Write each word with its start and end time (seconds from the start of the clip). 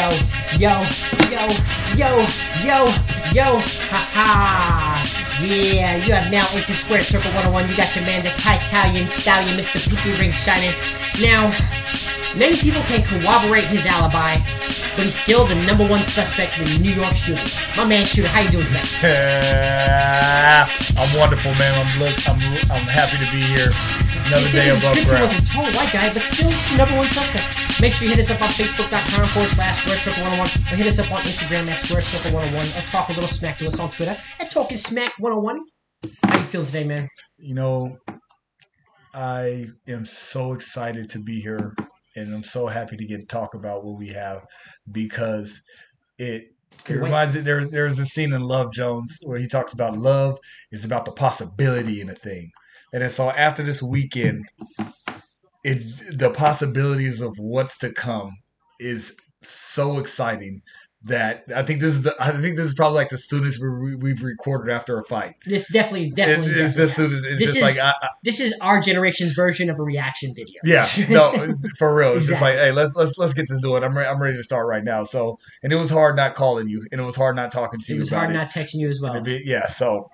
yo, 0.00 0.08
yo, 0.56 0.82
yo, 1.28 1.48
yo, 1.94 2.26
yo, 2.64 2.86
yo, 3.32 3.60
ha 3.90 4.00
ha. 4.14 5.40
Yeah, 5.42 5.96
you 5.96 6.12
have 6.12 6.30
now 6.30 6.46
entered 6.52 6.76
Square 6.76 7.02
Circle 7.02 7.30
101. 7.32 7.68
You 7.68 7.76
got 7.76 7.94
your 7.94 8.04
man, 8.04 8.22
the 8.22 8.32
Italian 8.32 9.08
stallion, 9.08 9.56
Mr. 9.56 9.80
Pinky 9.80 10.12
Ring 10.18 10.32
shining. 10.32 10.74
Now, 11.20 11.50
many 12.36 12.56
people 12.56 12.82
can 12.82 13.02
corroborate 13.02 13.64
his 13.64 13.84
alibi, 13.84 14.38
but 14.96 15.04
he's 15.04 15.14
still 15.14 15.46
the 15.46 15.54
number 15.54 15.86
one 15.86 16.04
suspect 16.04 16.58
in 16.58 16.64
the 16.64 16.78
New 16.78 16.92
York 16.92 17.14
shooting. 17.14 17.46
My 17.76 17.86
man, 17.86 18.06
Shooter, 18.06 18.28
how 18.28 18.40
you 18.40 18.50
doing 18.50 18.66
today? 18.66 18.80
I'm 20.96 21.18
wonderful, 21.18 21.54
man. 21.54 21.74
I'm 21.74 21.98
look. 21.98 22.16
I'm 22.28 22.40
I'm 22.70 22.86
happy 22.86 23.18
to 23.24 23.30
be 23.32 23.40
here. 23.40 23.72
Another 24.30 24.46
He 24.46 24.52
day 24.58 24.68
above 24.68 24.80
description 24.80 25.08
ground. 25.08 25.22
wasn't 25.24 25.46
total 25.50 25.72
white 25.72 25.92
guy, 25.92 26.06
but 26.06 26.22
still 26.22 26.78
number 26.78 26.96
one 26.96 27.10
suspect. 27.10 27.80
Make 27.80 27.92
sure 27.92 28.06
you 28.06 28.14
hit 28.14 28.20
us 28.22 28.30
up 28.30 28.40
on 28.40 28.50
Facebook.com 28.50 29.26
forward 29.30 29.50
slash 29.50 29.78
Square 29.78 29.98
Circle 29.98 30.22
101 30.22 30.72
or 30.72 30.76
hit 30.76 30.86
us 30.86 31.00
up 31.00 31.10
on 31.10 31.22
Instagram 31.22 31.66
at 31.68 31.78
Square 31.78 32.02
Circle 32.02 32.38
101 32.38 32.80
or 32.80 32.86
talk 32.86 33.08
a 33.08 33.12
little 33.12 33.28
smack 33.28 33.58
to 33.58 33.66
us 33.66 33.80
on 33.80 33.90
Twitter 33.90 34.16
at 34.38 34.50
Talking 34.52 34.76
Smack 34.76 35.14
101. 35.18 35.60
How 36.22 36.38
you 36.38 36.44
feeling 36.44 36.66
today, 36.68 36.84
man? 36.84 37.08
You 37.38 37.54
know, 37.56 37.98
I 39.14 39.66
am 39.88 40.04
so 40.06 40.52
excited 40.52 41.10
to 41.10 41.18
be 41.18 41.40
here, 41.40 41.74
and 42.14 42.32
I'm 42.32 42.44
so 42.44 42.68
happy 42.68 42.96
to 42.96 43.04
get 43.04 43.18
to 43.18 43.26
talk 43.26 43.54
about 43.54 43.84
what 43.84 43.98
we 43.98 44.10
have 44.10 44.44
because 44.92 45.60
it. 46.18 46.54
It 46.88 46.94
reminds 46.94 47.34
me 47.34 47.40
there's 47.40 47.68
there's 47.70 47.98
a 47.98 48.06
scene 48.06 48.32
in 48.32 48.42
Love 48.42 48.72
Jones 48.72 49.18
where 49.24 49.40
he 49.40 49.48
talks 49.48 49.72
about 49.72 49.98
love 49.98 50.38
is 50.70 50.84
about 50.84 51.04
the 51.04 51.10
possibility 51.10 52.00
in 52.00 52.08
a 52.08 52.14
thing. 52.14 52.52
And 52.92 53.02
then 53.02 53.10
so 53.10 53.30
after 53.30 53.62
this 53.62 53.82
weekend, 53.82 54.46
it 55.64 55.78
the 56.18 56.32
possibilities 56.36 57.20
of 57.20 57.34
what's 57.38 57.78
to 57.78 57.92
come 57.92 58.38
is 58.78 59.16
so 59.42 59.98
exciting 59.98 60.62
that 61.04 61.44
I 61.56 61.62
think 61.62 61.80
this 61.80 61.94
is 61.96 62.02
the 62.02 62.14
I 62.20 62.30
think 62.32 62.56
this 62.56 62.66
is 62.66 62.74
probably 62.74 62.96
like 62.96 63.08
the 63.08 63.16
soonest 63.16 63.58
we, 63.62 63.94
we've 63.96 64.22
recorded 64.22 64.70
after 64.70 64.98
a 64.98 65.04
fight. 65.04 65.34
This 65.46 65.70
definitely, 65.72 66.08
It- 66.08 66.14
definitely, 66.16 66.52
it's 66.52 66.74
definitely 66.76 66.82
the 66.82 66.88
soonest. 66.88 67.26
It's 67.26 67.38
This 67.38 67.54
just 67.54 67.56
is- 67.56 67.78
like 67.78 67.86
I, 67.86 67.90
I, 68.04 68.08
this 68.22 68.38
is 68.40 68.54
our 68.60 68.80
generation's 68.82 69.32
version 69.32 69.70
of 69.70 69.78
a 69.78 69.82
reaction 69.82 70.34
video. 70.34 70.60
yeah, 70.62 70.84
no, 71.08 71.54
for 71.78 71.94
real. 71.94 72.12
It's 72.18 72.28
just 72.28 72.42
like, 72.42 72.54
hey, 72.54 72.70
let's 72.72 72.94
let's 72.96 73.16
let's 73.16 73.32
get 73.32 73.48
this 73.48 73.60
doing. 73.60 73.82
I'm 73.82 73.96
re- 73.96 74.04
I'm 74.06 74.20
ready 74.20 74.36
to 74.36 74.42
start 74.42 74.66
right 74.66 74.84
now. 74.84 75.04
So, 75.04 75.38
and 75.62 75.72
it 75.72 75.76
was 75.76 75.88
hard 75.90 76.16
not 76.16 76.34
calling 76.34 76.68
you, 76.68 76.86
and 76.92 77.00
it 77.00 77.04
was 77.04 77.16
hard 77.16 77.34
not 77.34 77.50
talking 77.50 77.80
to 77.80 77.92
it 77.92 77.94
you 77.94 77.96
It 77.96 78.00
was 78.00 78.10
hard 78.10 78.28
it. 78.30 78.34
not 78.34 78.50
texting 78.50 78.80
you 78.80 78.88
as 78.90 79.00
well. 79.00 79.22
Be- 79.22 79.42
yeah, 79.44 79.68
so 79.68 80.10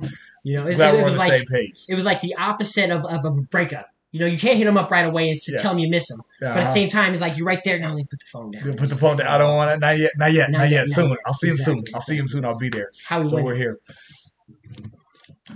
You 0.47 0.55
know, 0.55 0.67
it, 0.69 0.77
glad 0.77 0.95
it 0.95 0.99
we're 0.99 1.01
on 1.01 1.05
was 1.07 1.15
the 1.15 1.19
like 1.19 1.31
same 1.33 1.45
page. 1.47 1.83
it 1.89 1.97
was 1.97 2.05
like 2.05 2.21
the 2.21 2.37
opposite 2.37 2.91
of, 2.91 3.05
of 3.05 3.25
a 3.25 3.33
breakup. 3.33 3.89
You 4.13 4.21
know, 4.21 4.27
you 4.27 4.39
can't 4.39 4.57
hit 4.57 4.69
him 4.69 4.77
up 4.79 4.93
right 4.93 5.05
away 5.05 5.29
and 5.29 5.37
Yeah. 5.49 5.59
tell 5.59 5.73
him 5.73 5.81
you 5.81 5.91
miss 5.91 6.09
him. 6.09 6.19
But 6.41 6.47
at 6.51 6.55
the 6.55 6.61
Uh-huh. 6.61 6.71
same 6.71 6.89
time, 6.89 7.13
it's 7.15 7.21
like 7.21 7.37
you're 7.37 7.49
right 7.49 7.61
there. 7.65 7.81
Now, 7.81 7.89
let 7.89 7.97
me 7.97 8.07
put 8.09 8.21
the 8.21 8.27
phone 8.33 8.53
down. 8.53 8.63
Put 8.77 8.89
the 8.89 8.97
phone 8.97 9.17
down. 9.17 9.27
I 9.27 9.39
don't 9.39 9.57
want 9.57 9.73
it. 9.73 9.81
Not 9.81 9.99
yet. 9.99 10.13
Not 10.17 10.33
yet. 10.33 10.51
Not 10.53 10.59
Not, 10.59 10.71
yet, 10.71 10.87
yet. 10.87 10.95
Soon. 10.95 11.09
yet. 11.11 11.19
I'll 11.27 11.35
see 11.35 11.49
him 11.49 11.57
soon. 11.57 11.83
I'll 11.97 12.01
see 12.01 12.17
him 12.17 12.29
soon. 12.29 12.45
I'll 12.45 12.57
be 12.57 12.69
there. 12.69 12.93
How 13.09 13.19
we 13.19 13.25
So 13.25 13.43
we're 13.43 13.57
here. 13.57 13.77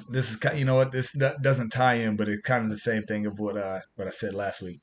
This 0.09 0.33
is 0.33 0.59
you 0.59 0.65
know 0.65 0.75
what 0.75 0.91
this 0.91 1.17
doesn't 1.41 1.71
tie 1.71 1.95
in, 1.95 2.17
but 2.17 2.29
it's 2.29 2.43
kind 2.43 2.65
of 2.65 2.71
the 2.71 2.77
same 2.77 3.05
thing 3.05 3.27
of 3.27 3.39
what 3.39 3.57
uh 3.57 3.79
what 3.95 4.09
I 4.09 4.11
said 4.11 4.35
last 4.35 4.61
week. 4.61 4.81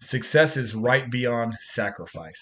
Success 0.00 0.56
is 0.56 0.76
right 0.76 1.10
beyond 1.10 1.54
sacrifice. 1.60 2.40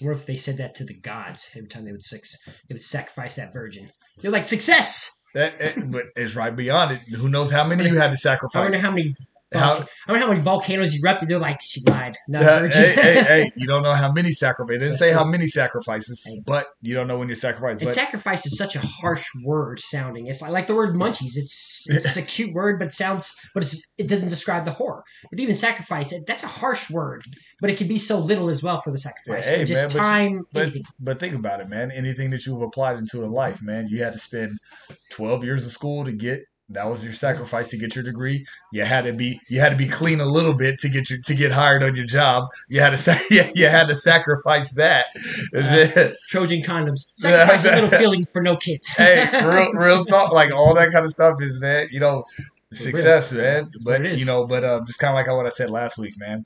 What 0.00 0.12
if 0.16 0.26
they 0.26 0.36
said 0.36 0.56
that 0.58 0.74
to 0.76 0.84
the 0.84 0.94
gods 0.94 1.50
every 1.56 1.68
time 1.68 1.84
they 1.84 1.92
would 1.92 2.04
sex, 2.04 2.36
they 2.46 2.72
would 2.74 2.80
sacrifice 2.80 3.34
that 3.36 3.52
virgin? 3.52 3.90
They're 4.18 4.30
like 4.30 4.44
success. 4.44 5.10
That, 5.34 5.60
it- 5.60 5.90
but 5.90 6.06
it's 6.16 6.34
right 6.36 6.54
beyond 6.54 6.92
it. 6.92 7.00
Who 7.16 7.28
knows 7.28 7.50
how 7.50 7.64
many 7.64 7.84
you 7.84 7.96
had 7.96 7.96
to 7.96 8.02
I 8.02 8.02
wonder 8.08 8.16
sacrifice? 8.16 8.80
how 8.80 8.90
many. 8.90 9.14
How- 9.52 9.76
don't 9.78 9.88
know 10.08 10.18
how 10.18 10.28
many 10.28 10.40
volcanoes 10.40 10.94
erupted. 10.98 11.28
They're 11.28 11.38
like, 11.38 11.60
she 11.62 11.80
lied. 11.86 12.16
No, 12.28 12.40
Uh, 12.40 12.68
hey, 12.70 12.94
hey, 12.94 13.22
hey, 13.22 13.52
you 13.56 13.66
don't 13.66 13.82
know 13.82 13.94
how 13.94 14.10
many 14.10 14.32
sacrifices. 14.32 14.80
Didn't 14.80 14.92
That's 14.92 14.98
say 15.00 15.12
how 15.12 15.24
many 15.24 15.46
sacrifices, 15.46 16.26
but 16.44 16.66
you 16.82 16.94
don't 16.94 17.06
know 17.06 17.18
when 17.18 17.28
you're 17.28 17.36
sacrificed. 17.36 17.80
And 17.80 17.88
But 17.88 17.94
sacrifice 17.94 18.46
is 18.46 18.56
such 18.56 18.76
a 18.76 18.80
harsh 18.80 19.26
word 19.44 19.80
sounding. 19.80 20.26
It's 20.26 20.42
like, 20.42 20.50
like 20.50 20.66
the 20.66 20.74
word 20.74 20.96
munchies. 20.96 21.36
It's 21.36 21.86
it's 21.88 22.16
a 22.16 22.22
cute 22.22 22.52
word, 22.52 22.78
but 22.78 22.92
sounds 22.92 23.34
but 23.54 23.62
it's 23.62 23.82
it 23.98 24.08
doesn't 24.08 24.28
describe 24.28 24.64
the 24.64 24.72
horror. 24.72 25.02
But 25.30 25.40
even 25.40 25.54
sacrifice, 25.54 26.12
it, 26.12 26.26
that's 26.26 26.44
a 26.44 26.48
harsh 26.48 26.90
word. 26.90 27.24
But 27.60 27.70
it 27.70 27.78
can 27.78 27.88
be 27.88 27.98
so 27.98 28.18
little 28.18 28.48
as 28.48 28.62
well 28.62 28.80
for 28.80 28.90
the 28.90 28.98
sacrifice. 28.98 29.48
Yeah, 29.48 29.58
hey, 29.58 29.64
just 29.64 29.94
man, 29.94 30.04
time, 30.04 30.42
but 30.52 30.62
anything. 30.64 30.82
but 30.98 31.20
think 31.20 31.34
about 31.34 31.60
it, 31.60 31.68
man. 31.68 31.90
Anything 31.90 32.30
that 32.30 32.46
you've 32.46 32.62
applied 32.62 32.98
into 32.98 33.22
in 33.24 33.30
life, 33.30 33.62
man, 33.62 33.88
you 33.88 34.02
had 34.02 34.12
to 34.12 34.18
spend 34.18 34.58
12 35.10 35.44
years 35.44 35.64
of 35.64 35.72
school 35.72 36.04
to 36.04 36.12
get. 36.12 36.44
That 36.70 36.88
was 36.88 37.04
your 37.04 37.12
sacrifice 37.12 37.68
to 37.68 37.76
get 37.76 37.94
your 37.94 38.02
degree. 38.02 38.46
You 38.72 38.84
had 38.84 39.04
to 39.04 39.12
be 39.12 39.38
you 39.48 39.60
had 39.60 39.68
to 39.68 39.76
be 39.76 39.86
clean 39.86 40.20
a 40.20 40.24
little 40.24 40.54
bit 40.54 40.78
to 40.78 40.88
get 40.88 41.10
your 41.10 41.18
to 41.20 41.34
get 41.34 41.52
hired 41.52 41.82
on 41.82 41.94
your 41.94 42.06
job. 42.06 42.48
You 42.68 42.80
had 42.80 42.96
to 42.96 43.20
you, 43.30 43.44
you 43.54 43.66
had 43.66 43.88
to 43.88 43.94
sacrifice 43.94 44.72
that. 44.72 45.06
Trojan 46.28 46.62
condoms. 46.62 47.12
Sacrifice 47.18 47.66
a 47.66 47.82
little 47.82 47.90
feeling 47.90 48.24
for 48.24 48.40
no 48.40 48.56
kids. 48.56 48.88
hey, 48.88 49.28
real 49.44 49.72
real 49.72 50.04
talk, 50.06 50.32
like 50.32 50.52
all 50.52 50.74
that 50.74 50.90
kind 50.90 51.04
of 51.04 51.10
stuff 51.10 51.40
is 51.42 51.60
man. 51.60 51.88
You 51.90 52.00
know, 52.00 52.24
success, 52.72 53.32
man. 53.32 53.70
But 53.84 54.16
you 54.16 54.24
know, 54.24 54.46
but 54.46 54.64
um, 54.64 54.86
just 54.86 54.98
kind 54.98 55.10
of 55.10 55.16
like 55.16 55.26
what 55.26 55.46
I 55.46 55.50
said 55.50 55.70
last 55.70 55.98
week, 55.98 56.14
man. 56.16 56.44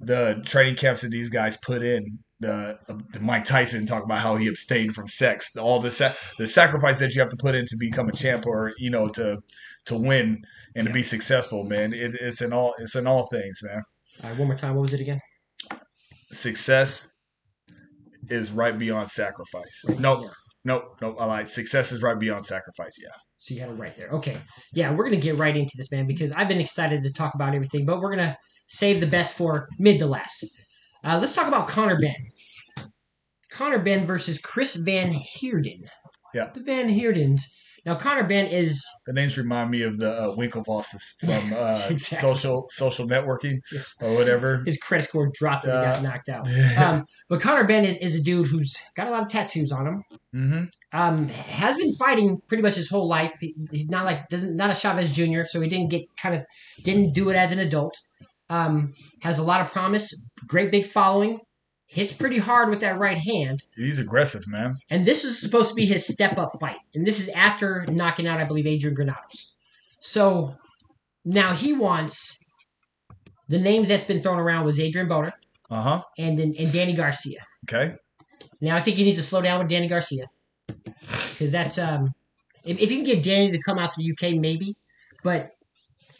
The 0.00 0.42
training 0.46 0.76
camps 0.76 1.02
that 1.02 1.10
these 1.10 1.28
guys 1.28 1.56
put 1.58 1.82
in, 1.82 2.20
the, 2.40 2.78
the 3.12 3.20
Mike 3.20 3.44
Tyson 3.44 3.84
talk 3.86 4.04
about 4.04 4.20
how 4.20 4.36
he 4.36 4.46
abstained 4.46 4.94
from 4.94 5.08
sex, 5.08 5.56
all 5.56 5.80
the 5.80 5.90
sa- 5.90 6.12
the 6.38 6.46
sacrifice 6.46 6.98
that 7.00 7.14
you 7.14 7.20
have 7.20 7.30
to 7.30 7.36
put 7.36 7.54
in 7.54 7.64
to 7.66 7.76
become 7.78 8.08
a 8.08 8.12
champ, 8.12 8.46
or 8.46 8.72
you 8.78 8.90
know, 8.90 9.08
to 9.08 9.38
to 9.86 9.96
win 9.96 10.42
and 10.76 10.86
to 10.86 10.92
be 10.92 11.02
successful, 11.02 11.64
man. 11.64 11.92
It, 11.92 12.14
it's 12.20 12.40
in 12.40 12.52
all 12.52 12.74
it's 12.78 12.94
in 12.94 13.06
all 13.06 13.26
things, 13.26 13.60
man. 13.62 13.82
All 14.22 14.30
right, 14.30 14.38
one 14.38 14.48
more 14.48 14.56
time. 14.56 14.74
What 14.74 14.82
was 14.82 14.92
it 14.92 15.00
again? 15.00 15.20
Success 16.30 17.10
is 18.28 18.52
right 18.52 18.78
beyond 18.78 19.10
sacrifice. 19.10 19.84
Nope, 19.98 20.26
nope, 20.64 20.96
nope. 21.00 21.16
I 21.18 21.24
lied. 21.24 21.48
Success 21.48 21.90
is 21.90 22.02
right 22.02 22.18
beyond 22.18 22.44
sacrifice. 22.44 22.92
Yeah. 23.00 23.08
So 23.38 23.54
you 23.54 23.60
had 23.60 23.70
it 23.70 23.74
right 23.74 23.96
there. 23.96 24.10
Okay. 24.10 24.36
Yeah, 24.72 24.92
we're 24.92 25.04
gonna 25.04 25.16
get 25.16 25.36
right 25.36 25.56
into 25.56 25.72
this, 25.76 25.90
man, 25.90 26.06
because 26.06 26.30
I've 26.32 26.48
been 26.48 26.60
excited 26.60 27.02
to 27.02 27.12
talk 27.12 27.34
about 27.34 27.54
everything, 27.54 27.84
but 27.84 28.00
we're 28.00 28.10
gonna 28.10 28.36
save 28.68 29.00
the 29.00 29.06
best 29.06 29.36
for 29.36 29.68
mid 29.78 29.98
to 29.98 30.06
last. 30.06 30.44
Uh, 31.04 31.18
let's 31.20 31.34
talk 31.34 31.48
about 31.48 31.68
Conor 31.68 31.98
Benn. 31.98 32.14
Conor 33.50 33.78
Benn 33.78 34.04
versus 34.06 34.38
Chris 34.38 34.76
Van 34.76 35.12
Heerden. 35.12 35.80
Yeah. 36.34 36.50
The 36.52 36.60
Van 36.60 36.88
Heerdens. 36.88 37.40
Now 37.86 37.94
Conor 37.94 38.24
Benn 38.24 38.46
is 38.46 38.84
The 39.06 39.12
names 39.14 39.38
remind 39.38 39.70
me 39.70 39.82
of 39.82 39.96
the 39.98 40.12
uh, 40.12 40.36
Winklevosses 40.36 41.00
from 41.20 41.52
uh, 41.56 41.68
Exactly. 41.88 42.18
social 42.18 42.66
social 42.68 43.06
networking 43.06 43.60
or 44.00 44.14
whatever. 44.14 44.62
his 44.66 44.76
credit 44.76 45.04
score 45.08 45.30
dropped 45.32 45.64
and 45.64 45.72
he 45.72 45.78
Uh, 45.78 45.94
got 45.94 46.02
knocked 46.02 46.28
out. 46.28 46.46
Um, 46.76 47.04
but 47.30 47.40
Conor 47.40 47.64
Benn 47.64 47.84
is, 47.84 47.96
is 47.98 48.16
a 48.16 48.22
dude 48.22 48.46
who's 48.48 48.76
got 48.94 49.06
a 49.06 49.10
lot 49.10 49.22
of 49.22 49.28
tattoos 49.28 49.72
on 49.72 49.86
him. 49.86 50.02
Mm-hmm. 50.34 50.64
um, 51.00 51.28
has 51.28 51.78
been 51.78 51.94
fighting 51.94 52.36
pretty 52.48 52.62
much 52.62 52.74
his 52.74 52.90
whole 52.90 53.08
life. 53.08 53.34
He, 53.40 53.54
he's 53.70 53.88
not 53.88 54.04
like 54.04 54.28
doesn't 54.28 54.56
not 54.56 54.70
a 54.70 54.74
Chavez 54.74 55.14
Jr., 55.16 55.44
so 55.44 55.60
he 55.60 55.68
didn't 55.68 55.88
get 55.88 56.02
kind 56.20 56.34
of 56.34 56.44
didn't 56.84 57.14
do 57.14 57.30
it 57.30 57.36
as 57.36 57.52
an 57.52 57.60
adult. 57.60 57.96
Um, 58.50 58.94
has 59.22 59.38
a 59.38 59.42
lot 59.42 59.60
of 59.60 59.70
promise, 59.70 60.24
great 60.46 60.70
big 60.70 60.86
following, 60.86 61.38
hits 61.86 62.12
pretty 62.12 62.38
hard 62.38 62.70
with 62.70 62.80
that 62.80 62.98
right 62.98 63.18
hand, 63.18 63.62
He's 63.76 63.98
aggressive, 63.98 64.42
man. 64.48 64.74
and 64.90 65.04
this 65.04 65.22
was 65.24 65.38
supposed 65.40 65.68
to 65.70 65.74
be 65.74 65.84
his 65.84 66.06
step 66.06 66.38
up 66.38 66.48
fight, 66.60 66.78
and 66.94 67.06
this 67.06 67.20
is 67.20 67.28
after 67.30 67.84
knocking 67.90 68.26
out, 68.26 68.40
I 68.40 68.44
believe, 68.44 68.66
Adrian 68.66 68.94
Granados. 68.94 69.54
So 70.00 70.54
now 71.24 71.52
he 71.52 71.72
wants 71.74 72.38
the 73.48 73.58
names 73.58 73.88
that's 73.88 74.04
been 74.04 74.20
thrown 74.22 74.38
around 74.38 74.64
was 74.64 74.78
Adrian 74.78 75.08
Boner 75.08 75.32
Uh 75.70 75.82
huh. 75.82 76.02
and 76.18 76.38
and, 76.38 76.54
and 76.56 76.72
Danny 76.72 76.92
Garcia. 76.94 77.40
Okay. 77.68 77.96
Now 78.60 78.76
I 78.76 78.80
think 78.80 78.96
he 78.96 79.04
needs 79.04 79.18
to 79.18 79.22
slow 79.24 79.40
down 79.42 79.58
with 79.58 79.68
Danny 79.68 79.88
Garcia 79.88 80.26
because 80.66 81.52
that's 81.52 81.78
um 81.78 82.14
if, 82.64 82.80
if 82.80 82.90
you 82.90 82.98
can 82.98 83.06
get 83.06 83.22
Danny 83.22 83.50
to 83.50 83.58
come 83.58 83.78
out 83.78 83.90
to 83.92 84.02
the 84.02 84.10
UK 84.12 84.38
maybe, 84.40 84.74
but 85.24 85.50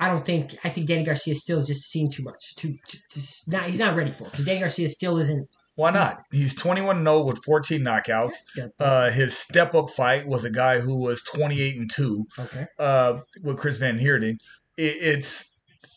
I 0.01 0.09
don't 0.09 0.25
think 0.25 0.55
I 0.65 0.69
think 0.69 0.87
Danny 0.87 1.05
Garcia 1.05 1.35
still 1.35 1.63
just 1.63 1.91
seen 1.91 2.11
too 2.11 2.23
much. 2.23 2.55
Too, 2.57 2.75
too 2.89 2.99
just 3.11 3.51
not 3.51 3.67
he's 3.67 3.79
not 3.79 3.97
ready 3.97 4.13
for 4.13 4.25
it 4.25 4.31
because 4.31 4.45
Danny 4.45 4.61
Garcia 4.61 4.89
still 4.89 5.19
isn't. 5.19 5.49
Why 5.75 5.91
not? 5.93 6.17
He's 6.33 6.57
21 6.57 7.05
0 7.05 7.23
with 7.23 7.39
14 7.45 7.81
knockouts. 7.81 8.35
Uh, 8.81 9.11
his 9.11 9.37
step 9.37 9.75
up 9.77 9.91
fight 9.91 10.27
was 10.27 10.45
a 10.45 10.51
guy 10.51 10.81
who 10.81 11.01
was 11.01 11.23
28 11.23 11.77
and 11.77 11.89
2 11.91 12.27
Okay. 12.41 12.67
uh, 12.81 13.21
with 13.43 13.59
Chris 13.59 13.79
Van 13.79 13.97
Heerden. 13.97 14.39
It, 14.77 14.97
it's 15.01 15.51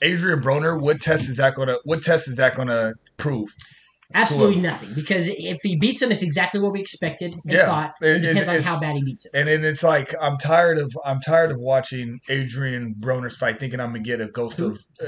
Adrian 0.03 0.39
Broner. 0.39 0.79
What 0.79 0.99
test 0.99 1.29
is 1.29 1.37
that 1.37 1.55
gonna? 1.55 1.77
What 1.83 2.03
test 2.03 2.27
is 2.27 2.35
that 2.35 2.55
gonna 2.55 2.93
prove? 3.17 3.49
Absolutely 4.13 4.61
nothing 4.61 4.89
because 4.93 5.27
if 5.27 5.57
he 5.63 5.75
beats 5.77 6.01
him, 6.01 6.11
it's 6.11 6.21
exactly 6.23 6.59
what 6.59 6.71
we 6.73 6.79
expected 6.81 7.33
and 7.33 7.41
Yeah. 7.45 7.65
thought. 7.65 7.93
It, 8.01 8.07
It- 8.07 8.19
depends 8.21 8.49
on 8.49 8.55
it's- 8.55 8.65
how 8.65 8.79
bad 8.79 8.95
he 8.95 9.03
beats 9.03 9.25
him. 9.25 9.31
And 9.33 9.47
then 9.49 9.63
it's 9.65 9.83
like 9.83 10.13
I'm 10.21 10.37
tired 10.37 10.77
of 10.77 10.91
I'm 11.05 11.19
tired 11.21 11.51
of 11.51 11.57
watching 11.59 12.19
Adrian 12.29 12.95
Broner's 12.99 13.37
fight, 13.37 13.59
thinking 13.59 13.79
I'm 13.79 13.87
gonna 13.93 13.99
get 14.03 14.21
a 14.21 14.27
ghost 14.27 14.59
of. 14.59 14.79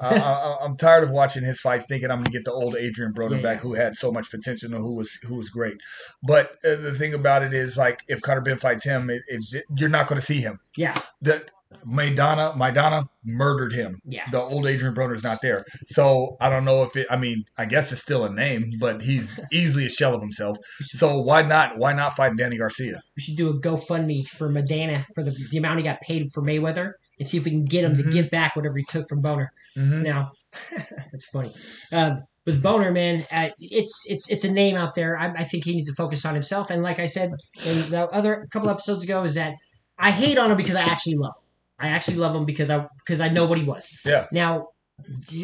I, 0.00 0.16
I, 0.16 0.56
I'm 0.62 0.76
tired 0.76 1.04
of 1.04 1.10
watching 1.10 1.44
his 1.44 1.60
fights, 1.60 1.86
thinking 1.86 2.10
I'm 2.10 2.18
gonna 2.18 2.30
get 2.30 2.44
the 2.44 2.52
old 2.52 2.76
Adrian 2.76 3.12
Broner 3.12 3.36
Yeah, 3.36 3.42
back, 3.42 3.58
who 3.60 3.74
had 3.74 3.94
so 3.94 4.10
much 4.12 4.30
potential 4.30 4.72
and 4.74 4.82
who 4.82 4.94
was 4.94 5.18
who 5.26 5.36
was 5.36 5.48
great. 5.50 5.76
But 6.22 6.52
uh, 6.64 6.76
the 6.76 6.94
thing 6.96 7.14
about 7.14 7.42
it 7.42 7.52
is, 7.52 7.76
like, 7.76 8.00
if 8.08 8.20
Conor 8.22 8.40
Benn 8.42 8.58
fights 8.58 8.84
him, 8.84 9.10
it, 9.10 9.22
it's 9.28 9.54
you're 9.76 9.88
not 9.88 10.08
gonna 10.08 10.20
see 10.20 10.40
him. 10.40 10.58
Yeah, 10.76 10.98
The 11.20 11.44
Maidana 11.86 12.56
Maidana 12.56 13.04
murdered 13.24 13.72
him. 13.72 13.98
Yeah. 14.04 14.24
The 14.30 14.40
old 14.40 14.66
Adrian 14.66 14.94
Broner's 14.94 15.22
not 15.24 15.38
there. 15.42 15.64
So 15.88 16.36
I 16.40 16.48
don't 16.48 16.64
know 16.64 16.82
if 16.84 16.96
it 16.96 17.06
I 17.10 17.16
mean, 17.16 17.44
I 17.58 17.64
guess 17.64 17.92
it's 17.92 18.00
still 18.00 18.24
a 18.24 18.32
name, 18.32 18.62
but 18.80 19.02
he's 19.02 19.38
easily 19.52 19.86
a 19.86 19.90
shell 19.90 20.14
of 20.14 20.20
himself. 20.20 20.56
So 20.82 21.20
why 21.20 21.42
not 21.42 21.78
why 21.78 21.92
not 21.92 22.14
fight 22.16 22.36
Danny 22.36 22.58
Garcia? 22.58 23.00
We 23.16 23.22
should 23.22 23.36
do 23.36 23.50
a 23.50 23.60
GoFundMe 23.60 24.26
for 24.26 24.48
Madonna 24.48 25.04
for 25.14 25.22
the, 25.22 25.30
the 25.50 25.58
amount 25.58 25.78
he 25.78 25.84
got 25.84 26.00
paid 26.00 26.26
for 26.32 26.42
Mayweather 26.42 26.92
and 27.18 27.28
see 27.28 27.36
if 27.36 27.44
we 27.44 27.50
can 27.50 27.64
get 27.64 27.84
him 27.84 27.94
Mhm. 27.94 28.04
to 28.04 28.10
give 28.10 28.30
back 28.30 28.56
whatever 28.56 28.76
he 28.78 28.84
took 28.84 29.06
from 29.08 29.20
Boner. 29.20 29.48
Mm-hmm. 29.76 30.02
Now, 30.02 30.32
that's 31.12 31.26
funny. 31.32 31.50
Um, 31.92 32.18
with 32.46 32.62
Boner, 32.62 32.90
man, 32.90 33.24
uh, 33.30 33.50
it's 33.60 34.04
it's 34.10 34.30
it's 34.30 34.44
a 34.44 34.50
name 34.50 34.76
out 34.76 34.94
there. 34.94 35.16
I, 35.16 35.26
I 35.36 35.44
think 35.44 35.64
he 35.64 35.74
needs 35.74 35.88
to 35.88 35.94
focus 35.94 36.24
on 36.24 36.34
himself. 36.34 36.70
And 36.70 36.82
like 36.82 36.98
I 36.98 37.06
said 37.06 37.30
in 37.64 37.90
the 37.90 38.08
other 38.12 38.46
couple 38.52 38.68
episodes 38.68 39.04
ago, 39.04 39.22
is 39.22 39.34
that 39.36 39.54
I 39.98 40.10
hate 40.10 40.38
on 40.38 40.50
him 40.50 40.56
because 40.56 40.74
I 40.74 40.80
actually 40.82 41.14
love 41.16 41.34
him. 41.36 41.41
I 41.82 41.88
actually 41.88 42.16
love 42.18 42.34
him 42.34 42.44
because 42.44 42.70
I 42.70 42.86
because 42.98 43.20
I 43.20 43.28
know 43.28 43.44
what 43.46 43.58
he 43.58 43.64
was. 43.64 43.90
Yeah. 44.04 44.26
Now, 44.32 44.68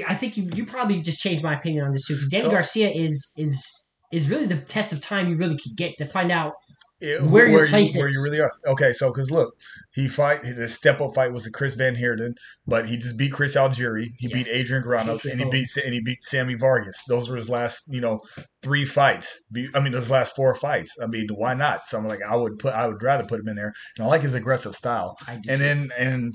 I 0.08 0.14
think 0.14 0.37
you 0.37 0.49
you 0.55 0.64
probably 0.64 1.00
just 1.02 1.20
changed 1.20 1.43
my 1.44 1.55
opinion 1.55 1.85
on 1.85 1.93
this 1.93 2.06
too 2.06 2.14
because 2.14 2.29
Danny 2.29 2.44
So- 2.44 2.50
Garcia 2.50 2.90
is 2.90 3.32
is 3.37 3.88
is 4.12 4.31
really 4.31 4.46
the 4.46 4.56
test 4.56 4.93
of 4.93 5.00
time 5.00 5.29
you 5.29 5.37
really 5.37 5.58
could 5.58 5.76
get 5.76 5.96
to 5.99 6.06
find 6.06 6.31
out 6.32 6.52
It- 7.00 7.23
Where 7.23 7.47
your 7.47 7.65
you, 7.65 7.71
place 7.71 7.97
where 7.97 8.09
is. 8.09 8.15
you 8.15 8.23
really 8.25 8.41
are. 8.41 8.50
Okay, 8.67 8.93
so 8.93 9.11
because 9.12 9.31
look, 9.31 9.55
he 9.93 10.09
fight 10.09 10.43
the 10.43 10.69
step 10.69 11.00
up 11.00 11.15
fight 11.15 11.33
was 11.33 11.47
a 11.47 11.50
Chris 11.53 11.75
Van 11.77 11.95
Heerden, 11.95 12.35
but 12.67 12.89
he 12.89 12.97
just 12.97 13.17
beat 13.17 13.33
Chris 13.33 13.55
Algieri. 13.56 14.09
He 14.19 14.29
Yeah. 14.29 14.37
beat 14.37 14.49
Adrian 14.49 14.83
Granos, 14.83 15.25
and 15.31 15.41
he 15.41 15.49
beat 15.49 15.69
and 15.85 15.95
he 15.95 16.00
beat 16.00 16.25
Sammy 16.25 16.55
Vargas. 16.55 16.97
Those 17.09 17.31
were 17.31 17.37
his 17.37 17.49
last, 17.49 17.85
you 17.89 18.00
know, 18.00 18.19
three 18.62 18.85
fights. 18.85 19.41
I 19.75 19.81
mean, 19.81 19.93
those 19.93 20.11
last 20.11 20.35
four 20.35 20.55
fights. 20.55 20.97
I 21.03 21.06
mean, 21.06 21.29
why 21.35 21.55
not? 21.55 21.87
So 21.87 21.99
I'm 21.99 22.06
like, 22.09 22.21
I 22.29 22.35
would 22.35 22.59
put, 22.59 22.75
I 22.75 22.87
would 22.89 23.00
rather 23.03 23.25
put 23.25 23.41
him 23.41 23.49
in 23.49 23.56
there, 23.56 23.73
and 23.97 24.05
I 24.05 24.09
like 24.09 24.23
his 24.23 24.35
aggressive 24.35 24.75
style. 24.75 25.17
I 25.29 25.37
do. 25.37 25.53
And 25.53 25.61
then 25.61 25.91
and. 25.99 26.35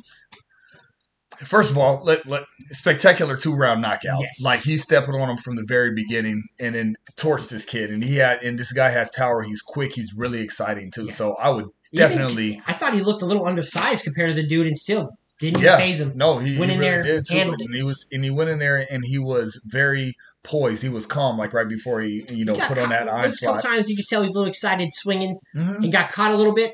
First 1.39 1.71
of 1.71 1.77
all, 1.77 2.03
let, 2.03 2.25
let 2.27 2.43
spectacular 2.69 3.37
two 3.37 3.53
round 3.55 3.81
knockout. 3.81 4.19
Yes. 4.19 4.41
Like 4.43 4.61
he 4.61 4.77
stepped 4.77 5.07
on 5.09 5.29
him 5.29 5.37
from 5.37 5.55
the 5.55 5.65
very 5.67 5.93
beginning 5.93 6.43
and 6.59 6.75
then 6.75 6.95
torched 7.17 7.49
this 7.49 7.65
kid. 7.65 7.89
And 7.91 8.03
he 8.03 8.17
had 8.17 8.41
and 8.43 8.57
this 8.57 8.71
guy 8.71 8.89
has 8.89 9.09
power. 9.15 9.41
He's 9.43 9.61
quick. 9.61 9.93
He's 9.93 10.13
really 10.15 10.41
exciting 10.41 10.91
too. 10.91 11.05
Yeah. 11.05 11.11
So 11.11 11.35
I 11.35 11.49
would 11.49 11.65
Even- 11.91 12.09
definitely 12.09 12.61
I 12.67 12.73
thought 12.73 12.93
he 12.93 13.01
looked 13.01 13.21
a 13.21 13.25
little 13.25 13.45
undersized 13.45 14.03
compared 14.03 14.29
to 14.29 14.35
the 14.35 14.47
dude, 14.47 14.67
and 14.67 14.77
still 14.77 15.09
didn't 15.39 15.57
even 15.57 15.65
yeah. 15.71 15.77
faze 15.77 15.99
him. 15.99 16.13
No, 16.15 16.37
he, 16.39 16.57
Went 16.57 16.71
he 16.71 16.75
in 16.75 16.79
really 16.81 16.91
there, 16.91 17.03
did 17.03 17.25
too. 17.25 17.37
And 17.59 17.75
he 17.75 17.83
was 17.83 18.05
and 18.11 18.23
he 18.23 18.29
went 18.29 18.49
in 18.49 18.59
there 18.59 18.85
and 18.89 19.03
he 19.05 19.19
was 19.19 19.59
very 19.65 20.13
poised. 20.43 20.81
He 20.83 20.89
was 20.89 21.05
calm, 21.05 21.37
like 21.37 21.53
right 21.53 21.67
before 21.67 22.01
he 22.01 22.25
you 22.29 22.45
know 22.45 22.53
He 22.55 22.61
put 22.61 22.77
on 22.77 22.89
that 22.89 23.07
iron 23.09 23.21
There's 23.23 23.41
a 23.41 23.45
couple 23.45 23.61
slot. 23.61 23.73
times 23.73 23.89
you 23.89 23.95
could 23.95 24.05
tell 24.09 24.21
he 24.21 24.27
was 24.27 24.35
a 24.35 24.39
little 24.39 24.49
excited 24.49 24.89
swinging 24.93 25.37
Mhm. 25.55 25.83
and 25.83 25.91
got 25.91 26.11
caught 26.11 26.31
a 26.31 26.35
little 26.37 26.53
bit. 26.53 26.73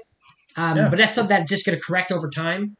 Um, 0.55 0.77
Yeah. 0.77 0.89
But 0.89 0.97
that's 0.97 1.13
something 1.15 1.35
that's 1.37 1.49
just 1.49 1.65
going 1.65 1.77
to 1.77 1.83
correct 1.83 2.11
over 2.11 2.29
time, 2.29 2.75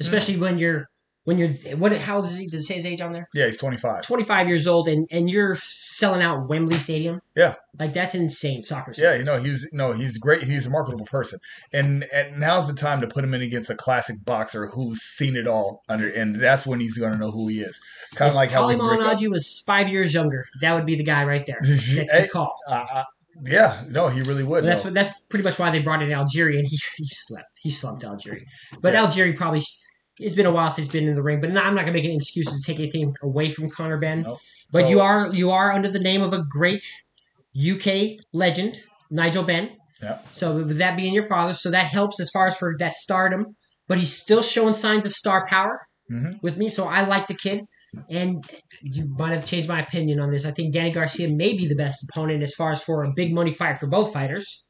especially 0.00 0.36
when 0.36 0.58
you're 0.58 0.86
when 1.24 1.38
you're 1.38 1.48
what? 1.76 1.96
How 1.96 2.16
old 2.16 2.26
is 2.26 2.36
he? 2.36 2.46
Does 2.46 2.62
it 2.62 2.66
say 2.66 2.74
his 2.74 2.86
age 2.86 3.00
on 3.00 3.12
there? 3.12 3.28
Yeah, 3.34 3.46
he's 3.46 3.56
twenty 3.56 3.78
five. 3.78 4.02
25 4.02 4.48
years 4.48 4.66
old, 4.66 4.88
and 4.88 5.06
and 5.10 5.30
you're 5.30 5.56
selling 5.56 6.22
out 6.22 6.48
Wembley 6.48 6.76
Stadium. 6.76 7.20
Yeah. 7.34 7.54
like 7.78 7.92
that's 7.94 8.14
insane 8.14 8.62
soccer. 8.62 8.92
Yeah, 8.96 9.14
stadiums. 9.14 9.18
you 9.18 9.24
know 9.24 9.38
he's 9.42 9.68
no, 9.72 9.92
he's 9.92 10.18
great. 10.18 10.42
He's 10.42 10.66
a 10.66 10.70
marketable 10.70 11.06
person, 11.06 11.38
and, 11.72 12.04
and 12.12 12.38
now's 12.38 12.68
the 12.68 12.74
time 12.74 13.00
to 13.00 13.08
put 13.08 13.24
him 13.24 13.32
in 13.34 13.40
against 13.40 13.70
a 13.70 13.74
classic 13.74 14.24
boxer 14.24 14.66
who's 14.66 15.00
seen 15.00 15.34
it 15.36 15.48
all 15.48 15.82
under, 15.88 16.08
and 16.08 16.36
that's 16.36 16.66
when 16.66 16.80
he's 16.80 16.98
going 16.98 17.12
to 17.12 17.18
know 17.18 17.30
who 17.30 17.48
he 17.48 17.60
is. 17.60 17.80
Kind 18.14 18.28
of 18.28 18.34
like 18.34 18.50
how 18.50 18.62
Holly 18.62 18.76
break 18.76 19.30
was 19.30 19.62
five 19.66 19.88
years 19.88 20.12
younger. 20.12 20.46
That 20.60 20.74
would 20.74 20.86
be 20.86 20.96
the 20.96 21.04
guy 21.04 21.24
right 21.24 21.44
there. 21.46 21.60
Hey, 21.94 22.28
call. 22.28 22.56
uh, 22.68 22.84
uh, 22.92 23.04
yeah, 23.44 23.82
no, 23.88 24.08
he 24.08 24.20
really 24.22 24.44
would. 24.44 24.64
That's 24.64 24.84
what, 24.84 24.92
that's 24.94 25.22
pretty 25.22 25.42
much 25.44 25.58
why 25.58 25.70
they 25.70 25.80
brought 25.80 26.02
in 26.02 26.10
Algieri, 26.10 26.58
and 26.58 26.66
he 26.68 26.78
he 26.96 27.06
slept. 27.06 27.58
He 27.60 27.70
slumped 27.70 28.04
Algieri. 28.04 28.44
But 28.80 28.92
Yeah. 28.92 29.06
Algieri 29.06 29.36
probably 29.36 29.62
it's 30.18 30.34
been 30.34 30.46
a 30.46 30.52
while 30.52 30.70
since 30.70 30.86
he's 30.86 30.92
been 30.92 31.08
in 31.08 31.14
the 31.14 31.22
ring. 31.22 31.40
But 31.40 31.50
I'm 31.56 31.74
not 31.74 31.80
gonna 31.82 31.92
make 31.92 32.04
any 32.04 32.16
excuses 32.16 32.62
to 32.62 32.72
take 32.72 32.80
anything 32.80 33.14
away 33.22 33.50
from 33.50 33.70
Conor 33.70 33.98
Benn. 33.98 34.22
Nope. 34.22 34.38
But 34.72 34.82
So- 34.84 34.88
you 34.90 35.00
are 35.00 35.32
you 35.32 35.50
are 35.50 35.72
under 35.72 35.88
the 35.88 35.98
name 36.00 36.22
of 36.22 36.32
a 36.32 36.42
great 36.48 36.84
UK 37.54 38.18
legend, 38.32 38.78
Nigel 39.10 39.42
Benn. 39.44 39.70
Yeah. 40.02 40.18
So 40.32 40.56
with 40.56 40.78
that 40.78 40.96
being 40.96 41.14
your 41.14 41.26
father, 41.26 41.54
so 41.54 41.70
that 41.70 41.86
helps 41.86 42.20
as 42.20 42.30
far 42.30 42.46
as 42.46 42.56
for 42.56 42.74
that 42.78 42.92
stardom. 42.92 43.56
But 43.88 43.98
he's 43.98 44.14
still 44.14 44.42
showing 44.42 44.74
signs 44.74 45.04
of 45.06 45.12
star 45.12 45.46
power 45.46 45.80
Mhm. 46.10 46.42
with 46.42 46.56
me, 46.56 46.68
so 46.70 46.86
I 46.88 47.04
like 47.06 47.26
the 47.26 47.34
kid. 47.34 47.60
And 48.10 48.44
you 48.82 49.06
might 49.16 49.32
have 49.32 49.46
changed 49.46 49.68
my 49.68 49.80
opinion 49.80 50.18
on 50.18 50.30
this. 50.30 50.44
I 50.44 50.50
think 50.50 50.72
Danny 50.74 50.90
Garcia 50.90 51.28
may 51.28 51.52
be 51.52 51.68
the 51.68 51.76
best 51.76 52.04
opponent 52.10 52.42
as 52.42 52.52
far 52.54 52.72
as 52.72 52.82
for 52.82 53.04
a 53.04 53.12
big 53.14 53.32
money 53.32 53.52
fight 53.52 53.78
for 53.78 53.86
both 53.86 54.12
fighters. 54.12 54.64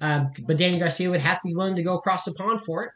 Um, 0.00 0.30
but 0.46 0.56
Danny 0.56 0.78
Garcia 0.78 1.10
would 1.10 1.20
have 1.20 1.36
to 1.36 1.42
be 1.44 1.54
willing 1.54 1.76
to 1.76 1.82
go 1.82 1.96
across 1.96 2.24
the 2.24 2.32
pond 2.32 2.60
for 2.62 2.84
it. 2.84 2.90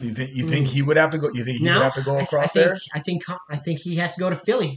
You 0.00 0.10
think 0.12 0.34
you 0.34 0.46
think 0.48 0.66
he 0.68 0.82
would 0.82 0.96
have 0.96 1.10
to 1.10 1.18
go? 1.18 1.30
You 1.32 1.44
think 1.44 1.58
he 1.58 1.64
now 1.64 1.78
would 1.78 1.84
have 1.84 1.94
to 1.94 2.02
go 2.02 2.16
I- 2.16 2.22
across 2.22 2.44
I, 2.44 2.48
think, 2.48 2.64
there? 2.66 2.76
I 2.94 3.00
think 3.00 3.22
I 3.50 3.56
think 3.56 3.80
he 3.80 3.96
has 3.96 4.14
to 4.16 4.20
go 4.20 4.28
to 4.30 4.36
Philly 4.36 4.76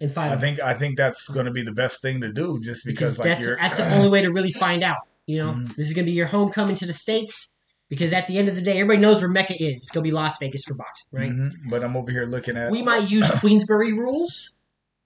and 0.00 0.12
fight 0.12 0.30
I 0.32 0.36
think 0.36 0.60
I 0.60 0.74
think 0.74 0.96
that's 0.98 1.28
going 1.28 1.46
to 1.46 1.52
be 1.52 1.62
the 1.62 1.72
best 1.72 2.02
thing 2.02 2.20
to 2.20 2.32
do, 2.32 2.60
just 2.60 2.84
because 2.84 3.16
because, 3.16 3.18
like 3.18 3.28
that's 3.28 3.46
you're. 3.46 3.56
that's 3.56 3.76
the 3.78 3.94
only 3.96 4.08
way 4.08 4.20
to 4.22 4.28
really 4.30 4.52
find 4.52 4.82
out. 4.82 4.98
You 5.26 5.38
know, 5.38 5.52
Mhm. 5.54 5.76
this 5.76 5.86
is 5.88 5.94
gonna 5.94 6.04
be 6.06 6.12
your 6.12 6.26
homecoming 6.26 6.76
to 6.76 6.86
the 6.86 6.92
states. 6.92 7.54
Because 7.88 8.14
at 8.14 8.26
the 8.26 8.38
end 8.38 8.48
of 8.48 8.54
the 8.54 8.62
day, 8.62 8.80
everybody 8.80 9.00
knows 9.00 9.20
where 9.20 9.28
Mecca 9.28 9.52
is. 9.52 9.82
It's 9.82 9.90
gonna 9.90 10.02
be 10.04 10.12
Las 10.12 10.38
Vegas 10.38 10.64
for 10.64 10.72
boxing, 10.72 11.08
right? 11.12 11.30
Mhm. 11.30 11.52
But 11.68 11.84
I'm 11.84 11.94
over 11.94 12.10
here 12.10 12.24
looking 12.24 12.56
at. 12.56 12.70
We 12.72 12.80
might 12.80 13.10
use 13.10 13.30
Queensberry 13.40 13.92
rules. 13.92 14.52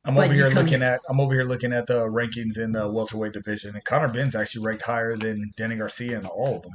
I'm 0.05 0.17
over 0.17 0.33
here 0.33 0.49
looking 0.49 0.83
at. 0.85 1.01
I'm 1.09 1.19
over 1.19 1.35
here 1.35 1.43
looking 1.43 1.73
at 1.73 1.89
the 1.89 2.05
rankings 2.05 2.57
in 2.57 2.71
the 2.71 2.89
welterweight 2.89 3.33
division, 3.33 3.75
and 3.75 3.85
Conor 3.85 4.07
Benn's 4.09 4.37
actually 4.37 4.65
ranked 4.65 4.85
higher 4.85 5.17
than 5.17 5.51
Danny 5.57 5.75
Garcia 5.77 6.17
in 6.19 6.27
all 6.27 6.57
of 6.59 6.63
them. 6.63 6.73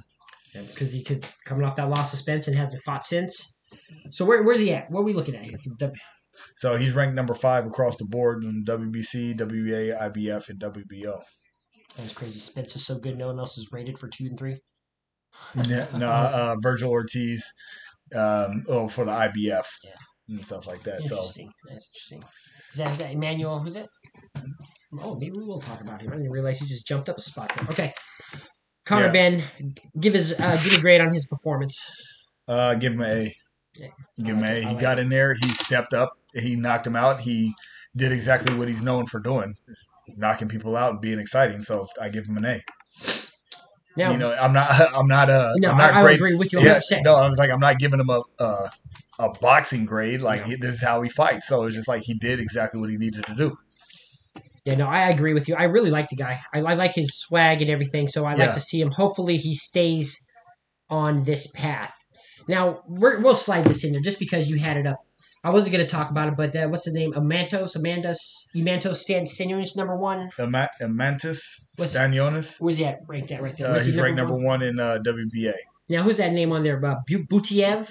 Because 0.53 0.91
he 0.91 1.03
could 1.03 1.25
coming 1.45 1.63
off 1.65 1.75
that 1.75 1.89
loss 1.89 2.13
of 2.13 2.19
Spence 2.19 2.47
and 2.47 2.55
hasn't 2.57 2.81
fought 2.83 3.05
since. 3.05 3.57
So 4.11 4.25
where, 4.25 4.43
where's 4.43 4.59
he 4.59 4.73
at? 4.73 4.89
What 4.91 5.01
are 5.01 5.03
we 5.03 5.13
looking 5.13 5.35
at 5.35 5.43
here? 5.43 5.57
For 5.57 5.69
the 5.69 5.75
W? 5.75 5.97
So 6.57 6.75
he's 6.75 6.95
ranked 6.95 7.15
number 7.15 7.33
five 7.33 7.65
across 7.65 7.97
the 7.97 8.05
board 8.05 8.43
in 8.43 8.63
WBC, 8.65 9.37
WBA, 9.37 9.97
IBF, 10.11 10.49
and 10.49 10.59
WBO. 10.59 11.19
That's 11.97 12.13
crazy. 12.13 12.39
Spence 12.39 12.75
is 12.75 12.85
so 12.85 12.99
good. 12.99 13.17
No 13.17 13.27
one 13.27 13.39
else 13.39 13.57
is 13.57 13.69
rated 13.71 13.97
for 13.99 14.07
two 14.07 14.25
and 14.25 14.37
three. 14.37 14.57
Yeah, 15.67 15.87
no, 15.95 16.09
uh, 16.09 16.55
Virgil 16.61 16.91
Ortiz, 16.91 17.45
um, 18.15 18.65
oh, 18.67 18.87
for 18.89 19.05
the 19.05 19.11
IBF 19.11 19.65
Yeah. 19.83 19.91
and 20.29 20.45
stuff 20.45 20.67
like 20.67 20.83
that. 20.83 21.03
So 21.03 21.15
That's 21.15 21.37
interesting. 21.37 22.23
Is 22.71 22.77
that, 22.77 22.91
is 22.91 22.97
that 22.99 23.11
Emmanuel? 23.11 23.59
Who's 23.59 23.75
it? 23.75 23.87
Oh, 24.99 25.15
maybe 25.15 25.33
we 25.37 25.45
will 25.45 25.61
talk 25.61 25.79
about 25.81 26.01
him. 26.01 26.11
I 26.11 26.15
didn't 26.17 26.31
realize 26.31 26.59
he 26.59 26.67
just 26.67 26.85
jumped 26.87 27.07
up 27.07 27.17
a 27.17 27.21
spot. 27.21 27.51
There. 27.55 27.67
Okay. 27.69 27.93
Connor 28.91 29.05
Yeah. 29.07 29.11
Ben, 29.11 29.43
give 29.99 30.13
his 30.13 30.39
uh, 30.39 30.57
give 30.63 30.73
a 30.73 30.81
grade 30.81 31.01
on 31.01 31.11
his 31.13 31.25
performance. 31.27 31.77
uh, 32.47 32.75
give 32.75 32.93
him 32.93 33.01
an 33.01 33.09
A. 33.11 33.35
Yeah. 33.75 33.87
Give 34.21 34.35
him 34.35 34.41
like 34.41 34.51
A. 34.51 34.67
He 34.67 34.75
got 34.75 34.99
in 34.99 35.09
there. 35.09 35.33
He 35.33 35.49
stepped 35.49 35.93
up. 35.93 36.11
He 36.33 36.55
knocked 36.55 36.85
him 36.87 36.95
out. 36.95 37.21
He 37.21 37.53
did 37.95 38.11
exactly 38.11 38.53
what 38.55 38.67
he's 38.67 38.81
known 38.81 39.05
for 39.05 39.19
doing, 39.19 39.53
knocking 40.15 40.47
people 40.47 40.75
out 40.77 40.91
and 40.93 41.01
being 41.01 41.19
exciting. 41.19 41.61
So 41.61 41.87
I 42.01 42.09
give 42.09 42.25
him 42.25 42.37
an 42.37 42.45
A. 42.45 42.61
Now, 43.97 44.11
you 44.11 44.17
know, 44.17 44.33
I'm 44.33 44.53
not. 44.53 44.69
I'm 44.95 45.07
not 45.07 45.29
a. 45.29 45.53
no, 45.59 45.71
I'm 45.71 45.77
not 45.77 45.93
I 45.93 46.01
great. 46.03 46.15
agree 46.15 46.35
with 46.35 46.53
you 46.53 46.59
100%. 46.59 47.03
no, 47.03 47.15
I 47.15 47.27
was 47.27 47.37
like, 47.37 47.49
I'm 47.49 47.59
not 47.59 47.77
giving 47.79 47.99
him 47.99 48.09
a 48.09 48.21
a, 48.39 48.71
a 49.19 49.29
boxing 49.41 49.85
grade. 49.85 50.21
Like 50.21 50.41
No. 50.41 50.47
he, 50.47 50.55
this 50.55 50.75
is 50.75 50.81
how 50.83 51.01
he 51.01 51.09
fights. 51.09 51.47
So 51.47 51.63
it's 51.65 51.75
just 51.75 51.87
like 51.89 52.01
he 52.03 52.13
did 52.13 52.39
exactly 52.39 52.79
what 52.79 52.89
he 52.89 52.97
needed 52.97 53.25
to 53.25 53.35
do. 53.35 53.57
Yeah, 54.65 54.75
no, 54.75 54.87
I 54.87 55.09
agree 55.09 55.33
with 55.33 55.47
you. 55.47 55.55
I 55.55 55.63
really 55.63 55.89
like 55.89 56.09
the 56.09 56.15
guy. 56.15 56.39
I, 56.53 56.59
I 56.59 56.73
like 56.75 56.93
his 56.93 57.15
swag 57.15 57.61
and 57.61 57.71
everything, 57.71 58.07
so 58.07 58.25
I 58.25 58.35
like 58.35 58.53
to 58.53 58.59
see 58.59 58.79
him. 58.79 58.91
Hopefully, 58.91 59.37
he 59.37 59.55
stays 59.55 60.15
on 60.89 61.23
this 61.23 61.47
path. 61.51 61.93
Now, 62.47 62.81
we're, 62.87 63.19
we'll 63.19 63.35
slide 63.35 63.63
this 63.63 63.83
in 63.83 63.91
there 63.93 64.01
just 64.01 64.19
because 64.19 64.49
you 64.49 64.57
had 64.57 64.77
it 64.77 64.85
up. 64.85 64.97
I 65.43 65.49
wasn't 65.49 65.75
going 65.75 65.83
to 65.85 65.89
talk 65.91 66.11
about 66.11 66.27
it, 66.27 66.37
but 66.37 66.55
uh, 66.55 66.67
what's 66.67 66.85
the 66.85 66.91
name? 66.91 67.13
Amantos, 67.13 67.75
Amandas, 67.75 68.17
Emantos 68.55 68.97
Stan 68.97 69.23
Stanionis, 69.23 69.75
number 69.75 69.95
one. 69.95 70.29
Ama- 70.37 70.69
Amantis 70.79 71.39
What's- 71.77 71.95
Stanionis. 71.97 72.57
Where's 72.61 72.77
he 72.77 72.85
at? 72.85 72.99
Ranked 73.07 73.31
at 73.31 73.41
right 73.41 73.57
there. 73.57 73.67
Uh, 73.67 73.83
he's 73.83 73.99
ranked 73.99 74.17
number 74.17 74.35
one 74.35 74.61
in 74.61 74.79
uh, 74.79 74.99
WBA. 75.03 75.53
Now, 75.89 76.03
who's 76.03 76.17
that 76.17 76.33
name 76.33 76.51
on 76.51 76.63
there? 76.63 76.77
Uh, 76.85 76.97
Butaev, 77.09 77.87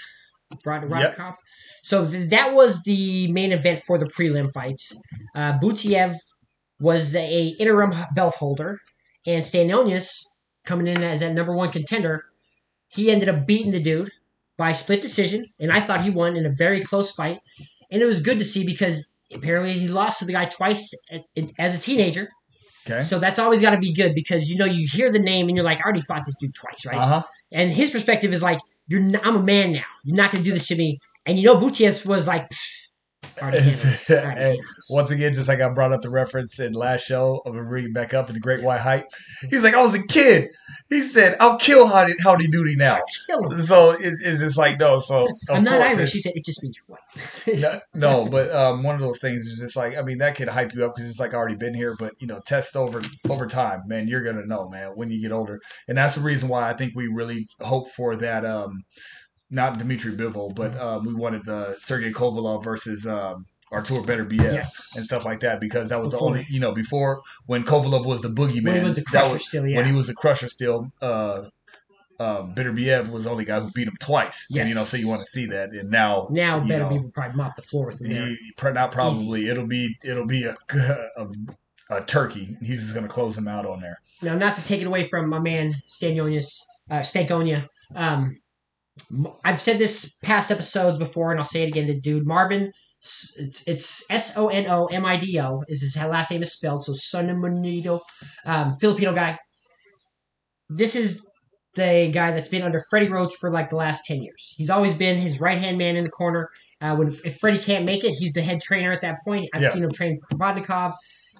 Rod- 0.64 0.84
Rodkov. 0.84 1.34
So 1.82 2.06
th- 2.08 2.30
that 2.30 2.54
was 2.54 2.82
the 2.84 3.32
main 3.32 3.50
event 3.50 3.82
for 3.84 3.98
the 3.98 4.06
prelim 4.06 4.52
fights. 4.52 4.96
Uh, 5.34 5.58
Butaev 5.58 6.14
was 6.80 7.14
a 7.14 7.48
interim 7.58 7.92
belt 8.14 8.34
holder, 8.36 8.78
and 9.26 9.42
Stanionis 9.42 10.08
coming 10.64 10.86
in 10.86 11.02
as 11.02 11.20
that 11.20 11.34
number 11.34 11.54
one 11.54 11.70
contender. 11.70 12.24
He 12.88 13.10
ended 13.10 13.28
up 13.28 13.46
beating 13.46 13.70
the 13.70 13.82
dude 13.82 14.10
by 14.58 14.72
split 14.72 15.00
decision, 15.00 15.46
and 15.60 15.70
I 15.70 15.80
thought 15.80 16.00
he 16.00 16.10
won 16.10 16.36
in 16.36 16.44
a 16.46 16.50
very 16.50 16.80
close 16.80 17.12
fight. 17.12 17.38
And 17.90 18.02
it 18.02 18.06
was 18.06 18.20
good 18.20 18.38
to 18.38 18.44
see 18.44 18.64
because 18.64 19.10
apparently 19.32 19.72
he 19.72 19.88
lost 19.88 20.18
to 20.18 20.24
the 20.24 20.32
guy 20.32 20.46
twice 20.46 20.92
as- 21.58 21.76
a 21.76 21.78
teenager. 21.78 22.28
Okay. 22.88 23.02
So 23.02 23.18
that's 23.18 23.38
always 23.38 23.60
got 23.60 23.70
to 23.70 23.78
be 23.78 23.92
good 23.92 24.14
because 24.14 24.48
you 24.48 24.56
know 24.56 24.64
you 24.64 24.88
hear 24.90 25.12
the 25.12 25.18
name 25.18 25.48
and 25.48 25.56
you're 25.56 25.64
like, 25.64 25.78
I 25.78 25.82
already 25.82 26.00
fought 26.00 26.24
this 26.24 26.36
dude 26.40 26.54
twice, 26.54 26.86
right? 26.86 26.96
Uh 26.96 27.06
huh. 27.06 27.22
And 27.52 27.70
his 27.70 27.90
perspective 27.90 28.32
is 28.32 28.42
like, 28.42 28.58
"You're, 28.88 29.00
not, 29.00 29.24
I'm 29.26 29.36
a 29.36 29.42
man 29.42 29.72
now. 29.72 29.84
You're 30.04 30.16
not 30.16 30.30
going 30.32 30.42
to 30.42 30.48
do 30.48 30.54
this 30.54 30.66
to 30.68 30.76
me." 30.76 30.98
And 31.26 31.38
you 31.38 31.46
know, 31.46 31.56
Butaev 31.56 32.06
was 32.06 32.26
like, 32.26 32.50
Already 33.40 33.58
handled 33.60 33.76
this. 33.86 34.10
Already 34.10 34.26
Hey, 34.40 34.46
handled 34.48 34.64
this. 34.76 34.88
Once 34.90 35.10
again, 35.10 35.34
just 35.34 35.48
like 35.48 35.60
I 35.60 35.68
brought 35.70 35.92
up 35.92 36.02
the 36.02 36.10
reference 36.10 36.58
in 36.58 36.72
last 36.72 37.02
show 37.06 37.42
of 37.46 37.54
bringing 37.54 37.92
back 37.92 38.12
up 38.14 38.28
in 38.28 38.34
the 38.34 38.40
Great 38.40 38.62
White 38.62 38.80
Hype. 38.80 39.06
He's 39.48 39.62
like, 39.62 39.74
I 39.74 39.82
was 39.82 39.94
a 39.94 40.02
kid. 40.06 40.50
He 40.88 41.00
said, 41.02 41.36
I'll 41.40 41.56
kill 41.58 41.86
Howdy, 41.86 42.14
Howdy 42.22 42.48
Doody 42.48 42.74
now. 42.76 43.00
So 43.62 43.92
it, 43.92 43.98
it's 44.02 44.40
just 44.40 44.58
like, 44.58 44.78
no. 44.80 44.98
So 45.00 45.26
of 45.28 45.32
I'm 45.50 45.62
not 45.62 45.80
Irish. 45.80 46.10
it- 46.10 46.12
He 46.14 46.20
said 46.20 46.32
it 46.34 46.44
just 46.44 46.62
means 46.62 46.78
you're 46.78 46.96
white. 46.98 47.60
no, 47.60 47.80
no, 48.24 48.28
but 48.28 48.50
um, 48.52 48.82
one 48.82 48.94
of 48.96 49.00
those 49.00 49.20
things 49.20 49.46
is 49.46 49.58
just 49.58 49.76
like 49.76 49.96
I 49.96 50.02
mean 50.02 50.18
that 50.18 50.34
could 50.34 50.48
hype 50.48 50.74
you 50.74 50.84
up 50.84 50.94
because 50.96 51.08
it's 51.08 51.20
like 51.20 51.32
already 51.32 51.54
been 51.56 51.74
here, 51.74 51.94
but 51.98 52.14
you 52.18 52.26
know, 52.26 52.40
test 52.44 52.76
over 52.76 53.00
over 53.28 53.46
time, 53.46 53.82
man. 53.86 54.08
You're 54.08 54.22
gonna 54.24 54.44
know, 54.46 54.68
man, 54.68 54.92
when 54.96 55.10
you 55.10 55.20
get 55.20 55.32
older, 55.32 55.60
and 55.88 55.96
that's 55.96 56.16
the 56.16 56.20
reason 56.22 56.48
why 56.48 56.68
I 56.68 56.72
think 56.74 56.94
we 56.96 57.06
really 57.06 57.48
hope 57.60 57.88
for 57.88 58.16
that. 58.16 58.44
Um, 58.44 58.82
not 59.50 59.78
Dmitry 59.78 60.12
Bivol, 60.12 60.54
but 60.54 60.72
Mm-hmm. 60.72 60.82
um, 60.82 61.04
we 61.06 61.14
wanted 61.14 61.44
the 61.44 61.74
Sergey 61.78 62.12
Kovalev 62.12 62.62
versus 62.64 63.06
um, 63.06 63.46
Artur 63.72 64.02
Beterbiev 64.02 64.40
Yes. 64.54 64.96
and 64.96 65.04
stuff 65.04 65.24
like 65.24 65.40
that 65.40 65.60
because 65.60 65.88
that 65.90 66.00
was 66.00 66.12
Before. 66.12 66.32
the 66.34 66.40
only 66.40 66.46
you 66.50 66.60
know 66.60 66.72
before 66.72 67.22
when 67.46 67.64
Kovalev 67.64 68.04
was 68.06 68.20
the 68.20 68.28
boogeyman. 68.30 68.64
when 68.64 68.76
he 68.78 68.84
was 68.84 68.98
a 68.98 69.02
that 69.02 69.06
crusher 69.10 69.32
was- 69.32 69.46
still, 69.46 69.66
yeah. 69.66 69.76
when 69.76 69.86
he 69.86 69.92
was 69.92 70.08
a 70.08 70.14
crusher 70.14 70.48
still. 70.48 70.90
Uh, 71.02 71.44
um, 72.18 72.54
Beterbiev 72.54 73.10
was 73.10 73.24
the 73.24 73.30
only 73.30 73.46
guy 73.46 73.60
who 73.60 73.70
beat 73.70 73.88
him 73.88 73.96
twice. 73.98 74.46
And, 74.54 74.68
you 74.68 74.74
know, 74.74 74.82
so 74.82 74.98
you 74.98 75.04
Yes. 75.04 75.10
want 75.10 75.20
to 75.22 75.26
see 75.30 75.46
that, 75.46 75.70
and 75.70 75.90
now 75.90 76.28
now 76.30 76.60
Beterbiev 76.60 77.02
will 77.04 77.10
probably 77.10 77.36
mop 77.36 77.56
the 77.56 77.62
floor 77.62 77.86
with 77.86 78.00
him 78.02 78.08
he, 78.10 78.36
not 78.62 78.92
probably. 78.92 79.48
It'll 79.48 79.66
be 79.66 79.96
it'll 80.04 80.26
be 80.26 80.44
a, 80.44 80.54
a, 81.16 81.26
a 81.88 82.00
turkey. 82.02 82.56
He's 82.60 82.82
just 82.82 82.94
gonna 82.94 83.08
close 83.08 83.38
him 83.38 83.48
out 83.48 83.64
on 83.64 83.80
there. 83.80 84.00
Now, 84.22 84.34
not 84.36 84.54
to 84.56 84.64
take 84.64 84.82
it 84.82 84.86
away 84.86 85.04
from 85.04 85.30
my 85.30 85.38
man 85.38 85.72
Stanionius, 85.88 86.60
uh, 86.90 86.98
Stankonia. 86.98 87.66
Um, 87.94 88.36
I've 89.44 89.60
said 89.60 89.78
this 89.78 90.10
past 90.22 90.50
episodes 90.50 90.98
before, 90.98 91.30
and 91.30 91.40
I'll 91.40 91.46
say 91.46 91.62
it 91.62 91.68
again. 91.68 91.86
The 91.86 92.00
dude 92.00 92.26
Marvin, 92.26 92.72
it's 92.98 93.62
it's 93.66 94.04
S 94.10 94.36
O 94.36 94.48
N 94.48 94.66
O 94.68 94.86
M 94.86 95.04
I 95.04 95.16
D 95.16 95.40
O 95.40 95.62
is 95.68 95.82
his 95.82 95.96
last 95.96 96.30
name 96.30 96.42
is 96.42 96.52
spelled. 96.52 96.82
So 96.82 96.92
Sonomonito, 96.92 98.00
um, 98.46 98.76
Filipino 98.80 99.14
guy. 99.14 99.38
This 100.68 100.94
is 100.94 101.26
the 101.74 102.10
guy 102.12 102.30
that's 102.32 102.48
been 102.48 102.62
under 102.62 102.82
Freddie 102.90 103.08
Roach 103.08 103.34
for 103.40 103.50
like 103.50 103.68
the 103.68 103.76
last 103.76 104.04
ten 104.04 104.22
years. 104.22 104.54
He's 104.56 104.70
always 104.70 104.94
been 104.94 105.18
his 105.18 105.40
right 105.40 105.58
hand 105.58 105.78
man 105.78 105.96
in 105.96 106.04
the 106.04 106.10
corner. 106.10 106.48
Uh, 106.80 106.96
when 106.96 107.08
if 107.08 107.36
Freddie 107.38 107.58
can't 107.58 107.84
make 107.84 108.04
it, 108.04 108.12
he's 108.18 108.32
the 108.32 108.42
head 108.42 108.60
trainer 108.62 108.92
at 108.92 109.00
that 109.02 109.18
point. 109.24 109.48
I've 109.54 109.62
Yeah. 109.62 109.70
seen 109.70 109.82
him 109.84 109.90
train 109.92 110.18
Provodnikov, 110.32 110.94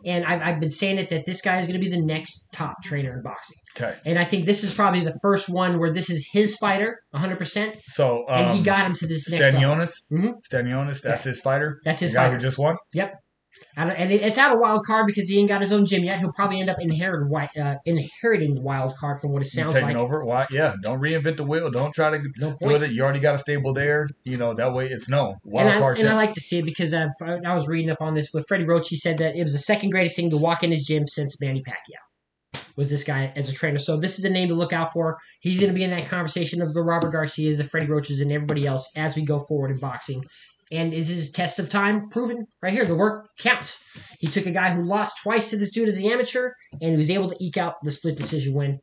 and 0.04 0.24
I've, 0.24 0.42
I've 0.42 0.60
been 0.60 0.70
saying 0.70 0.98
it 0.98 1.10
that 1.10 1.24
this 1.24 1.40
guy 1.40 1.58
is 1.58 1.66
going 1.66 1.80
to 1.80 1.84
be 1.88 1.94
the 1.94 2.02
next 2.02 2.48
top 2.52 2.82
trainer 2.82 3.16
in 3.16 3.22
boxing. 3.22 3.58
Okay, 3.76 3.96
And 4.04 4.18
I 4.18 4.24
think 4.24 4.46
this 4.46 4.64
is 4.64 4.74
probably 4.74 5.00
the 5.00 5.16
first 5.22 5.48
one 5.48 5.78
where 5.78 5.92
this 5.92 6.10
is 6.10 6.28
his 6.32 6.56
fighter, 6.56 7.00
100%, 7.14 7.76
so 7.86 8.24
um, 8.28 8.44
and 8.44 8.56
he 8.56 8.62
got 8.62 8.84
him 8.84 8.94
to 8.94 9.06
this 9.06 9.30
next 9.30 9.54
level. 9.54 9.60
Stanionis. 9.60 9.92
Mhm. 10.12 10.34
Stanionis, 10.52 11.02
that's 11.02 11.24
his 11.24 11.40
fighter. 11.40 11.78
That's 11.84 12.00
his 12.00 12.12
the 12.12 12.16
guy 12.16 12.24
fighter. 12.24 12.34
who 12.34 12.40
just 12.40 12.58
won. 12.58 12.76
I 13.76 13.84
don't, 13.84 13.96
and 13.96 14.10
it's 14.10 14.38
out 14.38 14.52
of 14.52 14.60
wild 14.60 14.84
card 14.86 15.06
because 15.06 15.28
he 15.28 15.38
ain't 15.38 15.48
got 15.48 15.60
his 15.60 15.72
own 15.72 15.86
gym 15.86 16.04
yet. 16.04 16.18
He'll 16.18 16.32
probably 16.32 16.60
end 16.60 16.70
up 16.70 16.80
inherit, 16.80 17.30
uh, 17.58 17.76
inheriting 17.84 18.54
the 18.54 18.62
wild 18.62 18.94
card 18.96 19.20
from 19.20 19.32
what 19.32 19.42
it 19.42 19.46
sounds 19.46 19.72
taking 19.72 19.88
like. 19.88 19.96
Taking 19.96 20.04
over. 20.04 20.24
Why? 20.24 20.46
Yeah, 20.50 20.74
don't 20.82 21.00
reinvent 21.00 21.36
the 21.36 21.44
wheel. 21.44 21.70
Don't 21.70 21.92
try 21.92 22.10
to 22.10 22.22
No 22.38 22.54
do 22.60 22.70
it. 22.70 22.92
You 22.92 23.02
already 23.02 23.20
got 23.20 23.34
a 23.34 23.38
stable 23.38 23.72
there. 23.72 24.08
You 24.24 24.36
know 24.36 24.54
that 24.54 24.72
way 24.72 24.88
it's 24.88 25.08
known. 25.08 25.36
Wild 25.44 25.68
And 25.68 25.76
I, 25.76 25.80
card 25.80 25.98
and 25.98 26.08
I 26.08 26.14
like 26.14 26.34
to 26.34 26.40
see 26.40 26.58
it 26.58 26.64
because 26.64 26.94
uh, 26.94 27.08
I 27.22 27.54
was 27.54 27.68
reading 27.68 27.90
up 27.90 28.00
on 28.00 28.14
this 28.14 28.32
with 28.32 28.46
Freddie 28.48 28.64
Roach. 28.64 28.88
He 28.88 28.96
said 28.96 29.18
that 29.18 29.36
it 29.36 29.42
was 29.42 29.52
the 29.52 29.58
second 29.58 29.90
greatest 29.90 30.16
thing 30.16 30.30
to 30.30 30.36
walk 30.36 30.62
in 30.62 30.70
his 30.70 30.84
gym 30.84 31.06
since 31.06 31.40
Manny 31.40 31.62
Pacquiao. 31.62 32.09
Was 32.76 32.90
this 32.90 33.04
guy 33.04 33.32
as 33.36 33.48
a 33.48 33.52
trainer? 33.52 33.78
So 33.78 33.96
this 33.96 34.18
is 34.18 34.24
a 34.24 34.30
name 34.30 34.48
to 34.48 34.54
look 34.54 34.72
out 34.72 34.92
for. 34.92 35.18
He's 35.40 35.60
going 35.60 35.72
to 35.72 35.76
be 35.78 35.84
in 35.84 35.90
that 35.90 36.06
conversation 36.06 36.62
of 36.62 36.72
the 36.72 36.82
Robert 36.82 37.12
Garcias, 37.12 37.58
the 37.58 37.64
Freddie 37.64 37.86
Roaches, 37.86 38.20
and 38.20 38.32
everybody 38.32 38.66
else 38.66 38.90
as 38.96 39.16
we 39.16 39.22
go 39.22 39.38
forward 39.40 39.70
in 39.70 39.78
boxing. 39.78 40.24
And 40.72 40.94
is 40.94 41.08
his 41.08 41.30
test 41.30 41.58
of 41.58 41.68
time 41.68 42.08
proven 42.10 42.46
right 42.62 42.72
here? 42.72 42.84
The 42.84 42.94
work 42.94 43.28
counts. 43.38 43.82
He 44.20 44.28
took 44.28 44.46
a 44.46 44.52
guy 44.52 44.70
who 44.70 44.84
lost 44.84 45.20
twice 45.22 45.50
to 45.50 45.56
this 45.56 45.72
dude 45.72 45.88
as 45.88 45.96
an 45.96 46.06
amateur, 46.06 46.52
and 46.80 46.90
he 46.92 46.96
was 46.96 47.10
able 47.10 47.28
to 47.28 47.36
eke 47.44 47.56
out 47.56 47.74
the 47.82 47.90
split 47.90 48.16
decision 48.16 48.54
win. 48.54 48.78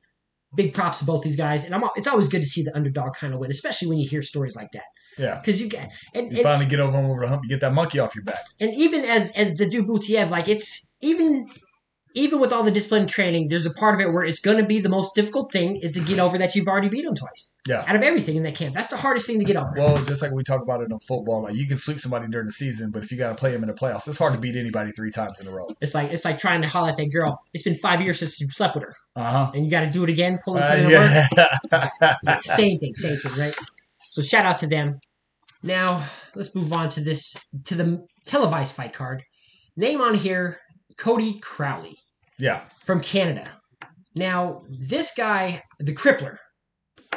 Big 0.55 0.73
props 0.73 0.99
to 0.99 1.05
both 1.05 1.23
these 1.23 1.35
guys, 1.37 1.65
and 1.65 1.73
I'm. 1.75 1.83
It's 1.95 2.07
always 2.07 2.29
good 2.29 2.41
to 2.41 2.47
see 2.47 2.63
the 2.63 2.75
underdog 2.75 3.15
kind 3.15 3.33
of 3.33 3.39
win, 3.39 3.51
especially 3.51 3.87
when 3.89 3.97
you 3.97 4.07
hear 4.07 4.21
stories 4.21 4.55
like 4.55 4.71
that. 4.71 4.83
yeah, 5.17 5.39
Because 5.39 5.61
you 5.61 5.67
get 5.67 5.91
and, 6.13 6.25
you 6.31 6.37
and 6.37 6.43
finally 6.43 6.65
get 6.65 6.79
over 6.79 6.97
over 6.97 7.21
the 7.21 7.27
hump. 7.27 7.43
You 7.43 7.49
get 7.49 7.59
that 7.61 7.73
monkey 7.73 7.99
off 7.99 8.15
your 8.15 8.23
back. 8.23 8.43
and 8.61 8.73
even 8.73 9.03
as 9.03 9.33
as 9.33 9.55
the 9.55 9.65
dude 9.65 9.87
Butaev, 9.87 10.29
like 10.29 10.47
it's 10.47 10.93
even 11.01 11.47
even 12.17 12.39
with 12.39 12.51
all 12.51 12.63
the 12.63 12.71
discipline 12.71 13.01
and 13.01 13.09
training, 13.09 13.47
there's 13.47 13.65
a 13.67 13.73
part 13.73 13.93
of 13.93 14.01
it 14.01 14.11
where 14.11 14.23
it's 14.23 14.39
going 14.39 14.57
to 14.57 14.65
be 14.65 14.79
the 14.79 14.89
most 14.89 15.13
difficult 15.13 15.51
thing 15.51 15.75
is 15.77 15.91
to 15.91 15.99
get 15.99 16.17
over 16.19 16.37
that 16.37 16.55
you've 16.55 16.67
already 16.67 16.89
beat 16.89 17.05
him 17.05 17.13
twice. 17.15 17.55
Yeah. 17.67 17.83
Out 17.85 17.95
of 17.95 18.01
everything 18.01 18.35
in 18.37 18.43
that 18.43 18.55
camp, 18.55 18.73
that's 18.73 18.87
the 18.87 18.97
hardest 18.97 19.27
thing 19.27 19.37
to 19.39 19.45
get 19.45 19.55
over. 19.55 19.71
Well, 19.77 20.03
just 20.03 20.21
like 20.21 20.31
we 20.31 20.43
talk 20.43 20.61
about 20.61 20.81
it 20.81 20.89
in 20.91 20.97
football, 20.99 21.43
like 21.43 21.55
you 21.55 21.67
can 21.67 21.77
sweep 21.77 21.99
somebody 21.99 22.27
during 22.27 22.47
the 22.47 22.51
season, 22.51 22.89
but 22.91 23.03
if 23.03 23.11
you 23.11 23.17
got 23.17 23.29
to 23.29 23.35
play 23.35 23.51
them 23.51 23.61
in 23.63 23.67
the 23.67 23.75
playoffs, 23.75 24.07
it's 24.07 24.17
hard 24.17 24.33
to 24.33 24.39
beat 24.39 24.55
anybody 24.55 24.91
three 24.91 25.11
times 25.11 25.39
in 25.39 25.47
a 25.47 25.51
row. 25.51 25.67
It's 25.79 25.93
like 25.93 26.11
it's 26.11 26.25
like 26.25 26.37
trying 26.37 26.61
to 26.63 26.67
holler 26.67 26.89
at 26.89 26.97
that 26.97 27.11
girl. 27.11 27.39
It's 27.53 27.63
been 27.63 27.75
five 27.75 28.01
years 28.01 28.19
since 28.19 28.41
you 28.41 28.49
slept 28.49 28.73
with 28.75 28.85
her, 28.85 28.95
Uh 29.15 29.31
huh. 29.31 29.51
and 29.53 29.63
you 29.63 29.69
got 29.69 29.81
to 29.81 29.89
do 29.89 30.03
it 30.03 30.09
again. 30.09 30.39
Pull 30.43 30.57
it, 30.57 30.63
Uh, 30.63 30.75
the 30.75 31.29
work. 31.71 32.41
same 32.43 32.77
thing, 32.79 32.95
same 32.95 33.17
thing, 33.17 33.39
right? 33.39 33.55
So 34.09 34.21
shout 34.21 34.45
out 34.45 34.57
to 34.59 34.67
them. 34.67 34.99
Now 35.61 36.03
let's 36.35 36.55
move 36.55 36.73
on 36.73 36.89
to 36.89 37.01
this 37.01 37.35
to 37.65 37.75
the 37.75 38.03
televised 38.25 38.75
fight 38.75 38.93
card. 38.93 39.23
Name 39.75 40.01
on 40.01 40.15
here, 40.15 40.57
Cody 40.97 41.39
Crowley. 41.41 41.95
Yeah. 42.39 42.61
from 42.83 43.01
Canada. 43.01 43.49
Now, 44.15 44.63
this 44.69 45.13
guy, 45.15 45.61
the 45.79 45.93
Crippler, 45.93 46.37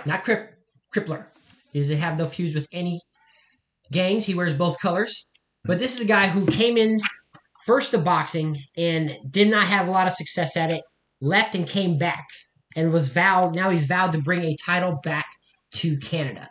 not 0.04 0.22
Crip, 0.22 0.54
Crippler, 0.94 1.26
he 1.72 1.78
doesn't 1.80 1.98
have 1.98 2.18
no 2.18 2.26
fuse 2.26 2.54
with 2.54 2.68
any 2.72 3.00
gangs. 3.92 4.26
He 4.26 4.34
wears 4.34 4.54
both 4.54 4.80
colors. 4.80 5.30
But 5.64 5.78
this 5.78 5.94
is 5.94 6.02
a 6.02 6.08
guy 6.08 6.26
who 6.26 6.46
came 6.46 6.76
in 6.76 6.98
first 7.66 7.90
to 7.92 7.98
boxing 7.98 8.62
and 8.76 9.16
did 9.30 9.48
not 9.48 9.64
have 9.64 9.88
a 9.88 9.90
lot 9.90 10.06
of 10.06 10.14
success 10.14 10.56
at 10.56 10.70
it, 10.70 10.82
left 11.20 11.54
and 11.54 11.66
came 11.66 11.98
back 11.98 12.26
and 12.76 12.92
was 12.92 13.10
vowed, 13.10 13.54
now 13.54 13.70
he's 13.70 13.86
vowed 13.86 14.12
to 14.12 14.20
bring 14.20 14.42
a 14.44 14.56
title 14.56 14.98
back 15.04 15.26
to 15.72 15.96
Canada. 15.98 16.48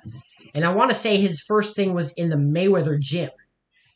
And 0.53 0.65
I 0.65 0.69
want 0.69 0.91
to 0.91 0.95
say 0.95 1.17
his 1.17 1.41
first 1.41 1.75
thing 1.75 1.93
was 1.93 2.11
in 2.13 2.29
the 2.29 2.35
Mayweather 2.35 2.99
gym, 2.99 3.29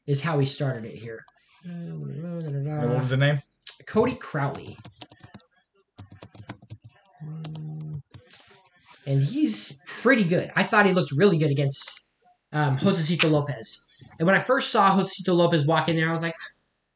is 0.05 0.21
how 0.21 0.39
he 0.39 0.45
started 0.45 0.85
it 0.85 0.97
here. 0.97 1.23
And 1.65 1.99
what 2.89 2.99
was 2.99 3.09
the 3.09 3.17
name? 3.17 3.39
Cody 3.87 4.15
Crowley. 4.15 4.77
And 9.05 9.21
he's 9.21 9.77
pretty 9.85 10.23
good. 10.23 10.49
I 10.55 10.63
thought 10.63 10.85
he 10.85 10.93
looked 10.93 11.11
really 11.11 11.37
good 11.37 11.51
against 11.51 11.91
um, 12.53 12.77
Josecito 12.77 13.29
Lopez. 13.29 13.77
And 14.19 14.25
when 14.25 14.35
I 14.35 14.39
first 14.39 14.71
saw 14.71 14.91
Josecito 14.91 15.33
Lopez 15.35 15.65
walk 15.67 15.89
in 15.89 15.97
there, 15.97 16.07
I 16.07 16.11
was 16.11 16.21
like, 16.21 16.35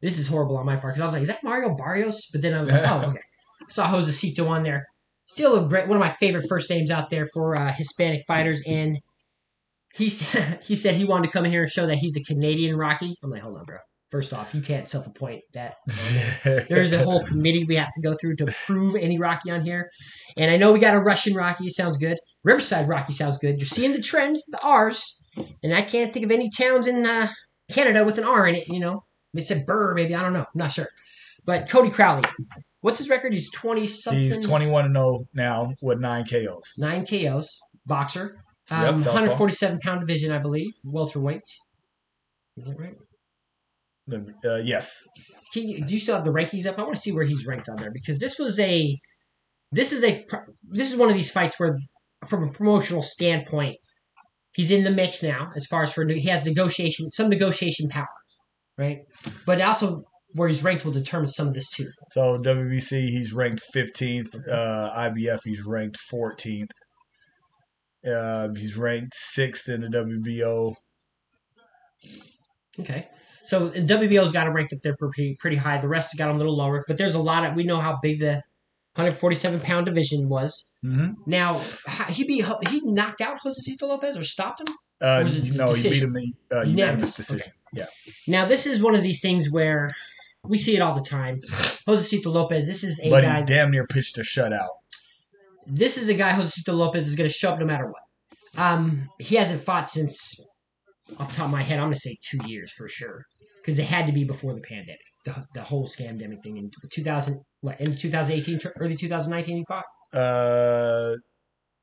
this 0.02 0.18
is 0.20 0.28
horrible 0.28 0.58
on 0.58 0.66
my 0.66 0.78
part. 0.78 0.94
Because 0.94 1.02
I 1.02 1.06
was 1.06 1.14
like, 1.14 1.22
is 1.24 1.28
that 1.28 1.44
Mario 1.44 1.76
Barrios? 1.76 2.28
But 2.32 2.42
then 2.42 2.54
I 2.54 2.62
was 2.62 2.72
like, 2.72 2.84
oh, 2.86 3.10
okay. 3.10 3.20
I 3.20 3.66
saw 3.70 3.88
Josecito 3.88 4.48
on 4.48 4.64
there. 4.64 4.86
Still 5.26 5.58
a 5.66 5.68
great, 5.68 5.88
one 5.88 5.98
of 5.98 6.00
my 6.00 6.12
favorite 6.12 6.46
first 6.48 6.70
names 6.70 6.90
out 6.92 7.10
there 7.10 7.26
for 7.34 7.56
uh, 7.58 7.74
Hispanic 7.74 8.22
fighters. 8.28 8.64
And 8.66 9.00
he, 9.94 10.10
said- 10.10 10.60
he 10.64 10.76
said 10.76 10.96
he 10.96 11.04
wanted 11.04 11.28
to 11.28 11.34
come 11.34 11.46
in 11.46 11.52
here 11.52 11.64
and 11.64 11.72
show 11.72 11.88
that 11.88 11.98
he's 11.98 12.16
a 12.16 12.24
Canadian 12.24 12.78
Rocky. 12.78 13.16
I'm 13.22 13.32
like, 13.32 13.42
hold 13.42 13.58
on, 13.58 13.66
bro. 13.66 13.78
First 14.10 14.34
off, 14.34 14.56
you 14.56 14.62
can't 14.62 14.88
self 14.88 15.06
appoint 15.06 15.44
that. 15.54 15.76
There's 16.70 16.94
a 16.94 17.04
whole 17.04 17.24
committee 17.26 17.66
we 17.68 17.76
have 17.76 17.92
to 17.94 18.02
go 18.02 18.16
through 18.16 18.38
to 18.38 18.46
prove 18.66 18.96
any 18.96 19.18
Rocky 19.18 19.52
on 19.52 19.62
here. 19.62 19.90
And 20.38 20.50
I 20.50 20.56
know 20.56 20.72
we 20.72 20.80
got 20.80 20.96
a 20.96 21.00
Russian 21.00 21.36
Rocky. 21.36 21.66
It 21.66 21.74
sounds 21.74 21.98
good. 21.98 22.18
Riverside 22.44 22.88
Rocky 22.88 23.12
sounds 23.12 23.38
good. 23.38 23.58
You're 23.58 23.66
seeing 23.66 23.92
the 23.92 24.02
trend, 24.02 24.42
the 24.48 24.60
R's. 24.64 25.22
And 25.62 25.74
I 25.74 25.82
can't 25.82 26.14
think 26.14 26.26
of 26.26 26.32
any 26.32 26.50
towns 26.50 26.88
in 26.88 27.06
uh, 27.06 27.28
Canada 27.70 28.06
with 28.06 28.18
an 28.18 28.24
R 28.24 28.48
in 28.48 28.56
it, 28.56 28.70
you 28.70 28.80
know. 28.80 29.04
It's 29.34 29.52
a 29.52 29.58
Burr, 29.58 29.94
maybe. 29.94 30.16
I 30.16 30.22
don't 30.22 30.34
know. 30.34 30.40
I'm 30.40 30.46
not 30.56 30.72
sure. 30.72 30.88
But 31.46 31.70
Cody 31.70 31.90
Crowley. 31.90 32.24
What's 32.82 33.00
his 33.00 33.10
record? 33.10 33.34
He's 33.34 33.52
20 33.52 33.86
something. 33.88 34.22
He's 34.22 34.46
21 34.46 34.86
and 34.86 34.96
0 34.96 35.26
now 35.34 35.74
with 35.82 36.00
nine 36.00 36.26
KOs. 36.26 36.76
Nine 36.78 37.06
KOs. 37.06 37.60
Boxer. 37.86 38.44
Um, 38.72 39.00
southpaw. 39.00 39.14
147 39.14 39.80
pound 39.80 40.00
division, 40.00 40.32
I 40.32 40.40
believe. 40.40 40.72
Welterweight. 40.86 41.44
Is 42.58 42.66
that 42.66 42.80
right? 42.80 42.96
Uh, 44.12 44.56
yes. 44.64 45.08
Can 45.54 45.68
you, 45.68 45.84
do 45.84 45.94
you 45.94 46.00
still 46.00 46.16
have 46.16 46.24
the 46.24 46.32
rankings 46.32 46.66
up? 46.66 46.78
I 46.78 46.84
want 46.84 46.96
to 46.96 47.02
see 47.02 47.12
where 47.12 47.26
he's 47.26 47.46
ranked 47.46 47.70
on 47.70 47.78
there 47.78 47.92
because 47.92 48.20
this 48.20 48.38
was 48.38 48.60
a, 48.60 48.98
this 49.72 49.92
is 49.92 50.04
a, 50.04 50.26
this 50.70 50.92
is 50.92 50.98
one 50.98 51.10
of 51.10 51.16
these 51.16 51.32
fights 51.32 51.60
where, 51.60 51.76
from 52.28 52.44
a 52.44 52.52
promotional 52.52 53.02
standpoint, 53.02 53.78
he's 54.54 54.72
in 54.72 54.84
the 54.84 54.92
mix 54.92 55.24
now 55.24 55.52
as 55.56 55.66
far 55.66 55.84
as 55.84 55.94
for 55.94 56.08
he 56.08 56.28
has 56.28 56.46
negotiation, 56.46 57.10
some 57.10 57.30
negotiation 57.30 57.88
power, 57.90 58.08
right? 58.78 59.00
But 59.46 59.62
also 59.62 60.04
where 60.34 60.48
he's 60.48 60.64
ranked 60.64 60.86
will 60.86 60.92
determine 60.92 61.28
some 61.28 61.48
of 61.48 61.54
this 61.54 61.70
too. 61.70 61.88
So 62.10 62.38
WBC, 62.40 63.10
he's 63.10 63.34
ranked 63.34 63.64
15th. 63.74 64.36
Uh, 64.50 65.10
IBF, 65.10 65.40
he's 65.44 65.66
ranked 65.66 65.98
14th. 66.12 66.72
Uh, 68.08 68.50
he's 68.56 68.78
ranked 68.78 69.14
sixth 69.14 69.68
in 69.70 69.82
the 69.82 69.88
WBO. 69.88 70.74
Okay. 72.80 73.08
So 73.48 73.70
WBO's 73.70 74.32
got 74.32 74.46
him 74.48 74.54
ranked 74.54 74.74
up 74.74 74.80
there 74.82 74.96
pretty 74.98 75.36
pretty 75.40 75.56
high. 75.56 75.78
The 75.78 75.88
rest 75.88 76.18
got 76.18 76.30
him 76.30 76.36
a 76.36 76.38
little 76.40 76.58
lower, 76.58 76.84
but 76.88 76.98
there's 76.98 77.16
a 77.16 77.20
lot 77.20 77.46
of 77.46 77.56
we 77.56 77.64
know 77.64 77.80
how 77.80 77.98
big 78.02 78.20
the 78.20 78.44
147 78.96 79.60
pound 79.62 79.86
division 79.86 80.28
was. 80.28 80.74
Mm-hmm. 80.84 81.14
Now 81.26 81.60
he 82.10 82.24
be 82.26 82.44
he 82.70 82.82
knocked 82.84 83.22
out 83.22 83.40
Josecito 83.42 83.84
Lopez 83.84 84.18
or 84.18 84.24
stopped 84.24 84.62
him. 84.62 84.68
Uh, 85.02 85.20
Or 85.20 85.24
was 85.24 85.38
it 85.38 85.46
you 85.46 85.76
he 85.76 85.90
beat 85.90 86.02
him 86.02 86.16
in 86.18 86.34
uh, 86.52 86.62
Unanimous, 86.64 87.16
decision. 87.16 87.52
Yeah. 87.74 87.86
Now 88.28 88.46
this 88.46 88.66
is 88.66 88.82
one 88.82 88.96
of 88.96 89.04
these 89.04 89.22
things 89.22 89.52
where 89.52 89.92
we 90.44 90.58
see 90.58 90.76
it 90.76 90.82
all 90.82 90.96
the 90.96 91.04
time. 91.04 91.40
Josecito 91.88 92.34
Lopez. 92.34 92.66
This 92.68 92.84
is 92.84 93.00
a 93.04 93.10
But 93.10 93.22
guy. 93.22 93.40
he 93.40 93.46
damn 93.46 93.70
near 93.72 93.86
pitched 93.86 94.18
a 94.18 94.22
shutout. 94.22 94.70
this 95.68 95.98
is 95.98 96.10
a 96.10 96.14
guy 96.16 96.32
Josecito 96.34 96.74
Lopez 96.74 97.08
is 97.08 97.16
going 97.16 97.28
to 97.30 97.34
show 97.34 97.52
up 97.52 97.60
no 97.60 97.66
matter 97.66 97.86
what. 97.86 98.02
Um, 98.58 99.08
he 99.20 99.36
hasn't 99.36 99.62
fought 99.62 99.90
since, 99.90 100.40
off 101.20 101.30
the 101.30 101.36
top 101.38 101.46
of 101.46 101.52
my 101.52 101.64
head, 101.64 101.80
I'm 101.80 101.86
going 101.86 101.94
to 101.94 102.00
say 102.00 102.18
two 102.22 102.40
years 102.46 102.72
for 102.72 102.88
sure, 102.88 103.24
because 103.58 103.80
it 103.80 103.86
had 103.86 104.06
to 104.08 104.12
be 104.12 104.24
before 104.24 104.54
the 104.54 104.62
pandemic, 104.62 105.00
the, 105.26 105.46
the 105.54 105.62
whole 105.62 105.88
scamdemic 105.88 106.42
thing 106.44 106.58
in 106.58 106.70
2000, 106.92 107.40
what 107.62 107.80
in 107.80 107.96
2018, 107.96 108.60
early 108.80 108.96
2019 108.96 109.58
he 109.58 109.64
fought. 109.68 109.86
Uh, 110.14 111.16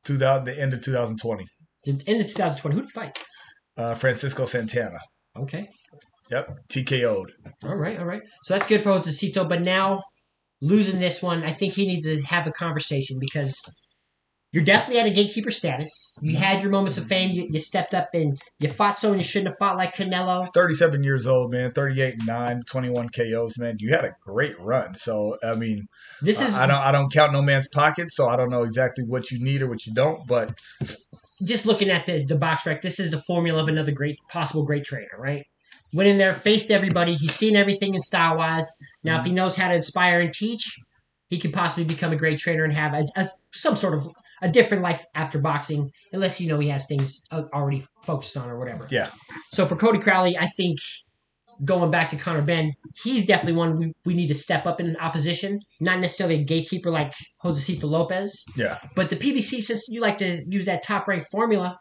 2000, 0.05 0.45
the 0.45 0.61
end 0.61 0.75
of 0.75 0.81
2020. 0.81 1.45
In 1.87 1.97
the 2.19 2.25
2020, 2.25 2.75
who 2.75 2.81
did 2.83 2.87
he 2.87 2.93
fight? 2.93 3.19
Uh, 3.77 3.95
Francisco 3.95 4.45
Santana. 4.47 4.99
Okay, 5.37 5.69
Yep, 6.31 6.59
TKO'd. 6.71 7.33
all 7.65 7.77
right, 7.77 7.99
all 7.99 8.07
right. 8.07 8.23
So 8.45 8.55
that's 8.55 8.67
good 8.67 8.81
for 8.81 8.91
Josecito, 8.93 9.47
but 9.47 9.61
now 9.63 10.03
losing 10.63 10.99
this 10.99 11.23
one, 11.23 11.43
I 11.45 11.51
think 11.51 11.75
he 11.75 11.87
needs 11.87 12.05
to 12.05 12.21
have 12.27 12.47
a 12.47 12.53
conversation 12.53 13.19
because. 13.21 13.61
You're 14.55 14.63
definitely 14.63 15.01
at 15.01 15.09
a 15.09 15.11
gatekeeper 15.13 15.51
status. 15.51 16.15
You 16.23 16.33
mm-hmm. 16.33 16.41
had 16.41 16.63
your 16.63 16.71
moments 16.71 16.97
of 16.97 17.07
fame. 17.07 17.33
You, 17.33 17.49
you 17.51 17.59
stepped 17.59 17.93
up 17.93 18.11
and 18.15 18.41
you 18.61 18.69
fought 18.69 18.97
someone 18.97 19.19
you 19.19 19.25
shouldn't 19.25 19.49
have 19.49 19.59
fought, 19.59 19.77
like 19.77 19.97
Canelo. 19.97 20.43
He's 20.43 20.51
37 20.51 21.03
years 21.03 21.27
old, 21.27 21.51
man. 21.51 21.73
38 21.73 22.15
and 22.21 22.27
9, 22.29 22.63
21 22.65 23.09
KOs, 23.09 23.59
man. 23.59 23.75
You 23.81 23.93
had 23.93 24.05
a 24.05 24.15
great 24.25 24.55
run. 24.61 24.95
So, 24.95 25.37
I 25.43 25.57
mean, 25.57 25.87
This 26.23 26.41
is 26.41 26.55
I, 26.55 26.65
I 26.65 26.67
don't 26.69 26.79
I 26.79 26.93
don't 26.93 27.13
count 27.13 27.33
no 27.33 27.43
man's 27.43 27.67
pockets, 27.67 28.15
so 28.15 28.29
I 28.29 28.37
don't 28.37 28.49
know 28.49 28.63
exactly 28.63 29.03
what 29.05 29.33
you 29.33 29.43
need 29.43 29.61
or 29.61 29.69
what 29.69 29.87
you 29.87 29.93
don't, 29.93 30.25
but 30.29 30.57
just 31.45 31.67
looking 31.67 31.91
at 31.91 32.07
this, 32.07 32.25
the 32.25 32.37
box 32.37 32.65
rec, 32.65 32.81
this 32.81 33.01
is 33.01 33.11
the 33.11 33.21
formula 33.23 33.61
of 33.61 33.67
another 33.67 33.91
great, 33.91 34.21
possible 34.31 34.65
great 34.65 34.85
trainer, 34.85 35.19
right? 35.19 35.45
Went 35.93 36.09
in 36.09 36.19
there, 36.19 36.33
faced 36.33 36.71
everybody. 36.71 37.15
He's 37.15 37.35
seen 37.35 37.57
everything 37.57 37.97
in 37.97 38.01
style 38.01 38.37
wise. 38.37 38.73
Now, 39.03 39.15
if 39.15 39.23
mm-hmm. 39.23 39.31
he 39.31 39.35
knows 39.35 39.57
how 39.57 39.69
to 39.69 39.75
inspire 39.75 40.21
and 40.21 40.33
teach, 40.33 40.77
he 41.29 41.41
could 41.41 41.53
possibly 41.53 41.85
become 41.85 42.13
a 42.13 42.17
great 42.17 42.39
trainer 42.39 42.63
and 42.63 42.73
have 42.73 42.95
a, 42.95 43.05
a, 43.17 43.27
some 43.53 43.75
sort 43.75 43.95
of 43.95 44.07
a 44.45 44.49
different 44.49 44.83
life 44.83 45.05
after 45.15 45.39
boxing, 45.39 45.91
unless 46.13 46.41
you 46.41 46.49
know 46.49 46.59
he 46.59 46.69
has 46.69 46.87
things 46.87 47.27
uh, 47.31 47.45
already 47.55 47.83
focused 48.03 48.37
on 48.37 48.49
or 48.49 48.59
whatever. 48.59 48.87
yeah. 48.91 49.09
So 49.51 49.65
for 49.65 49.75
Cody 49.75 49.99
Crowley, 49.99 50.37
I 50.37 50.47
think 50.49 50.79
going 51.65 51.91
back 51.91 52.11
to 52.11 52.17
Conor 52.17 52.43
Benn, 52.43 52.75
he's 53.03 53.25
definitely 53.25 53.55
one 53.55 53.79
we, 53.79 53.93
we 54.05 54.15
need 54.15 54.27
to 54.29 54.35
step 54.35 54.67
up 54.67 54.81
in 54.81 54.97
opposition. 54.97 55.61
Not 55.81 56.01
necessarily 56.01 56.37
a 56.37 56.45
gatekeeper 56.45 56.91
like 56.91 57.15
Josecito 57.43 57.85
Lopez. 57.85 58.45
Yeah. 58.55 58.79
But 58.95 59.09
the 59.09 59.17
PBC, 59.17 59.63
since 59.63 59.89
you 59.89 60.01
like 60.01 60.19
to 60.19 60.45
use 60.47 60.67
that 60.67 60.83
top 60.83 61.09
rank 61.09 61.25
formula, 61.31 61.79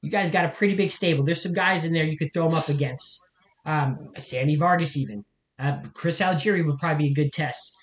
you 0.00 0.10
guys 0.10 0.30
got 0.30 0.46
a 0.46 0.48
pretty 0.48 0.74
big 0.74 0.90
stable. 0.90 1.22
There's 1.22 1.42
some 1.42 1.52
guys 1.52 1.84
in 1.84 1.92
there 1.92 2.04
you 2.04 2.16
could 2.16 2.32
throw 2.32 2.48
them 2.48 2.56
up 2.56 2.68
against. 2.68 3.20
Um, 3.66 3.98
Sammy 4.16 4.56
Vargas, 4.56 4.96
even. 4.96 5.24
Uh, 5.58 5.80
Chris 5.92 6.20
Algieri 6.20 6.64
would 6.64 6.78
probably 6.78 7.08
be 7.08 7.10
a 7.10 7.14
good 7.14 7.32
test 7.32 7.76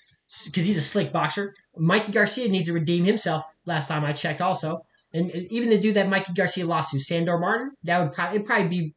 because 0.46 0.64
he's 0.64 0.78
a 0.78 0.80
slick 0.80 1.12
boxer. 1.12 1.54
Mikey 1.76 2.12
Garcia 2.12 2.48
needs 2.48 2.68
to 2.68 2.74
redeem 2.74 3.04
himself. 3.04 3.44
Last 3.66 3.88
time 3.88 4.04
I 4.04 4.12
checked, 4.12 4.40
also, 4.40 4.80
and 5.12 5.30
even 5.50 5.70
the 5.70 5.78
dude 5.78 5.94
that 5.96 6.08
Mikey 6.08 6.32
Garcia 6.34 6.66
lost 6.66 6.90
to, 6.90 7.00
Sandor 7.00 7.38
Martin, 7.38 7.70
that 7.84 8.02
would 8.02 8.12
probably 8.12 8.36
it'd 8.36 8.46
probably 8.46 8.68
be 8.68 8.94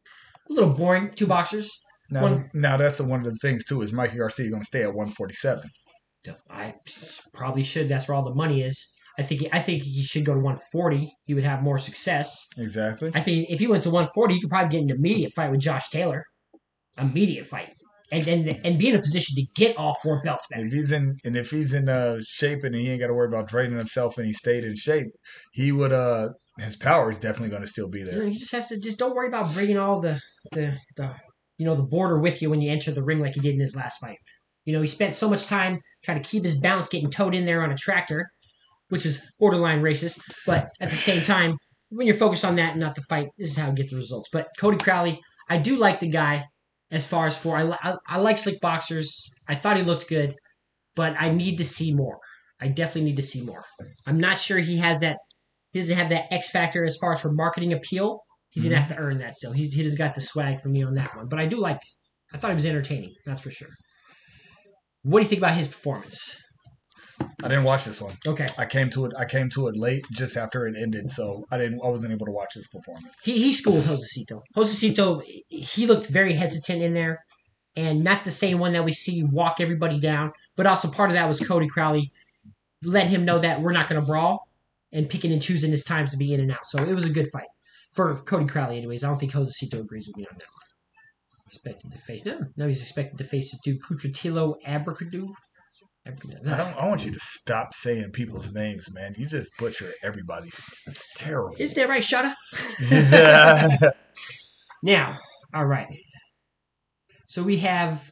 a 0.50 0.54
little 0.54 0.74
boring. 0.74 1.12
Two 1.12 1.28
boxers. 1.28 1.80
Now, 2.10 2.24
One- 2.24 2.50
now 2.54 2.78
that's 2.78 2.98
the, 2.98 3.04
one 3.04 3.20
of 3.20 3.26
the 3.26 3.38
things 3.38 3.66
too 3.66 3.82
is 3.82 3.94
Mikey 3.94 4.18
Garcia 4.18 4.50
going 4.50 4.62
to 4.62 4.66
stay 4.66 4.84
at 4.84 4.90
147. 4.94 5.70
I 6.50 6.76
probably 7.34 7.64
should. 7.64 7.88
That's 7.88 8.08
where 8.08 8.16
all 8.16 8.24
the 8.24 8.36
money 8.36 8.62
is. 8.62 8.94
I 9.18 9.24
think 9.24 9.48
I 9.54 9.60
think 9.60 9.84
he 9.84 10.04
should 10.04 10.26
go 10.26 10.34
to 10.34 10.40
140. 10.40 11.10
He 11.24 11.34
would 11.34 11.44
have 11.44 11.64
more 11.64 11.78
success. 11.78 12.48
Exactly. 12.58 13.12
I 13.16 13.22
think 13.22 13.50
if 13.50 13.60
he 13.60 13.68
went 13.68 13.84
to 13.84 13.90
140, 13.90 14.34
he 14.34 14.42
could 14.42 14.50
probably 14.50 14.70
get 14.70 14.84
an 14.84 14.90
immediate 14.92 15.32
fight 15.34 15.50
with 15.52 15.62
Josh 15.62 15.90
Taylor. 15.90 16.24
Immediate 16.98 17.46
fight. 17.46 17.72
And 18.12 18.26
and, 18.28 18.62
and 18.66 18.80
be 18.80 18.90
in 18.90 18.96
a 18.96 19.02
position 19.02 19.36
to 19.36 19.46
get 19.56 19.76
all 19.76 19.96
four 20.02 20.22
belts 20.24 20.48
back. 20.50 20.62
If 20.62 20.72
he's 20.72 20.92
in 20.92 21.18
and 21.26 21.36
if 21.36 21.52
he's 21.52 21.74
in 21.74 21.90
uh, 21.90 22.20
shape 22.26 22.64
and 22.64 22.74
he 22.74 22.90
ain't 22.90 23.02
got 23.02 23.08
to 23.08 23.14
worry 23.14 23.28
about 23.28 23.50
draining 23.50 23.78
himself 23.78 24.18
and 24.18 24.26
he 24.26 24.32
stayed 24.32 24.64
in 24.64 24.76
shape, 24.76 25.08
he 25.52 25.74
would 25.74 25.92
uh 25.92 26.30
his 26.58 26.78
power 26.78 27.10
is 27.10 27.20
definitely 27.20 27.50
going 27.50 27.64
to 27.64 27.68
still 27.68 27.90
be 27.90 28.04
there. 28.04 28.24
he 28.24 28.32
just 28.32 28.52
has 28.52 28.70
to 28.70 28.80
just 28.80 28.98
don't 28.98 29.14
worry 29.14 29.28
about 29.28 29.54
bringing 29.54 29.78
all 29.78 30.00
the, 30.00 30.22
the 30.54 30.78
the 30.96 31.14
you 31.58 31.66
know 31.66 31.76
the 31.76 31.84
border 31.84 32.20
with 32.20 32.42
you 32.42 32.50
when 32.50 32.62
you 32.62 32.72
enter 32.72 32.92
the 32.92 33.04
ring 33.04 33.20
like 33.20 33.34
he 33.34 33.42
did 33.42 33.56
in 33.56 33.60
his 33.60 33.76
last 33.76 34.00
fight. 34.00 34.18
You 34.66 34.74
know, 34.74 34.82
he 34.82 34.88
spent 34.88 35.16
so 35.16 35.30
much 35.30 35.48
time 35.48 35.80
trying 36.04 36.22
to 36.22 36.30
keep 36.30 36.44
his 36.44 36.60
balance, 36.60 36.90
getting 36.90 37.10
towed 37.10 37.34
in 37.34 37.46
there 37.46 37.64
on 37.64 37.72
a 37.72 37.78
tractor, 37.78 38.28
which 38.90 39.06
is 39.06 39.22
borderline 39.40 39.82
racist. 39.82 40.20
But 40.46 40.70
at 40.82 40.90
the 40.90 40.96
same 40.96 41.24
time, 41.24 41.56
when 41.94 42.06
you're 42.06 42.18
focused 42.18 42.44
on 42.44 42.58
that 42.58 42.72
and 42.72 42.80
not 42.82 42.96
the 42.96 43.02
fight, 43.04 43.30
this 43.38 43.50
is 43.50 43.58
how 43.58 43.68
you 43.70 43.76
get 43.76 43.90
the 43.90 43.96
results. 43.96 44.28
But 44.32 44.50
Cody 44.60 44.78
Crowley, 44.78 45.22
I 45.50 45.58
do 45.58 45.78
like 45.78 46.02
the 46.02 46.10
guy 46.10 46.46
as 46.92 47.06
far 47.06 47.26
as 47.26 47.38
for 47.38 47.58
I, 47.58 47.76
I, 47.84 47.96
I 48.08 48.20
like 48.20 48.38
slick 48.38 48.60
boxers. 48.62 49.30
I 49.48 49.56
thought 49.56 49.78
he 49.78 49.84
looked 49.84 50.10
good, 50.10 50.36
but 50.96 51.16
I 51.20 51.32
need 51.32 51.58
to 51.58 51.64
see 51.64 51.94
more. 51.94 52.18
I 52.62 52.70
definitely 52.70 53.10
need 53.10 53.18
to 53.18 53.24
see 53.24 53.42
more. 53.42 53.64
I'm 54.06 54.20
not 54.20 54.38
sure 54.38 54.58
he 54.58 54.78
has 54.78 55.02
that. 55.02 55.18
He 55.72 55.80
doesn't 55.80 55.98
have 55.98 56.10
that 56.10 56.34
X 56.34 56.50
factor 56.50 56.86
as 56.86 56.98
far 57.00 57.14
as 57.14 57.22
for 57.22 57.32
marketing 57.32 57.74
appeal. 57.74 58.22
He's 58.50 58.64
gonna 58.64 58.76
mm-hmm. 58.76 58.88
have 58.88 58.98
to 58.98 59.04
earn 59.04 59.20
that 59.20 59.36
still. 59.36 59.52
He's 59.52 59.74
he 59.74 59.84
just 59.84 59.98
got 59.98 60.16
the 60.16 60.22
swag 60.22 60.62
for 60.62 60.70
me 60.70 60.84
on 60.84 60.96
that 60.96 61.16
one. 61.16 61.28
But 61.28 61.40
I 61.40 61.46
do 61.46 61.58
like. 61.58 61.80
I 62.34 62.38
thought 62.38 62.50
he 62.52 62.56
was 62.56 62.66
entertaining. 62.66 63.14
That's 63.26 63.42
for 63.42 63.52
sure. 63.52 63.70
What 65.04 65.20
do 65.20 65.24
you 65.24 65.30
think 65.30 65.40
about 65.40 65.54
his 65.54 65.68
performance? 65.68 66.36
I 67.20 67.48
didn't 67.48 67.64
watch 67.64 67.86
this 67.86 68.02
one. 68.02 68.16
Okay, 68.26 68.48
I 68.58 68.66
came 68.66 68.90
to 68.92 69.06
it. 69.06 69.14
I 69.18 69.26
came 69.26 69.50
to 69.52 69.68
it 69.68 69.78
late, 69.78 70.06
just 70.12 70.38
after 70.38 70.68
it 70.68 70.76
ended, 70.78 71.12
so 71.12 71.46
I 71.52 71.58
didn't. 71.58 71.82
I 71.84 71.90
wasn't 71.90 72.14
able 72.14 72.26
to 72.26 72.32
watch 72.32 72.54
this 72.56 72.68
performance. 72.68 73.14
he 73.24 73.34
he 73.34 73.54
schooled 73.54 73.84
Josecito. 73.84 74.42
Josecito, 74.56 75.22
he 75.48 75.88
looked 75.88 76.08
very 76.08 76.34
hesitant 76.34 76.82
in 76.82 76.94
there, 76.94 77.26
and 77.76 78.04
not 78.04 78.24
the 78.24 78.32
same 78.32 78.60
one 78.60 78.74
that 78.74 78.86
we 78.86 78.92
see 78.92 79.24
walk 79.24 79.60
everybody 79.60 80.00
down. 80.00 80.32
But 80.56 80.68
also 80.68 80.90
part 80.90 81.10
of 81.10 81.14
that 81.14 81.28
was 81.28 81.40
Cody 81.40 81.68
Crowley 81.68 82.12
letting 82.84 83.10
him 83.10 83.26
know 83.26 83.40
that 83.40 83.62
we're 83.62 83.72
not 83.72 83.90
going 83.90 84.02
to 84.02 84.06
brawl 84.06 84.48
and 84.92 85.10
picking 85.10 85.32
and 85.32 85.42
choosing 85.42 85.72
his 85.72 85.84
times 85.84 86.12
to 86.12 86.18
be 86.18 86.34
in 86.34 86.40
and 86.40 86.52
out. 86.52 86.66
So 86.66 86.84
it 86.84 86.94
was 86.94 87.08
a 87.08 87.14
good 87.14 87.28
fight 87.32 87.48
for 87.92 88.16
Cody 88.16 88.46
Crowley, 88.46 88.78
anyways. 88.78 89.04
I 89.04 89.10
don't 89.10 89.18
think 89.18 89.32
Josecito 89.32 89.80
agrees 89.80 90.08
with 90.08 90.18
me 90.18 90.26
on 90.30 90.38
that 90.38 90.48
one. 90.48 90.64
Expected 91.48 91.92
to 91.92 91.98
face 91.98 92.26
no, 92.26 92.40
no, 92.58 92.68
he's 92.68 92.82
expected 92.82 93.18
to 93.18 93.24
face 93.24 93.52
this 93.52 93.62
dude 93.62 93.82
Kutratillo 93.82 94.56
Abracadu. 94.66 95.30
I 96.08 96.58
don't. 96.58 96.78
I 96.78 96.88
want 96.88 97.06
you 97.06 97.12
to 97.12 97.20
stop 97.20 97.74
saying 97.74 98.12
people's 98.12 98.54
names, 98.54 98.92
man. 98.94 99.16
You 99.18 99.26
just 99.26 99.52
butcher 99.58 99.92
everybody. 100.04 100.48
It's, 100.48 100.88
it's 100.88 101.10
terrible. 101.16 101.56
Isn't 101.60 101.76
that 101.78 101.90
right, 101.90 102.02
Shada? 102.02 102.34
yeah, 102.92 103.92
Now, 104.84 105.18
all 105.54 105.66
right. 105.66 105.88
So 107.28 107.44
we 107.44 107.58
have. 107.58 108.12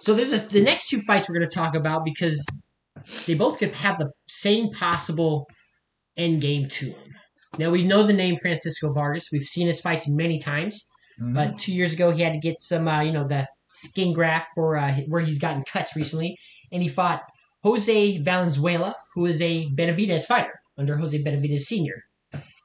So 0.00 0.14
there's 0.14 0.32
a, 0.32 0.38
the 0.38 0.62
next 0.62 0.88
two 0.88 1.02
fights 1.02 1.28
we're 1.28 1.38
going 1.38 1.50
to 1.50 1.54
talk 1.54 1.74
about 1.74 2.04
because 2.04 2.44
they 3.26 3.34
both 3.34 3.58
could 3.58 3.74
have 3.74 3.98
the 3.98 4.10
same 4.28 4.70
possible 4.70 5.48
end 6.16 6.40
game 6.40 6.68
to 6.68 6.90
them. 6.90 7.04
Now 7.58 7.70
we 7.70 7.84
know 7.84 8.04
the 8.04 8.12
name 8.12 8.36
Francisco 8.36 8.92
Vargas. 8.92 9.28
We've 9.32 9.42
seen 9.42 9.66
his 9.66 9.80
fights 9.80 10.08
many 10.08 10.38
times. 10.38 10.88
But 11.20 11.58
two 11.58 11.74
years 11.74 11.92
ago, 11.94 12.12
he 12.12 12.22
had 12.22 12.32
to 12.32 12.38
get 12.38 12.60
some, 12.60 12.86
uh, 12.86 13.00
you 13.00 13.10
know, 13.10 13.26
the 13.26 13.48
skin 13.78 14.12
graft 14.12 14.50
for 14.54 14.76
uh, 14.76 14.92
where 15.08 15.20
he's 15.20 15.38
gotten 15.38 15.62
cuts 15.64 15.96
recently, 15.96 16.36
and 16.72 16.82
he 16.82 16.88
fought 16.88 17.22
Jose 17.62 18.18
Valenzuela, 18.18 18.94
who 19.14 19.26
is 19.26 19.40
a 19.40 19.68
Benavidez 19.70 20.24
fighter 20.24 20.60
under 20.76 20.96
Jose 20.96 21.22
Benavidez 21.22 21.60
Senior, 21.60 22.02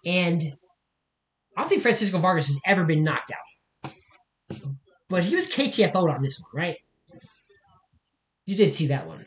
and 0.05 0.41
I 1.55 1.61
don't 1.61 1.69
think 1.69 1.81
Francisco 1.81 2.17
Vargas 2.17 2.47
has 2.47 2.59
ever 2.65 2.83
been 2.83 3.03
knocked 3.03 3.31
out, 3.31 3.91
but 5.09 5.23
he 5.23 5.35
was 5.35 5.47
KTFO'd 5.47 6.09
on 6.09 6.21
this 6.21 6.39
one, 6.39 6.63
right? 6.63 6.77
You 8.45 8.55
did 8.55 8.73
see 8.73 8.87
that 8.87 9.07
one, 9.07 9.25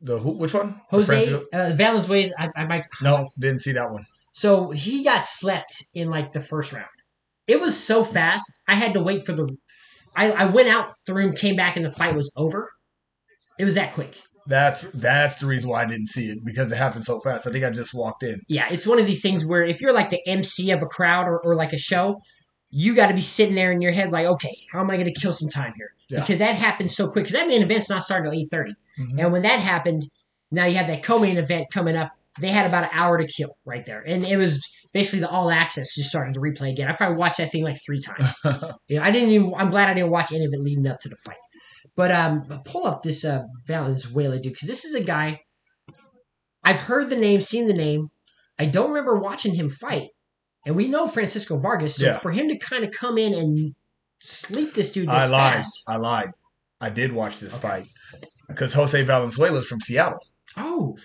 the 0.00 0.18
who, 0.18 0.32
which 0.32 0.54
one? 0.54 0.80
Jose 0.90 1.34
uh, 1.52 1.72
Valenzuela. 1.74 2.32
I, 2.38 2.48
I 2.56 2.66
might 2.66 2.86
No, 3.02 3.28
didn't 3.38 3.60
see 3.60 3.72
that 3.72 3.90
one. 3.90 4.04
So 4.32 4.70
he 4.70 5.02
got 5.02 5.24
slept 5.24 5.86
in 5.94 6.08
like 6.08 6.32
the 6.32 6.40
first 6.40 6.72
round. 6.72 6.86
It 7.48 7.60
was 7.60 7.76
so 7.76 8.04
fast. 8.04 8.44
I 8.68 8.74
had 8.76 8.92
to 8.94 9.02
wait 9.02 9.24
for 9.26 9.32
the. 9.32 9.48
I, 10.14 10.30
I 10.32 10.44
went 10.46 10.68
out 10.68 10.92
the 11.06 11.14
room, 11.14 11.32
came 11.34 11.56
back, 11.56 11.76
and 11.76 11.84
the 11.84 11.90
fight 11.90 12.14
was 12.14 12.30
over. 12.36 12.70
It 13.58 13.64
was 13.64 13.74
that 13.74 13.92
quick. 13.92 14.16
That's 14.46 14.82
that's 14.92 15.40
the 15.40 15.46
reason 15.46 15.68
why 15.68 15.82
I 15.82 15.86
didn't 15.86 16.06
see 16.06 16.28
it 16.30 16.38
because 16.44 16.72
it 16.72 16.76
happened 16.78 17.04
so 17.04 17.20
fast. 17.20 17.46
I 17.46 17.50
think 17.50 17.64
I 17.64 17.70
just 17.70 17.92
walked 17.92 18.22
in. 18.22 18.40
Yeah, 18.48 18.66
it's 18.70 18.86
one 18.86 18.98
of 18.98 19.06
these 19.06 19.20
things 19.20 19.44
where 19.44 19.62
if 19.64 19.80
you're 19.80 19.92
like 19.92 20.10
the 20.10 20.26
MC 20.26 20.70
of 20.70 20.82
a 20.82 20.86
crowd 20.86 21.26
or, 21.26 21.38
or 21.40 21.54
like 21.54 21.72
a 21.74 21.78
show, 21.78 22.22
you 22.70 22.94
got 22.94 23.08
to 23.08 23.14
be 23.14 23.20
sitting 23.20 23.54
there 23.54 23.72
in 23.72 23.82
your 23.82 23.92
head 23.92 24.10
like, 24.10 24.26
okay, 24.26 24.54
how 24.72 24.80
am 24.80 24.90
I 24.90 24.96
going 24.96 25.12
to 25.12 25.20
kill 25.20 25.32
some 25.32 25.50
time 25.50 25.72
here? 25.76 25.90
Yeah. 26.08 26.20
Because 26.20 26.38
that 26.38 26.54
happened 26.54 26.90
so 26.90 27.08
quick. 27.08 27.24
Because 27.26 27.38
that 27.38 27.46
main 27.48 27.60
event's 27.62 27.90
not 27.90 28.02
starting 28.02 28.30
till 28.30 28.40
eight 28.40 28.48
thirty, 28.50 28.74
Mhm. 28.98 29.18
and 29.22 29.32
when 29.32 29.42
that 29.42 29.58
happened, 29.60 30.08
now 30.50 30.64
you 30.64 30.76
have 30.76 30.86
that 30.86 31.02
co-main 31.02 31.36
event 31.36 31.66
coming 31.70 31.94
up. 31.96 32.12
They 32.40 32.48
had 32.50 32.66
about 32.66 32.84
an 32.84 32.90
hour 32.92 33.18
to 33.18 33.26
kill 33.26 33.56
right 33.64 33.84
there, 33.86 34.02
and 34.06 34.24
it 34.24 34.36
was 34.36 34.60
basically 34.92 35.20
the 35.20 35.28
all 35.28 35.50
access 35.50 35.94
just 35.94 36.08
starting 36.08 36.32
to 36.34 36.40
replay 36.40 36.70
again. 36.72 36.88
I 36.88 36.92
probably 36.92 37.18
watched 37.18 37.38
that 37.38 37.50
thing 37.52 37.64
like 37.64 37.78
three 37.84 38.00
times. 38.00 38.36
You 38.88 38.96
know, 38.98 39.02
I 39.02 39.10
didn't 39.10 39.30
even. 39.30 39.52
I'm 39.56 39.70
glad 39.70 39.88
I 39.88 39.94
didn't 39.94 40.10
watch 40.10 40.32
any 40.32 40.44
of 40.44 40.52
it 40.52 40.60
leading 40.60 40.86
up 40.86 41.00
to 41.00 41.08
the 41.08 41.16
fight. 41.16 41.36
But 41.96 42.10
um, 42.10 42.42
pull 42.64 42.86
up 42.86 43.02
this 43.02 43.24
uh, 43.24 43.42
Valenzuela 43.66 44.38
dude 44.38 44.52
because 44.54 44.68
this 44.68 44.84
is 44.84 44.94
a 44.94 45.02
guy. 45.02 45.40
I've 46.64 46.80
heard 46.80 47.10
the 47.10 47.16
name, 47.16 47.40
seen 47.40 47.66
the 47.66 47.74
name. 47.74 48.08
I 48.58 48.66
don't 48.66 48.88
remember 48.90 49.16
watching 49.18 49.54
him 49.54 49.68
fight, 49.68 50.08
and 50.66 50.74
we 50.76 50.88
know 50.88 51.06
Francisco 51.06 51.58
Vargas. 51.58 51.96
So 51.96 52.06
Yeah. 52.06 52.18
for 52.18 52.30
him 52.32 52.48
to 52.48 52.58
kind 52.58 52.84
of 52.84 52.90
come 52.90 53.18
in 53.18 53.32
and 53.34 53.74
sleep 54.20 54.74
this 54.74 54.92
dude 54.92 55.08
this 55.08 55.14
I 55.14 55.26
lied. 55.26 55.54
fast. 55.54 55.82
I 55.86 55.96
lied. 55.96 56.30
I 56.80 56.90
did 56.90 57.12
watch 57.12 57.40
this 57.40 57.58
Okay. 57.58 57.68
fight 57.68 57.86
because 58.48 58.72
Jose 58.74 59.00
Valenzuela 59.02 59.58
is 59.58 59.66
from 59.66 59.80
Seattle. 59.80 60.18
Oh, 60.56 60.96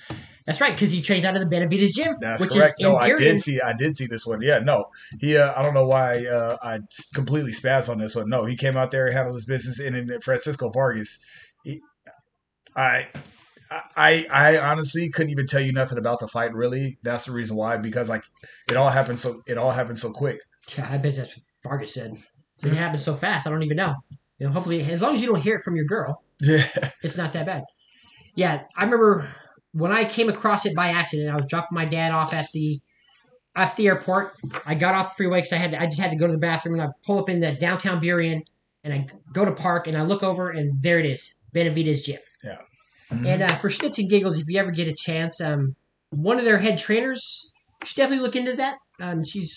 that's 0.46 0.60
right, 0.60 0.74
because 0.74 0.92
he 0.92 1.02
trains 1.02 1.24
out 1.24 1.36
of 1.36 1.48
the 1.48 1.56
Benavidez 1.56 1.94
gym, 1.94 2.18
That's 2.20 2.42
which 2.42 2.52
correct. 2.52 2.76
is 2.78 2.84
No, 2.84 2.96
I 2.98 3.16
did 3.16 3.40
see. 3.40 3.62
I 3.62 3.74
did 3.74 3.96
see 3.96 4.08
this 4.08 4.26
one. 4.26 4.42
Yeah, 4.42 4.60
no, 4.60 4.86
he. 5.20 5.38
Uh, 5.38 5.54
I 5.56 5.62
don't 5.62 5.74
know 5.74 5.88
why 5.88 6.26
uh, 6.26 6.58
I 6.62 6.80
completely 7.14 7.52
spazzed 7.52 7.90
on 7.90 7.98
this 7.98 8.16
one. 8.16 8.30
No, 8.30 8.46
he 8.46 8.56
came 8.58 8.76
out 8.76 8.92
there, 8.92 9.06
and 9.06 9.16
handled 9.16 9.36
his 9.36 9.46
business, 9.46 9.80
and 9.80 9.96
then 9.96 10.20
Francisco 10.22 10.70
Vargas. 10.70 11.20
He, 11.64 11.82
I, 12.76 13.08
I, 13.96 14.26
I 14.32 14.58
honestly 14.58 15.10
couldn't 15.10 15.32
even 15.32 15.48
tell 15.48 15.62
you 15.62 15.72
nothing 15.72 15.98
about 15.98 16.20
the 16.20 16.28
fight. 16.28 16.54
Really, 16.54 16.98
that's 17.04 17.26
the 17.26 17.32
reason 17.32 17.56
why. 17.56 17.78
Because 17.78 18.10
like 18.10 18.24
it 18.70 18.76
all 18.76 18.90
happened 18.90 19.20
so 19.20 19.42
it 19.48 19.58
all 19.58 19.72
happened 19.72 19.98
so 19.98 20.12
quick. 20.12 20.40
Yeah, 20.78 20.88
I 20.92 20.98
bet 20.98 21.16
that's 21.16 21.38
what 21.38 21.46
Vargas 21.64 21.94
said. 21.94 22.18
So 22.56 22.68
it 22.68 22.76
happened 22.76 23.02
so 23.02 23.16
fast. 23.16 23.48
I 23.48 23.50
don't 23.50 23.64
even 23.64 23.78
know. 23.78 23.96
You 24.40 24.48
know, 24.48 24.54
hopefully, 24.54 24.82
as 24.82 25.02
long 25.02 25.14
as 25.14 25.22
you 25.22 25.28
don't 25.28 25.42
hear 25.42 25.56
it 25.56 25.62
from 25.62 25.76
your 25.76 25.86
girl, 25.86 26.24
Yeah, 26.42 26.66
it's 27.02 27.18
not 27.18 27.32
that 27.34 27.46
bad. 27.46 27.64
Yeah, 28.36 28.64
I 28.76 28.84
remember 28.84 29.30
when 29.74 29.92
I 29.92 30.06
came 30.06 30.30
across 30.30 30.66
it 30.66 30.76
by 30.76 30.90
accident. 30.90 31.30
I 31.30 31.36
was 31.36 31.46
dropping 31.48 31.76
my 31.76 31.86
dad 31.86 32.12
off 32.12 32.34
at 32.34 32.48
the 32.54 32.80
at 33.56 33.76
the 33.76 33.88
airport. 33.88 34.36
I 34.66 34.76
got 34.76 34.96
off 34.96 35.10
the 35.10 35.16
freeway 35.16 35.40
because 35.40 35.54
I 35.54 35.58
had 35.58 35.72
to, 35.72 35.82
I 35.82 35.86
just 35.86 36.00
had 36.00 36.12
to 36.12 36.18
go 36.18 36.26
to 36.26 36.34
the 36.34 36.40
bathroom, 36.40 36.80
and 36.80 36.84
I 36.84 36.92
pull 37.06 37.20
up 37.20 37.30
in 37.30 37.40
the 37.40 37.52
downtown 37.52 38.02
Burien, 38.02 38.42
and 38.84 38.94
I 38.94 39.06
go 39.32 39.46
to 39.46 39.52
park, 39.52 39.88
and 39.88 39.98
I 39.98 40.04
look 40.04 40.24
over, 40.24 40.50
and 40.50 40.82
there 40.82 41.00
it 41.00 41.06
is, 41.06 41.36
Benavidez 41.54 42.04
Gym. 42.04 42.20
Mhm. 43.12 43.28
And 43.28 43.44
uh, 43.44 43.56
for 43.56 43.70
shits 43.70 44.00
and 44.00 44.10
giggles, 44.10 44.40
if 44.40 44.48
you 44.48 44.60
ever 44.60 44.72
get 44.72 44.88
a 44.88 44.96
chance, 44.96 45.40
um, 45.42 45.76
one 46.10 46.40
of 46.40 46.46
their 46.46 46.58
head 46.58 46.80
trainers 46.80 47.52
should 47.84 47.98
definitely 47.98 48.24
look 48.24 48.36
into 48.36 48.54
that. 48.54 48.78
Um, 49.00 49.24
she's 49.24 49.56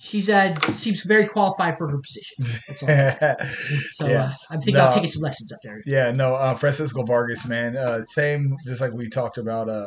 she's 0.00 0.28
uh 0.30 0.58
seems 0.62 1.02
very 1.02 1.26
qualified 1.28 1.76
for 1.78 1.88
her 1.88 1.98
position. 1.98 2.36
That's 2.68 2.82
all. 2.82 3.46
So 3.92 4.06
Yeah. 4.08 4.22
uh, 4.24 4.32
I'm 4.50 4.60
thinking 4.60 4.80
I'll 4.80 4.92
take 4.92 5.08
some 5.10 5.22
lessons 5.22 5.52
up 5.52 5.58
there. 5.62 5.82
Yeah, 5.86 6.10
no, 6.10 6.34
uh, 6.34 6.54
Francisco 6.54 7.04
Vargas, 7.04 7.46
man. 7.46 7.76
Uh, 7.76 8.02
same, 8.02 8.56
just 8.66 8.80
like 8.80 8.92
we 8.92 9.08
talked 9.08 9.38
about. 9.38 9.68
Uh, 9.68 9.86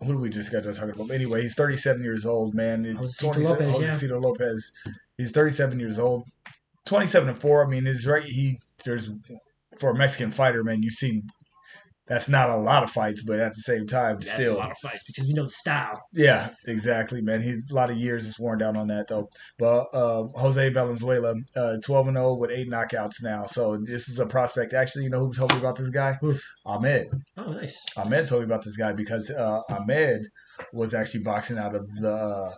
who 0.00 0.14
do 0.14 0.18
we 0.18 0.30
just 0.30 0.50
got 0.50 0.62
to 0.62 0.72
talking 0.72 0.90
about? 0.94 1.10
Anyway, 1.10 1.42
he's 1.42 1.54
37 1.54 2.02
years 2.02 2.24
old, 2.24 2.54
man. 2.54 2.86
It's 2.86 3.22
Josecito 3.22 3.34
27 3.34 3.66
Lopez, 3.66 3.80
yeah. 4.02 4.08
Josecito 4.08 4.20
Lopez. 4.20 4.72
He's 5.18 5.30
37 5.30 5.78
years 5.78 5.98
old, 5.98 6.26
27 6.86 7.28
and 7.28 7.38
four. 7.38 7.66
I 7.66 7.68
mean, 7.68 7.86
is 7.86 8.06
right. 8.06 8.22
He 8.22 8.58
there's 8.84 9.10
for 9.78 9.90
a 9.90 9.94
Mexican 9.94 10.30
fighter, 10.30 10.64
man. 10.64 10.82
You've 10.82 10.94
seen 10.94 11.22
that's 12.10 12.28
not 12.28 12.50
a 12.50 12.56
lot 12.56 12.82
of 12.82 12.90
fights, 12.90 13.22
but 13.22 13.38
at 13.38 13.54
the 13.54 13.60
same 13.62 13.86
time, 13.86 14.18
That's 14.18 14.34
still, 14.34 14.56
a 14.56 14.58
lot 14.58 14.70
of 14.72 14.76
fights 14.78 15.04
because 15.06 15.28
we 15.28 15.32
know 15.32 15.44
the 15.44 15.50
style. 15.50 16.02
yeah, 16.12 16.50
exactly, 16.66 17.22
man. 17.22 17.40
He's 17.40 17.70
a 17.70 17.74
lot 17.74 17.88
of 17.88 17.96
years 17.96 18.26
is 18.26 18.38
worn 18.38 18.58
down 18.58 18.76
on 18.76 18.88
that 18.88 19.06
though. 19.06 19.30
But 19.58 19.86
uh, 19.94 20.24
Jose 20.34 20.68
Valenzuela, 20.70 21.36
uh, 21.56 21.76
twelve 21.84 22.08
and 22.08 22.16
zero 22.16 22.34
with 22.34 22.50
eight 22.50 22.68
knockouts 22.68 23.22
now. 23.22 23.44
So 23.44 23.76
this 23.76 24.08
is 24.08 24.18
a 24.18 24.26
prospect. 24.26 24.74
Actually, 24.74 25.04
you 25.04 25.10
know 25.10 25.20
who 25.24 25.32
told 25.32 25.52
me 25.54 25.60
about 25.60 25.76
this 25.76 25.90
guy? 25.90 26.18
Who? 26.20 26.34
Ahmed. 26.66 27.06
Oh, 27.36 27.52
nice. 27.52 27.80
Ahmed 27.96 28.26
told 28.28 28.42
me 28.42 28.46
about 28.46 28.64
this 28.64 28.76
guy 28.76 28.92
because 28.92 29.30
uh, 29.30 29.60
Ahmed 29.70 30.26
was 30.72 30.92
actually 30.94 31.22
boxing 31.22 31.58
out 31.58 31.74
of 31.76 31.88
the. 31.94 32.52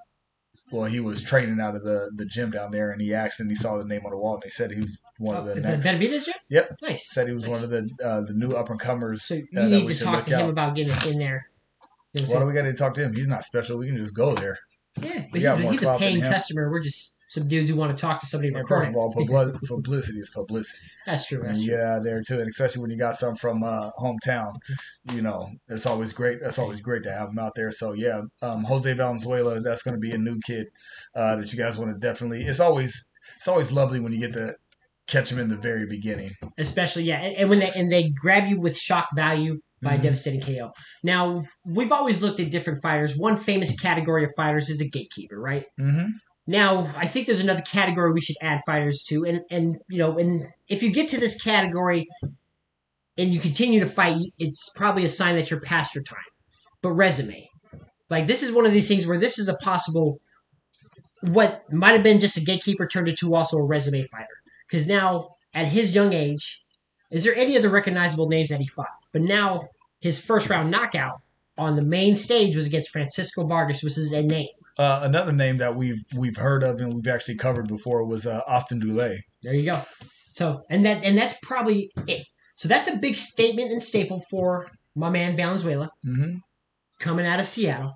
Uh, 0.73 0.77
well, 0.77 0.85
he 0.91 1.01
was 1.01 1.23
training 1.23 1.61
out 1.61 1.77
of 1.77 1.83
the, 1.85 2.11
the 2.17 2.25
gym 2.25 2.51
down 2.51 2.71
there, 2.71 2.91
and 2.91 3.01
he 3.01 3.13
asked, 3.15 3.41
and 3.41 3.49
he 3.51 3.55
saw 3.55 3.77
the 3.79 3.85
name 3.85 4.03
on 4.05 4.11
the 4.13 4.19
wall, 4.19 4.35
and 4.35 4.43
they 4.43 4.49
said 4.49 4.71
he 4.71 4.81
was 4.81 5.03
one 5.19 5.37
of 5.37 5.45
Oh, 5.45 5.49
the 5.49 5.61
the 5.61 5.61
next. 5.61 5.87
Benavidez 5.87 6.25
gym? 6.27 6.35
Yep. 6.51 6.77
Nice. 6.83 7.11
Said 7.11 7.29
he 7.29 7.35
was 7.35 7.47
Nice. 7.47 7.53
one 7.55 7.65
of 7.65 7.71
the 7.71 7.91
uh, 8.05 8.21
the 8.23 8.33
new 8.35 8.53
up 8.53 8.71
and 8.71 8.81
comers. 8.81 9.23
So 9.25 9.35
you 9.35 9.47
that 9.53 9.69
need 9.71 9.87
to 9.89 10.01
talk 10.01 10.25
to 10.25 10.31
him 10.31 10.41
out. 10.41 10.51
about 10.51 10.75
getting 10.75 10.93
us 10.93 11.07
in 11.11 11.19
there. 11.19 11.45
You 12.15 12.23
know 12.27 12.33
Why 12.35 12.41
do 12.41 12.47
we 12.47 12.53
got 12.55 12.63
to 12.63 12.75
talk 12.75 12.95
to 12.95 13.03
him? 13.03 13.15
He's 13.15 13.29
not 13.29 13.43
special. 13.45 13.79
We 13.79 13.87
can 13.87 13.97
just 13.97 14.15
go 14.15 14.35
there. 14.35 14.59
yeah, 15.01 15.25
but 15.33 15.41
got 15.41 15.59
he's, 15.59 15.67
a, 15.67 15.71
he's 15.73 15.83
a 15.83 15.97
paying 15.99 16.21
customer. 16.23 16.71
We're 16.71 16.81
just 16.83 17.19
some 17.33 17.49
dudes 17.49 17.71
who 17.71 17.77
want 17.77 17.97
to 17.97 17.99
talk 17.99 18.21
to 18.21 18.27
somebody 18.27 18.53
And 18.53 18.69
first 18.69 18.89
of 18.89 18.95
all, 18.95 19.11
publicity 19.67 20.19
is 20.19 20.29
publicity. 20.29 20.87
That's 21.07 21.27
true. 21.27 21.41
And 21.41 21.49
That's 21.49 21.61
you 21.61 21.69
true. 21.69 21.77
get 21.77 21.87
out 21.87 22.03
there 22.05 22.21
too, 22.21 22.39
and 22.41 22.47
especially 22.49 22.83
when 22.83 22.91
you 22.91 22.99
got 22.99 23.15
some 23.15 23.37
from 23.37 23.63
uh, 23.63 23.91
hometown, 23.99 24.53
you 25.15 25.23
know, 25.23 25.49
it's 25.69 25.87
always 25.87 26.13
great. 26.13 26.41
That's 26.43 26.59
always 26.59 26.83
great 26.83 27.03
to 27.05 27.11
have 27.13 27.29
them 27.29 27.39
out 27.39 27.55
there. 27.55 27.73
So 27.73 27.95
yeah, 27.95 28.21
um, 28.43 28.65
Jose 28.65 28.93
Valenzuela, 28.93 29.61
that's 29.61 29.83
going 29.83 29.95
to 29.95 30.01
be 30.01 30.13
a 30.13 30.19
new 30.19 30.39
kid 30.47 30.67
uh, 31.17 31.37
that 31.37 31.51
you 31.51 31.59
guys 31.59 31.79
want 31.79 31.91
to 31.91 31.99
definitely. 31.99 32.43
It's 32.43 32.61
always 32.61 33.03
it's 33.39 33.49
always 33.49 33.73
lovely 33.73 33.99
when 33.99 34.13
you 34.13 34.21
get 34.21 34.35
to 34.35 34.53
catch 35.07 35.33
him 35.33 35.39
in 35.39 35.49
the 35.49 35.57
very 35.57 35.87
beginning. 35.87 36.33
Especially 36.59 37.05
yeah, 37.05 37.21
and, 37.23 37.35
and 37.37 37.49
when 37.51 37.61
they 37.61 37.71
and 37.75 37.91
they 37.91 38.11
grab 38.11 38.47
you 38.47 38.61
with 38.61 38.77
shock 38.77 39.09
value 39.17 39.59
by 39.81 39.97
Mhm. 39.97 40.03
devastating 40.03 40.41
KO. 40.43 40.71
Now 41.03 41.45
we've 41.65 41.93
always 41.93 42.23
looked 42.23 42.41
at 42.41 42.51
different 42.51 42.83
fighters. 42.83 43.17
One 43.17 43.37
famous 43.39 43.75
category 43.81 44.25
of 44.25 44.31
fighters 44.37 44.69
is 44.69 44.79
the 44.79 44.89
gatekeeper, 44.89 45.41
right? 45.41 45.67
Mm-hmm. 45.81 46.11
Now, 46.47 46.93
I 46.97 47.07
think 47.07 47.27
there's 47.27 47.41
another 47.41 47.63
category 47.63 48.13
we 48.13 48.21
should 48.21 48.37
add 48.43 48.63
fighters 48.67 49.05
to, 49.09 49.25
and 49.25 49.43
and 49.51 49.77
you 49.89 49.99
know, 49.99 50.19
and 50.19 50.47
if 50.69 50.83
you 50.83 50.91
get 50.91 51.09
to 51.11 51.21
this 51.21 51.41
category 51.41 52.09
and 53.17 53.33
you 53.33 53.41
continue 53.41 53.81
to 53.81 53.87
fight, 53.87 54.33
it's 54.39 54.71
probably 54.71 55.05
a 55.05 55.09
sign 55.09 55.37
that 55.37 55.51
you're 55.51 55.61
past 55.61 55.95
your 55.95 56.03
time. 56.03 56.19
But 56.83 56.93
resume, 56.93 57.49
like 58.11 58.27
this 58.27 58.43
is 58.43 58.53
one 58.53 58.67
of 58.67 58.73
these 58.73 58.89
things 58.89 59.07
where 59.07 59.19
this 59.19 59.39
is 59.39 59.49
a 59.49 59.55
possible 59.57 60.19
what 61.23 61.63
might 61.73 61.93
have 61.93 62.03
been 62.03 62.19
just 62.19 62.37
a 62.37 62.41
gatekeeper 62.41 62.87
turned 62.87 63.09
into 63.09 63.35
also 63.35 63.57
a 63.57 63.65
resume 63.65 64.03
fighter. 64.03 64.43
Because 64.69 64.87
now, 64.87 65.37
at 65.55 65.67
his 65.67 65.95
young 65.95 66.13
age, 66.13 66.65
is 67.11 67.25
there 67.25 67.35
any 67.37 67.57
other 67.57 67.69
recognizable 67.69 68.29
names 68.29 68.51
that 68.51 68.61
he 68.61 68.67
fought? 68.67 68.87
But 69.13 69.23
now, 69.23 69.69
his 70.01 70.21
first 70.21 70.51
round 70.51 70.71
knockout 70.71 71.21
on 71.57 71.77
the 71.77 71.83
main 71.83 72.17
stage 72.17 72.57
was 72.57 72.67
against 72.67 72.91
Francisco 72.91 73.47
Vargas, 73.47 73.83
which 73.83 73.99
is 73.99 74.13
a 74.13 74.23
name. 74.23 74.49
Uh, 74.79 75.01
another 75.05 75.33
name 75.33 75.59
that 75.59 75.75
we've 75.77 76.01
we've 76.17 76.37
heard 76.37 76.63
of 76.63 76.81
and 76.81 76.95
we've 76.95 77.07
actually 77.07 77.37
covered 77.37 77.69
before 77.69 78.05
was 78.07 78.27
uh, 78.27 78.41
Austin 78.47 78.81
Dulay. 78.81 79.19
There 79.43 79.55
you 79.55 79.65
go. 79.67 79.81
So 80.33 80.63
and 80.71 80.85
that 80.87 81.05
and 81.05 81.17
that's 81.17 81.37
probably 81.43 81.91
it. 82.07 82.27
So 82.57 82.69
that's 82.69 82.89
a 82.89 82.97
big 82.97 83.17
statement 83.17 83.71
and 83.71 83.83
staple 83.83 84.23
for 84.31 84.69
my 84.95 85.11
man 85.11 85.37
Valenzuela 85.37 85.91
Mm-hmm. 86.07 86.37
coming 87.01 87.27
out 87.27 87.41
of 87.41 87.47
Seattle. 87.47 87.95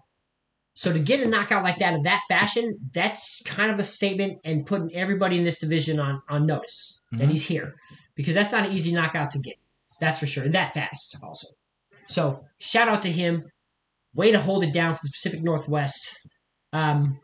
So 0.75 0.93
to 0.93 0.99
get 0.99 1.21
a 1.21 1.29
knockout 1.29 1.65
like 1.65 1.79
that 1.79 1.95
in 1.95 2.03
that 2.03 2.21
fashion, 2.29 2.77
that's 2.93 3.41
kind 3.47 3.71
of 3.71 3.79
a 3.79 3.85
statement 3.85 4.39
and 4.45 4.67
putting 4.67 4.95
everybody 4.95 5.39
in 5.39 5.45
this 5.45 5.59
division 5.59 5.99
on 5.99 6.21
on 6.29 6.45
notice 6.45 7.01
that 7.12 7.29
Mhm. 7.29 7.31
he's 7.31 7.47
here 7.47 7.75
because 8.15 8.35
that's 8.35 8.53
not 8.53 8.67
an 8.67 8.73
easy 8.73 8.93
knockout 8.93 9.31
to 9.31 9.39
get. 9.39 9.55
That's 10.01 10.19
for 10.19 10.27
sure. 10.27 10.45
And 10.45 10.55
that 10.55 10.75
fast 10.75 11.17
also. 11.23 11.49
So 12.07 12.45
shout 12.59 12.89
out 12.89 13.01
to 13.03 13.11
him. 13.11 13.45
Way 14.15 14.31
to 14.33 14.41
hold 14.41 14.62
it 14.65 14.73
down 14.75 14.95
for 14.95 15.01
the 15.03 15.11
Pacific 15.12 15.43
Northwest. 15.43 16.19
Um, 16.73 17.19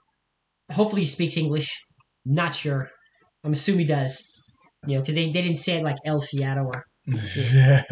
hopefully 0.70 1.02
he 1.02 1.06
speaks 1.06 1.36
English. 1.36 1.84
Not 2.24 2.54
sure. 2.54 2.90
I'm 3.44 3.52
assuming 3.52 3.80
he 3.80 3.86
does. 3.86 4.28
You 4.86 4.96
know, 4.96 5.00
because 5.00 5.14
they, 5.14 5.26
they 5.26 5.42
didn't 5.42 5.58
say 5.58 5.78
it 5.78 5.84
like 5.84 5.96
El 6.04 6.20
Seattle 6.20 6.66
or 6.66 6.84
yeah. 7.06 7.82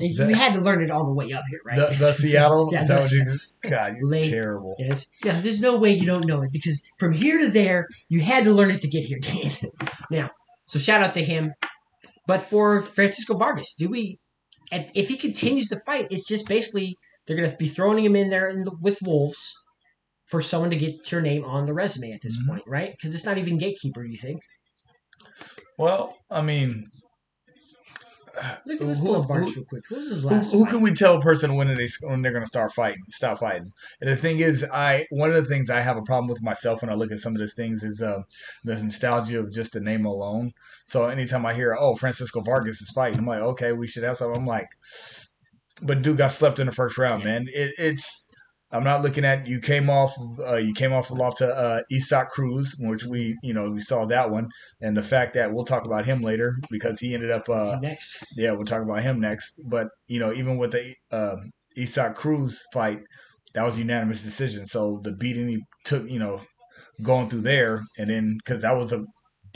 we 0.00 0.12
That- 0.16 0.32
had 0.34 0.54
to 0.54 0.60
learn 0.60 0.82
it 0.82 0.90
all 0.90 1.04
the 1.04 1.12
way 1.14 1.32
up 1.32 1.44
here, 1.48 1.60
right? 1.66 1.76
The, 1.76 1.94
the 1.98 2.12
Seattle. 2.12 2.70
Yeah, 2.72 2.82
Is 2.82 2.88
that 2.88 3.00
what 3.00 3.10
you? 3.10 3.24
God, 3.70 3.94
you're 3.98 4.10
Late. 4.10 4.30
terrible. 4.30 4.76
Yes. 4.78 5.06
Yeah, 5.24 5.38
there's 5.40 5.60
no 5.60 5.76
way 5.76 5.92
you 5.92 6.06
don't 6.06 6.26
know 6.26 6.42
it 6.42 6.50
because 6.52 6.82
from 6.98 7.12
here 7.12 7.38
to 7.38 7.48
there, 7.48 7.86
you 8.08 8.20
had 8.20 8.44
to 8.44 8.52
learn 8.52 8.70
it 8.70 8.80
to 8.82 8.88
get 8.88 9.04
here, 9.04 9.18
Dan. 9.20 9.50
now, 10.10 10.30
so 10.66 10.78
shout 10.78 11.02
out 11.02 11.14
to 11.14 11.22
him. 11.22 11.52
But 12.26 12.40
for 12.40 12.80
Francisco 12.80 13.36
Vargas, 13.36 13.74
do 13.78 13.88
we, 13.88 14.18
if 14.72 15.08
he 15.08 15.16
continues 15.16 15.68
to 15.68 15.80
fight, 15.86 16.08
it's 16.10 16.26
just 16.26 16.48
basically 16.48 16.96
they're 17.26 17.36
going 17.36 17.50
to 17.50 17.56
be 17.56 17.68
throwing 17.68 18.04
him 18.04 18.16
in 18.16 18.30
there 18.30 18.48
in 18.48 18.64
the, 18.64 18.72
with 18.80 18.98
Wolves 19.02 19.54
for 20.26 20.40
someone 20.42 20.70
to 20.70 20.76
get 20.76 21.10
your 21.12 21.20
name 21.20 21.44
on 21.44 21.66
the 21.66 21.72
resume 21.74 22.12
at 22.12 22.20
this 22.22 22.36
Mhm. 22.36 22.48
point, 22.48 22.62
right? 22.66 22.92
Because 22.92 23.14
it's 23.14 23.24
not 23.24 23.38
even 23.38 23.58
gatekeeper, 23.58 24.04
you 24.04 24.16
think? 24.16 24.42
Well, 25.78 26.16
I 26.30 26.42
mean, 26.42 26.90
Look, 28.66 28.82
let's 28.82 28.98
Who- 28.98 29.06
pull 29.06 29.22
up 29.22 29.28
Vargas 29.28 29.48
who- 29.54 29.60
real 29.60 29.64
quick. 29.64 29.84
Who 29.88 29.94
was 29.96 30.10
his 30.10 30.22
last 30.22 30.52
who 30.52 30.64
fight? 30.64 30.70
can 30.72 30.82
we 30.82 30.92
tell 30.92 31.16
a 31.16 31.22
person 31.22 31.54
when 31.54 31.72
they 31.74 31.88
when 32.02 32.20
they're 32.20 32.32
going 32.32 32.44
to 32.44 32.46
start 32.48 32.70
fighting, 32.74 33.00
stop 33.08 33.38
fighting? 33.38 33.72
And 34.02 34.10
the 34.10 34.16
thing 34.16 34.40
is, 34.40 34.62
I 34.70 35.06
one 35.08 35.30
of 35.32 35.36
the 35.42 35.48
things 35.48 35.70
I 35.70 35.80
have 35.80 35.96
a 35.96 36.02
problem 36.02 36.28
with 36.28 36.42
myself 36.42 36.82
when 36.82 36.90
I 36.90 36.94
look 36.96 37.10
at 37.10 37.18
some 37.20 37.32
of 37.32 37.38
these 37.40 37.54
things 37.54 37.82
is 37.82 38.02
uh, 38.02 38.24
the 38.62 38.74
nostalgia 38.82 39.38
of 39.40 39.50
just 39.50 39.72
the 39.72 39.80
name 39.80 40.04
alone. 40.04 40.52
So 40.84 41.06
anytime 41.06 41.46
I 41.46 41.54
hear, 41.54 41.74
"Oh, 41.80 41.96
Francisco 41.96 42.42
Vargas 42.42 42.82
is 42.82 42.90
fighting," 42.90 43.20
I'm 43.20 43.26
like, 43.26 43.40
"Okay, 43.40 43.72
we 43.72 43.86
should 43.86 44.02
have 44.02 44.18
something." 44.18 44.42
I'm 44.42 44.46
like, 44.46 44.68
but 45.80 46.02
dude 46.02 46.18
got 46.18 46.30
slept 46.30 46.58
in 46.60 46.66
the 46.66 46.72
first 46.72 46.98
round, 46.98 47.24
man. 47.24 47.46
It, 47.50 47.72
it's 47.78 48.26
I'm 48.72 48.84
not 48.84 49.02
looking 49.02 49.24
at 49.24 49.46
you 49.46 49.60
came 49.60 49.88
off 49.88 50.12
uh, 50.40 50.56
you 50.56 50.74
came 50.74 50.92
off 50.92 51.10
off 51.10 51.36
to 51.36 51.46
uh, 51.46 51.82
Isak 51.90 52.30
Cruz, 52.30 52.74
which 52.78 53.04
we 53.04 53.36
you 53.42 53.54
know 53.54 53.70
we 53.70 53.80
saw 53.80 54.06
that 54.06 54.30
one, 54.30 54.48
and 54.80 54.96
the 54.96 55.02
fact 55.02 55.34
that 55.34 55.52
we'll 55.52 55.64
talk 55.64 55.86
about 55.86 56.04
him 56.04 56.22
later 56.22 56.56
because 56.70 56.98
he 56.98 57.14
ended 57.14 57.30
up 57.30 57.48
uh, 57.48 57.78
Next. 57.80 58.24
yeah, 58.36 58.52
we'll 58.52 58.64
talk 58.64 58.82
about 58.82 59.02
him 59.02 59.20
next. 59.20 59.60
But 59.68 59.88
you 60.08 60.18
know, 60.18 60.32
even 60.32 60.56
with 60.56 60.72
the 60.72 60.94
um, 61.12 61.52
Isak 61.76 62.16
Cruz 62.16 62.62
fight, 62.72 63.00
that 63.54 63.64
was 63.64 63.76
a 63.76 63.80
unanimous 63.80 64.22
decision. 64.22 64.66
So 64.66 65.00
the 65.02 65.12
beating 65.12 65.48
he 65.48 65.62
took, 65.84 66.08
you 66.08 66.18
know, 66.18 66.42
going 67.02 67.28
through 67.28 67.42
there, 67.42 67.82
and 67.98 68.10
then 68.10 68.38
because 68.44 68.62
that 68.62 68.76
was 68.76 68.92
a 68.92 69.04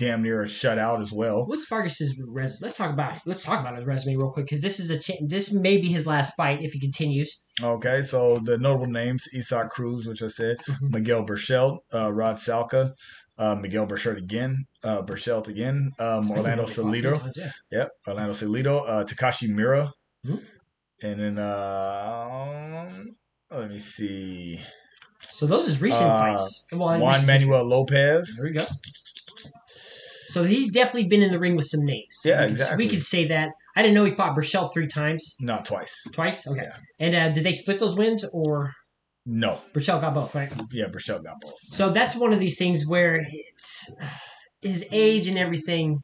damn 0.00 0.22
near 0.22 0.40
a 0.42 0.46
shutout 0.46 1.00
as 1.02 1.12
well. 1.12 1.46
What's 1.46 1.66
Vargas's 1.68 2.18
resume? 2.26 2.58
Let's 2.62 2.76
talk 2.76 2.90
about 2.92 3.12
let's 3.26 3.44
talk 3.44 3.60
about 3.60 3.76
his 3.76 3.84
resume 3.84 4.16
real 4.16 4.30
quick 4.30 4.46
because 4.46 4.62
this 4.62 4.80
is 4.80 4.88
a 4.90 4.98
ch- 4.98 5.20
this 5.26 5.52
may 5.52 5.76
be 5.76 5.88
his 5.88 6.06
last 6.06 6.34
fight 6.36 6.62
if 6.62 6.72
he 6.72 6.80
continues. 6.80 7.44
Okay, 7.62 8.00
so 8.02 8.38
the 8.38 8.56
notable 8.56 8.86
names: 8.86 9.28
Isaac 9.36 9.68
Cruz, 9.68 10.06
which 10.06 10.22
I 10.22 10.28
said, 10.28 10.56
Mhm. 10.66 10.90
Miguel 10.94 11.26
Berchelt, 11.26 11.78
uh, 11.94 12.10
Rod 12.12 12.36
Salka, 12.36 12.92
uh, 13.38 13.54
Miguel 13.56 13.86
Berchelt 13.86 14.16
again, 14.16 14.64
uh, 14.82 15.02
Berchelt 15.02 15.46
again, 15.48 15.90
um, 15.98 16.30
Orlando 16.30 16.64
Salido. 16.64 17.14
Yeah. 17.36 17.50
Yep, 17.70 17.88
Orlando 18.08 18.32
Salido, 18.32 18.82
uh, 18.88 19.04
Takashi 19.04 19.48
Miura, 19.50 19.92
Mhm. 20.26 20.40
and 21.02 21.20
then 21.20 21.38
uh, 21.38 22.90
let 23.50 23.68
me 23.70 23.78
see, 23.78 24.60
So 25.20 25.46
those 25.46 25.68
is 25.68 25.80
recent 25.82 26.08
Uh, 26.10 26.18
fights. 26.20 26.64
Well, 26.72 26.98
Juan 26.98 27.26
Manuel 27.26 27.64
Lopez. 27.68 28.36
There 28.40 28.50
we 28.50 28.56
go. 28.58 28.64
So 30.30 30.44
he's 30.44 30.70
definitely 30.72 31.08
been 31.08 31.22
in 31.22 31.32
the 31.32 31.38
ring 31.38 31.56
with 31.56 31.66
some 31.66 31.84
names. 31.84 32.20
Yeah, 32.24 32.40
we 32.42 32.42
could, 32.46 32.50
exactly. 32.52 32.84
We 32.84 32.90
could 32.90 33.02
say 33.02 33.26
that. 33.28 33.50
I 33.76 33.82
didn't 33.82 33.94
know 33.94 34.04
he 34.04 34.10
fought 34.12 34.34
Burchell 34.34 34.68
three 34.68 34.86
times, 34.86 35.36
Not 35.40 35.64
twice. 35.64 35.94
twice. 36.12 36.46
Okay. 36.46 36.62
Yeah. 36.62 36.76
And 37.00 37.14
uh, 37.14 37.28
did 37.30 37.44
they 37.44 37.52
split 37.52 37.78
those 37.80 37.96
wins, 37.96 38.24
or 38.32 38.70
No. 39.26 39.58
Burchell 39.72 40.00
got 40.00 40.14
both? 40.14 40.34
Right. 40.34 40.50
Yeah, 40.72 40.86
Berchelt 40.86 41.24
got 41.24 41.40
both. 41.40 41.58
So 41.72 41.90
that's 41.90 42.14
one 42.16 42.32
of 42.32 42.40
these 42.40 42.56
things 42.58 42.84
where 42.86 43.16
it's 43.16 43.92
his 44.62 44.84
age 44.92 45.26
and 45.26 45.36
everything. 45.38 45.98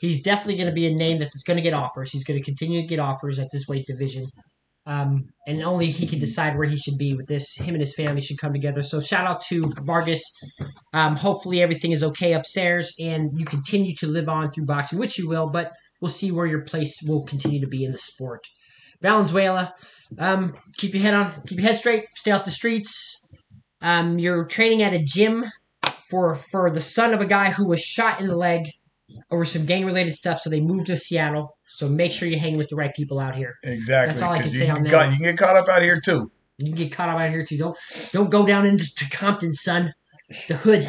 He's 0.00 0.22
definitely 0.22 0.56
going 0.56 0.68
to 0.68 0.74
be 0.74 0.86
a 0.86 0.94
name 0.94 1.18
that's 1.18 1.42
going 1.42 1.56
to 1.56 1.62
get 1.62 1.72
offers. 1.74 2.10
He's 2.10 2.24
going 2.24 2.38
to 2.38 2.44
continue 2.44 2.80
to 2.82 2.86
get 2.86 2.98
offers 2.98 3.38
at 3.38 3.48
this 3.52 3.66
weight 3.68 3.86
division. 3.86 4.24
Um, 4.88 5.28
and 5.46 5.62
only 5.62 5.86
he 5.86 6.06
can 6.06 6.18
decide 6.18 6.56
where 6.56 6.66
he 6.66 6.78
should 6.78 6.96
be 6.96 7.12
with 7.12 7.26
this. 7.26 7.54
Him 7.56 7.74
and 7.74 7.82
his 7.82 7.94
family 7.94 8.22
should 8.22 8.38
come 8.38 8.52
together. 8.52 8.82
So 8.82 9.00
shout 9.00 9.26
out 9.26 9.42
to 9.42 9.62
Vargas. 9.82 10.24
Um, 10.94 11.14
hopefully 11.14 11.60
everything 11.60 11.92
is 11.92 12.02
okay 12.02 12.32
upstairs 12.32 12.94
and 12.98 13.30
you 13.38 13.44
continue 13.44 13.94
to 13.96 14.06
live 14.06 14.30
on 14.30 14.48
through 14.48 14.64
boxing, 14.64 14.98
which 14.98 15.18
you 15.18 15.28
will, 15.28 15.46
but 15.46 15.72
we'll 16.00 16.08
see 16.08 16.32
where 16.32 16.46
your 16.46 16.62
place 16.62 17.02
will 17.06 17.22
continue 17.22 17.60
to 17.60 17.66
be 17.66 17.84
in 17.84 17.92
the 17.92 17.98
sport. 17.98 18.46
Valenzuela, 19.02 19.74
um, 20.18 20.54
keep 20.78 20.94
your 20.94 21.02
head 21.02 21.14
on, 21.14 21.32
keep 21.46 21.58
your 21.58 21.68
head 21.68 21.76
straight, 21.76 22.06
stay 22.16 22.30
off 22.30 22.46
the 22.46 22.50
streets. 22.50 23.26
Um, 23.82 24.18
you're 24.18 24.46
training 24.46 24.82
at 24.82 24.94
a 24.94 25.04
gym 25.04 25.44
for 26.10 26.34
for 26.34 26.70
the 26.70 26.80
son 26.80 27.12
of 27.12 27.20
a 27.20 27.26
guy 27.26 27.50
who 27.50 27.68
was 27.68 27.80
shot 27.80 28.20
in 28.20 28.26
the 28.26 28.36
leg 28.36 28.64
over 29.30 29.44
some 29.44 29.66
gang 29.66 29.84
related 29.84 30.14
stuff, 30.14 30.40
so 30.40 30.50
they 30.50 30.60
moved 30.60 30.86
to 30.86 30.96
Seattle. 30.96 31.57
So 31.68 31.88
make 31.88 32.12
sure 32.12 32.28
you 32.28 32.38
hang 32.38 32.56
with 32.56 32.68
the 32.68 32.76
right 32.76 32.94
people 32.94 33.20
out 33.20 33.34
here. 33.34 33.54
Exactly. 33.62 34.10
That's 34.12 34.22
all 34.22 34.32
I 34.32 34.40
can 34.42 34.50
say 34.50 34.68
on 34.68 34.82
that 34.82 34.90
got- 34.90 35.10
You 35.12 35.16
can 35.18 35.24
get 35.24 35.38
caught 35.38 35.56
up 35.56 35.68
out 35.68 35.82
here 35.82 36.00
too. 36.00 36.28
You 36.58 36.66
can 36.66 36.74
get 36.74 36.92
caught 36.92 37.08
up 37.08 37.18
out 37.20 37.30
here 37.30 37.44
too. 37.44 37.56
Don't 37.58 37.76
don't 38.12 38.30
go 38.30 38.44
down 38.46 38.66
into 38.66 38.92
to 38.96 39.08
Compton, 39.10 39.54
son. 39.54 39.92
The 40.48 40.54
hood. 40.56 40.86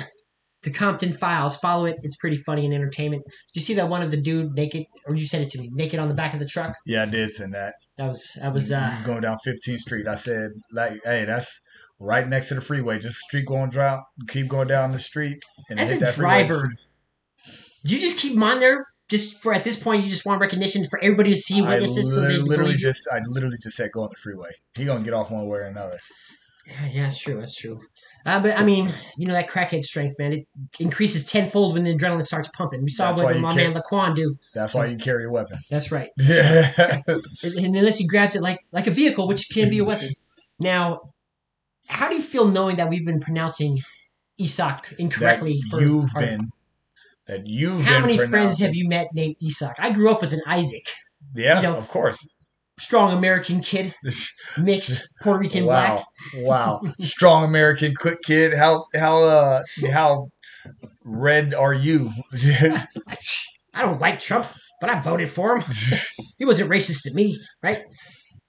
The 0.63 0.71
Compton 0.71 1.13
Files. 1.13 1.55
Follow 1.57 1.85
it. 1.85 1.97
It's 2.03 2.17
pretty 2.17 2.35
funny 2.35 2.65
and 2.65 2.73
entertainment. 2.73 3.23
Did 3.25 3.33
you 3.53 3.61
see 3.61 3.73
that 3.75 3.87
one 3.87 4.01
of 4.01 4.11
the 4.11 4.17
dude 4.17 4.53
naked, 4.55 4.85
or 5.07 5.15
you 5.15 5.25
sent 5.25 5.43
it 5.43 5.49
to 5.51 5.59
me, 5.59 5.69
naked 5.71 5.99
on 5.99 6.09
the 6.09 6.13
back 6.13 6.33
of 6.33 6.39
the 6.39 6.45
truck? 6.45 6.75
Yeah, 6.85 7.03
I 7.03 7.05
did 7.05 7.31
send 7.31 7.53
that. 7.53 7.75
That 7.97 8.07
was 8.07 8.37
that 8.41 8.53
was 8.53 8.69
uh 8.71 8.89
was 8.97 9.01
going 9.05 9.21
down 9.21 9.37
15th 9.45 9.79
Street. 9.79 10.07
I 10.07 10.15
said, 10.15 10.51
like, 10.73 10.99
hey, 11.05 11.23
that's 11.25 11.61
right 11.99 12.27
next 12.27 12.49
to 12.49 12.55
the 12.55 12.61
freeway. 12.61 12.99
Just 12.99 13.17
street 13.19 13.45
going 13.45 13.69
down, 13.69 13.99
keep 14.27 14.47
going 14.49 14.67
down 14.67 14.91
the 14.91 14.99
street, 14.99 15.37
and 15.69 15.79
as 15.79 15.91
hit 15.91 15.97
a 16.01 16.05
that 16.05 16.13
freeway. 16.15 16.47
driver. 16.47 16.71
Do 17.85 17.93
you 17.95 18.01
just 18.01 18.17
keep 18.19 18.33
him 18.33 18.43
on 18.43 18.59
there 18.59 18.83
just 19.09 19.41
for 19.41 19.53
at 19.53 19.63
this 19.63 19.81
point? 19.81 20.03
You 20.03 20.09
just 20.09 20.25
want 20.25 20.41
recognition 20.41 20.85
for 20.89 21.01
everybody 21.03 21.31
to 21.31 21.37
see 21.37 21.61
what 21.61 21.71
I 21.71 21.73
witnesses, 21.75 22.13
so 22.13 22.21
they 22.21 22.37
literally, 22.37 22.71
believe 22.71 22.79
just, 22.79 23.07
I 23.11 23.19
literally 23.27 23.57
just 23.61 23.75
said 23.75 23.91
go 23.91 24.03
on 24.03 24.09
the 24.11 24.15
freeway. 24.17 24.51
He 24.77 24.85
gonna 24.85 25.03
get 25.03 25.13
off 25.13 25.31
one 25.31 25.47
way 25.47 25.59
or 25.59 25.63
another. 25.63 25.99
Yeah, 26.67 26.87
yeah, 26.91 27.01
that's 27.03 27.19
true. 27.19 27.39
That's 27.39 27.55
true. 27.55 27.79
Uh, 28.25 28.39
but 28.39 28.57
I 28.57 28.63
mean, 28.63 28.93
you 29.17 29.25
know 29.25 29.33
that 29.33 29.49
crackhead 29.49 29.83
strength, 29.83 30.15
man. 30.19 30.33
It 30.33 30.47
increases 30.79 31.25
tenfold 31.25 31.73
when 31.73 31.83
the 31.83 31.95
adrenaline 31.95 32.25
starts 32.25 32.49
pumping. 32.49 32.83
We 32.83 32.89
saw 32.89 33.11
That's 33.11 33.23
what 33.23 33.39
my 33.39 33.55
man 33.55 33.73
Laquan 33.73 34.15
do. 34.15 34.35
That's 34.53 34.73
why 34.73 34.87
you 34.87 34.97
carry 34.97 35.25
a 35.25 35.31
weapon. 35.31 35.57
That's 35.69 35.91
right. 35.91 36.09
Yeah. 36.19 36.71
And, 37.07 37.55
and 37.57 37.75
unless 37.75 37.97
he 37.97 38.05
grabs 38.05 38.35
it 38.35 38.41
like 38.41 38.59
like 38.71 38.87
a 38.87 38.91
vehicle, 38.91 39.27
which 39.27 39.47
can 39.51 39.69
be 39.69 39.79
a 39.79 39.85
weapon. 39.85 40.09
Now, 40.59 41.13
how 41.87 42.09
do 42.09 42.15
you 42.15 42.21
feel 42.21 42.47
knowing 42.47 42.75
that 42.75 42.89
we've 42.89 43.05
been 43.05 43.21
pronouncing 43.21 43.79
Isak 44.37 44.89
that 44.89 44.99
incorrectly? 44.99 45.61
for 45.71 45.81
you've 45.81 46.11
our- 46.15 46.21
been, 46.21 46.49
that 47.29 47.45
you've 47.45 47.85
How 47.85 48.01
many 48.01 48.17
friends 48.17 48.59
have 48.59 48.73
you 48.75 48.87
met 48.87 49.07
named 49.13 49.35
Isak? 49.41 49.75
I 49.79 49.91
grew 49.91 50.09
up 50.09 50.21
with 50.21 50.33
an 50.33 50.41
Isaac, 50.47 50.85
Yeah, 51.35 51.57
you 51.57 51.63
know, 51.63 51.77
of 51.77 51.87
course. 51.87 52.27
strong 52.79 53.15
American 53.15 53.61
kid, 53.61 53.93
mixed 54.57 55.07
Puerto 55.21 55.39
Rican 55.39 55.63
black. 55.63 55.99
wow, 55.99 56.03
wow, 56.37 56.81
strong 56.99 57.43
American 57.45 57.93
quick 57.95 58.21
kid. 58.23 58.53
How 58.53 58.85
how 58.95 59.23
uh 59.23 59.61
how 59.91 60.29
red 61.05 61.53
are 61.53 61.73
you? 61.73 62.11
I 63.73 63.83
don't 63.83 64.01
like 64.01 64.19
Trump, 64.19 64.47
but 64.81 64.89
I 64.89 64.99
voted 64.99 65.29
for 65.29 65.59
him. 65.59 65.71
he 66.37 66.45
wasn't 66.45 66.71
racist 66.71 67.03
to 67.03 67.13
me, 67.13 67.37
right? 67.61 67.83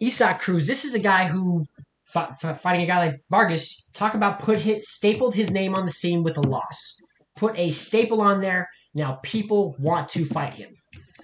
Isak 0.00 0.40
Cruz, 0.40 0.66
this 0.66 0.84
is 0.86 0.94
a 0.94 0.98
guy 0.98 1.26
who 1.26 1.66
fighting 2.06 2.82
a 2.82 2.86
guy 2.86 3.06
like 3.06 3.14
Vargas. 3.30 3.84
Talk 3.92 4.14
about 4.14 4.38
put 4.38 4.58
his 4.58 4.88
stapled 4.88 5.34
his 5.34 5.50
name 5.50 5.74
on 5.74 5.84
the 5.86 5.92
scene 5.92 6.22
with 6.22 6.38
a 6.38 6.40
loss. 6.48 6.96
Put 7.40 7.58
a 7.58 7.70
staple 7.70 8.20
on 8.20 8.42
there. 8.42 8.68
Now 8.94 9.18
people 9.22 9.74
want 9.78 10.10
to 10.10 10.26
fight 10.26 10.52
him. 10.52 10.74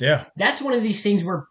yeah, 0.00 0.24
That's 0.36 0.62
one 0.62 0.72
of 0.72 0.82
these 0.82 1.02
things 1.02 1.22
where 1.22 1.44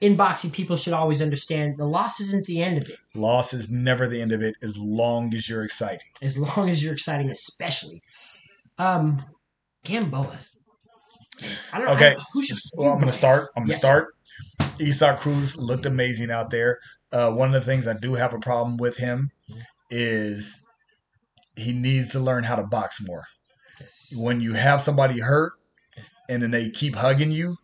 in 0.00 0.16
boxing 0.16 0.50
people 0.50 0.76
should 0.76 0.92
always 0.92 1.22
understand 1.22 1.76
the 1.78 1.84
loss 1.86 2.18
isn't 2.20 2.44
the 2.46 2.60
end 2.60 2.78
of 2.78 2.88
it, 2.88 2.96
loss 3.14 3.54
is 3.54 3.70
never 3.70 4.08
the 4.08 4.20
end 4.20 4.32
of 4.32 4.42
it 4.42 4.56
as 4.60 4.76
long 4.76 5.32
as 5.34 5.48
you're 5.48 5.62
exciting. 5.62 6.08
as 6.20 6.36
long 6.36 6.68
as 6.68 6.82
you're 6.82 6.92
exciting, 6.92 7.30
especially. 7.30 8.02
Um, 8.78 9.24
Gamboa. 9.84 10.36
I 11.72 11.78
don't 11.78 11.86
know. 11.86 11.92
Okay, 11.94 12.16
I- 12.18 12.24
who 12.32 12.42
should, 12.44 12.58
well, 12.74 12.92
I'm 12.92 12.98
gonna 12.98 13.12
start. 13.12 13.50
I'm 13.56 13.62
gonna 13.62 13.72
Yes. 13.74 13.78
start. 13.80 14.08
Isak 14.80 15.20
Cruz 15.20 15.56
looked 15.56 15.86
amazing 15.86 16.30
out 16.32 16.50
there. 16.50 16.78
Uh, 17.12 17.30
one 17.30 17.54
of 17.54 17.54
the 17.54 17.60
things 17.70 17.86
I 17.86 17.92
do 17.94 18.14
have 18.14 18.32
a 18.34 18.38
problem 18.40 18.78
with 18.78 18.96
him 18.96 19.30
is 19.90 20.62
he 21.56 21.72
needs 21.72 22.10
to 22.10 22.18
learn 22.18 22.42
how 22.44 22.56
to 22.56 22.64
box 22.64 23.00
more. 23.06 23.24
Yes. 23.82 24.14
when 24.18 24.40
you 24.40 24.52
have 24.54 24.80
somebody 24.82 25.20
hurt 25.20 25.52
and 26.28 26.42
then 26.42 26.50
they 26.50 26.70
keep 26.70 26.94
hugging 26.94 27.30
you, 27.32 27.56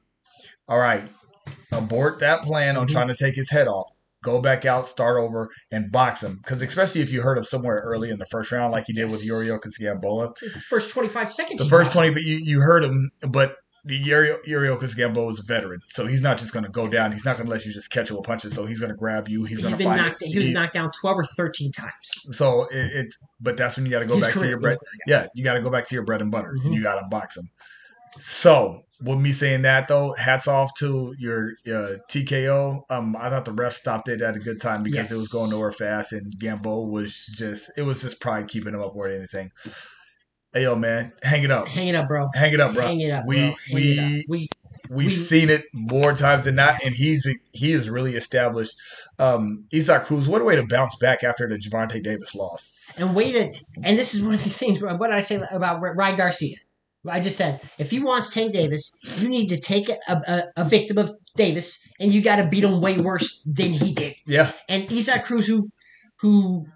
all 0.68 0.78
right, 0.78 1.04
abort 1.72 2.18
that 2.20 2.42
plan 2.42 2.76
on 2.76 2.86
Mhm. 2.86 2.92
trying 2.92 3.08
to 3.08 3.16
take 3.16 3.34
his 3.34 3.50
head 3.50 3.68
off. 3.68 3.90
Go 4.24 4.40
back 4.40 4.64
out, 4.64 4.86
start 4.86 5.16
over, 5.16 5.48
and 5.70 5.92
box 5.92 6.22
him. 6.24 6.38
Because 6.42 6.60
especially 6.60 7.02
if 7.02 7.12
you 7.12 7.22
hurt 7.22 7.38
him 7.38 7.44
somewhere 7.44 7.80
early 7.84 8.10
in 8.10 8.18
the 8.18 8.26
first 8.26 8.50
round, 8.50 8.72
like 8.72 8.88
you 8.88 8.94
did 8.94 9.10
with 9.10 9.24
Yes. 9.24 9.32
Yuriorkis 9.32 10.62
First 10.68 10.90
25 10.90 11.32
seconds. 11.32 11.62
the 11.62 11.68
first 11.68 11.92
twenty, 11.92 12.10
but 12.10 12.22
you, 12.22 12.36
you 12.42 12.60
hurt 12.60 12.82
him, 12.84 13.08
but 13.28 13.54
the 13.84 13.96
Yuri- 13.96 14.36
Yuriorkis 14.46 14.96
Gamboa 14.96 15.30
is 15.30 15.38
a 15.38 15.42
veteran, 15.42 15.80
so 15.88 16.06
he's 16.06 16.20
not 16.22 16.36
just 16.38 16.52
going 16.52 16.64
to 16.64 16.70
go 16.70 16.88
down. 16.88 17.12
He's 17.12 17.24
not 17.24 17.36
going 17.36 17.46
to 17.46 17.52
let 17.52 17.64
you 17.64 17.72
just 17.72 17.90
catch 17.90 18.10
him 18.10 18.16
with 18.16 18.26
punches. 18.26 18.54
So 18.54 18.66
he's 18.66 18.80
going 18.80 18.90
to 18.90 18.96
grab 18.96 19.28
you. 19.28 19.44
He's 19.44 19.58
He's 19.58 19.66
going 19.66 19.78
to 19.78 19.84
find. 19.84 20.02
knocked. 20.02 20.22
He 20.22 20.36
was 20.36 20.46
he's- 20.48 20.54
knocked 20.54 20.74
down 20.74 20.90
12 21.00 21.18
or 21.18 21.24
13 21.24 21.72
times. 21.72 21.92
so 22.32 22.64
it, 22.70 22.90
it's, 22.92 23.18
but 23.40 23.56
that's 23.56 23.76
when 23.76 23.86
you 23.86 23.92
got 23.92 24.00
to 24.00 24.06
go 24.08 24.16
His 24.16 24.24
back 24.26 24.34
to 24.34 24.46
your 24.48 24.60
bread. 24.60 24.78
Yeah, 25.06 25.26
you 25.34 25.44
got 25.44 25.54
to 25.54 25.62
go 25.62 25.70
back 25.70 25.86
to 25.88 25.94
your 25.94 26.04
bread 26.04 26.20
and 26.20 26.30
butter. 26.30 26.54
Mhm. 26.58 26.66
And 26.66 26.74
you 26.74 26.82
got 26.82 26.96
to 26.96 27.04
unbox 27.06 27.34
them. 27.34 27.48
So, 28.20 28.82
with 29.02 29.18
me 29.18 29.30
saying 29.32 29.62
that 29.62 29.86
though, 29.86 30.12
hats 30.14 30.48
off 30.48 30.74
to 30.78 31.14
your 31.18 31.52
uh, 31.66 31.98
TKO. 32.08 32.82
Um, 32.90 33.14
I 33.16 33.28
thought 33.30 33.44
the 33.44 33.52
ref 33.52 33.74
stopped 33.74 34.08
it 34.08 34.22
at 34.22 34.34
a 34.34 34.40
good 34.40 34.60
time 34.60 34.82
because 34.82 35.10
it 35.12 35.14
was 35.14 35.24
Yes. 35.24 35.32
going 35.32 35.50
nowhere 35.50 35.70
fast, 35.72 36.12
and 36.12 36.34
Gambo 36.36 36.88
was 36.88 37.26
just 37.26 37.70
it 37.76 37.82
was 37.82 38.02
just 38.02 38.18
pride 38.20 38.48
keeping 38.48 38.74
him 38.74 38.80
up 38.80 38.94
more 38.94 39.08
than 39.08 39.18
anything. 39.18 39.52
Hey 40.52 40.62
yo, 40.62 40.74
man, 40.76 41.12
hang 41.22 41.42
it 41.42 41.50
up, 41.50 41.68
Hang 41.68 41.88
it 41.88 41.94
up, 41.94 42.08
bro. 42.08 42.28
hang 42.34 42.52
it 42.54 42.60
up, 42.60 42.74
bro. 42.74 42.86
Hang 42.86 43.00
it 43.00 43.10
up. 43.10 43.24
we. 43.26 43.36
Hang 43.36 43.50
it 43.52 43.74
we 43.74 43.98
up. 43.98 44.24
we 44.28 44.48
we've 44.90 45.06
we- 45.08 45.10
seen 45.10 45.50
it 45.50 45.64
more 45.74 46.14
times 46.14 46.46
than 46.46 46.54
not, 46.54 46.82
and 46.84 46.94
he's 46.94 47.26
he 47.52 47.72
is 47.72 47.90
really 47.90 48.12
established. 48.14 48.74
Um, 49.18 49.64
Isak 49.70 50.06
Cruz, 50.06 50.26
what 50.28 50.40
a 50.40 50.44
way 50.44 50.56
to 50.56 50.66
bounce 50.66 50.96
back 50.96 51.22
after 51.22 51.46
the 51.48 51.56
Gervonta 51.58 52.02
Davis 52.02 52.34
loss. 52.34 52.72
and 52.98 53.14
waited. 53.14 53.60
And 53.82 53.98
this 53.98 54.14
is 54.14 54.22
one 54.22 54.34
of 54.34 54.42
the 54.42 54.48
things. 54.50 54.80
What 54.80 54.98
did 54.98 55.10
I 55.12 55.20
say 55.20 55.40
about 55.52 55.80
Ryan 55.82 56.16
Garcia? 56.16 56.56
I 57.06 57.20
just 57.20 57.36
said 57.36 57.60
if 57.78 57.90
he 57.90 58.00
wants 58.00 58.32
Tank 58.32 58.52
Davis, 58.54 58.96
you 59.20 59.28
need 59.28 59.48
to 59.48 59.60
take 59.60 59.88
a, 59.90 59.96
a, 60.08 60.42
a 60.56 60.64
victim 60.64 60.96
of 60.96 61.10
Davis, 61.36 61.86
and 62.00 62.10
you 62.12 62.22
got 62.22 62.36
to 62.36 62.48
beat 62.48 62.64
him 62.64 62.80
way 62.80 62.96
worse 62.98 63.42
than 63.44 63.72
he 63.74 63.92
did. 63.92 64.14
Yeah, 64.26 64.50
And 64.68 64.90
Isaac 64.90 65.24
Cruz, 65.24 65.46
who 65.46 65.68
who 66.20 66.66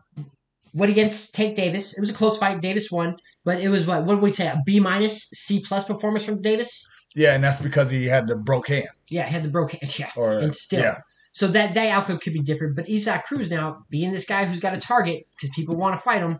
went 0.72 0.90
against 0.92 1.34
Tank 1.34 1.54
Davis, 1.56 1.96
it 1.96 2.00
was 2.00 2.10
a 2.10 2.14
close 2.14 2.38
fight. 2.38 2.60
Davis 2.60 2.90
won, 2.90 3.16
but 3.44 3.60
it 3.60 3.68
was 3.68 3.86
what? 3.86 4.00
What 4.04 4.16
would 4.16 4.22
we 4.22 4.32
say? 4.32 4.46
A 4.46 4.60
B 4.64 4.80
minus, 4.80 5.24
C 5.30 5.60
plus 5.66 5.84
performance 5.84 6.24
from 6.24 6.40
Davis. 6.42 6.86
yeah, 7.14 7.34
and 7.34 7.44
that's 7.44 7.60
because 7.60 7.90
he 7.90 8.06
had 8.06 8.26
the 8.26 8.36
broke 8.36 8.68
hand. 8.68 8.88
Yeah, 9.10 9.26
had 9.28 9.42
the 9.42 9.48
broke 9.50 9.72
Hand 9.72 9.98
yeah, 9.98 10.10
Or 10.16 10.32
and 10.38 10.54
still. 10.54 10.80
yeah, 10.80 10.98
So 11.32 11.46
that 11.48 11.74
that 11.74 11.88
outcome 11.90 12.18
could 12.18 12.32
be 12.32 12.40
different. 12.42 12.76
But 12.76 12.88
Isaac 12.90 13.24
Cruz 13.24 13.50
now 13.50 13.84
being 13.90 14.10
this 14.12 14.24
guy 14.24 14.44
who's 14.44 14.60
got 14.60 14.74
a 14.76 14.80
target 14.80 15.24
because 15.32 15.50
people 15.54 15.76
want 15.76 15.94
to 15.94 16.00
fight 16.00 16.22
him. 16.22 16.38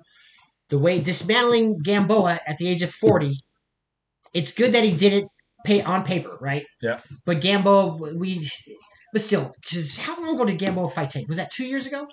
The 0.71 0.79
way 0.79 1.01
dismantling 1.03 1.79
Gamboa 1.83 2.41
at 2.47 2.57
the 2.57 2.67
age 2.69 2.81
of 2.83 2.91
forty, 2.91 3.35
it's 4.33 4.53
good 4.53 4.73
that 4.73 4.85
he 4.85 4.93
did 4.95 5.13
it 5.13 5.25
pay 5.67 5.83
on 5.83 6.05
paper, 6.05 6.39
right? 6.41 6.65
Yeah. 6.81 6.99
But 7.27 7.41
Gamboa, 7.43 7.99
we, 8.19 8.41
but 9.13 9.21
still, 9.21 9.53
because 9.63 9.99
how 9.99 10.19
long 10.21 10.35
ago 10.35 10.47
did 10.47 10.59
Gamboa 10.59 10.89
fight 10.89 11.11
Tank? 11.11 11.29
Was 11.29 11.37
that 11.37 11.51
two 11.51 11.67
years 11.67 11.87
ago? 11.87 12.07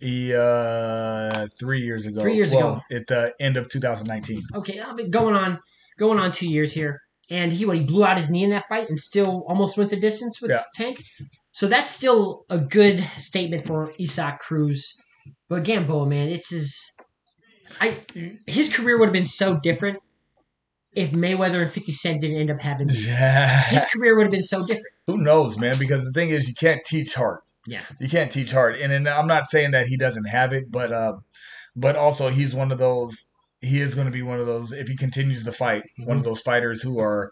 He 0.00 0.34
uh 0.34 1.46
three 1.58 1.80
years 1.80 2.06
ago. 2.06 2.22
Three 2.22 2.34
years 2.36 2.54
well, 2.54 2.74
ago. 2.74 2.80
at 2.90 3.06
the 3.06 3.34
end 3.40 3.56
of 3.56 3.68
2019. 3.70 4.42
Okay, 4.54 4.80
I've 4.80 4.96
been 4.96 5.10
going 5.10 5.34
on. 5.34 5.58
going 5.98 6.18
on 6.18 6.32
two 6.32 6.48
years 6.48 6.72
here, 6.72 7.00
and 7.30 7.52
he 7.52 7.64
what 7.64 7.76
he 7.76 7.82
blew 7.82 8.04
out 8.04 8.16
his 8.16 8.30
knee 8.30 8.44
in 8.44 8.50
that 8.50 8.64
fight 8.68 8.88
and 8.88 8.98
still 8.98 9.44
almost 9.48 9.76
went 9.76 9.90
the 9.90 9.96
distance 10.00 10.40
with 10.40 10.50
Yeah. 10.50 10.62
Tank. 10.74 11.02
So 11.52 11.66
that's 11.66 11.90
still 11.90 12.44
a 12.48 12.58
good 12.58 12.98
statement 13.00 13.64
for 13.64 13.92
Isaac 14.00 14.38
Cruz. 14.38 14.98
But 15.48 15.64
Gamboa, 15.64 16.06
man, 16.06 16.28
it's 16.28 16.50
his. 16.50 16.90
I 17.80 17.96
his 18.46 18.74
career 18.74 18.98
would 18.98 19.06
have 19.06 19.12
been 19.12 19.26
so 19.26 19.58
different 19.60 19.98
if 20.94 21.12
Mayweather 21.12 21.62
and 21.62 21.70
Fifty 21.70 21.92
Cent 21.92 22.20
didn't 22.20 22.38
end 22.38 22.50
up 22.50 22.60
having. 22.60 22.88
Yeah. 22.92 23.62
His 23.64 23.84
career 23.86 24.14
would 24.16 24.24
have 24.24 24.32
been 24.32 24.42
so 24.42 24.60
different. 24.66 24.86
Who 25.06 25.18
knows, 25.18 25.58
man? 25.58 25.78
Because 25.78 26.04
the 26.04 26.12
thing 26.12 26.30
is, 26.30 26.48
you 26.48 26.54
can't 26.54 26.84
teach 26.84 27.14
heart. 27.14 27.42
Yeah. 27.66 27.82
You 28.00 28.08
can't 28.08 28.32
teach 28.32 28.50
heart, 28.52 28.76
and, 28.80 28.92
and 28.92 29.08
I'm 29.08 29.26
not 29.26 29.46
saying 29.46 29.70
that 29.72 29.86
he 29.86 29.96
doesn't 29.96 30.24
have 30.26 30.52
it, 30.52 30.70
but 30.70 30.92
uh, 30.92 31.14
but 31.76 31.96
also 31.96 32.28
he's 32.28 32.54
one 32.54 32.72
of 32.72 32.78
those. 32.78 33.28
He 33.60 33.80
is 33.80 33.94
going 33.94 34.06
to 34.08 34.12
be 34.12 34.22
one 34.22 34.40
of 34.40 34.46
those 34.46 34.72
if 34.72 34.88
he 34.88 34.96
continues 34.96 35.44
to 35.44 35.52
fight, 35.52 35.84
one 36.04 36.16
of 36.18 36.24
those 36.24 36.40
fighters 36.40 36.82
who 36.82 36.98
are 36.98 37.30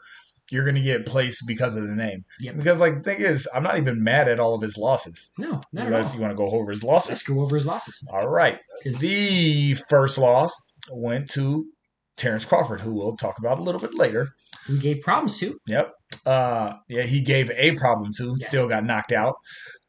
you're 0.53 0.65
going 0.65 0.77
to 0.77 0.81
get 0.81 1.07
placed 1.07 1.45
because 1.47 1.77
of 1.77 1.83
the 1.83 1.95
name. 1.95 2.25
Yep. 2.41 2.57
Because 2.57 2.81
like 2.81 2.95
the 2.97 3.03
thing 3.03 3.21
is, 3.21 3.49
I'm 3.55 3.63
not 3.63 3.79
even 3.79 4.03
mad 4.03 4.29
at 4.29 4.41
all 4.41 4.55
of 4.55 4.63
his 4.63 4.77
losses. 4.77 5.33
No, 5.39 5.61
not 5.73 5.73
you 5.73 5.81
at 5.81 5.91
guys, 5.91 6.09
all. 6.09 6.15
you 6.15 6.21
want 6.21 6.31
to 6.33 6.37
go 6.37 6.51
over 6.51 6.71
his 6.73 6.83
Let's 6.83 7.09
losses? 7.09 7.23
go 7.25 7.41
over 7.41 7.55
his 7.57 7.67
losses. 7.67 8.05
All 8.13 8.29
right. 8.29 8.59
The 8.85 9.75
first 9.89 10.19
loss 10.19 10.53
went 10.91 11.29
to 11.33 11.67
Terence 12.17 12.45
Crawford, 12.45 12.81
who 12.81 12.95
we'll 12.95 13.17
talk 13.17 13.39
about 13.39 13.59
a 13.59 13.63
little 13.63 13.81
bit 13.81 13.95
later. 13.95 14.31
we 14.69 14.79
gave 14.79 15.01
problems 15.03 15.39
to. 15.39 15.57
Yep. 15.67 15.93
Uh, 16.27 16.75
yeah, 16.89 17.03
he 17.03 17.21
gave 17.21 17.51
a 17.57 17.75
problem 17.77 18.11
to, 18.19 18.35
Yeah. 18.39 18.47
still 18.47 18.69
got 18.69 18.85
knocked 18.85 19.13
out. 19.13 19.37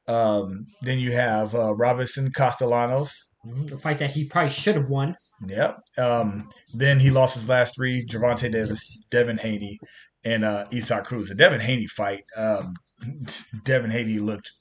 Um, 0.07 0.65
then 0.81 0.99
you 0.99 1.11
have 1.11 1.53
uh, 1.55 1.73
Robinson 1.75 2.31
Castellanos. 2.31 3.11
Mhm, 3.45 3.71
A 3.71 3.77
fight 3.77 3.97
that 3.99 4.11
he 4.11 4.25
probably 4.25 4.51
should 4.51 4.75
have 4.75 4.89
won. 4.89 5.15
Yep. 5.47 5.77
Um, 5.97 6.45
then 6.75 6.99
he 6.99 7.09
lost 7.09 7.33
his 7.35 7.49
last 7.49 7.75
three: 7.75 8.05
Gervonta 8.05 8.51
Davis, 8.51 8.99
Devin 9.09 9.37
Haney, 9.39 9.79
and 10.23 10.45
uh, 10.45 10.65
Isak 10.71 11.05
Cruz. 11.05 11.29
The 11.29 11.35
Devin 11.35 11.59
Haney 11.61 11.87
fight. 11.87 12.21
Um, 12.37 12.73
Devin 13.63 13.89
Haney 13.91 14.19
looked 14.19 14.51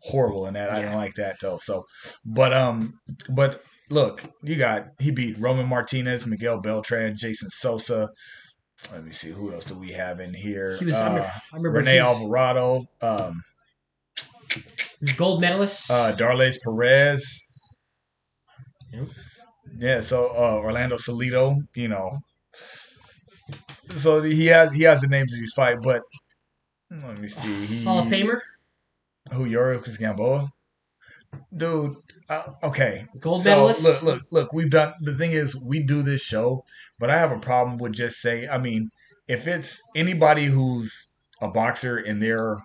horrible 0.00 0.46
in 0.46 0.54
that. 0.54 0.70
I 0.70 0.76
Yeah. 0.76 0.82
didn't 0.82 0.96
like 0.96 1.14
that 1.14 1.36
though. 1.40 1.58
So, 1.62 1.84
but 2.24 2.52
um, 2.52 2.94
but 3.28 3.62
look, 3.90 4.24
you 4.42 4.56
got 4.56 4.86
he 4.98 5.10
beat 5.12 5.38
Roman 5.38 5.68
Martinez, 5.68 6.26
Miguel 6.26 6.60
Beltran, 6.60 7.16
Jason 7.16 7.50
Sosa. 7.50 8.08
Let 8.92 9.04
me 9.04 9.12
see 9.12 9.30
who 9.30 9.52
else 9.54 9.64
do 9.64 9.78
we 9.78 9.92
have 9.92 10.18
in 10.20 10.34
here. 10.34 10.76
He 10.78 10.84
was. 10.86 10.96
I 10.96 11.06
remember, 11.06 11.26
uh, 11.26 11.30
I 11.52 11.56
remember 11.56 11.78
Rene 11.78 11.92
he- 11.92 11.98
Alvarado, 11.98 12.84
um, 13.00 13.40
gold 15.16 15.40
medalist. 15.40 15.90
uh, 15.90 16.14
Darleys 16.16 16.56
Perez. 16.64 17.48
Yep. 18.92 19.08
Yeah, 19.78 20.00
so 20.02 20.30
uh, 20.36 20.56
Orlando 20.62 20.96
Salido, 20.96 21.54
you 21.74 21.88
know. 21.88 22.18
So 23.96 24.22
he 24.22 24.46
has 24.46 24.72
he 24.74 24.84
has 24.84 25.00
the 25.00 25.08
names 25.08 25.32
of 25.32 25.40
these 25.40 25.52
fight, 25.52 25.78
but 25.82 26.02
let 26.90 27.18
me 27.18 27.28
see. 27.28 27.66
He 27.66 27.84
Hall 27.84 28.00
of 28.00 28.06
Famer? 28.06 28.38
Who 29.32 29.46
Yuriorkis 29.46 29.98
Gamboa? 29.98 30.48
Dude, 31.56 31.96
uh, 32.30 32.42
okay. 32.62 33.06
gold 33.18 33.42
So 33.42 33.50
medalist. 33.50 33.84
look, 33.84 34.02
look, 34.02 34.22
look. 34.30 34.52
We've 34.52 34.70
done 34.70 34.92
the 35.00 35.14
thing 35.14 35.32
is 35.32 35.60
we 35.60 35.82
do 35.82 36.02
this 36.02 36.22
show, 36.22 36.64
but 37.00 37.10
I 37.10 37.18
have 37.18 37.32
a 37.32 37.38
problem 37.38 37.78
with 37.78 37.94
just 37.94 38.20
say. 38.20 38.46
I 38.46 38.58
mean, 38.58 38.90
if 39.26 39.46
it's 39.48 39.80
anybody 39.96 40.44
who's 40.44 41.12
a 41.42 41.48
boxer 41.48 41.96
and 41.96 42.22
they're 42.22 42.58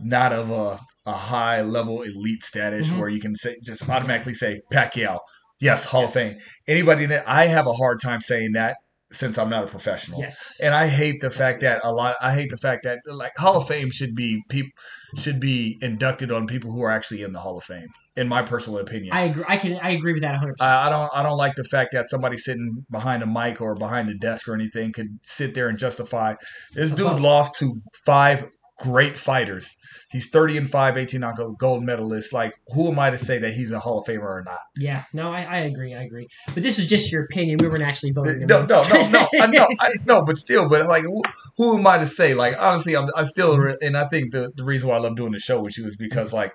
not 0.00 0.32
of 0.32 0.50
a 0.50 0.78
a 1.06 1.12
high 1.12 1.62
level 1.62 2.02
elite 2.02 2.42
status 2.42 2.88
Mhm. 2.88 2.98
where 2.98 3.08
you 3.08 3.18
can 3.20 3.34
say 3.34 3.56
just 3.64 3.88
automatically 3.88 4.34
say 4.34 4.60
Pacquiao, 4.70 5.20
yes, 5.58 5.84
Hall 5.86 6.04
of 6.04 6.12
Fame. 6.12 6.32
Anybody 6.66 7.06
that 7.06 7.24
I 7.26 7.46
have 7.46 7.66
a 7.66 7.72
hard 7.72 8.00
time 8.02 8.20
saying 8.20 8.52
that 8.52 8.76
since 9.10 9.38
I'm 9.38 9.48
not 9.48 9.64
a 9.64 9.66
professional. 9.68 10.20
Yes. 10.20 10.58
And 10.62 10.74
I 10.74 10.86
hate 10.86 11.22
the 11.22 11.30
fact 11.30 11.62
that 11.62 11.80
a 11.82 11.90
lot. 11.92 12.16
I 12.20 12.34
hate 12.34 12.50
the 12.50 12.58
fact 12.58 12.82
that 12.84 12.98
like 13.06 13.32
Hall 13.38 13.56
of 13.56 13.66
Fame 13.66 13.90
should 13.90 14.14
be 14.14 14.42
people 14.50 14.70
should 15.16 15.40
be 15.40 15.78
inducted 15.80 16.30
on 16.30 16.46
people 16.46 16.70
who 16.70 16.82
are 16.82 16.90
actually 16.90 17.22
in 17.22 17.32
the 17.32 17.38
Hall 17.38 17.56
of 17.56 17.64
Fame. 17.64 17.86
In 18.16 18.28
my 18.28 18.42
personal 18.42 18.80
opinion, 18.80 19.14
I 19.14 19.22
agree. 19.22 19.44
I 19.48 19.56
can. 19.56 19.78
I 19.80 19.90
agree 19.92 20.12
with 20.12 20.20
that 20.22 20.32
100. 20.32 20.56
percent 20.58 20.70
I, 20.70 20.88
I 20.88 20.90
don't. 20.90 21.10
I 21.14 21.22
don't 21.22 21.38
like 21.38 21.54
the 21.54 21.64
fact 21.64 21.92
that 21.92 22.08
somebody 22.08 22.36
sitting 22.36 22.84
behind 22.90 23.22
a 23.22 23.26
mic 23.26 23.62
or 23.62 23.74
behind 23.76 24.10
a 24.10 24.14
desk 24.14 24.46
or 24.46 24.54
anything 24.54 24.92
could 24.92 25.06
sit 25.22 25.54
there 25.54 25.68
and 25.68 25.78
justify. 25.78 26.34
This 26.74 26.92
dude 26.92 27.20
lost 27.20 27.58
to 27.60 27.80
five 28.04 28.46
great 28.80 29.16
fighters. 29.16 29.74
He's 30.10 30.28
thirty 30.30 30.56
and 30.56 30.70
five, 30.70 30.96
18 30.96 31.20
knockout 31.20 31.58
gold 31.58 31.84
medalist. 31.84 32.32
Like, 32.32 32.54
who 32.68 32.90
am 32.90 32.98
I 32.98 33.10
to 33.10 33.18
say 33.18 33.38
that 33.38 33.52
he's 33.52 33.70
a 33.72 33.78
Hall 33.78 33.98
of 33.98 34.06
Famer 34.06 34.22
or 34.22 34.42
not? 34.44 34.60
Yeah. 34.76 35.04
No, 35.12 35.30
I, 35.30 35.42
I 35.42 35.56
agree. 35.58 35.94
I 35.94 36.02
agree. 36.02 36.26
But 36.54 36.62
this 36.62 36.76
was 36.78 36.86
just 36.86 37.12
your 37.12 37.24
opinion. 37.24 37.58
We 37.60 37.68
weren't 37.68 37.82
actually 37.82 38.12
voting. 38.12 38.46
No, 38.46 38.64
no, 38.64 38.82
no, 38.82 39.08
no, 39.10 39.26
I 39.40 39.46
know, 39.46 39.66
I 39.80 39.92
know, 40.06 40.24
but 40.24 40.38
still, 40.38 40.68
but 40.68 40.86
like, 40.86 41.02
who, 41.02 41.22
who 41.58 41.78
am 41.78 41.86
I 41.86 41.98
to 41.98 42.06
say? 42.06 42.34
Like, 42.34 42.54
honestly, 42.58 42.96
I'm, 42.96 43.08
I'm 43.16 43.26
still, 43.26 43.56
mm-hmm. 43.56 43.74
and 43.82 43.96
I 43.96 44.06
think 44.08 44.32
the, 44.32 44.50
the 44.56 44.64
reason 44.64 44.88
why 44.88 44.96
I 44.96 45.00
love 45.00 45.16
doing 45.16 45.32
the 45.32 45.40
show 45.40 45.62
with 45.62 45.76
you 45.76 45.84
is 45.84 45.96
because, 45.96 46.32
like, 46.32 46.52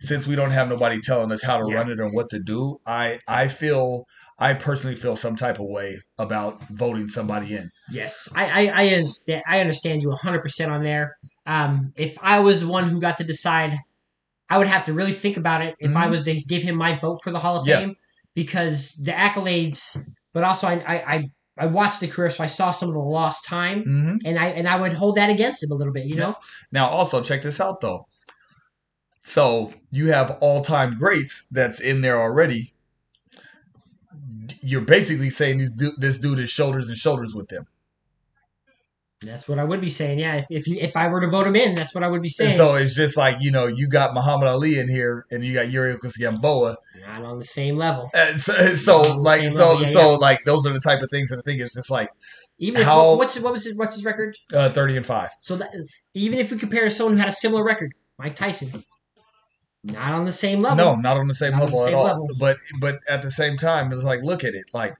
since 0.00 0.26
we 0.26 0.34
don't 0.34 0.50
have 0.50 0.68
nobody 0.68 1.00
telling 1.00 1.30
us 1.30 1.42
how 1.42 1.58
to 1.58 1.66
Yeah. 1.68 1.76
run 1.76 1.90
it 1.90 2.00
and 2.00 2.12
what 2.12 2.30
to 2.30 2.40
do, 2.40 2.78
I, 2.86 3.20
I 3.28 3.48
feel, 3.48 4.04
I 4.38 4.54
personally 4.54 4.96
feel 4.96 5.16
some 5.16 5.36
type 5.36 5.58
of 5.58 5.66
way 5.66 5.98
about 6.18 6.62
voting 6.70 7.08
somebody 7.08 7.54
in. 7.54 7.70
Yes, 7.90 8.28
I, 8.34 8.68
I, 8.68 8.82
I 8.84 8.88
understand. 8.88 9.42
I 9.46 9.60
understand 9.60 10.02
you 10.02 10.08
100 10.10 10.40
percent 10.40 10.72
on 10.72 10.82
there. 10.82 11.16
Um, 11.46 11.92
if 11.96 12.18
I 12.20 12.40
was 12.40 12.62
the 12.62 12.68
one 12.68 12.88
who 12.88 13.00
got 13.00 13.18
to 13.18 13.24
decide, 13.24 13.74
I 14.50 14.58
would 14.58 14.66
have 14.66 14.84
to 14.84 14.92
really 14.92 15.12
think 15.12 15.36
about 15.36 15.62
it. 15.62 15.74
If 15.78 15.96
I 15.96 16.06
Mhm. 16.06 16.10
was 16.10 16.24
to 16.24 16.40
give 16.42 16.62
him 16.62 16.76
my 16.76 16.96
vote 16.96 17.22
for 17.22 17.30
the 17.30 17.38
Hall 17.38 17.60
of 17.60 17.66
Yeah. 17.66 17.80
Fame, 17.80 17.94
because 18.34 18.94
the 19.04 19.12
accolades, 19.12 19.96
but 20.32 20.44
also 20.44 20.66
I, 20.68 20.74
I, 20.74 21.14
I, 21.14 21.30
I 21.58 21.66
watched 21.66 22.00
the 22.00 22.08
career, 22.08 22.28
so 22.30 22.44
I 22.44 22.48
saw 22.48 22.70
some 22.70 22.88
of 22.90 22.94
the 22.94 23.00
lost 23.00 23.44
time, 23.44 23.80
Mm-hmm. 23.84 24.16
and 24.26 24.38
I, 24.38 24.46
and 24.48 24.68
I 24.68 24.76
would 24.78 24.92
hold 24.92 25.16
that 25.16 25.30
against 25.30 25.62
him 25.62 25.70
a 25.72 25.74
little 25.74 25.92
bit. 25.92 26.06
You 26.06 26.16
know, 26.16 26.36
Now, 26.70 26.88
also 26.88 27.22
check 27.22 27.42
this 27.42 27.60
out 27.60 27.80
though. 27.80 28.06
So 29.22 29.72
you 29.90 30.08
have 30.12 30.38
all 30.40 30.62
time 30.62 30.96
greats 30.98 31.46
that's 31.50 31.80
in 31.80 32.00
there 32.02 32.18
already. 32.20 32.72
You're 34.60 34.82
basically 34.82 35.30
saying 35.30 35.58
this 35.98 36.18
dude 36.18 36.38
is 36.38 36.50
shoulders 36.50 36.88
and 36.88 36.96
shoulders 36.98 37.34
with 37.34 37.48
them. 37.48 37.66
That's 39.22 39.48
what 39.48 39.58
I 39.58 39.64
would 39.64 39.80
be 39.80 39.88
saying. 39.90 40.18
Yeah, 40.18 40.36
if 40.36 40.46
if, 40.50 40.66
you, 40.68 40.76
if 40.78 40.96
I 40.96 41.08
were 41.08 41.20
to 41.20 41.26
vote 41.28 41.46
him 41.46 41.56
in, 41.56 41.74
that's 41.74 41.94
what 41.94 42.04
I 42.04 42.08
would 42.08 42.22
be 42.22 42.28
And 42.28 42.32
saying. 42.32 42.56
so 42.56 42.74
it's 42.74 42.94
just 42.94 43.16
like 43.16 43.36
you 43.40 43.50
know, 43.50 43.66
you 43.66 43.88
got 43.88 44.14
Muhammad 44.14 44.48
Ali 44.48 44.78
in 44.78 44.88
here, 44.88 45.24
and 45.30 45.44
you 45.44 45.54
got 45.54 45.70
Yuri 45.70 45.96
Gamboa. 46.18 46.76
Not 47.06 47.22
on 47.24 47.38
the 47.38 47.44
same 47.44 47.76
level. 47.76 48.10
And 48.14 48.38
so, 48.38 48.52
so 48.74 49.00
like, 49.16 49.50
so, 49.50 49.68
level, 49.72 49.82
yeah, 49.82 49.88
so, 49.88 50.10
yeah. 50.12 50.16
like, 50.16 50.44
those 50.44 50.66
are 50.66 50.72
the 50.72 50.80
type 50.80 51.00
of 51.02 51.10
things 51.10 51.30
that 51.30 51.38
I 51.38 51.42
think 51.42 51.60
it's 51.60 51.74
just 51.74 51.90
like 51.90 52.10
Even 52.58 52.80
if 52.82 52.86
How- 52.86 53.14
what's 53.16 53.38
what 53.40 53.52
was 53.52 53.64
his 53.64 53.74
what's 53.74 53.94
his 53.94 54.04
record? 54.04 54.36
uh, 54.52 54.68
thirty 54.70 54.96
and 54.96 55.06
five. 55.06 55.30
So 55.40 55.56
that 55.56 55.68
even 56.14 56.38
if 56.38 56.50
we 56.50 56.58
compare 56.58 56.88
someone 56.90 57.14
who 57.14 57.18
had 57.20 57.28
a 57.28 57.32
similar 57.32 57.64
record, 57.64 57.92
Mike 58.18 58.34
Tyson, 58.34 58.84
not 59.84 60.12
on 60.12 60.24
the 60.24 60.32
same 60.32 60.60
level. 60.60 60.76
No, 60.76 60.94
not 60.96 61.16
on 61.16 61.28
the 61.28 61.34
same 61.34 61.52
Not 61.52 61.62
on 61.62 61.70
the 61.70 61.76
level 61.76 61.88
at 61.88 61.94
all. 61.94 62.04
level. 62.04 62.28
But, 62.40 62.56
but 62.80 62.98
at 63.08 63.22
the 63.22 63.30
same 63.30 63.56
time, 63.56 63.92
it's 63.92 64.02
like, 64.02 64.20
look 64.22 64.42
at 64.42 64.52
it. 64.54 64.64
Like, 64.72 64.96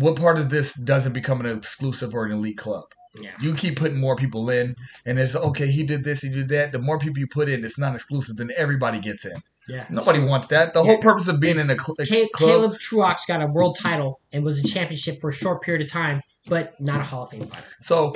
what 0.00 0.16
part 0.16 0.38
of 0.38 0.50
this 0.50 0.74
doesn't 0.74 1.12
become 1.12 1.40
an 1.40 1.46
exclusive 1.58 2.14
or 2.14 2.24
an 2.26 2.32
elite 2.32 2.58
club? 2.58 2.84
Yeah. 3.20 3.30
You 3.40 3.54
keep 3.54 3.76
putting 3.76 3.98
more 3.98 4.16
people 4.16 4.48
in, 4.50 4.74
and 5.06 5.18
it's 5.18 5.34
okay. 5.34 5.70
He 5.70 5.82
did 5.82 6.04
this, 6.04 6.20
he 6.22 6.28
did 6.28 6.48
that. 6.50 6.72
The 6.72 6.78
more 6.78 6.98
people 6.98 7.18
you 7.18 7.26
put 7.26 7.48
in, 7.48 7.64
it's 7.64 7.78
not 7.78 7.94
exclusive. 7.94 8.36
Then 8.36 8.50
everybody 8.56 9.00
gets 9.00 9.24
in. 9.24 9.32
Yeah. 9.68 9.86
Nobody 9.90 10.20
wants 10.20 10.46
that. 10.48 10.72
The 10.72 10.80
Yeah. 10.82 10.86
whole 10.92 10.98
purpose 10.98 11.26
of 11.28 11.40
being 11.40 11.58
in 11.58 11.68
a, 11.70 11.76
cl- 11.76 11.96
a 11.98 12.06
Ca- 12.06 12.28
club. 12.32 12.50
Caleb 12.50 12.78
Truax 12.78 13.26
got 13.26 13.42
a 13.42 13.46
world 13.46 13.76
title 13.80 14.20
and 14.32 14.44
was 14.44 14.62
a 14.62 14.66
championship 14.68 15.18
for 15.20 15.30
a 15.30 15.32
short 15.32 15.62
period 15.62 15.82
of 15.84 15.90
time, 15.92 16.22
but 16.46 16.78
not 16.80 17.00
a 17.00 17.02
Hall 17.02 17.24
of 17.24 17.30
Fame 17.30 17.44
fighter. 17.44 17.64
So 17.80 18.14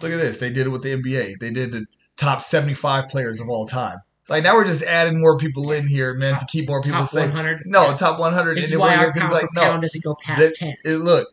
look 0.00 0.12
at 0.12 0.18
this. 0.18 0.38
They 0.38 0.50
did 0.50 0.66
it 0.66 0.70
with 0.70 0.82
the 0.82 0.94
NBA. 0.96 1.34
They 1.40 1.50
did 1.50 1.72
the 1.72 1.86
top 2.16 2.40
seventy-five 2.42 3.08
players 3.08 3.40
of 3.40 3.48
all 3.48 3.66
time. 3.66 3.98
Like 4.28 4.44
now 4.44 4.54
we're 4.54 4.64
just 4.66 4.82
adding 4.84 5.20
more 5.20 5.36
people 5.36 5.72
in 5.72 5.86
here, 5.86 6.14
man, 6.14 6.38
to 6.38 6.46
keep 6.46 6.68
more 6.68 6.80
people 6.80 7.00
Top 7.00 7.08
safe. 7.08 7.26
100. 7.26 7.62
No, 7.66 7.96
top 7.96 8.18
one 8.20 8.32
hundred. 8.32 8.56
This 8.56 8.70
is 8.70 8.76
why 8.78 8.94
our 8.96 9.12
pound 9.12 9.32
like 9.32 9.48
no, 9.54 9.62
pound 9.62 9.82
doesn't 9.82 10.04
go 10.04 10.14
past 10.14 10.40
that- 10.40 10.54
10. 10.56 10.74
it, 10.84 10.96
look, 10.98 11.28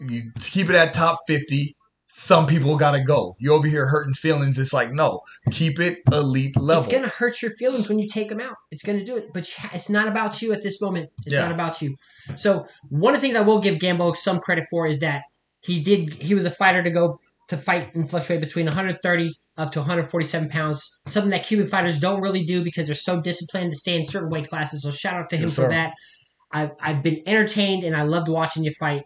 you 0.00 0.30
keep 0.40 0.68
it 0.68 0.76
at 0.76 0.94
top 0.94 1.18
50. 1.26 1.74
Some 2.10 2.46
people 2.46 2.76
got 2.76 2.92
to 2.92 3.04
go. 3.04 3.36
You 3.38 3.52
over 3.52 3.66
here 3.66 3.86
hurting 3.86 4.14
feelings. 4.14 4.58
It's 4.58 4.72
like, 4.72 4.92
no, 4.92 5.20
keep 5.50 5.78
it 5.78 5.98
elite 6.10 6.56
level. 6.56 6.82
It's 6.82 6.90
going 6.90 7.02
to 7.02 7.10
hurt 7.10 7.42
your 7.42 7.50
feelings 7.52 7.88
when 7.88 7.98
you 7.98 8.08
take 8.08 8.30
them 8.30 8.40
out. 8.40 8.56
It's 8.70 8.82
going 8.82 8.98
to 8.98 9.04
do 9.04 9.16
it. 9.16 9.26
But 9.34 9.48
it's 9.74 9.90
not 9.90 10.08
about 10.08 10.40
you 10.40 10.52
at 10.52 10.62
this 10.62 10.80
moment. 10.80 11.10
It's 11.26 11.34
Yeah. 11.34 11.42
not 11.42 11.52
about 11.52 11.82
you. 11.82 11.96
So, 12.34 12.66
one 12.88 13.14
of 13.14 13.20
the 13.20 13.26
things 13.26 13.36
I 13.36 13.42
will 13.42 13.60
give 13.60 13.76
Gambo 13.78 14.16
some 14.16 14.40
credit 14.40 14.64
for 14.70 14.86
is 14.86 15.00
that 15.00 15.24
he 15.60 15.80
did, 15.80 16.14
he 16.14 16.34
was 16.34 16.44
a 16.46 16.50
fighter 16.50 16.82
to 16.82 16.90
go 16.90 17.16
to 17.48 17.56
fight 17.58 17.94
and 17.94 18.08
fluctuate 18.08 18.40
between 18.40 18.64
130 18.66 19.34
up 19.58 19.72
to 19.72 19.80
147 19.80 20.48
pounds. 20.48 21.00
Something 21.06 21.30
that 21.30 21.44
Cuban 21.44 21.66
fighters 21.66 21.98
don't 22.00 22.22
really 22.22 22.44
do 22.44 22.62
because 22.64 22.86
they're 22.86 22.94
so 22.94 23.20
disciplined 23.20 23.72
to 23.72 23.76
stay 23.76 23.96
in 23.96 24.04
certain 24.04 24.30
weight 24.30 24.48
classes. 24.48 24.82
So, 24.84 24.90
shout 24.90 25.14
out 25.14 25.30
to 25.30 25.36
him 25.36 25.42
Yes, 25.42 25.54
for 25.56 25.62
sir. 25.62 25.70
that. 25.70 25.92
I've, 26.52 26.70
I've 26.80 27.02
been 27.02 27.22
entertained 27.26 27.84
and 27.84 27.94
I 27.94 28.02
loved 28.02 28.28
watching 28.28 28.64
you 28.64 28.72
fight. 28.72 29.04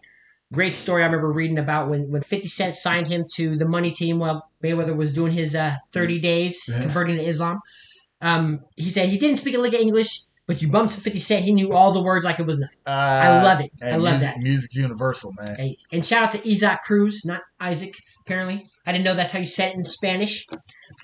Great 0.53 0.73
story 0.73 1.01
I 1.01 1.07
remember 1.07 1.31
reading 1.31 1.57
about 1.57 1.89
when, 1.89 2.09
when 2.11 2.21
50 2.21 2.47
Cent 2.47 2.75
signed 2.75 3.07
him 3.07 3.25
to 3.35 3.57
the 3.57 3.67
money 3.67 3.89
team 3.91 4.19
while 4.19 4.47
Mayweather 4.63 4.95
was 4.95 5.11
doing 5.11 5.33
his 5.33 5.55
uh, 5.55 5.73
30 5.91 6.19
days 6.19 6.69
Yeah. 6.69 6.81
converting 6.83 7.17
to 7.17 7.23
Islam. 7.23 7.59
Um, 8.21 8.61
he 8.77 8.89
said 8.89 9.09
he 9.09 9.17
didn't 9.17 9.37
speak 9.37 9.55
a 9.55 9.57
lick 9.57 9.73
of 9.73 9.81
English, 9.81 10.21
but 10.45 10.61
you 10.61 10.67
bumped 10.67 10.93
to 10.93 11.01
50 11.01 11.19
Cent. 11.19 11.45
He 11.45 11.53
knew 11.53 11.71
all 11.71 11.91
the 11.91 12.01
words 12.01 12.25
like 12.25 12.39
it 12.39 12.45
was 12.45 12.59
nothing. 12.59 12.79
Uh, 12.85 12.89
I 12.89 13.43
love 13.43 13.61
it. 13.61 13.71
I 13.81 13.95
love 13.95 14.19
music, 14.19 14.21
that. 14.21 14.37
Music's 14.39 14.75
universal, 14.75 15.31
man. 15.37 15.55
Hey, 15.55 15.77
and 15.91 16.05
shout 16.05 16.23
out 16.23 16.31
to 16.31 16.49
Isaac 16.49 16.81
Cruz, 16.81 17.23
not 17.25 17.41
Isaac, 17.59 17.93
apparently. 18.25 18.65
I 18.85 18.91
didn't 18.91 19.05
know 19.05 19.15
that's 19.15 19.31
how 19.31 19.39
you 19.39 19.45
said 19.45 19.69
it 19.69 19.75
in 19.75 19.83
Spanish. 19.83 20.45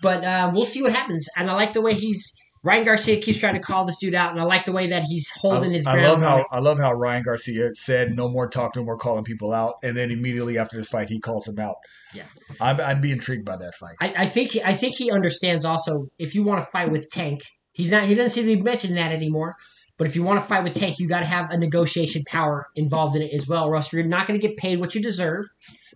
But 0.02 0.24
uh, 0.24 0.52
we'll 0.54 0.66
see 0.66 0.82
what 0.82 0.94
happens. 0.94 1.28
And 1.38 1.50
I 1.50 1.54
like 1.54 1.74
the 1.74 1.82
way 1.82 1.94
he's. 1.94 2.34
Ryan 2.62 2.84
Garcia 2.84 3.22
keeps 3.22 3.40
trying 3.40 3.54
to 3.54 3.62
call 3.62 3.86
this 3.86 3.98
dude 4.02 4.14
out, 4.14 4.32
and 4.32 4.40
I 4.42 4.44
like 4.44 4.66
the 4.66 4.74
way 4.74 4.88
that 4.88 5.06
he's 5.06 5.32
holding 5.34 5.72
I, 5.72 5.76
his 5.76 5.88
I 5.88 6.02
love 6.02 6.20
how. 6.20 6.46
I 6.52 6.60
love 6.60 6.78
how 6.78 6.92
Ryan 6.92 7.24
Garcia 7.24 7.74
said 7.74 8.18
no 8.18 8.28
more 8.28 8.50
talk, 8.50 8.76
no 8.76 8.84
more 8.84 8.98
calling 8.98 9.24
people 9.24 9.54
out, 9.54 9.76
and 9.82 9.96
then 9.96 10.12
immediately 10.12 10.58
after 10.58 10.76
this 10.76 10.90
fight, 10.90 11.08
he 11.08 11.22
calls 11.22 11.48
him 11.48 11.58
out. 11.58 11.78
Yeah. 12.14 12.26
I'd, 12.60 12.82
I'd 12.82 13.02
be 13.02 13.12
intrigued 13.14 13.46
by 13.46 13.56
that 13.56 13.76
fight. 13.76 13.96
I, 14.02 14.14
I 14.18 14.26
think 14.26 14.52
he, 14.52 14.62
I 14.62 14.74
think 14.74 14.96
he 14.98 15.10
understands 15.10 15.64
also 15.64 16.08
if 16.18 16.36
you 16.36 16.44
want 16.44 16.60
to 16.60 16.66
fight 16.70 16.90
with 16.90 17.10
Tank, 17.10 17.44
he's 17.74 17.92
not 17.92 18.04
he 18.04 18.16
doesn't 18.16 18.32
seem 18.32 18.46
to 18.50 18.56
be 18.56 18.62
mentioning 18.62 18.96
that 18.96 19.12
anymore. 19.12 19.56
But 19.98 20.08
if 20.08 20.16
you 20.16 20.24
want 20.24 20.40
to 20.40 20.46
fight 20.46 20.64
with 20.64 20.76
Tank, 20.76 20.98
you 20.98 21.10
got 21.10 21.20
to 21.20 21.26
have 21.26 21.52
a 21.52 21.58
negotiation 21.58 22.24
power 22.26 22.68
involved 22.76 23.18
in 23.18 23.22
it 23.22 23.34
as 23.34 23.50
well, 23.50 23.66
or 23.66 23.76
else 23.76 23.92
you're 23.92 24.04
not 24.04 24.28
going 24.28 24.40
to 24.40 24.48
get 24.48 24.56
paid 24.56 24.80
what 24.80 24.96
you 24.96 25.02
deserve 25.02 25.44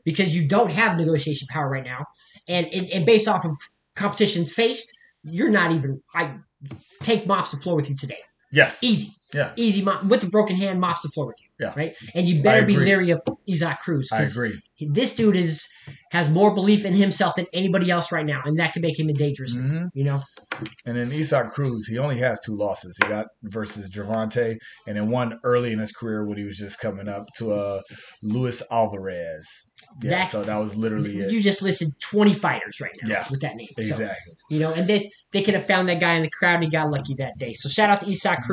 because 0.03 0.35
you 0.35 0.45
don't 0.45 0.71
have 0.71 0.97
negotiation 0.97 1.47
power 1.49 1.69
right 1.69 1.85
now. 1.85 2.05
And 2.47 2.67
and, 2.67 2.89
and 2.89 3.05
based 3.05 3.27
off 3.27 3.45
of 3.45 3.55
competition 3.95 4.45
faced, 4.45 4.93
you're 5.23 5.49
not 5.49 5.71
even. 5.71 6.01
I 6.13 6.35
take 7.01 7.25
mops 7.27 7.51
the 7.51 7.57
floor 7.57 7.75
with 7.75 7.89
you 7.89 7.95
today, 7.95 8.19
Yes. 8.51 8.83
easy. 8.83 9.11
Yeah. 9.33 9.51
Easy 9.55 9.81
mop 9.81 10.03
with 10.05 10.23
a 10.23 10.27
broken 10.29 10.55
hand 10.55 10.79
mops 10.79 11.01
the 11.01 11.09
floor 11.09 11.27
with 11.27 11.37
you. 11.41 11.47
Yeah. 11.59 11.73
Right. 11.75 11.95
And 12.13 12.27
you 12.27 12.43
better 12.43 12.65
be 12.65 12.77
leery 12.77 13.11
of 13.11 13.21
Isaac 13.49 13.79
Cruz 13.79 14.09
I 14.11 14.21
agree. 14.23 14.59
this 14.79 15.15
dude 15.15 15.35
is 15.35 15.67
has 16.11 16.29
more 16.29 16.53
belief 16.53 16.85
in 16.85 16.93
himself 16.93 17.35
than 17.35 17.47
anybody 17.53 17.89
else 17.89 18.11
right 18.11 18.25
now, 18.25 18.41
and 18.45 18.57
that 18.59 18.73
could 18.73 18.81
make 18.83 18.99
him 18.99 19.09
a 19.09 19.13
dangerous. 19.13 19.55
man, 19.55 19.67
hmm 19.67 19.85
You 19.97 20.03
know, 20.05 20.21
And 20.85 20.95
then 20.97 21.11
Isak 21.11 21.51
Cruz, 21.51 21.87
he 21.87 21.97
only 21.97 22.19
has 22.19 22.39
two 22.41 22.55
losses. 22.55 22.95
He 23.01 23.07
got 23.09 23.25
versus 23.41 23.89
Gervonta, 23.89 24.55
and 24.87 24.97
then 24.97 25.09
one 25.09 25.39
early 25.43 25.71
in 25.71 25.79
his 25.79 25.91
career 25.91 26.23
when 26.27 26.37
he 26.37 26.43
was 26.43 26.57
just 26.57 26.79
coming 26.79 27.07
up 27.07 27.25
to 27.37 27.51
uh, 27.51 27.81
Luis 28.21 28.61
Alvarez. 28.71 29.71
Yeah, 30.01 30.09
That- 30.11 30.27
so 30.27 30.43
that 30.43 30.57
was 30.57 30.75
literally 30.75 31.17
it. 31.19 31.31
you 31.31 31.41
just 31.41 31.61
listed 31.61 31.89
twenty 31.99 32.33
fighters 32.33 32.79
right 32.81 32.95
now 33.03 33.09
Yeah. 33.09 33.25
with 33.31 33.41
that 33.41 33.55
name. 33.55 33.67
So, 33.75 33.81
Exactly. 33.81 34.33
you 34.49 34.59
know, 34.59 34.71
and 34.73 34.87
they 34.87 35.09
they 35.31 35.41
could 35.41 35.53
have 35.55 35.67
found 35.67 35.87
that 35.89 35.99
guy 35.99 36.15
in 36.15 36.21
the 36.23 36.29
crowd 36.29 36.55
and 36.55 36.63
he 36.65 36.69
got 36.69 36.89
lucky 36.89 37.13
that 37.15 37.37
day. 37.37 37.53
So 37.53 37.69
shout 37.69 37.89
out 37.89 38.01
to 38.01 38.09
Isak 38.11 38.39
Mm-hmm. 38.39 38.47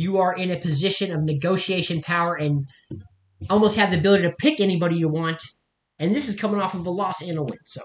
You 0.00 0.18
are 0.18 0.34
in 0.34 0.50
a 0.50 0.58
position 0.58 1.12
of 1.12 1.22
negotiation 1.22 2.00
power 2.00 2.34
and 2.34 2.64
almost 3.48 3.76
have 3.76 3.90
the 3.92 3.98
ability 3.98 4.24
to 4.24 4.34
pick 4.38 4.60
anybody 4.60 4.96
you 4.96 5.08
want. 5.08 5.42
And 5.98 6.16
this 6.16 6.28
is 6.28 6.36
coming 6.36 6.60
off 6.60 6.74
of 6.74 6.86
a 6.86 6.90
loss 6.90 7.20
and 7.20 7.36
a 7.36 7.42
win. 7.42 7.58
So 7.66 7.82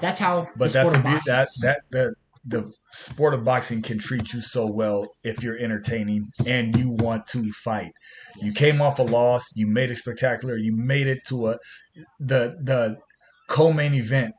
that's 0.00 0.18
how 0.18 0.48
But 0.56 0.72
that's 0.72 0.88
sport 0.88 0.92
the 0.94 0.98
of 0.98 1.04
beauty 1.04 1.16
boxing 1.16 1.34
that 1.34 1.48
that 1.62 1.80
the 1.90 2.14
the 2.44 2.72
sport 2.92 3.34
of 3.34 3.44
boxing 3.44 3.82
can 3.82 3.98
treat 3.98 4.32
you 4.32 4.40
so 4.40 4.66
well 4.66 5.04
if 5.22 5.42
you're 5.42 5.58
entertaining 5.58 6.22
and 6.46 6.74
you 6.74 6.90
want 6.90 7.26
to 7.26 7.50
fight. 7.52 7.92
You 8.40 8.52
came 8.52 8.80
off 8.80 8.98
a 8.98 9.02
loss, 9.02 9.44
you 9.54 9.66
made 9.66 9.90
it 9.90 9.96
spectacular, 9.96 10.56
you 10.56 10.74
made 10.74 11.06
it 11.06 11.18
to 11.28 11.48
a 11.48 11.58
the 12.18 12.56
the 12.62 12.96
co-main 13.48 13.92
event 13.92 14.32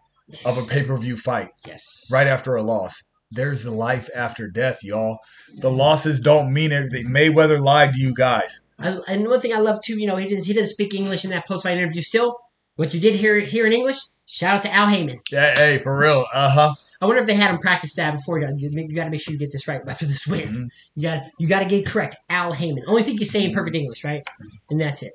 of 0.46 0.58
a 0.58 0.64
pay-per-view 0.64 1.18
fight 1.18 1.50
Yes. 1.68 2.10
right 2.12 2.28
after 2.28 2.56
a 2.56 2.64
loss. 2.64 2.96
There's 3.32 3.66
a 3.66 3.72
life 3.72 4.10
after 4.16 4.48
death, 4.48 4.84
y'all. 4.84 5.20
The 5.60 5.70
losses 5.70 6.20
don't 6.20 6.52
mean 6.54 6.72
anything. 6.72 7.08
Mayweather 7.10 7.60
lied 7.60 7.94
to 7.94 8.00
you 8.00 8.14
guys. 8.14 8.62
I, 8.80 8.98
and 9.08 9.28
one 9.28 9.40
thing 9.40 9.54
I 9.54 9.60
love 9.60 9.80
too, 9.84 10.00
you 10.00 10.08
know, 10.08 10.16
he 10.16 10.30
doesn't 10.30 10.46
he 10.48 10.54
doesn't 10.54 10.70
speak 10.74 10.94
English 10.94 11.26
in 11.26 11.32
that 11.32 11.48
post 11.48 11.64
fight 11.64 11.78
interview. 11.78 12.02
Still, 12.02 12.38
what 12.76 12.94
you 12.94 13.00
did 13.00 13.16
hear 13.16 13.40
here 13.40 13.66
in 13.68 13.74
English, 13.74 13.98
shout 14.26 14.56
out 14.56 14.64
to 14.64 14.74
Al 14.74 14.88
Haymon. 14.88 15.20
Yeah, 15.32 15.54
hey, 15.56 15.80
for 15.80 15.98
real. 15.98 16.26
Uh 16.34 16.50
huh. 16.50 16.74
I 17.02 17.06
wonder 17.06 17.22
if 17.22 17.28
they 17.28 17.34
had 17.34 17.52
him 17.52 17.60
practice 17.60 17.94
that 17.96 18.12
before 18.14 18.40
you 18.40 18.48
got 18.48 18.60
you, 18.60 18.94
got 18.96 19.06
to 19.06 19.10
make 19.10 19.22
sure 19.22 19.32
you 19.34 19.40
get 19.40 19.52
this 19.52 19.68
right 19.68 19.82
after 19.88 20.06
this 20.06 20.26
win. 20.28 20.48
Mhm. 20.48 20.68
You 20.96 21.02
got 21.04 21.24
you 21.40 21.48
got 21.48 21.60
to 21.60 21.66
get 21.66 21.82
it 21.82 21.86
correct. 21.88 22.16
Al 22.30 22.52
Haymon. 22.54 22.84
Only 22.88 23.04
thing 23.04 23.18
he's 23.18 23.32
saying 23.32 23.54
perfect 23.54 23.76
English, 23.76 24.04
right? 24.04 24.22
And 24.70 24.82
that's 24.82 25.04
it. 25.04 25.14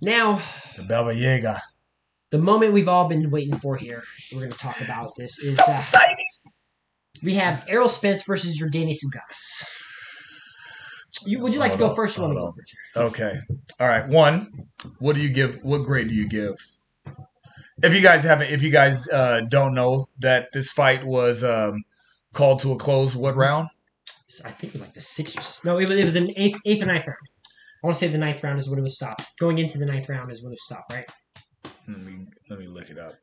Now, 0.00 0.40
The 0.76 0.82
Baba 0.84 1.14
Yaga. 1.14 1.60
the 2.30 2.38
moment 2.38 2.72
we've 2.72 2.88
all 2.88 3.08
been 3.08 3.30
waiting 3.30 3.54
for 3.56 3.76
here, 3.76 4.02
we're 4.32 4.40
going 4.40 4.52
to 4.52 4.58
talk 4.58 4.80
about 4.80 5.12
this 5.18 5.38
is 5.38 5.56
So 5.56 5.72
uh, 5.72 5.76
exciting. 5.76 6.16
We 7.22 7.34
have 7.34 7.64
Errol 7.68 7.88
Spence 7.88 8.24
versus 8.24 8.60
Jordanis 8.60 8.98
Ugas. 9.04 9.64
You, 11.24 11.40
would 11.40 11.54
you 11.54 11.60
like 11.60 11.72
to 11.72 11.78
go 11.78 11.94
first? 11.94 12.18
Or 12.18 12.22
you 12.22 12.34
want 12.34 12.36
to 12.36 12.40
go 12.40 12.50
first? 12.50 12.74
Okay. 12.96 13.38
All 13.80 13.88
right. 13.88 14.08
One, 14.08 14.50
what 14.98 15.14
do 15.14 15.22
you 15.22 15.28
give? 15.28 15.58
What 15.62 15.84
grade 15.84 16.08
do 16.08 16.14
you 16.14 16.28
give? 16.28 16.54
If 17.82 17.94
you 17.94 18.00
guys 18.00 18.24
haven't, 18.24 18.50
if 18.50 18.62
you 18.62 18.70
guys 18.70 19.08
uh, 19.08 19.40
don't 19.48 19.74
know 19.74 20.06
that 20.20 20.48
this 20.52 20.70
fight 20.70 21.04
was 21.04 21.44
um, 21.44 21.82
called 22.32 22.60
to 22.60 22.72
a 22.72 22.76
close, 22.76 23.14
what 23.14 23.36
round? 23.36 23.68
I 24.44 24.50
think 24.50 24.70
it 24.70 24.72
was 24.72 24.80
like 24.80 24.94
the 24.94 25.00
sixth. 25.00 25.64
Or, 25.64 25.66
no, 25.66 25.78
it 25.78 25.88
was 25.88 25.98
it 25.98 26.04
was 26.04 26.16
an 26.16 26.32
eighth 26.36 26.58
eighth 26.64 26.82
or 26.82 26.86
ninth 26.86 27.06
round. 27.06 27.18
I 27.82 27.86
want 27.86 27.94
to 27.96 28.00
say 28.00 28.08
the 28.08 28.18
ninth 28.18 28.42
round 28.42 28.58
is 28.58 28.68
when 28.68 28.78
it 28.78 28.82
was 28.82 28.94
stopped. 28.94 29.24
Going 29.38 29.58
into 29.58 29.78
the 29.78 29.84
ninth 29.84 30.08
round 30.08 30.30
is 30.30 30.42
when 30.42 30.52
it 30.52 30.54
was 30.54 30.64
stopped, 30.64 30.92
right? 30.92 31.08
Let 31.88 31.98
me 31.98 32.26
let 32.48 32.58
me 32.58 32.66
look 32.66 32.90
it 32.90 32.98
up. 32.98 33.14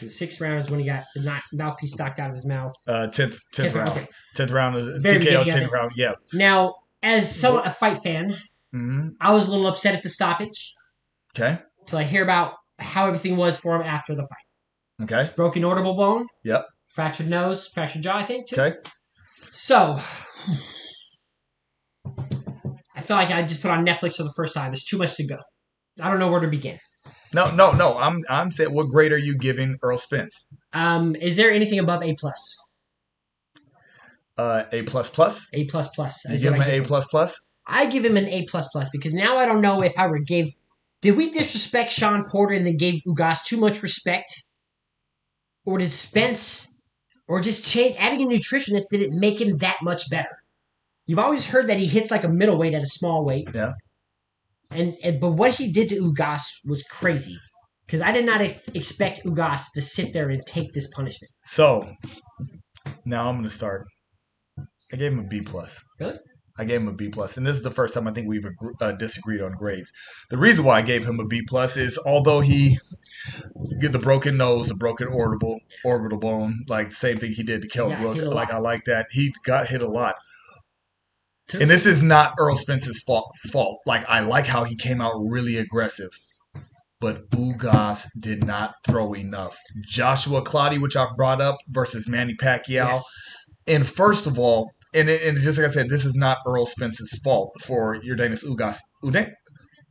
The 0.00 0.08
sixth 0.08 0.40
round 0.40 0.58
is 0.60 0.70
when 0.70 0.80
he 0.80 0.86
got 0.86 1.04
the 1.14 1.40
mouthpiece 1.54 1.96
knocked 1.96 2.18
out 2.18 2.28
of 2.28 2.34
his 2.34 2.46
mouth. 2.46 2.74
Uh, 2.86 3.06
tenth 3.08 3.40
tenth 3.52 3.74
round. 3.74 3.88
Okay. 3.90 4.06
Tenth 4.34 4.50
round 4.50 4.76
is 4.76 4.88
Very 5.02 5.24
TKO. 5.24 5.44
Tenth 5.46 5.70
round. 5.72 5.92
Yeah. 5.96 6.12
Now, 6.34 6.74
as 7.02 7.34
somewhat 7.34 7.66
a 7.66 7.70
fight 7.70 7.96
fan, 7.98 8.34
hmm 8.72 9.08
I 9.20 9.32
was 9.32 9.46
a 9.48 9.50
little 9.50 9.66
upset 9.66 9.94
at 9.94 10.02
the 10.02 10.10
stoppage 10.10 10.74
Okay. 11.38 11.58
till 11.86 11.98
I 11.98 12.02
hear 12.04 12.22
about 12.22 12.54
how 12.78 13.06
everything 13.06 13.36
was 13.36 13.56
for 13.58 13.76
him 13.76 13.82
after 13.82 14.14
the 14.14 14.22
fight. 14.22 15.04
Okay. 15.04 15.30
Broken 15.36 15.64
orbital 15.64 15.94
bone. 15.94 16.26
Yep. 16.44 16.66
Fractured 16.88 17.28
nose, 17.30 17.68
fractured 17.68 18.02
jaw, 18.02 18.16
I 18.16 18.24
think, 18.24 18.48
too. 18.48 18.56
Okay. 18.60 18.76
So, 19.52 19.96
I 22.94 23.00
feel 23.02 23.16
like 23.16 23.30
I 23.30 23.42
just 23.42 23.62
put 23.62 23.70
on 23.70 23.84
Netflix 23.86 24.16
for 24.16 24.22
the 24.24 24.32
first 24.36 24.54
time. 24.54 24.70
There's 24.72 24.84
too 24.84 24.98
much 24.98 25.16
to 25.16 25.26
go. 25.26 25.38
I 26.00 26.10
don't 26.10 26.18
know 26.18 26.30
where 26.30 26.40
to 26.40 26.48
begin. 26.48 26.78
No, 27.36 27.54
no, 27.54 27.72
no. 27.72 27.98
I'm 27.98 28.24
I'm 28.30 28.50
saying, 28.50 28.72
what 28.72 28.88
grade 28.88 29.12
are 29.12 29.18
you 29.18 29.36
giving 29.36 29.76
Earl 29.82 29.98
Spence? 29.98 30.48
Um, 30.72 31.14
is 31.16 31.36
there 31.36 31.50
anything 31.50 31.78
above 31.78 32.02
A 32.02 32.14
plus? 32.14 32.56
Uh, 34.38 34.64
A 34.72 34.82
plus 34.84 35.10
plus. 35.10 35.46
A 35.52 35.66
plus 35.66 35.88
plus. 35.88 36.24
You 36.30 36.38
give 36.38 36.54
him 36.54 36.62
an 36.62 36.70
A 36.70 36.80
plus 36.80 37.06
plus. 37.08 37.46
I 37.66 37.84
give 37.86 38.06
him 38.06 38.16
an 38.16 38.26
A 38.26 38.46
plus 38.46 38.68
plus 38.68 38.88
because 38.88 39.12
now 39.12 39.36
I 39.36 39.44
don't 39.44 39.60
know 39.60 39.82
if 39.82 39.92
I 39.98 40.06
would 40.06 40.26
give. 40.26 40.48
Did 41.02 41.18
we 41.18 41.30
disrespect 41.30 41.92
Sean 41.92 42.24
Porter 42.24 42.54
and 42.54 42.66
then 42.66 42.78
gave 42.78 43.02
Ugas 43.06 43.44
too 43.44 43.58
much 43.58 43.82
respect, 43.82 44.32
or 45.66 45.76
did 45.76 45.90
Spence, 45.90 46.66
or 47.28 47.42
just 47.42 47.70
change 47.70 47.96
adding 47.98 48.22
a 48.22 48.34
nutritionist 48.34 48.84
did 48.90 49.02
it 49.02 49.10
make 49.10 49.38
him 49.42 49.56
that 49.56 49.76
much 49.82 50.08
better? 50.08 50.42
You've 51.04 51.18
always 51.18 51.46
heard 51.46 51.68
that 51.68 51.78
he 51.78 51.86
hits 51.86 52.10
like 52.10 52.24
a 52.24 52.30
middleweight 52.30 52.72
at 52.72 52.82
a 52.82 52.86
small 52.86 53.26
weight. 53.26 53.50
Yeah. 53.54 53.74
And, 54.70 54.94
and 55.04 55.20
but 55.20 55.32
what 55.32 55.54
he 55.54 55.70
did 55.70 55.88
to 55.90 55.96
Ugas 55.96 56.42
was 56.64 56.82
crazy 56.82 57.38
because 57.86 58.02
I 58.02 58.12
did 58.12 58.26
not 58.26 58.40
ex- 58.40 58.68
expect 58.68 59.24
Ugas 59.24 59.72
to 59.74 59.82
sit 59.82 60.12
there 60.12 60.30
and 60.30 60.44
take 60.44 60.72
this 60.72 60.88
punishment. 60.88 61.32
So 61.42 61.88
now 63.04 63.28
I'm 63.28 63.36
gonna 63.36 63.50
start. 63.50 63.86
I 64.92 64.96
gave 64.96 65.12
him 65.12 65.20
a 65.20 65.24
B 65.24 65.40
plus. 65.40 65.82
Really? 66.00 66.18
I 66.58 66.64
gave 66.64 66.80
him 66.80 66.88
a 66.88 66.92
B 66.92 67.10
plus, 67.10 67.36
and 67.36 67.46
this 67.46 67.56
is 67.56 67.62
the 67.62 67.70
first 67.70 67.92
time 67.92 68.08
I 68.08 68.12
think 68.12 68.26
we've 68.28 68.42
agr- 68.42 68.72
uh, 68.80 68.92
disagreed 68.92 69.42
on 69.42 69.52
grades. 69.52 69.92
The 70.30 70.38
reason 70.38 70.64
why 70.64 70.78
I 70.78 70.82
gave 70.82 71.06
him 71.06 71.20
a 71.20 71.26
B 71.26 71.42
plus 71.46 71.76
is 71.76 71.98
although 72.06 72.40
he 72.40 72.78
get 73.80 73.92
the 73.92 73.98
broken 73.98 74.38
nose, 74.38 74.68
the 74.68 74.74
broken 74.74 75.06
orbital 75.08 75.58
orbital 75.84 76.18
bone, 76.18 76.54
like 76.66 76.90
the 76.90 76.96
same 76.96 77.18
thing 77.18 77.32
he 77.32 77.42
did 77.42 77.62
to 77.62 77.68
Kell 77.68 77.90
Yeah, 77.90 78.00
Brook. 78.00 78.24
Like. 78.24 78.50
I 78.50 78.58
like 78.58 78.84
that 78.84 79.06
he 79.10 79.34
got 79.44 79.68
hit 79.68 79.82
a 79.82 79.88
lot, 79.88 80.16
and 81.52 81.70
this 81.70 81.86
is 81.86 82.02
not 82.02 82.34
Earl 82.38 82.56
Spence's 82.56 83.02
fault. 83.06 83.30
Fault. 83.50 83.80
Like 83.86 84.04
I 84.08 84.20
like 84.20 84.46
how 84.46 84.64
he 84.64 84.76
came 84.76 85.00
out 85.00 85.14
really 85.30 85.56
aggressive. 85.56 86.10
But 86.98 87.28
Ugas 87.30 88.06
did 88.18 88.44
not 88.44 88.74
throw 88.86 89.14
enough. 89.14 89.58
Joshua 89.86 90.42
Clottey, 90.42 90.80
which 90.80 90.96
I 90.96 91.06
brought 91.16 91.42
up, 91.42 91.58
versus 91.68 92.08
Manny 92.08 92.34
Pacquiao. 92.34 92.68
Yes. 92.68 93.36
And 93.66 93.86
first 93.86 94.26
of 94.26 94.38
all, 94.38 94.70
and, 94.94 95.10
and 95.10 95.36
just 95.36 95.58
like 95.58 95.66
I 95.66 95.70
said, 95.70 95.90
this 95.90 96.06
is 96.06 96.14
not 96.14 96.38
Earl 96.46 96.64
Spence's 96.64 97.20
fault 97.22 97.52
for 97.62 98.00
Jordanis 98.00 98.44
Ugas. 98.46 98.78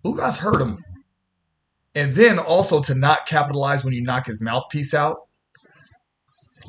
Ugas 0.04 0.38
hurt 0.38 0.62
him. 0.62 0.78
And 1.94 2.16
then 2.16 2.40
also 2.40 2.82
to 2.82 2.96
not 2.96 3.28
capitalize 3.28 3.86
when 3.86 3.94
you 3.94 4.02
knock 4.02 4.26
his 4.26 4.42
mouthpiece 4.42 4.94
out. 4.94 5.18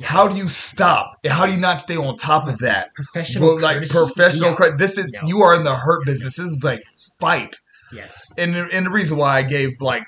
How 0.03 0.27
do 0.27 0.35
you 0.37 0.47
stop? 0.47 1.17
How 1.27 1.45
do 1.45 1.51
you 1.53 1.59
not 1.59 1.79
stay 1.79 1.97
on 1.97 2.17
top 2.17 2.47
of 2.47 2.59
that? 2.59 2.93
Professional, 2.95 3.59
like 3.59 3.77
courtesy? 3.77 3.93
professional, 3.97 4.55
No. 4.59 4.77
this 4.77 4.97
is 4.97 5.11
No. 5.13 5.21
you 5.25 5.41
are 5.41 5.55
in 5.55 5.63
the 5.63 5.75
hurt 5.75 6.05
business. 6.05 6.35
This 6.37 6.45
is 6.45 6.63
like 6.63 6.79
fight, 7.19 7.55
Yes. 7.91 8.31
and 8.37 8.53
the- 8.53 8.69
and 8.71 8.85
the 8.85 8.89
reason 8.91 9.17
why 9.17 9.37
I 9.37 9.41
gave 9.43 9.71
like 9.81 10.03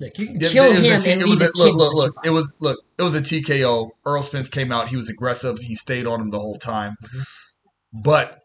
Look, 0.00 0.18
you 0.18 0.26
can 0.26 0.36
it- 0.42 0.50
kill 0.50 0.64
it 0.72 0.82
him 0.82 1.00
T- 1.02 1.12
and 1.12 1.22
it 1.22 1.28
was 1.28 1.40
a- 1.40 1.50
look, 1.56 1.74
look, 1.76 1.94
look. 1.94 2.14
It 2.24 2.30
was 2.30 2.52
look. 2.60 2.80
It 2.98 3.02
was 3.02 3.14
a 3.14 3.20
TKO. 3.22 3.90
Earl 4.04 4.22
Spence 4.22 4.48
came 4.48 4.72
out. 4.72 4.88
He 4.88 4.96
was 4.96 5.08
aggressive. 5.08 5.58
He 5.60 5.76
stayed 5.76 6.06
on 6.06 6.20
him 6.20 6.30
the 6.30 6.40
whole 6.40 6.56
time. 6.56 6.96
Mm-hmm. 7.04 8.00
But 8.02 8.38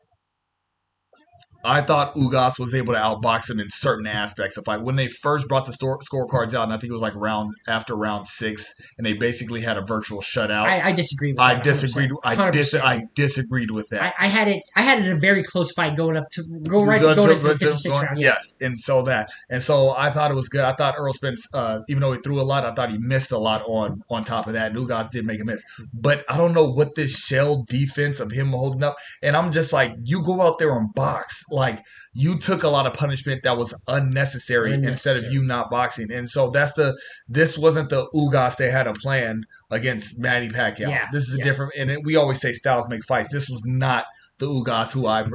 I 1.64 1.82
thought 1.82 2.14
Ugas 2.14 2.58
was 2.58 2.74
able 2.74 2.94
to 2.94 3.00
outbox 3.00 3.50
him 3.50 3.60
in 3.60 3.70
certain 3.70 4.08
aspects 4.08 4.56
of 4.58 4.66
fight. 4.66 4.82
When 4.82 4.96
they 4.96 5.10
first 5.10 5.48
brought 5.50 5.66
the 5.66 5.74
store, 5.74 5.98
scorecards 6.00 6.54
out, 6.54 6.64
and 6.64 6.74
I 6.74 6.78
think 6.78 6.90
it 6.90 6.94
was 6.94 7.02
like 7.02 7.16
round 7.16 7.50
after 7.68 7.96
round 7.96 8.26
six, 8.28 8.74
and 8.98 9.06
they 9.06 9.14
basically 9.14 9.62
had 9.62 9.78
a 9.78 9.82
virtual 9.82 10.22
shutout. 10.22 10.64
I, 10.64 10.90
I 10.90 10.92
disagree. 10.94 11.34
With 11.34 11.42
I 11.42 11.56
that 11.56 11.64
disagreed. 11.64 12.12
100%. 12.12 12.18
I 12.24 12.52
dis. 12.52 12.74
100%. 12.76 12.82
I 12.82 13.02
disagreed 13.16 13.72
with 13.72 13.90
that. 13.90 14.16
I, 14.18 14.26
I 14.26 14.28
had 14.28 14.48
it. 14.48 14.64
I 14.76 14.82
had 14.84 15.04
it 15.06 15.12
a 15.12 15.16
very 15.20 15.44
close 15.44 15.72
fight 15.74 15.98
going 15.98 16.16
up 16.16 16.32
to 16.32 16.44
go 16.68 16.84
right 16.86 17.02
Go- 17.02 17.14
going 17.16 17.28
go- 17.40 17.52
into 17.52 17.70
the 17.70 17.82
going- 17.90 18.04
round. 18.06 18.18
Yeah. 18.20 18.30
Yes, 18.30 18.56
and 18.62 18.80
so 18.80 19.02
that, 19.04 19.30
and 19.50 19.62
so 19.62 19.90
I 19.92 20.12
thought 20.12 20.32
it 20.32 20.36
was 20.36 20.48
good. 20.50 20.62
I 20.64 20.74
thought 20.74 20.96
Earl 20.98 21.14
Spence, 21.14 21.46
uh, 21.54 21.80
even 21.90 22.02
though 22.02 22.14
he 22.14 22.20
threw 22.22 22.40
a 22.40 22.44
lot, 22.44 22.66
I 22.66 22.74
thought 22.74 22.90
he 22.92 22.98
missed 23.00 23.32
a 23.32 23.38
lot 23.38 23.64
on 23.68 24.00
on 24.10 24.24
top 24.24 24.48
of 24.48 24.54
that. 24.54 24.74
Ugas 24.74 25.10
did 25.12 25.26
make 25.26 25.42
a 25.42 25.46
miss, 25.46 25.64
but 25.94 26.24
I 26.30 26.38
don't 26.38 26.54
know 26.54 26.70
what 26.72 26.96
this 26.96 27.18
shell 27.18 27.66
defense 27.68 28.20
of 28.20 28.32
him 28.32 28.50
holding 28.50 28.84
up. 28.84 28.96
And 29.22 29.36
I'm 29.36 29.52
just 29.52 29.74
like, 29.74 29.94
you 30.04 30.24
go 30.24 30.42
out 30.42 30.58
there 30.60 30.78
and 30.78 30.94
box, 30.94 31.44
like 31.52 31.84
you 32.14 32.38
took 32.38 32.64
a 32.64 32.70
lot 32.70 32.86
of 32.86 32.94
punishment 32.94 33.44
that 33.44 33.58
was 33.58 33.80
unnecessary, 33.88 34.74
instead 34.74 35.18
of 35.18 35.32
you 35.32 35.44
not 35.44 35.70
boxing. 35.70 36.12
And 36.12 36.30
so 36.30 36.50
that's 36.50 36.74
the 36.74 36.98
this 37.28 37.58
wasn't 37.58 37.90
the 37.90 38.08
Ugas 38.14 38.58
they 38.58 38.70
had 38.70 38.88
a 38.88 38.94
plan 38.94 39.44
against 39.72 40.20
Manny 40.20 40.50
Pacquiao. 40.50 40.90
Yeah, 40.90 41.08
this 41.12 41.28
is 41.28 41.36
a 41.36 41.38
yeah. 41.38 41.44
different, 41.44 41.74
and 41.78 41.92
it, 41.92 42.02
we 42.04 42.16
always 42.16 42.40
say 42.40 42.54
styles 42.54 42.88
make 42.90 43.04
fights. 43.06 43.30
This 43.30 43.50
was 43.50 43.64
not 43.66 44.06
the 44.40 44.48
Ugas 44.48 44.94
who 44.94 45.06
I 45.06 45.26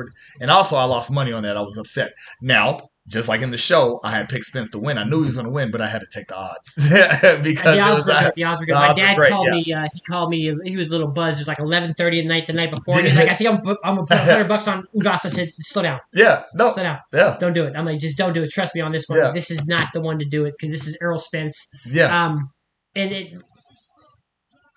and 0.41 0.51
also 0.51 0.77
I 0.77 0.85
lost 0.85 1.11
money 1.11 1.33
on 1.33 1.43
that. 1.43 1.57
I 1.57 1.61
was 1.61 1.79
upset. 1.79 2.13
Now, 2.41 2.81
just 3.07 3.29
like 3.29 3.43
in 3.43 3.51
the 3.51 3.59
show, 3.59 4.01
I 4.03 4.13
had 4.13 4.31
picked 4.31 4.47
Spence 4.47 4.71
to 4.71 4.79
win. 4.79 4.97
I 4.97 5.05
knew 5.05 5.21
he 5.21 5.27
was 5.27 5.35
going 5.35 5.45
to 5.47 5.53
win, 5.53 5.71
but 5.71 5.83
I 5.83 5.87
had 5.87 6.01
to 6.01 6.07
take 6.07 6.29
the 6.29 6.37
odds 6.37 6.73
because 6.77 7.77
the 7.77 7.81
odds 7.81 8.07
were. 8.07 8.33
The 8.35 8.45
odds 8.45 8.61
were 8.61 8.67
good. 8.67 8.75
the 8.75 8.79
My 8.79 8.89
odds 8.89 8.99
dad 8.99 9.17
great, 9.17 9.31
called 9.31 9.47
yeah. 9.49 9.53
me. 9.55 9.73
Uh, 9.75 9.89
he 9.93 10.01
called 10.01 10.31
me. 10.31 10.57
He 10.65 10.77
was 10.77 10.89
a 10.89 10.93
little 10.93 11.09
buzzed. 11.09 11.39
It 11.39 11.43
was 11.43 11.49
like 11.49 11.59
eleven 11.59 11.93
thirty 11.93 12.21
at 12.21 12.27
night 12.27 12.47
the 12.47 12.55
night 12.55 12.71
before. 12.71 12.97
And 12.97 13.07
he's 13.07 13.17
like, 13.19 13.29
"I 13.29 13.35
think 13.35 13.51
I'm, 13.51 13.57
I'm 13.85 13.97
gonna 13.97 14.07
put 14.07 14.17
hundred 14.19 14.49
bucks 14.49 14.67
on 14.69 14.87
Ugas." 14.97 15.27
I 15.27 15.29
said, 15.29 15.51
"Slow 15.53 15.83
down, 15.83 16.01
yeah, 16.15 16.45
no, 16.55 16.73
slow 16.73 16.83
down. 16.83 16.99
yeah, 17.13 17.37
Don't 17.39 17.53
do 17.53 17.65
it." 17.65 17.77
I'm 17.77 17.85
like, 17.85 18.01
"Just 18.01 18.17
don't 18.17 18.33
do 18.33 18.43
it. 18.43 18.51
Trust 18.51 18.75
me 18.75 18.81
on 18.81 18.91
this 18.93 19.07
one. 19.07 19.19
Yeah. 19.19 19.33
This 19.33 19.51
is 19.51 19.67
not 19.67 19.93
the 19.93 20.01
one 20.01 20.19
to 20.19 20.25
do 20.25 20.47
it 20.47 20.55
because 20.59 20.71
this 20.71 20.87
is 20.87 20.97
Errol 21.03 21.19
Spence." 21.19 21.69
yeah, 21.87 22.25
Um, 22.25 22.51
and 22.95 23.13
it. 23.13 23.35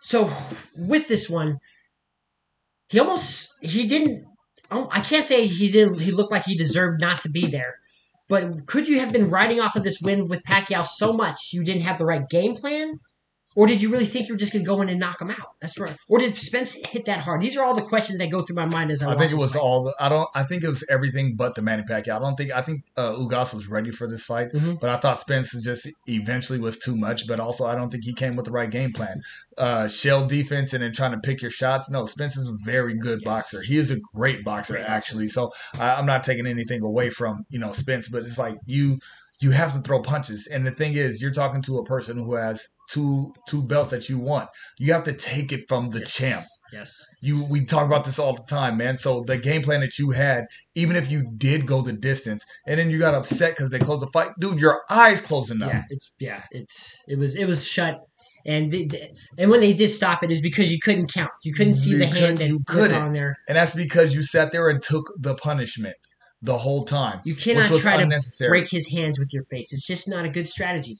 So 0.01 0.29
with 0.77 1.07
this 1.07 1.29
one, 1.29 1.59
he 2.89 2.99
almost 2.99 3.53
he 3.61 3.87
didn't. 3.87 4.25
I 4.69 4.99
can't 4.99 5.25
say 5.25 5.47
he 5.47 5.71
didn't. 5.71 5.99
He 6.01 6.11
looked 6.11 6.31
like 6.31 6.43
he 6.43 6.57
deserved 6.57 6.99
not 6.99 7.21
to 7.21 7.29
be 7.29 7.47
there. 7.47 7.75
But 8.29 8.65
could 8.65 8.87
you 8.87 8.99
have 8.99 9.13
been 9.13 9.29
riding 9.29 9.61
off 9.61 9.75
of 9.75 9.83
this 9.83 10.01
win 10.01 10.25
with 10.25 10.43
Pacquiao 10.43 10.85
so 10.85 11.13
much 11.13 11.51
you 11.53 11.63
didn't 11.63 11.83
have 11.83 11.97
the 11.97 12.05
right 12.05 12.27
game 12.29 12.55
plan? 12.55 12.99
Or 13.57 13.65
did 13.65 13.81
you 13.81 13.91
really 13.91 14.05
think 14.05 14.27
you 14.27 14.35
were 14.35 14.37
just 14.37 14.53
going 14.53 14.63
to 14.63 14.67
go 14.69 14.79
in 14.83 14.89
and 14.89 14.99
knock 14.99 15.19
him 15.19 15.31
out? 15.31 15.53
That's 15.61 15.79
right. 15.79 15.95
Or 16.07 16.19
did 16.19 16.37
Spence 16.37 16.75
hit 16.89 17.05
that 17.05 17.21
hard? 17.21 17.41
These 17.41 17.57
are 17.57 17.65
all 17.65 17.73
the 17.73 17.81
questions 17.81 18.19
that 18.19 18.29
go 18.29 18.43
through 18.43 18.55
my 18.55 18.67
mind 18.67 18.91
as 18.91 19.01
I, 19.01 19.11
I 19.13 19.17
think 19.17 19.31
it 19.31 19.37
was 19.37 19.53
fight. 19.53 19.59
all. 19.59 19.85
The, 19.85 19.95
I 19.99 20.09
don't. 20.09 20.29
I 20.35 20.43
think 20.43 20.63
it 20.63 20.69
was 20.69 20.85
everything 20.91 21.35
but 21.35 21.55
the 21.55 21.63
Manny 21.63 21.81
Pacquiao. 21.81 22.17
I 22.17 22.19
don't 22.19 22.35
think. 22.35 22.51
I 22.53 22.61
think 22.61 22.83
uh, 22.95 23.13
Ugas 23.13 23.55
was 23.55 23.67
ready 23.67 23.89
for 23.89 24.07
this 24.07 24.23
fight, 24.25 24.51
Mhm. 24.53 24.79
but 24.79 24.91
I 24.91 24.97
thought 24.97 25.17
Spence 25.19 25.51
just 25.63 25.89
eventually 26.07 26.59
was 26.59 26.77
too 26.77 26.95
much. 26.95 27.27
But 27.27 27.39
also, 27.39 27.65
I 27.65 27.73
don't 27.73 27.89
think 27.89 28.03
he 28.03 28.13
came 28.13 28.35
with 28.35 28.45
the 28.45 28.51
right 28.51 28.69
game 28.69 28.93
plan. 28.93 29.21
Uh, 29.57 29.87
shell 29.87 30.27
defense 30.27 30.73
and 30.73 30.83
then 30.83 30.93
trying 30.93 31.13
to 31.13 31.19
pick 31.19 31.41
your 31.41 31.49
shots. 31.49 31.89
No, 31.89 32.05
Spence 32.05 32.37
is 32.37 32.47
a 32.47 32.55
very 32.63 32.93
good 32.93 33.21
Yes. 33.23 33.25
boxer. 33.25 33.61
He 33.63 33.77
is 33.77 33.89
a 33.89 33.97
great 34.15 34.43
boxer 34.43 34.73
Great 34.73 34.85
actually. 34.85 35.29
So 35.29 35.51
I, 35.79 35.95
I'm 35.95 36.05
not 36.05 36.23
taking 36.23 36.45
anything 36.45 36.83
away 36.83 37.09
from 37.09 37.43
you 37.49 37.57
know 37.57 37.71
Spence, 37.71 38.07
but 38.07 38.21
it's 38.21 38.37
like 38.37 38.57
you 38.67 38.99
you 39.39 39.49
have 39.51 39.73
to 39.73 39.79
throw 39.79 40.01
punches. 40.01 40.47
And 40.47 40.65
the 40.65 40.71
thing 40.71 40.93
is, 40.93 41.21
you're 41.23 41.31
talking 41.31 41.61
to 41.63 41.77
a 41.79 41.83
person 41.85 42.17
who 42.17 42.35
has 42.35 42.67
two 42.89 43.33
two 43.47 43.63
belts 43.63 43.89
that 43.91 44.09
you 44.09 44.17
want. 44.19 44.49
You 44.79 44.93
have 44.93 45.03
to 45.03 45.13
take 45.13 45.51
it 45.51 45.61
from 45.67 45.89
the 45.89 45.99
Yes. 45.99 46.13
champ 46.13 46.43
Yes. 46.73 47.05
you 47.21 47.43
we 47.45 47.63
talk 47.65 47.85
about 47.85 48.03
this 48.03 48.19
all 48.19 48.33
the 48.33 48.43
time, 48.49 48.77
man. 48.77 48.97
So 48.97 49.23
the 49.25 49.37
game 49.37 49.61
plan 49.61 49.79
that 49.81 49.97
you 49.97 50.11
had, 50.11 50.45
even 50.75 50.95
if 50.95 51.09
you 51.09 51.31
did 51.37 51.65
go 51.65 51.81
the 51.81 51.93
distance, 51.93 52.43
and 52.67 52.77
then 52.79 52.89
you 52.89 52.99
got 52.99 53.13
upset 53.15 53.51
because 53.55 53.71
they 53.71 53.79
closed 53.79 54.01
the 54.01 54.07
fight, 54.07 54.31
dude, 54.39 54.59
your 54.59 54.81
eyes 54.89 55.21
closing 55.21 55.61
up. 55.61 55.71
Yeah, 55.71 55.83
it's 55.89 56.13
yeah, 56.19 56.41
it's 56.51 57.03
it 57.07 57.17
was 57.17 57.35
it 57.37 57.45
was 57.45 57.65
shut, 57.65 57.97
and 58.45 58.69
the, 58.69 58.85
the- 58.87 59.09
and 59.37 59.49
when 59.49 59.61
they 59.61 59.71
did 59.73 59.89
stop 59.91 60.23
it 60.23 60.31
is 60.31 60.41
because 60.41 60.71
you 60.73 60.79
couldn't 60.83 61.13
count. 61.13 61.31
You 61.43 61.53
couldn't 61.53 61.75
see 61.75 61.91
You 61.91 61.99
the 61.99 62.05
couldn't- 62.07 62.21
hand 62.23 62.37
that 62.39 62.47
you 62.47 62.55
was 62.55 62.63
couldn't. 62.67 63.01
on 63.01 63.13
there. 63.13 63.35
And 63.47 63.55
that's 63.57 63.73
because 63.75 64.13
you 64.13 64.23
sat 64.23 64.51
there 64.51 64.67
and 64.69 64.81
took 64.81 65.05
the 65.19 65.35
punishment 65.35 65.95
the 66.41 66.57
whole 66.57 66.83
time. 66.83 67.21
You 67.23 67.33
cannot 67.35 67.67
try 67.79 68.03
to 68.03 68.21
break 68.47 68.69
his 68.69 68.91
hands 68.91 69.17
with 69.19 69.33
your 69.33 69.43
face. 69.43 69.71
It's 69.73 69.87
just 69.87 70.07
not 70.09 70.25
a 70.25 70.29
good 70.29 70.47
strategy. 70.47 70.97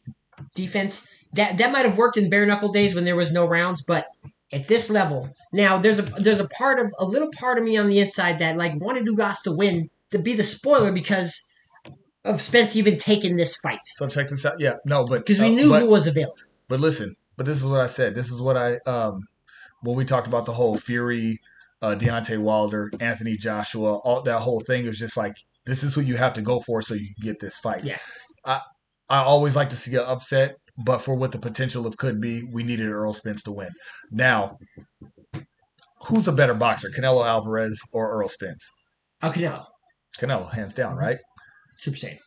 Defense 0.55 1.07
that 1.33 1.57
that 1.57 1.71
might 1.71 1.85
have 1.85 1.97
worked 1.97 2.17
in 2.17 2.29
bare 2.29 2.45
knuckle 2.45 2.71
days 2.71 2.95
when 2.95 3.05
there 3.05 3.15
was 3.15 3.31
no 3.31 3.45
rounds, 3.45 3.81
but 3.81 4.07
at 4.51 4.67
this 4.67 4.89
level 4.89 5.29
now, 5.51 5.77
there's 5.77 5.99
a 5.99 6.03
there's 6.03 6.39
a 6.39 6.47
part 6.47 6.79
of 6.79 6.91
a 6.99 7.05
little 7.05 7.29
part 7.37 7.57
of 7.57 7.63
me 7.63 7.77
on 7.77 7.87
the 7.87 7.99
inside 7.99 8.39
that 8.39 8.57
like 8.57 8.73
wanted 8.75 9.05
Ugas 9.05 9.43
to 9.43 9.51
win 9.51 9.89
to 10.11 10.19
be 10.19 10.33
the 10.33 10.43
spoiler 10.43 10.91
because 10.91 11.47
of 12.23 12.41
Spence 12.41 12.75
even 12.75 12.97
taking 12.97 13.37
this 13.37 13.55
fight 13.57 13.79
So 13.85 14.07
check 14.07 14.27
this 14.29 14.45
out. 14.45 14.59
Yeah, 14.59 14.75
no, 14.85 15.05
but 15.05 15.19
because 15.19 15.39
we 15.39 15.47
uh, 15.47 15.49
knew 15.49 15.69
but, 15.69 15.81
who 15.81 15.87
was 15.87 16.07
available. 16.07 16.35
But 16.67 16.79
listen, 16.79 17.15
but 17.35 17.45
this 17.45 17.57
is 17.57 17.65
what 17.65 17.79
I 17.79 17.87
said. 17.87 18.15
This 18.15 18.31
is 18.31 18.41
what 18.41 18.57
I 18.57 18.77
um 18.85 19.21
when 19.81 19.95
we 19.95 20.05
talked 20.05 20.27
about 20.27 20.45
the 20.45 20.53
whole 20.53 20.77
Fury, 20.77 21.39
uh, 21.81 21.95
Deontay 21.97 22.39
Wilder, 22.41 22.91
Anthony 22.99 23.37
Joshua, 23.37 23.95
all 23.97 24.21
that 24.23 24.39
whole 24.39 24.61
thing. 24.61 24.85
Was 24.85 24.99
just 24.99 25.17
like 25.17 25.35
this 25.65 25.83
is 25.83 25.95
who 25.95 26.01
you 26.01 26.17
have 26.17 26.33
to 26.33 26.41
go 26.41 26.59
for 26.59 26.81
so 26.81 26.93
you 26.93 27.13
can 27.15 27.25
get 27.25 27.39
this 27.39 27.57
fight. 27.57 27.83
Yeah. 27.83 27.97
I 28.45 28.61
I 29.09 29.19
always 29.19 29.55
like 29.55 29.69
to 29.69 29.75
see 29.75 29.95
an 29.95 30.03
upset, 30.05 30.55
but 30.83 30.99
for 30.99 31.15
what 31.15 31.31
the 31.31 31.39
potential 31.39 31.87
of 31.87 31.95
could 31.97 32.19
be, 32.19 32.43
we 32.51 32.63
needed 32.63 32.89
Earl 32.89 33.13
Spence 33.13 33.41
to 33.43 33.51
win. 33.51 33.69
Now, 34.11 34.57
who's 36.07 36.27
a 36.27 36.33
better 36.33 36.53
boxer, 36.53 36.89
Canelo 36.89 37.25
Alvarez 37.25 37.79
or 37.93 38.11
Earl 38.11 38.27
Spence? 38.29 38.69
Okay, 39.23 39.41
Canelo. 39.43 39.65
Canelo, 40.19 40.51
hands 40.51 40.73
down, 40.73 40.95
right? 40.95 41.17
Super 41.77 41.97
Saiyan. 41.97 42.17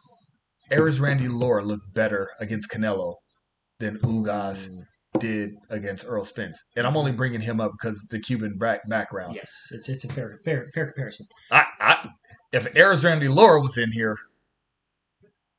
Erislandy 0.71 1.29
Lara 1.29 1.63
looked 1.65 1.93
better 1.95 2.31
against 2.41 2.71
Canelo 2.71 3.15
than 3.81 3.99
Ugas 3.99 4.69
Mm. 4.71 4.85
did 5.21 5.51
against 5.71 6.05
Earl 6.07 6.25
Spence. 6.25 6.63
And 6.77 6.87
I'm 6.87 6.97
only 6.97 7.11
bringing 7.13 7.41
him 7.41 7.61
up 7.61 7.73
because 7.73 8.07
the 8.11 8.21
Cuban 8.21 8.57
back, 8.59 8.81
background. 8.89 9.35
Yes, 9.35 9.69
it's 9.73 9.89
it's 9.89 10.05
a 10.05 10.09
fair 10.09 10.39
fair 10.45 10.67
fair 10.73 10.87
comparison. 10.87 11.27
I, 11.51 11.67
I, 11.81 12.09
if 12.53 12.73
Erislandy 12.75 13.33
Lara 13.35 13.61
was 13.61 13.77
in 13.77 13.91
here, 13.91 14.17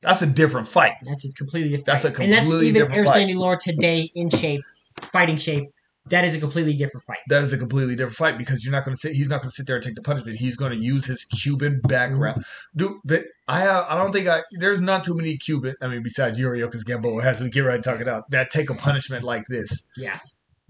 that's 0.02 0.22
a 0.22 0.26
different 0.26 0.68
fight. 0.68 0.94
That's 1.02 1.24
a 1.24 1.32
completely 1.32 1.70
different. 1.70 1.86
That's 1.86 2.04
a 2.04 2.10
fight. 2.10 2.24
and 2.24 2.32
that's 2.32 2.50
even 2.50 2.74
different 2.74 3.06
fight. 3.06 3.16
Aristotle 3.16 3.40
Lore 3.40 3.56
today 3.56 4.10
in 4.14 4.30
shape, 4.30 4.62
fighting 5.00 5.36
shape. 5.36 5.68
That 6.06 6.24
is 6.24 6.34
a 6.34 6.40
completely 6.40 6.74
different 6.74 7.04
fight. 7.04 7.18
That 7.28 7.44
is 7.44 7.52
a 7.52 7.58
completely 7.58 7.94
different 7.94 8.16
fight 8.16 8.36
because 8.36 8.64
you're 8.64 8.72
not 8.72 8.84
going 8.84 8.94
to 8.94 8.98
sit. 8.98 9.12
He's 9.12 9.28
not 9.28 9.40
going 9.40 9.50
to 9.50 9.54
sit 9.54 9.68
there 9.68 9.76
and 9.76 9.84
take 9.84 9.94
the 9.94 10.02
punishment. 10.02 10.36
He's 10.36 10.56
going 10.56 10.72
to 10.72 10.78
use 10.78 11.04
his 11.04 11.24
Cuban 11.24 11.80
background. 11.80 12.40
Mm-hmm. 12.40 12.78
Dude, 12.78 13.00
but 13.04 13.24
I 13.46 13.60
have, 13.60 13.86
I 13.88 13.96
don't 13.96 14.12
think 14.12 14.26
I. 14.26 14.42
There's 14.58 14.80
not 14.80 15.04
too 15.04 15.16
many 15.16 15.36
Cuban. 15.36 15.76
I 15.80 15.86
mean, 15.86 16.02
besides 16.02 16.40
Yuriorkis 16.40 16.84
Gamboa 16.84 17.22
has 17.22 17.38
to 17.38 17.48
get 17.48 17.60
right 17.60 17.80
talking 17.80 18.08
out 18.08 18.28
that 18.30 18.50
take 18.50 18.68
a 18.68 18.74
punishment 18.74 19.22
like 19.22 19.44
this. 19.48 19.84
Yeah, 19.96 20.18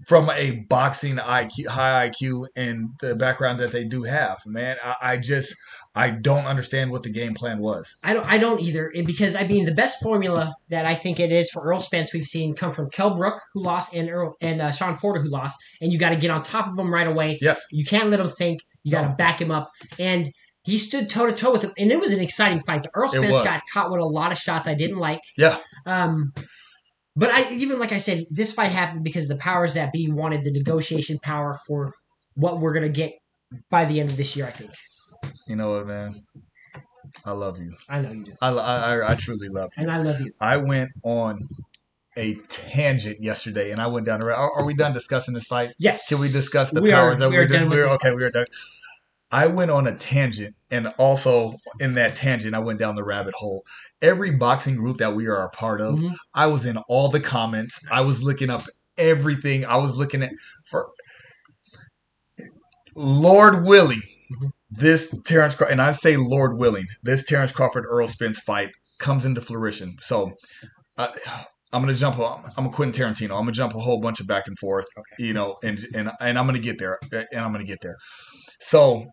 from 0.07 0.29
a 0.29 0.65
boxing 0.69 1.17
IQ, 1.17 1.67
high 1.67 2.09
IQ, 2.09 2.47
and 2.55 2.89
the 3.01 3.15
background 3.15 3.59
that 3.59 3.71
they 3.71 3.83
do 3.83 4.03
have, 4.03 4.39
man, 4.45 4.77
I, 4.83 4.95
I 5.01 5.17
just 5.17 5.55
I 5.95 6.09
don't 6.09 6.45
understand 6.45 6.89
what 6.91 7.03
the 7.03 7.09
game 7.11 7.33
plan 7.35 7.59
was. 7.59 7.95
I 8.03 8.13
don't 8.13 8.25
I 8.25 8.37
don't 8.37 8.59
either 8.61 8.91
It- 8.93 9.05
because 9.05 9.35
I 9.35 9.45
mean 9.47 9.65
the 9.65 9.73
best 9.73 10.01
formula 10.01 10.53
that 10.69 10.85
I 10.85 10.95
think 10.95 11.19
it 11.19 11.31
is 11.31 11.49
for 11.51 11.61
Earl 11.63 11.79
Spence 11.79 12.13
we've 12.13 12.25
seen 12.25 12.55
come 12.55 12.71
from 12.71 12.89
Kell 12.89 13.15
Brook 13.15 13.39
who 13.53 13.61
lost 13.63 13.93
and 13.93 14.09
Earl 14.09 14.35
and 14.41 14.61
uh, 14.61 14.71
Sean 14.71 14.97
Porter 14.97 15.21
who 15.21 15.29
lost, 15.29 15.57
and 15.81 15.91
you 15.93 15.99
got 15.99 16.09
to 16.09 16.15
get 16.15 16.31
on 16.31 16.41
top 16.41 16.67
of 16.67 16.75
them 16.75 16.91
right 16.93 17.07
away. 17.07 17.37
Yes, 17.41 17.61
You 17.71 17.85
can't 17.85 18.09
let 18.09 18.19
him 18.19 18.27
think. 18.27 18.61
You 18.83 18.91
got 18.91 19.01
to 19.03 19.09
No. 19.09 19.15
back 19.15 19.39
him 19.39 19.51
up. 19.51 19.69
And 19.99 20.31
he 20.63 20.77
stood 20.77 21.09
toe 21.09 21.25
to 21.25 21.31
toe 21.33 21.51
with 21.51 21.61
him, 21.63 21.73
and 21.77 21.91
it 21.91 21.99
was 21.99 22.11
an 22.13 22.21
exciting 22.21 22.61
fight. 22.61 22.81
The 22.83 22.89
Earl 22.93 23.09
Spence 23.09 23.41
got 23.41 23.61
caught 23.73 23.91
with 23.91 23.99
a 23.99 24.05
lot 24.05 24.31
of 24.31 24.37
shots 24.37 24.65
I 24.67 24.73
didn't 24.73 24.97
like. 24.97 25.19
yeah, 25.37 25.57
Um, 25.85 26.33
but 27.15 27.29
I 27.31 27.51
even 27.53 27.79
like 27.79 27.91
I 27.91 27.97
said, 27.97 28.25
this 28.31 28.51
fight 28.51 28.71
happened 28.71 29.03
because 29.03 29.27
the 29.27 29.35
powers 29.37 29.73
that 29.75 29.91
be 29.91 30.09
wanted 30.11 30.43
the 30.43 30.51
negotiation 30.51 31.19
power 31.19 31.59
for 31.67 31.93
what 32.35 32.59
we're 32.59 32.73
gonna 32.73 32.89
get 32.89 33.13
by 33.69 33.85
the 33.85 33.99
end 33.99 34.09
of 34.11 34.17
this 34.17 34.35
year. 34.35 34.45
I 34.47 34.51
think. 34.51 34.71
you 35.47 35.55
know 35.55 35.71
what, 35.73 35.87
man. 35.87 36.15
I 37.25 37.31
love 37.31 37.59
you. 37.59 37.73
I 37.87 38.01
know 38.01 38.11
you 38.11 38.23
do, 38.25 38.31
I, 38.41 38.49
I, 38.49 39.11
I 39.11 39.15
truly 39.15 39.47
love 39.49 39.69
you. 39.77 39.83
and 39.83 39.91
I 39.91 39.97
love 40.01 40.19
you. 40.19 40.31
I 40.41 40.57
went 40.57 40.89
on 41.03 41.47
a 42.17 42.35
tangent 42.47 43.21
yesterday, 43.23 43.71
and 43.71 43.79
I 43.81 43.87
went 43.87 44.05
down 44.05 44.19
the. 44.19 44.25
road. 44.27 44.35
Are, 44.35 44.51
are 44.59 44.65
we 44.65 44.73
done 44.73 44.93
discussing 44.93 45.33
this 45.33 45.45
fight? 45.45 45.73
Yes. 45.79 46.07
Can 46.09 46.19
we 46.19 46.27
discuss 46.27 46.71
the 46.71 46.81
We 46.81 46.91
are- 46.91 47.01
powers 47.03 47.19
that 47.19 47.29
we 47.29 47.37
are 47.37 47.41
we're 47.41 47.47
done 47.47 47.69
doing? 47.69 47.81
We're, 47.81 47.93
okay, 47.95 48.11
we 48.15 48.23
are 48.23 48.31
done. 48.31 48.45
I 49.33 49.47
went 49.47 49.71
on 49.71 49.87
a 49.87 49.95
tangent, 49.95 50.55
and 50.69 50.93
also 50.99 51.55
in 51.79 51.95
that 51.95 52.15
tangent, 52.15 52.53
I 52.53 52.59
went 52.59 52.77
down 52.77 52.95
the 52.95 53.03
rabbit 53.03 53.33
hole. 53.33 53.65
Every 54.01 54.29
boxing 54.31 54.75
group 54.75 54.99
that 54.99 55.15
we 55.15 55.27
are 55.27 55.43
a 55.45 55.49
part 55.49 55.81
of, 55.81 55.95
Mhm. 55.95 56.15
I 56.35 56.45
was 56.45 56.65
in 56.67 56.77
all 56.87 57.09
the 57.09 57.19
comments. 57.19 57.79
I 57.91 58.01
was 58.01 58.21
looking 58.21 58.51
up 58.51 58.63
everything. 58.97 59.65
I 59.65 59.77
was 59.77 59.97
looking 59.97 60.21
at 60.21 60.31
for 60.69 60.87
Lord 62.95 63.65
willing, 63.65 64.03
Mhm. 64.31 64.51
this 64.69 65.13
Terrence 65.25 65.55
and 65.59 65.81
I 65.81 65.93
say 65.93 66.15
Lord 66.15 66.59
willing, 66.59 66.85
this 67.01 67.23
Terrence 67.23 67.51
Crawford 67.51 67.85
Earl 67.87 68.07
Spence 68.07 68.39
fight 68.39 68.69
comes 68.99 69.25
into 69.25 69.41
fruition. 69.41 69.97
So. 70.01 70.33
Uh, 70.95 71.07
I'm 71.73 71.81
gonna 71.81 71.95
jump. 71.95 72.19
I'm 72.19 72.51
I'm 72.55 72.65
a 72.67 72.69
Quentin 72.69 72.93
Tarantino. 72.93 73.31
I'm 73.31 73.45
gonna 73.45 73.51
jump 73.51 73.73
a 73.73 73.79
whole 73.79 73.99
bunch 73.99 74.19
of 74.19 74.27
back 74.27 74.45
and 74.45 74.55
forth, 74.59 74.85
Okay. 74.95 75.25
you 75.25 75.33
know, 75.33 75.55
and 75.63 75.83
and 75.95 76.11
and 76.21 76.37
I'm 76.37 76.45
gonna 76.45 76.59
get 76.59 76.77
there, 76.77 76.99
and 77.11 77.25
I'm 77.43 77.51
gonna 77.51 77.63
get 77.63 77.81
there. 77.81 77.97
So 78.59 79.07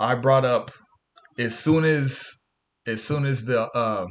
I 0.00 0.14
brought 0.14 0.44
up 0.44 0.70
as 1.38 1.58
soon 1.58 1.84
as 1.84 2.28
as 2.86 3.02
soon 3.02 3.24
as 3.24 3.44
the 3.44 3.70
uh, 3.74 4.06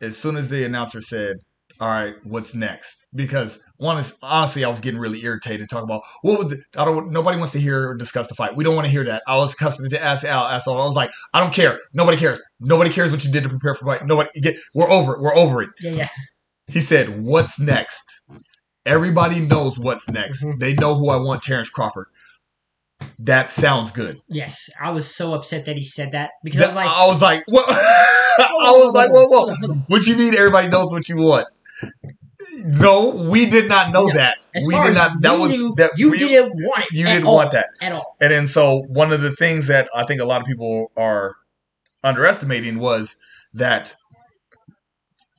as 0.00 0.16
soon 0.16 0.36
as 0.36 0.48
the 0.48 0.64
announcer 0.64 1.00
said, 1.00 1.36
"All 1.80 1.88
right, 1.88 2.14
what's 2.24 2.54
next?" 2.54 3.04
Because 3.14 3.60
one 3.76 4.04
honestly, 4.22 4.64
I 4.64 4.68
was 4.68 4.80
getting 4.80 5.00
really 5.00 5.22
irritated 5.24 5.68
talking 5.70 5.84
about 5.84 6.02
what 6.22 6.38
was 6.38 6.48
the, 6.50 6.62
I 6.76 6.84
don't. 6.84 7.10
Nobody 7.10 7.38
wants 7.38 7.52
to 7.52 7.60
hear 7.60 7.90
or 7.90 7.94
discuss 7.94 8.28
the 8.28 8.34
fight. 8.34 8.56
We 8.56 8.64
don't 8.64 8.74
want 8.74 8.86
to 8.86 8.90
hear 8.92 9.04
that. 9.04 9.22
I 9.26 9.36
was 9.36 9.54
accustomed 9.54 9.90
to 9.90 10.02
ask 10.02 10.24
Al, 10.24 10.44
ask 10.44 10.66
all. 10.66 10.80
I 10.80 10.86
was 10.86 10.94
like, 10.94 11.10
I 11.34 11.40
don't 11.40 11.52
care. 11.54 11.78
Nobody 11.94 12.16
cares. 12.16 12.40
Nobody 12.60 12.90
cares 12.90 13.10
what 13.12 13.24
you 13.24 13.32
did 13.32 13.42
to 13.44 13.48
prepare 13.48 13.74
for 13.74 13.86
fight. 13.86 14.06
Nobody. 14.06 14.28
Get, 14.40 14.56
we're 14.74 14.90
over 14.90 15.14
it. 15.14 15.20
We're 15.20 15.34
over 15.34 15.62
it. 15.62 15.70
Yeah, 15.80 15.92
yeah. 15.92 16.08
He 16.68 16.80
said, 16.80 17.22
"What's 17.22 17.58
next?" 17.58 18.04
Everybody 18.84 19.40
knows 19.40 19.78
what's 19.78 20.08
next. 20.08 20.42
Mhm. 20.42 20.58
They 20.58 20.74
know 20.74 20.94
who 20.96 21.10
I 21.10 21.16
want, 21.16 21.42
Terrence 21.42 21.70
Crawford. 21.70 22.06
That 23.24 23.50
sounds 23.50 23.92
good. 23.92 24.20
Yes, 24.28 24.68
I 24.80 24.90
was 24.90 25.12
so 25.14 25.34
upset 25.34 25.64
that 25.66 25.76
he 25.76 25.84
said 25.84 26.12
that 26.12 26.30
because 26.42 26.60
I 26.60 26.66
was 26.66 26.74
like, 26.76 26.88
I 26.88 27.06
was 27.06 27.22
like, 27.22 27.42
what? 27.46 27.66
I 27.70 28.72
was 28.72 28.94
like, 28.94 29.10
whoa, 29.10 29.26
whoa. 29.28 29.74
What 29.88 30.06
you 30.06 30.16
mean? 30.16 30.34
Everybody 30.34 30.68
knows 30.68 30.90
what 30.92 31.08
you 31.08 31.18
want? 31.18 31.46
No, 32.64 33.10
we 33.30 33.46
did 33.46 33.68
not 33.68 33.92
know 33.92 34.06
No. 34.06 34.14
that. 34.14 34.46
As 34.54 34.64
we 34.66 34.74
did 34.74 34.94
not. 34.94 35.20
That 35.22 35.38
was 35.38 35.50
knew, 35.52 35.74
that 35.76 35.92
you 35.96 36.10
we- 36.10 36.18
didn't 36.18 36.52
want 36.54 36.84
it. 36.84 36.92
You 36.92 37.04
didn't 37.06 37.26
all, 37.26 37.36
want 37.36 37.52
that. 37.52 37.66
at 37.80 37.92
all. 37.92 38.16
And 38.20 38.30
then 38.32 38.46
so 38.46 38.84
one 38.88 39.12
of 39.12 39.20
the 39.20 39.30
things 39.30 39.68
that 39.68 39.88
I 39.94 40.04
think 40.04 40.20
a 40.20 40.24
lot 40.24 40.40
of 40.40 40.46
people 40.46 40.90
are 40.96 41.36
underestimating 42.02 42.78
was 42.78 43.16
that 43.54 43.94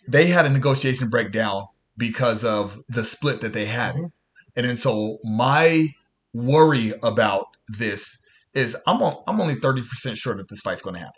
they 0.08 0.28
had 0.28 0.46
a 0.46 0.50
negotiation 0.50 1.10
breakdown 1.10 1.66
because 1.98 2.44
of 2.44 2.82
the 2.90 3.04
split 3.04 3.42
that 3.42 3.54
they 3.54 3.66
had. 3.66 3.96
Mhm. 3.96 4.12
And 4.56 4.66
then 4.68 4.78
so 4.78 5.18
my 5.24 5.90
worry 6.34 6.94
about 7.04 7.48
this 7.68 8.18
is 8.54 8.78
I'm 8.88 9.02
on, 9.02 9.24
I'm 9.28 9.42
only 9.42 9.56
30% 9.56 10.16
sure 10.16 10.36
that 10.36 10.48
this 10.50 10.62
fight's 10.62 10.82
going 10.82 10.96
to 10.96 11.00
happen. 11.00 11.14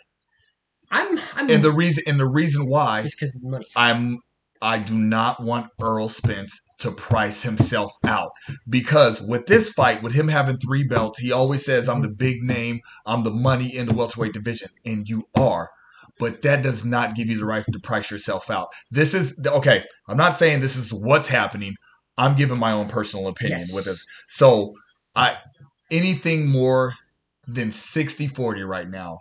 I'm, 0.91 1.19
I'm, 1.35 1.49
And 1.49 1.63
the 1.63 1.71
reason 1.71 2.03
and 2.07 2.19
the 2.19 2.27
reason 2.27 2.67
why 2.67 3.01
is 3.01 3.15
because 3.15 3.39
money. 3.41 3.65
I'm 3.75 4.19
I 4.61 4.79
do 4.79 4.95
not 4.95 5.43
want 5.43 5.69
Earl 5.81 6.09
Spence 6.09 6.59
to 6.79 6.91
price 6.91 7.43
himself 7.43 7.93
out 8.05 8.31
because 8.69 9.21
with 9.21 9.45
this 9.47 9.71
fight, 9.71 10.01
with 10.01 10.13
him 10.13 10.27
having 10.27 10.57
three 10.57 10.83
belts, 10.83 11.19
he 11.19 11.31
always 11.31 11.65
says, 11.65 11.89
"I'm 11.89 12.01
the 12.01 12.07
mm-hmm. 12.07 12.15
big 12.15 12.43
name, 12.43 12.79
I'm 13.05 13.23
the 13.23 13.31
money 13.31 13.75
in 13.75 13.87
the 13.87 13.93
welterweight 13.93 14.33
division," 14.33 14.69
and 14.85 15.07
you 15.07 15.23
are. 15.35 15.69
But 16.17 16.41
that 16.43 16.63
does 16.63 16.85
not 16.85 17.15
give 17.15 17.29
you 17.29 17.37
the 17.37 17.45
right 17.45 17.65
to 17.69 17.79
price 17.79 18.09
yourself 18.09 18.49
out. 18.49 18.69
This 18.89 19.13
is 19.13 19.37
okay. 19.45 19.83
I'm 20.07 20.17
not 20.17 20.35
saying 20.35 20.61
this 20.61 20.77
is 20.77 20.93
what's 20.93 21.27
happening. 21.27 21.75
I'm 22.17 22.35
giving 22.35 22.57
my 22.57 22.71
own 22.71 22.87
personal 22.87 23.27
opinion 23.27 23.59
Yes. 23.59 23.75
with 23.75 23.85
this. 23.85 24.05
So 24.27 24.73
I 25.15 25.37
anything 25.97 26.47
more 26.47 26.93
than 27.47 27.69
60-40 27.69 28.67
right 28.67 28.89
now 28.89 29.19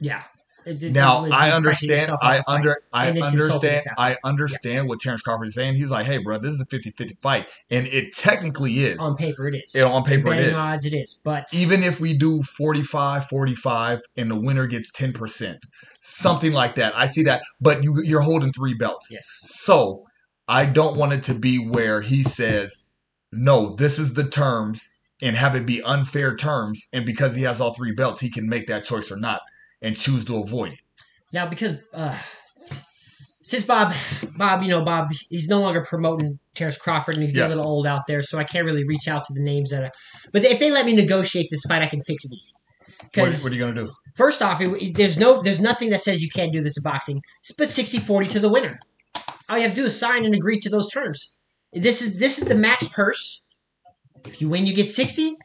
Yeah. 0.00 0.22
It- 0.66 0.82
it- 0.82 0.92
now 0.92 1.26
it- 1.26 1.32
I 1.32 1.50
understand. 1.50 2.10
I 2.22 2.36
of 2.36 2.38
the 2.38 2.44
fight. 2.44 2.54
under. 2.54 2.76
I 2.90 3.06
And 3.08 3.18
it's 3.18 3.32
insulting 3.34 3.68
understand. 3.70 3.96
I 3.98 4.16
understand 4.24 4.88
what 4.88 4.98
Terrence 4.98 5.20
Crawford 5.20 5.48
is 5.48 5.54
saying. 5.54 5.74
He's 5.74 5.90
like, 5.90 6.06
"Hey, 6.06 6.16
bro, 6.18 6.38
this 6.38 6.52
is 6.52 6.60
a 6.62 6.64
50-50 6.64 7.16
fight," 7.20 7.50
and 7.70 7.86
it 7.86 8.14
technically 8.16 8.72
is. 8.78 8.98
on 8.98 9.14
paper 9.16 9.46
it 9.48 9.56
is. 9.56 9.72
Yeah, 9.74 9.84
on 9.84 10.04
paper 10.04 10.32
it 10.32 10.40
is. 10.40 10.54
odds 10.54 10.86
it 10.86 10.94
is, 10.94 11.20
but 11.22 11.44
Even 11.52 11.82
if 11.82 12.00
we 12.00 12.16
do 12.16 12.42
45-45 12.42 14.00
and 14.16 14.30
the 14.30 14.40
winner 14.40 14.66
gets 14.66 14.90
ten 14.90 15.12
percent, 15.12 15.58
something 16.00 16.52
like 16.52 16.76
that, 16.76 16.96
I 16.96 17.06
see 17.06 17.22
that. 17.24 17.42
But 17.60 17.82
you, 17.84 18.00
you're 18.02 18.22
holding 18.22 18.50
three 18.52 18.72
belts, 18.74 19.06
yes, 19.10 19.26
so 19.44 20.04
I 20.48 20.64
don't 20.64 20.96
want 20.96 21.12
it 21.12 21.22
to 21.24 21.34
be 21.34 21.58
where 21.58 22.00
he 22.00 22.22
says, 22.22 22.84
"No, 23.32 23.74
this 23.76 23.98
is 23.98 24.14
the 24.14 24.24
terms," 24.24 24.88
and 25.24 25.34
have 25.36 25.56
it 25.56 25.66
be 25.66 25.82
unfair 25.82 26.36
terms, 26.36 26.86
and 26.92 27.04
because 27.04 27.34
he 27.34 27.42
has 27.42 27.60
all 27.60 27.74
three 27.74 27.92
belts, 27.92 28.20
he 28.20 28.30
can 28.30 28.48
make 28.48 28.68
that 28.68 28.84
choice 28.84 29.10
or 29.10 29.16
not 29.16 29.40
and 29.82 29.96
choose 29.96 30.24
to 30.26 30.40
avoid 30.42 30.72
it. 30.74 30.78
now 31.32 31.46
because 31.48 31.78
uh, 31.92 32.16
since 33.42 33.62
Bob, 33.62 33.92
Bob, 34.38 34.62
you 34.62 34.68
know 34.68 34.82
Bob, 34.82 35.08
he's 35.28 35.48
no 35.48 35.60
longer 35.60 35.82
promoting 35.84 36.38
Terrence 36.54 36.78
Crawford, 36.78 37.14
and 37.16 37.22
he's 37.22 37.32
getting 37.32 37.48
Yes. 37.50 37.54
a 37.54 37.56
little 37.56 37.72
old 37.72 37.86
out 37.86 38.06
there, 38.06 38.22
so 38.22 38.38
I 38.38 38.44
can't 38.44 38.64
really 38.64 38.84
reach 38.84 39.06
out 39.08 39.24
to 39.24 39.34
the 39.34 39.40
names 39.40 39.70
that. 39.70 39.84
Are, 39.84 39.90
but 40.32 40.44
if 40.44 40.58
they 40.58 40.70
let 40.70 40.86
me 40.86 40.94
negotiate 40.94 41.48
this 41.50 41.62
fight, 41.68 41.82
I 41.82 41.86
can 41.88 42.00
fix 42.00 42.24
it 42.24 42.32
easy. 42.32 42.54
What, 43.16 43.32
what 43.42 43.52
are 43.52 43.54
you 43.54 43.60
gonna 43.60 43.74
do? 43.74 43.92
first 44.14 44.40
off, 44.42 44.60
it, 44.60 44.70
it- 44.82 44.96
there's 44.96 45.18
no, 45.18 45.42
there's 45.42 45.60
nothing 45.60 45.90
that 45.90 46.00
says 46.00 46.22
you 46.22 46.30
can't 46.30 46.52
do 46.52 46.62
this 46.62 46.76
in 46.78 46.82
boxing. 46.82 47.20
Split 47.42 47.68
60-40 47.68 48.30
to 48.30 48.40
the 48.40 48.48
winner. 48.48 48.78
All 49.48 49.56
you 49.58 49.62
have 49.64 49.72
to 49.72 49.76
do 49.76 49.84
is 49.86 49.98
sign 49.98 50.24
and 50.24 50.34
agree 50.34 50.58
to 50.60 50.70
those 50.70 50.90
terms. 50.90 51.38
This 51.72 52.00
is 52.00 52.18
this 52.18 52.38
is 52.38 52.48
the 52.48 52.54
max 52.54 52.88
purse. 52.88 53.43
If 54.24 54.40
you 54.40 54.48
win, 54.48 54.66
you 54.66 54.74
get 54.74 54.88
sixty. 54.90 55.36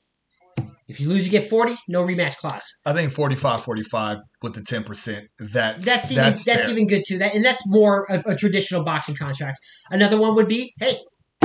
If 0.88 1.00
you 1.00 1.08
lose, 1.10 1.24
you 1.26 1.32
get 1.32 1.50
forty. 1.50 1.76
No 1.88 2.04
rematch 2.06 2.38
clause. 2.38 2.64
I 2.86 2.94
think 2.94 3.12
45 3.12 3.64
45 3.64 4.18
with 4.42 4.56
the 4.56 4.62
10%. 4.62 5.28
That, 5.54 5.82
That's 5.82 6.12
even 6.12 6.24
that's, 6.24 6.44
fair. 6.44 6.70
even 6.72 6.88
good 6.88 7.04
too. 7.06 7.20
That 7.20 7.36
and 7.36 7.46
that's 7.46 7.62
more 7.68 8.12
of 8.12 8.26
a 8.26 8.36
traditional 8.36 8.84
boxing 8.84 9.16
contract. 9.16 9.60
Another 9.92 10.20
one 10.20 10.34
would 10.36 10.48
be, 10.48 10.74
hey, 10.80 10.98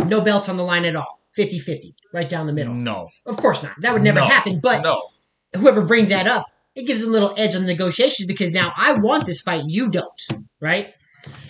no 0.06 0.22
belts 0.22 0.48
on 0.48 0.56
the 0.56 0.64
line 0.64 0.86
at 0.86 0.96
all. 0.96 1.20
50-50, 1.38 1.92
right 2.14 2.28
down 2.28 2.46
the 2.46 2.52
middle. 2.54 2.72
No. 2.72 3.08
Of 3.26 3.36
course 3.36 3.62
not. 3.62 3.72
That 3.80 3.92
would 3.92 4.02
never 4.02 4.20
No. 4.20 4.24
happen. 4.26 4.60
But 4.62 4.82
no. 4.82 5.02
whoever 5.54 5.82
brings 5.82 6.08
that 6.08 6.26
up, 6.26 6.46
it 6.74 6.86
gives 6.86 7.00
them 7.02 7.10
a 7.10 7.12
little 7.12 7.34
edge 7.36 7.54
on 7.54 7.60
the 7.62 7.66
negotiations 7.66 8.26
because 8.26 8.50
now 8.52 8.72
I 8.76 8.94
want 8.98 9.26
this 9.26 9.40
fight, 9.42 9.64
you 9.66 9.90
don't, 9.90 10.22
right? 10.60 10.94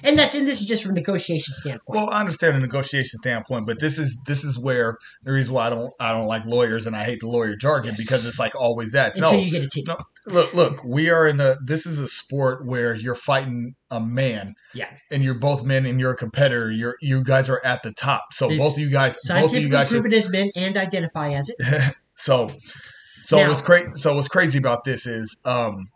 And 0.04 0.18
that's 0.18 0.34
and 0.34 0.46
this 0.46 0.60
is 0.60 0.66
just 0.66 0.82
from 0.82 0.92
a 0.92 0.94
negotiation 0.94 1.54
standpoint. 1.54 1.88
Well, 1.88 2.10
I 2.10 2.20
understand 2.20 2.54
the 2.56 2.60
negotiation 2.60 3.18
standpoint, 3.18 3.66
but 3.66 3.80
this 3.80 3.98
is 3.98 4.20
this 4.26 4.44
is 4.44 4.58
where 4.58 4.98
the 5.22 5.32
reason 5.32 5.54
why 5.54 5.66
I 5.66 5.70
don't 5.70 5.92
I 5.98 6.12
don't 6.12 6.26
like 6.26 6.44
lawyers 6.46 6.86
and 6.86 6.94
I 6.94 7.04
hate 7.04 7.20
the 7.20 7.28
lawyer 7.28 7.56
jargon 7.56 7.94
Yes. 7.96 8.04
because 8.04 8.26
it's 8.26 8.38
like 8.38 8.54
always 8.54 8.92
that. 8.92 9.16
until 9.16 9.32
no, 9.32 9.38
you 9.38 9.50
get 9.50 9.62
a 9.62 9.68
team. 9.68 9.84
no. 9.88 9.96
look, 10.26 10.52
look, 10.54 10.84
we 10.84 11.08
are 11.10 11.26
in 11.26 11.38
the 11.38 11.58
this 11.64 11.86
is 11.86 11.98
a 11.98 12.06
sport 12.06 12.66
where 12.66 12.94
you're 12.94 13.14
fighting 13.14 13.74
a 13.90 14.00
man. 14.00 14.54
Yeah. 14.74 14.90
And 15.10 15.22
you're 15.24 15.38
both 15.38 15.64
men 15.64 15.86
and 15.86 15.98
you're 15.98 16.12
a 16.12 16.16
competitor. 16.16 16.70
You're 16.70 16.96
you 17.00 17.24
guys 17.24 17.48
are 17.48 17.64
at 17.64 17.82
the 17.82 17.92
top. 17.92 18.24
So 18.32 18.50
It's 18.50 18.58
both 18.58 18.74
of 18.74 18.80
you 18.80 18.90
guys 18.90 19.12
both 19.12 19.16
of 19.16 19.22
Scientifically 19.22 19.62
you 19.62 19.68
guys 19.70 19.88
should 19.88 20.02
proven 20.02 20.12
as 20.18 20.30
men 20.30 20.50
and 20.54 20.76
identify 20.76 21.30
as 21.32 21.48
it. 21.48 21.94
So, 22.16 22.52
so 23.22 23.38
Now- 23.38 23.48
what's 23.48 23.60
crazy? 23.62 23.90
So 23.96 24.14
what's 24.14 24.28
crazy 24.28 24.58
about 24.58 24.84
this 24.84 25.06
is, 25.06 25.36
um, 25.44 25.86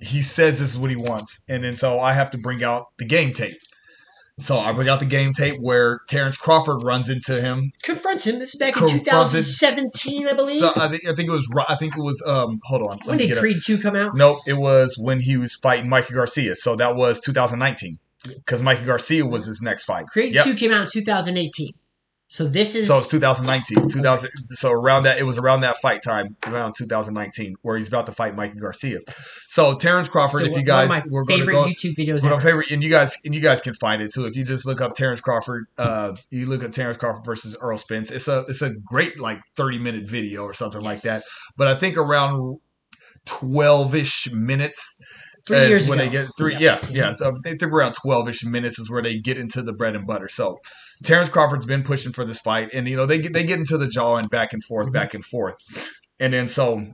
he 0.00 0.22
says 0.22 0.58
this 0.58 0.70
is 0.70 0.78
what 0.78 0.90
he 0.90 0.96
wants, 0.96 1.40
and 1.48 1.64
then 1.64 1.76
so 1.76 1.98
I 2.00 2.12
have 2.12 2.30
to 2.30 2.38
bring 2.38 2.62
out 2.62 2.86
the 2.98 3.04
game 3.04 3.32
tape. 3.32 3.56
So 4.38 4.58
I 4.58 4.72
bring 4.72 4.88
out 4.88 5.00
the 5.00 5.06
game 5.06 5.32
tape 5.32 5.54
where 5.62 5.98
Terrence 6.08 6.36
Crawford 6.36 6.82
runs 6.82 7.08
into 7.08 7.40
him. 7.40 7.72
Confronts 7.82 8.26
him. 8.26 8.38
This 8.38 8.54
is 8.54 8.58
back 8.58 8.76
in 8.76 8.86
2017, 8.86 10.28
I 10.28 10.34
believe. 10.34 10.60
So 10.60 10.72
I 10.76 10.88
think 10.88 11.06
I 11.08 11.14
think 11.14 11.28
it 11.30 11.32
was 11.32 11.48
I 11.68 11.74
think 11.76 11.96
it 11.96 12.02
was 12.02 12.22
um 12.26 12.60
hold 12.64 12.82
on. 12.82 12.98
when 13.06 13.16
did. 13.18 13.36
Creed 13.38 13.56
2 13.64 13.78
come 13.78 13.96
out? 13.96 14.14
No, 14.14 14.40
it 14.46 14.58
was 14.58 14.96
when 15.00 15.20
he 15.20 15.38
was 15.38 15.54
fighting 15.54 15.88
Mikey 15.88 16.12
Garcia. 16.12 16.54
So 16.56 16.76
that 16.76 16.96
was 16.96 17.20
2019 17.22 17.98
because 18.24 18.62
Mikey 18.62 18.84
Garcia 18.84 19.24
was 19.24 19.46
his 19.46 19.62
next 19.62 19.84
fight. 19.84 20.06
Creed 20.08 20.34
Yep. 20.34 20.44
2 20.44 20.54
came 20.54 20.72
out 20.72 20.84
in 20.84 20.90
2018. 20.90 21.72
So 22.28 22.48
this 22.48 22.74
is 22.74 22.88
So 22.88 22.98
it's 22.98 23.06
2019, 23.06 23.88
2000. 23.88 24.30
So 24.46 24.72
around 24.72 25.04
that, 25.04 25.18
it 25.18 25.22
was 25.22 25.38
around 25.38 25.60
that 25.60 25.76
fight 25.76 26.02
time, 26.02 26.36
around 26.44 26.74
2019, 26.76 27.54
where 27.62 27.76
he's 27.76 27.86
about 27.86 28.06
to 28.06 28.12
fight 28.12 28.34
Mikey 28.34 28.58
Garcia. 28.58 28.98
So 29.48 29.76
Terrence 29.76 30.08
Crawford, 30.08 30.40
so 30.40 30.46
if 30.46 30.50
you 30.50 30.56
one 30.56 30.64
guys, 30.64 30.84
of 30.84 30.90
my 30.90 31.02
we're 31.08 31.22
going 31.22 31.40
to 31.40 31.46
favorite 31.46 31.52
go. 31.52 31.64
YouTube 31.66 31.94
videos 31.94 32.24
One 32.24 32.32
of 32.32 32.38
my 32.38 32.44
favorite, 32.44 32.70
and 32.72 32.82
you 32.82 32.90
guys, 32.90 33.16
and 33.24 33.32
you 33.32 33.40
guys 33.40 33.60
can 33.60 33.74
find 33.74 34.02
it 34.02 34.12
too. 34.12 34.26
If 34.26 34.36
you 34.36 34.42
just 34.42 34.66
look 34.66 34.80
up 34.80 34.94
Terrence 34.94 35.20
Crawford, 35.20 35.66
uh, 35.78 36.16
you 36.30 36.46
look 36.46 36.64
at 36.64 36.72
Terrence 36.72 36.98
Crawford 36.98 37.24
versus 37.24 37.56
Earl 37.60 37.78
Spence. 37.78 38.10
It's 38.10 38.26
a, 38.26 38.44
it's 38.48 38.60
a 38.60 38.74
great 38.74 39.20
like 39.20 39.40
30 39.56 39.78
minute 39.78 40.08
video 40.08 40.42
or 40.42 40.52
something 40.52 40.80
like 40.82 41.02
that. 41.02 41.22
But 41.56 41.68
I 41.68 41.76
think 41.76 41.96
around 41.96 42.58
12 43.26 43.94
ish 43.94 44.32
minutes 44.32 44.96
Three 45.46 45.68
years 45.68 45.88
when 45.88 46.00
ago. 46.00 46.10
they 46.10 46.12
get 46.24 46.30
three. 46.38 46.56
Yeah, 46.58 46.78
yeah. 46.90 47.12
So 47.12 47.38
they 47.42 47.54
took 47.54 47.70
around 47.70 47.92
twelve 47.94 48.28
ish 48.28 48.44
minutes 48.44 48.78
is 48.78 48.90
where 48.90 49.02
they 49.02 49.16
get 49.18 49.38
into 49.38 49.62
the 49.62 49.72
bread 49.72 49.94
and 49.96 50.06
butter. 50.06 50.28
So 50.28 50.58
Terrence 51.04 51.28
Crawford's 51.28 51.66
been 51.66 51.82
pushing 51.82 52.12
for 52.12 52.24
this 52.24 52.40
fight, 52.40 52.70
and 52.74 52.88
you 52.88 52.96
know 52.96 53.06
they 53.06 53.20
get 53.20 53.32
they 53.32 53.44
get 53.46 53.58
into 53.58 53.78
the 53.78 53.86
jaw 53.88 54.16
and 54.16 54.28
back 54.28 54.52
and 54.52 54.62
forth, 54.64 54.88
Mhm. 54.88 54.92
back 54.92 55.14
and 55.14 55.24
forth, 55.24 55.54
and 56.18 56.32
then 56.32 56.48
so 56.48 56.86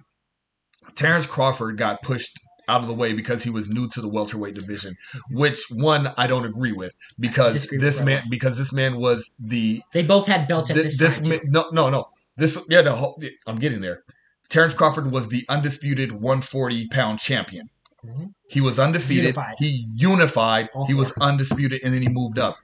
Terrence 0.95 1.27
Crawford 1.27 1.79
got 1.79 2.03
pushed 2.03 2.39
out 2.69 2.81
of 2.83 2.87
the 2.89 2.95
way 2.95 3.13
because 3.13 3.43
he 3.43 3.51
was 3.51 3.69
new 3.69 3.89
to 3.89 4.01
the 4.01 4.09
welterweight 4.09 4.55
division, 4.55 4.95
which 5.31 5.59
one 5.71 6.09
I 6.17 6.27
don't 6.27 6.45
agree 6.45 6.73
with 6.73 6.93
because 7.19 7.69
with 7.71 7.81
this 7.81 7.97
Rebel. 8.01 8.07
man 8.07 8.23
because 8.31 8.57
this 8.57 8.73
man 8.73 8.99
was 8.99 9.33
the 9.39 9.83
They 9.93 10.03
both 10.03 10.27
had 10.27 10.47
belts 10.47 10.71
at 10.71 10.77
Thi- 10.77 10.83
this, 10.85 10.99
this 10.99 11.21
time. 11.21 11.41
no 11.47 11.69
no 11.73 11.91
no 11.91 12.07
this 12.37 12.63
yeah 12.69 12.83
the 12.83 12.93
whole, 12.93 13.21
I'm 13.47 13.59
getting 13.59 13.81
there. 13.81 14.03
Terrence 14.49 14.75
Crawford 14.75 15.11
was 15.11 15.29
the 15.29 15.45
undisputed 15.49 16.13
140 16.13 16.89
pound 16.89 17.19
champion. 17.19 17.69
Mhm. 18.05 18.31
He 18.49 18.61
was 18.61 18.79
undefeated. 18.79 19.25
Unified. 19.25 19.55
He 19.59 19.87
unified. 19.95 20.69
All 20.75 20.87
he 20.87 20.95
was 20.95 21.13
undisputed, 21.21 21.81
and 21.85 21.95
then 21.95 22.03
he 22.03 22.09
moved 22.09 22.39
up. 22.39 22.57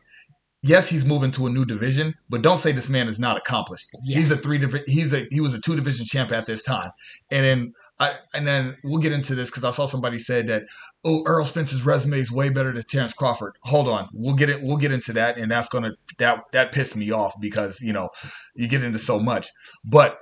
Yes, 0.62 0.88
he's 0.88 1.04
moving 1.04 1.30
to 1.32 1.46
a 1.46 1.50
new 1.50 1.64
division, 1.64 2.14
but 2.28 2.42
don't 2.42 2.58
say 2.58 2.72
this 2.72 2.88
man 2.88 3.06
is 3.06 3.20
not 3.20 3.36
accomplished. 3.36 3.90
Yeah. 4.02 4.16
He's 4.16 4.30
a 4.32 4.36
three 4.36 4.58
divi- 4.58 4.82
He's 4.86 5.14
a 5.14 5.26
he 5.30 5.40
was 5.40 5.54
a 5.54 5.60
two 5.60 5.76
division 5.76 6.04
champ 6.04 6.32
at 6.32 6.46
this 6.46 6.64
time, 6.64 6.90
and 7.30 7.44
then 7.44 7.72
I 8.00 8.16
and 8.34 8.44
then 8.44 8.76
we'll 8.82 9.00
get 9.00 9.12
into 9.12 9.36
this 9.36 9.50
because 9.50 9.62
I 9.62 9.70
saw 9.70 9.86
somebody 9.86 10.18
said 10.18 10.48
that 10.48 10.64
oh 11.04 11.22
Earl 11.26 11.44
Spence's 11.44 11.84
resume 11.84 12.18
is 12.18 12.32
way 12.32 12.48
better 12.48 12.72
than 12.72 12.82
Terrence 12.82 13.12
Crawford. 13.12 13.54
Hold 13.62 13.86
on, 13.88 14.08
we'll 14.12 14.34
get 14.34 14.50
it. 14.50 14.60
We'll 14.60 14.76
get 14.78 14.90
into 14.90 15.12
that, 15.12 15.38
and 15.38 15.48
that's 15.48 15.68
gonna 15.68 15.92
that 16.18 16.42
that 16.52 16.72
pissed 16.72 16.96
me 16.96 17.12
off 17.12 17.34
because 17.40 17.80
you 17.80 17.92
know 17.92 18.08
you 18.56 18.66
get 18.66 18.82
into 18.82 18.98
so 18.98 19.20
much, 19.20 19.48
but 19.88 20.18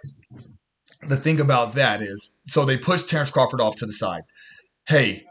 the 1.03 1.17
thing 1.17 1.41
about 1.41 1.75
that 1.75 2.03
is, 2.03 2.33
so 2.47 2.65
they 2.65 2.77
pushed 2.77 3.09
Terrence 3.09 3.31
Crawford 3.31 3.61
off 3.61 3.77
to 3.77 3.87
the 3.87 3.93
side. 3.93 4.23
Hey, 4.87 5.27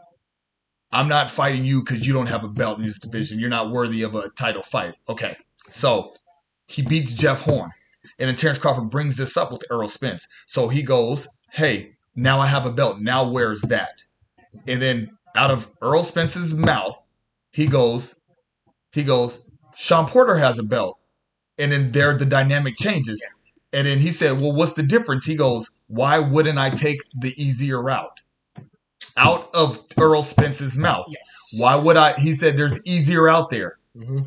I'm 0.92 1.08
not 1.08 1.30
fighting 1.30 1.64
you 1.64 1.82
because 1.82 2.06
you 2.06 2.12
don't 2.12 2.26
have 2.26 2.44
a 2.44 2.48
belt 2.48 2.78
in 2.78 2.84
this 2.84 2.98
division. 2.98 3.38
You're 3.38 3.48
not 3.50 3.70
worthy 3.70 4.02
of 4.02 4.14
a 4.14 4.28
title 4.30 4.62
fight. 4.62 4.94
Okay, 5.08 5.36
so 5.70 6.14
he 6.66 6.82
beats 6.82 7.14
Jeff 7.14 7.42
Horn, 7.42 7.70
and 8.18 8.28
then 8.28 8.36
Terrence 8.36 8.58
Crawford 8.58 8.90
brings 8.90 9.16
this 9.16 9.36
up 9.36 9.52
with 9.52 9.64
Errol 9.70 9.88
Spence. 9.88 10.26
So 10.46 10.68
he 10.68 10.82
goes, 10.82 11.28
"Hey, 11.52 11.96
now 12.14 12.40
I 12.40 12.46
have 12.46 12.66
a 12.66 12.72
belt. 12.72 13.00
Now 13.00 13.28
where's 13.28 13.62
that?" 13.62 14.02
And 14.66 14.80
then 14.80 15.16
out 15.34 15.50
of 15.50 15.70
Earl 15.82 16.04
Spence's 16.04 16.54
mouth, 16.54 17.00
he 17.52 17.66
goes, 17.66 18.14
he 18.92 19.04
goes, 19.04 19.40
Sean 19.74 20.06
Porter 20.06 20.36
has 20.36 20.58
a 20.58 20.62
belt. 20.62 20.98
And 21.58 21.70
then 21.70 21.92
there 21.92 22.16
the 22.16 22.24
dynamic 22.24 22.76
changes. 22.78 23.22
And 23.72 23.86
then 23.86 23.98
he 23.98 24.10
said, 24.10 24.40
Well, 24.40 24.52
what's 24.52 24.72
the 24.72 24.82
difference? 24.82 25.26
He 25.26 25.36
goes, 25.36 25.70
Why 25.86 26.18
wouldn't 26.18 26.58
I 26.58 26.70
take 26.70 27.00
the 27.14 27.34
easier 27.36 27.82
route? 27.82 28.22
Out 29.16 29.54
of 29.54 29.84
Earl 29.98 30.22
Spence's 30.22 30.76
mouth. 30.76 31.06
Yes. 31.08 31.56
Why 31.58 31.74
would 31.76 31.96
I? 31.96 32.18
He 32.18 32.34
said, 32.34 32.56
There's 32.56 32.80
easier 32.84 33.28
out 33.28 33.50
there. 33.50 33.78
Mhm. 33.96 34.26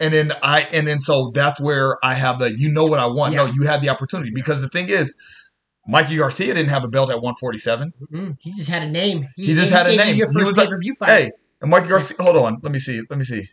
And 0.00 0.14
then 0.14 0.32
I, 0.42 0.62
and 0.72 0.86
then 0.86 1.00
so 1.00 1.30
that's 1.34 1.60
where 1.60 1.98
I 2.04 2.14
have 2.14 2.38
the, 2.38 2.56
you 2.56 2.70
know 2.70 2.84
what 2.84 3.00
I 3.00 3.06
want. 3.06 3.34
No, 3.34 3.46
you 3.46 3.62
had 3.64 3.82
the 3.82 3.88
opportunity 3.88 4.30
because 4.32 4.60
the 4.60 4.68
thing 4.68 4.88
is, 4.88 5.12
Mikey 5.88 6.18
Garcia 6.18 6.52
didn't 6.54 6.68
have 6.68 6.84
a 6.84 6.88
belt 6.88 7.10
at 7.10 7.16
147. 7.16 7.92
Mhm. 8.12 8.36
He 8.40 8.50
just 8.50 8.68
had 8.68 8.82
a 8.82 8.88
name. 8.90 9.26
He 9.34 9.54
just 9.54 9.72
had 9.72 9.86
a 9.86 9.90
gave 9.90 9.98
you 9.98 10.04
name. 10.04 10.16
Your 10.16 10.28
He 10.28 10.34
first 10.34 10.46
was 10.46 10.56
like, 10.56 10.68
pay 10.68 10.72
per 10.72 10.78
view 10.78 10.94
fight. 10.94 11.08
Hey, 11.08 11.30
and 11.62 11.70
Mikey 11.70 11.88
Garcia, 11.88 12.16
hold 12.20 12.36
on. 12.36 12.58
Let 12.62 12.70
me 12.70 12.78
see. 12.78 13.00
Let 13.08 13.18
me 13.18 13.24
see. 13.24 13.48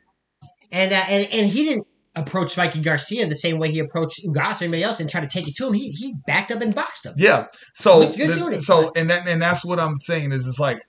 And, 0.72 0.92
uh, 0.92 0.96
and 1.08 1.28
and 1.32 1.50
he 1.50 1.64
didn't 1.64 1.88
approach 2.16 2.56
Mikey 2.58 2.82
Garcia 2.82 3.28
the 3.28 3.36
same 3.36 3.60
way 3.60 3.70
he 3.72 3.80
approached 3.80 4.22
Ugas 4.26 4.62
or 4.62 4.66
anybody 4.66 4.84
else 4.84 5.00
and 5.00 5.10
tried 5.10 5.22
to 5.22 5.34
take 5.40 5.48
it 5.48 5.56
to 5.56 5.68
him. 5.68 5.74
He 5.74 5.90
he 5.90 6.16
backed 6.26 6.52
up 6.52 6.62
and 6.62 6.74
boxed 6.74 7.06
him. 7.06 7.14
Yeah. 7.18 7.48
So, 7.76 8.12
good 8.14 8.30
the- 8.32 8.36
doing 8.36 8.54
it, 8.54 8.62
so, 8.62 8.92
and 8.96 9.10
that, 9.10 9.28
and 9.28 9.42
that's 9.42 9.66
what 9.66 9.80
I'm 9.80 9.96
saying 10.00 10.32
is, 10.32 10.48
it's 10.48 10.60
like, 10.60 10.80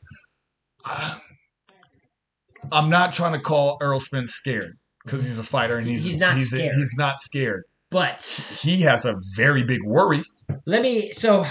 uh, 0.85 1.19
I'm 2.73 2.89
not 2.91 3.13
trying 3.13 3.33
to 3.33 3.41
call 3.41 3.79
Earl 3.81 4.01
Spence 4.01 4.33
scared 4.33 4.77
because 5.05 5.25
he's 5.25 5.39
a 5.39 5.45
fighter 5.45 5.79
and 5.79 5.87
he's 5.87 6.03
He's 6.05 6.19
not 6.19 6.35
he's, 6.35 6.49
scared. 6.51 6.75
he's 6.75 6.95
not 6.97 7.19
scared. 7.21 7.63
But 7.91 8.21
He 8.61 8.81
has 8.83 9.05
a 9.05 9.15
very 9.37 9.63
big 9.63 9.81
worry. 9.85 10.25
let 10.67 10.83
me 10.83 11.13
so 11.13 11.45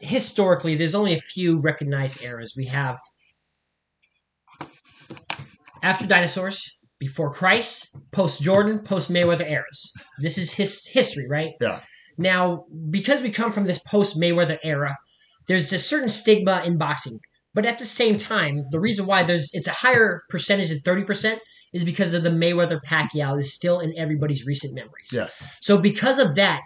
historically 0.00 0.74
there's 0.74 0.94
only 0.94 1.14
a 1.14 1.20
few 1.20 1.58
recognized 1.58 2.22
eras. 2.22 2.52
We 2.56 2.66
have 2.66 2.98
after 5.82 6.06
dinosaurs, 6.06 6.70
before 7.04 7.30
Christ, 7.30 7.94
post 8.12 8.42
Jordan, 8.42 8.78
post 8.78 9.12
Mayweather 9.12 9.48
eras. 9.48 9.92
This 10.20 10.38
is 10.38 10.54
his 10.54 10.82
history, 10.86 11.26
right? 11.28 11.52
Yeah. 11.60 11.80
Now, 12.16 12.64
because 12.90 13.22
we 13.22 13.30
come 13.30 13.52
from 13.52 13.64
this 13.64 13.78
post 13.86 14.18
Mayweather 14.18 14.58
era, 14.64 14.96
there's 15.46 15.70
a 15.74 15.78
certain 15.78 16.08
stigma 16.08 16.62
in 16.64 16.78
boxing. 16.78 17.18
But 17.52 17.66
at 17.66 17.78
the 17.78 17.84
same 17.84 18.16
time, 18.16 18.64
the 18.70 18.80
reason 18.80 19.04
why 19.04 19.22
there's 19.22 19.50
it's 19.52 19.68
a 19.68 19.72
higher 19.72 20.22
percentage 20.30 20.70
than 20.70 20.78
30% 20.80 21.38
is 21.74 21.84
because 21.84 22.14
of 22.14 22.22
the 22.22 22.30
Mayweather 22.30 22.80
Pacquiao 22.82 23.38
is 23.38 23.52
still 23.52 23.80
in 23.80 23.92
everybody's 23.98 24.46
recent 24.46 24.74
memories. 24.74 25.10
Yes. 25.12 25.42
So 25.60 25.78
because 25.78 26.18
of 26.18 26.36
that, 26.36 26.62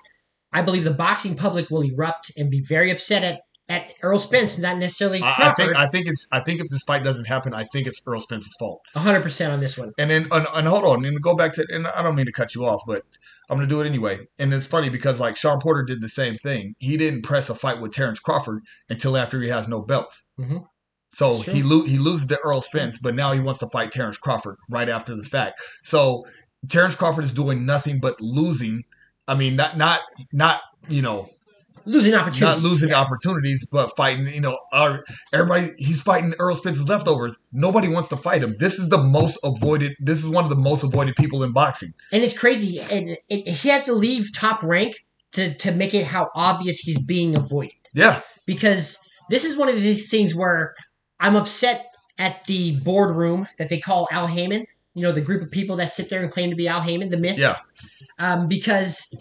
I 0.52 0.62
believe 0.62 0.84
the 0.84 0.94
boxing 0.94 1.34
public 1.34 1.68
will 1.68 1.82
erupt 1.82 2.30
and 2.36 2.48
be 2.48 2.60
very 2.60 2.90
upset 2.90 3.24
at, 3.24 3.40
at 3.68 3.92
Earl 4.02 4.18
Spence, 4.18 4.58
not 4.58 4.78
necessarily 4.78 5.20
I, 5.22 5.34
I 5.38 5.52
think 5.52 5.76
I 5.76 5.86
think 5.88 6.06
it's 6.08 6.26
I 6.32 6.40
think 6.40 6.60
if 6.60 6.68
this 6.70 6.82
fight 6.84 7.04
doesn't 7.04 7.26
happen, 7.26 7.52
I 7.54 7.64
think 7.64 7.86
it's 7.86 8.00
Earl 8.06 8.20
Spence's 8.20 8.54
fault. 8.58 8.80
100% 8.96 9.52
on 9.52 9.60
this 9.60 9.76
one. 9.76 9.92
And 9.98 10.10
then 10.10 10.26
and, 10.30 10.46
and 10.54 10.66
hold 10.68 10.84
on, 10.84 11.04
and 11.04 11.20
go 11.20 11.34
back 11.36 11.52
to 11.54 11.66
and 11.70 11.86
I 11.86 12.02
don't 12.02 12.14
mean 12.14 12.26
to 12.26 12.32
cut 12.32 12.54
you 12.54 12.64
off, 12.64 12.82
but 12.86 13.02
I'm 13.50 13.56
gonna 13.56 13.68
do 13.68 13.80
it 13.80 13.86
anyway. 13.86 14.20
And 14.38 14.52
it's 14.54 14.66
funny 14.66 14.88
because 14.88 15.20
like 15.20 15.36
Sean 15.36 15.60
Porter 15.60 15.82
did 15.82 16.00
the 16.00 16.08
same 16.08 16.36
thing. 16.36 16.74
He 16.78 16.96
didn't 16.96 17.22
press 17.22 17.50
a 17.50 17.54
fight 17.54 17.80
with 17.80 17.92
Terrence 17.92 18.20
Crawford 18.20 18.62
until 18.88 19.16
after 19.16 19.40
he 19.40 19.48
has 19.48 19.68
no 19.68 19.80
belts. 19.82 20.24
Mhm. 20.38 20.64
So 21.10 21.34
he 21.34 21.62
lo- 21.62 21.84
he 21.86 21.98
loses 21.98 22.26
to 22.28 22.38
Earl 22.44 22.60
Spence, 22.60 22.98
but 22.98 23.14
now 23.14 23.32
he 23.32 23.40
wants 23.40 23.60
to 23.60 23.68
fight 23.70 23.92
Terrence 23.92 24.18
Crawford 24.18 24.56
right 24.70 24.88
after 24.88 25.16
the 25.16 25.24
fact. 25.24 25.60
So 25.82 26.26
Terrence 26.68 26.94
Crawford 26.94 27.24
is 27.24 27.32
doing 27.34 27.64
nothing 27.66 28.00
but 28.00 28.20
losing. 28.20 28.84
I 29.26 29.34
mean, 29.34 29.56
not 29.56 29.76
not 29.76 30.00
not 30.32 30.60
you 30.88 31.00
know 31.02 31.30
Losing 31.88 32.14
opportunities. 32.14 32.40
not 32.42 32.58
losing 32.60 32.88
Yeah. 32.90 33.00
opportunities, 33.00 33.66
but 33.70 33.96
fighting. 33.96 34.28
You 34.28 34.40
know, 34.40 34.58
our, 34.72 35.04
everybody 35.32 35.70
he's 35.78 36.00
fighting 36.00 36.34
Earl 36.38 36.54
Spence's 36.54 36.88
leftovers. 36.88 37.38
Nobody 37.52 37.88
wants 37.88 38.08
to 38.10 38.16
fight 38.16 38.42
him. 38.42 38.56
This 38.58 38.78
is 38.78 38.88
the 38.90 38.98
most 39.02 39.38
avoided. 39.42 39.96
This 39.98 40.18
is 40.22 40.28
one 40.28 40.44
of 40.44 40.50
the 40.50 40.56
most 40.56 40.84
avoided 40.84 41.16
people 41.16 41.42
in 41.42 41.52
boxing. 41.52 41.94
And 42.12 42.22
it's 42.22 42.36
crazy. 42.36 42.80
And 42.80 43.16
it, 43.28 43.48
he 43.48 43.68
had 43.68 43.84
to 43.86 43.92
leave 43.94 44.32
top 44.34 44.62
rank 44.62 45.04
to, 45.32 45.54
to 45.54 45.72
make 45.72 45.94
it 45.94 46.04
how 46.06 46.30
obvious 46.34 46.78
he's 46.80 47.00
being 47.00 47.34
avoided. 47.36 47.72
Yeah, 47.94 48.20
Because 48.46 49.00
this 49.30 49.44
is 49.44 49.56
one 49.56 49.68
of 49.68 49.74
these 49.76 50.08
things 50.10 50.34
where 50.34 50.74
I'm 51.20 51.36
upset 51.36 51.86
at 52.18 52.44
the 52.44 52.76
boardroom 52.80 53.46
that 53.58 53.68
they 53.70 53.78
call 53.78 54.08
Al 54.10 54.26
Haymon. 54.26 54.66
You 54.94 55.02
know, 55.04 55.12
the 55.12 55.20
group 55.20 55.42
of 55.42 55.50
people 55.50 55.76
that 55.76 55.90
sit 55.90 56.10
there 56.10 56.22
and 56.22 56.30
claim 56.30 56.50
to 56.50 56.56
be 56.56 56.66
Al 56.68 56.80
Haymon, 56.80 57.08
the 57.10 57.16
myth. 57.16 57.38
yeah. 57.38 57.56
Um, 58.18 58.48
because 58.48 59.14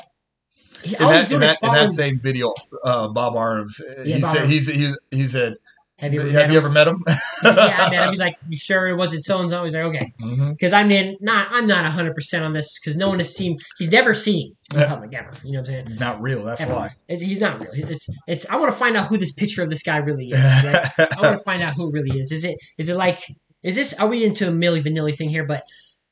he, 0.83 0.95
In 0.95 0.99
that, 1.01 1.31
in, 1.31 1.39
that, 1.41 1.57
in 1.63 1.71
that 1.71 1.91
same 1.91 2.19
video, 2.19 2.53
uh, 2.83 3.07
Bob 3.09 3.35
Arum, 3.35 3.67
uh, 3.89 4.01
Yeah, 4.03 4.15
he 4.15 4.21
Bob 4.21 4.31
said 4.33 4.41
Arms. 4.41 4.51
he's, 4.51 4.67
he, 4.67 4.93
he 5.11 5.27
said, 5.27 5.55
have 5.99 6.13
you 6.13 6.21
ever 6.21 6.29
"Have 6.29 6.35
met 6.41 6.51
you 6.51 6.57
him? 6.59 6.63
ever 6.65 6.69
met 6.71 6.87
him?" 6.87 6.97
yeah, 7.43 7.75
I 7.79 7.89
met 7.89 8.03
him. 8.03 8.09
He's 8.11 8.19
like, 8.19 8.37
"You 8.47 8.55
sure 8.55 8.85
it 8.87 8.97
wasn't 8.97 9.25
so 9.25 9.41
and 9.41 9.49
so?" 9.49 9.63
He's 9.63 9.73
like, 9.73 9.81
"Okay," 9.85 10.11
Mhm. 10.21 10.51
because 10.51 10.71
I'm 10.71 10.91
in. 10.91 11.17
Not, 11.21 11.47
I'm 11.49 11.65
not 11.65 11.85
100 11.85 12.13
percent 12.13 12.45
on 12.45 12.53
this 12.53 12.79
because 12.79 12.95
no 12.95 13.09
one 13.09 13.17
has 13.17 13.35
seen. 13.35 13.57
He's 13.79 13.89
never 13.91 14.13
seen 14.13 14.53
in 14.75 14.83
public 14.87 15.15
ever. 15.15 15.31
You 15.43 15.53
know 15.53 15.61
what 15.61 15.69
I'm 15.69 15.73
saying? 15.73 15.87
He's 15.87 15.99
not 15.99 16.21
real. 16.21 16.43
That's 16.43 16.61
Ever. 16.61 16.73
why. 16.75 16.89
It's, 17.07 17.23
he's 17.23 17.41
not 17.41 17.59
real. 17.61 17.71
It's 17.73 18.07
it's. 18.27 18.47
I 18.47 18.57
want 18.57 18.71
to 18.71 18.77
find 18.77 18.95
out 18.95 19.07
who 19.07 19.17
this 19.17 19.31
picture 19.31 19.63
of 19.63 19.71
this 19.71 19.81
guy 19.81 19.97
really 19.97 20.27
is. 20.29 20.39
Right? 20.39 20.87
I 21.17 21.19
want 21.19 21.35
to 21.39 21.43
find 21.43 21.63
out 21.63 21.73
who 21.73 21.89
it 21.89 21.93
really 21.99 22.19
is. 22.19 22.31
Is 22.31 22.43
it 22.45 22.59
is 22.77 22.89
it 22.89 22.95
like 22.95 23.19
is 23.63 23.75
this? 23.75 23.95
Are 23.99 24.07
we 24.07 24.23
into 24.23 24.47
a 24.47 24.51
Milli 24.51 24.83
Vanilli 24.83 25.15
thing 25.15 25.29
here? 25.29 25.45
But 25.45 25.63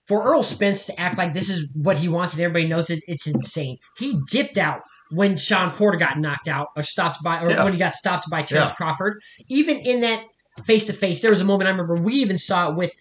for 0.07 0.23
Earl 0.23 0.43
Spence 0.43 0.85
to 0.87 0.99
act 0.99 1.17
like 1.17 1.33
this 1.33 1.49
is 1.49 1.67
what 1.73 1.97
he 1.97 2.07
wants 2.07 2.33
and 2.33 2.41
everybody 2.41 2.67
knows 2.67 2.89
it, 2.89 2.99
it's 3.07 3.27
insane. 3.27 3.77
He 3.97 4.19
dipped 4.29 4.57
out 4.57 4.81
when 5.11 5.37
Sean 5.37 5.71
Porter 5.71 5.97
got 5.97 6.19
knocked 6.19 6.47
out 6.47 6.67
or 6.75 6.83
stopped 6.83 7.23
by, 7.23 7.41
or 7.43 7.49
Yeah. 7.49 7.63
when 7.63 7.73
he 7.73 7.79
got 7.79 7.93
stopped 7.93 8.29
by 8.29 8.41
Terrence 8.43 8.71
Yeah. 8.71 8.75
Crawford. 8.75 9.19
Even 9.49 9.77
in 9.77 10.01
that 10.01 10.23
face 10.65 10.85
to 10.87 10.93
face, 10.93 11.21
there 11.21 11.31
was 11.31 11.41
a 11.41 11.45
moment 11.45 11.67
I 11.67 11.71
remember 11.71 11.95
we 11.95 12.13
even 12.15 12.37
saw 12.37 12.69
it 12.69 12.75
with 12.75 12.91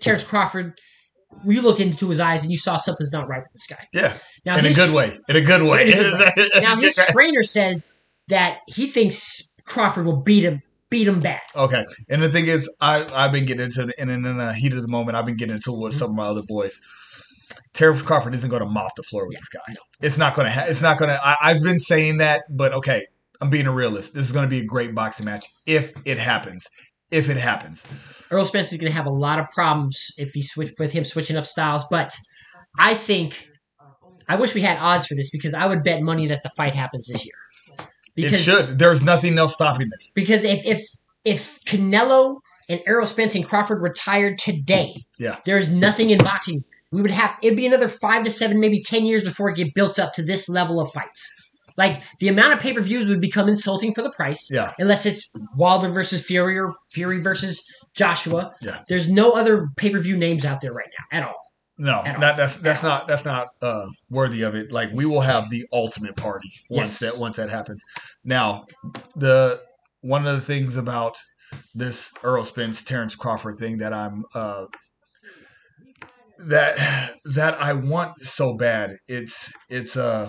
Terrence 0.00 0.22
Crawford. 0.22 0.78
You 1.44 1.62
look 1.62 1.78
into 1.80 2.08
his 2.08 2.18
eyes 2.18 2.42
and 2.42 2.50
you 2.50 2.58
saw 2.58 2.76
something's 2.76 3.12
not 3.12 3.28
right 3.28 3.40
with 3.42 3.52
this 3.52 3.66
guy. 3.66 3.86
yeah, 3.92 4.16
Now 4.44 4.56
in 4.58 4.66
a 4.66 4.72
good 4.72 4.94
way. 4.94 5.18
In 5.28 5.36
a 5.36 5.40
good 5.40 5.62
way. 5.62 5.92
A 5.92 6.32
good 6.34 6.50
Now 6.62 6.76
his 6.76 6.94
trainer 7.10 7.42
says 7.42 8.00
that 8.28 8.58
he 8.66 8.86
thinks 8.86 9.48
Crawford 9.64 10.06
will 10.06 10.16
beat 10.16 10.42
him, 10.44 10.62
beat 10.90 11.08
him 11.08 11.20
back. 11.20 11.42
Okay, 11.54 11.84
and 12.08 12.22
the 12.22 12.28
thing 12.28 12.46
is, 12.46 12.72
I 12.80 13.06
I've 13.14 13.32
been 13.32 13.46
getting 13.46 13.64
into, 13.64 13.86
the, 13.86 13.94
and 13.98 14.10
in 14.10 14.22
the 14.22 14.52
heat 14.52 14.72
of 14.72 14.82
the 14.82 14.88
moment, 14.88 15.16
I've 15.16 15.26
been 15.26 15.36
getting 15.36 15.54
into 15.54 15.74
it 15.74 15.78
with 15.78 15.94
some 15.94 16.10
of 16.10 16.16
my 16.16 16.24
other 16.26 16.42
boys. 16.42 16.80
Terrence 17.72 18.02
Crawford 18.02 18.34
isn't 18.34 18.50
going 18.50 18.62
to 18.62 18.68
mop 18.68 18.94
the 18.96 19.02
floor 19.02 19.26
with 19.26 19.38
this 19.38 19.48
guy. 19.48 19.74
It's 20.00 20.18
not 20.18 20.34
going 20.34 20.46
to. 20.46 20.52
Ha- 20.52 20.66
it's 20.68 20.82
not 20.82 20.98
going 20.98 21.10
to. 21.10 21.20
I've 21.24 21.62
been 21.62 21.78
saying 21.78 22.18
that, 22.18 22.42
but 22.50 22.72
okay, 22.72 23.06
I'm 23.40 23.50
being 23.50 23.66
a 23.66 23.72
realist. 23.72 24.14
This 24.14 24.26
is 24.26 24.32
going 24.32 24.44
to 24.44 24.50
be 24.50 24.60
a 24.60 24.64
great 24.64 24.94
boxing 24.94 25.26
match 25.26 25.46
if 25.66 25.92
it 26.04 26.18
happens. 26.18 26.66
If 27.10 27.28
it 27.28 27.38
happens, 27.38 27.84
Earl 28.30 28.44
Spence 28.44 28.70
is 28.70 28.78
going 28.78 28.90
to 28.90 28.96
have 28.96 29.06
a 29.06 29.10
lot 29.10 29.40
of 29.40 29.48
problems 29.48 30.12
if 30.16 30.30
he 30.32 30.42
switch 30.42 30.72
with 30.78 30.92
him 30.92 31.04
switching 31.04 31.36
up 31.36 31.44
styles. 31.44 31.84
But 31.90 32.14
I 32.78 32.94
think 32.94 33.48
I 34.28 34.36
wish 34.36 34.54
we 34.54 34.60
had 34.60 34.78
odds 34.78 35.06
for 35.06 35.16
this 35.16 35.28
because 35.30 35.52
I 35.52 35.66
would 35.66 35.82
bet 35.82 36.02
money 36.02 36.28
that 36.28 36.44
the 36.44 36.50
fight 36.50 36.72
happens 36.72 37.08
this 37.08 37.24
year. 37.24 37.34
It 38.24 38.36
should. 38.36 38.78
There's 38.78 39.02
nothing 39.02 39.38
else 39.38 39.54
stopping 39.54 39.88
this. 39.90 40.12
Because 40.14 40.44
if 40.44 40.64
if 40.64 40.80
if 41.24 41.60
Canelo 41.64 42.38
and 42.68 42.80
Errol 42.86 43.06
Spence 43.06 43.34
and 43.34 43.44
Crawford 43.46 43.82
retired 43.82 44.38
today, 44.38 44.94
Yeah. 45.18 45.36
there's 45.44 45.70
nothing 45.70 46.10
in 46.10 46.18
boxing. 46.18 46.62
We 46.92 47.02
would 47.02 47.10
have 47.10 47.38
it'd 47.42 47.56
be 47.56 47.66
another 47.66 47.88
five 47.88 48.24
to 48.24 48.30
seven, 48.30 48.58
maybe 48.60 48.82
ten 48.82 49.06
years 49.06 49.22
before 49.24 49.50
it 49.50 49.56
get 49.56 49.74
built 49.74 49.98
up 49.98 50.12
to 50.14 50.22
this 50.22 50.48
level 50.48 50.80
of 50.80 50.90
fights. 50.92 51.28
Like 51.76 52.02
the 52.18 52.28
amount 52.28 52.52
of 52.52 52.60
pay 52.60 52.72
per 52.74 52.80
views 52.80 53.08
would 53.08 53.20
become 53.20 53.48
insulting 53.48 53.92
for 53.94 54.02
the 54.02 54.10
price. 54.10 54.50
Yeah. 54.50 54.72
Unless 54.78 55.06
it's 55.06 55.30
Wilder 55.56 55.88
versus 55.88 56.24
Fury 56.26 56.58
or 56.58 56.70
Fury 56.90 57.20
versus 57.20 57.62
Joshua. 57.94 58.52
Yeah. 58.60 58.82
There's 58.88 59.08
no 59.08 59.32
other 59.32 59.68
pay 59.76 59.90
per 59.90 59.98
view 60.00 60.16
names 60.16 60.44
out 60.44 60.60
there 60.60 60.72
right 60.72 60.88
now 61.12 61.18
at 61.18 61.26
all. 61.26 61.36
No, 61.80 62.02
not, 62.02 62.36
that's 62.36 62.56
that's 62.56 62.82
not 62.82 63.08
that's 63.08 63.24
not 63.24 63.48
uh, 63.62 63.86
worthy 64.10 64.42
of 64.42 64.54
it. 64.54 64.70
Like 64.70 64.90
we 64.92 65.06
will 65.06 65.22
have 65.22 65.48
the 65.48 65.66
ultimate 65.72 66.14
party 66.14 66.52
once 66.68 67.00
Yes. 67.00 67.14
that 67.14 67.20
once 67.22 67.36
that 67.36 67.48
happens. 67.48 67.82
Now, 68.22 68.66
the 69.16 69.62
one 70.02 70.26
of 70.26 70.34
the 70.34 70.42
things 70.42 70.76
about 70.76 71.16
this 71.74 72.12
Earl 72.22 72.44
Spence 72.44 72.84
Terrence 72.84 73.16
Crawford 73.16 73.56
thing 73.56 73.78
that 73.78 73.94
I'm 73.94 74.24
uh, 74.34 74.66
that 76.40 76.76
that 77.34 77.58
I 77.58 77.72
want 77.72 78.20
so 78.20 78.58
bad. 78.58 78.98
It's 79.08 79.50
it's 79.70 79.96
uh 79.96 80.28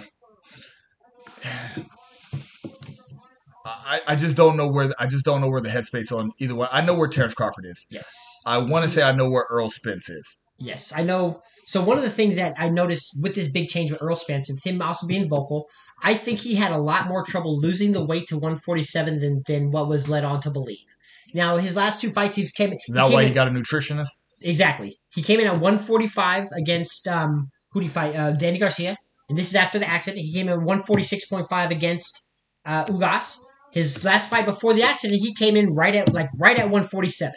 I, 3.66 4.00
I 4.08 4.16
just 4.16 4.38
don't 4.38 4.56
know 4.56 4.68
where 4.68 4.88
the, 4.88 4.96
I 5.00 5.06
just 5.06 5.26
don't 5.26 5.42
know 5.42 5.50
where 5.50 5.60
the 5.60 5.70
headspace 5.70 6.18
on 6.18 6.32
either 6.40 6.56
one. 6.56 6.70
I 6.72 6.80
know 6.80 6.96
where 6.96 7.10
Terrence 7.10 7.34
Crawford 7.34 7.66
is. 7.66 7.86
Yes. 7.90 8.40
I 8.46 8.58
want 8.58 8.84
to 8.84 8.90
say 8.90 9.04
I 9.04 9.12
know 9.12 9.30
where 9.30 9.46
Earl 9.50 9.70
Spence 9.70 10.10
is. 10.10 10.40
Yes, 10.62 10.94
I 10.96 11.04
know. 11.04 11.42
So 11.66 11.84
one 11.84 11.98
of 11.98 12.04
the 12.04 12.10
things 12.10 12.36
that 12.36 12.54
I 12.58 12.70
noticed 12.70 13.22
with 13.22 13.34
this 13.36 13.50
big 13.50 13.68
change 13.68 13.92
with 13.92 14.02
Earl 14.02 14.16
Spence 14.16 14.50
and 14.50 14.60
him 14.64 14.82
also 14.82 15.08
being 15.08 15.28
vocal, 15.28 15.68
I 16.02 16.14
think 16.14 16.40
he 16.40 16.56
had 16.56 16.72
a 16.72 16.78
lot 16.78 17.08
more 17.08 17.24
trouble 17.24 17.60
losing 17.60 17.92
the 17.92 18.04
weight 18.04 18.28
to 18.28 18.36
147 18.36 19.20
than 19.20 19.42
than 19.48 19.72
what 19.72 19.88
was 19.88 20.08
led 20.08 20.24
on 20.24 20.42
to 20.42 20.52
believe. 20.52 20.86
Now 21.34 21.58
his 21.58 21.76
last 21.76 22.02
two 22.02 22.12
fights, 22.12 22.36
he 22.36 22.48
came. 22.56 22.74
Is 22.74 22.80
that 22.90 23.06
came 23.06 23.14
why 23.14 23.22
in, 23.24 23.28
he 23.30 23.34
got 23.34 23.48
a 23.48 23.52
nutritionist? 23.52 24.10
exactly? 24.44 24.98
He 25.14 25.22
came 25.22 25.40
in 25.40 25.48
at 25.48 25.54
145 25.54 26.48
against 26.58 27.08
um, 27.08 27.48
who 27.72 27.80
did 27.80 27.88
he 27.88 27.92
fight? 27.92 28.16
Uh, 28.16 28.32
Danny 28.32 28.60
Garcia, 28.60 28.98
and 29.30 29.38
this 29.38 29.50
is 29.50 29.56
after 29.56 29.80
the 29.80 29.90
accident. 29.90 30.24
He 30.24 30.34
came 30.34 30.50
in 30.50 30.60
146.5 30.62 31.72
against 31.72 32.28
uh, 32.66 32.86
Ugas. 32.86 33.38
His 33.72 34.04
last 34.04 34.30
fight 34.30 34.46
before 34.46 34.74
the 34.74 34.84
accident, 34.84 35.22
he 35.22 35.34
came 35.34 35.56
in 35.56 35.74
right 35.74 35.96
at 35.96 36.14
like 36.14 36.30
right 36.38 36.58
at 36.58 36.66
147. 36.66 37.34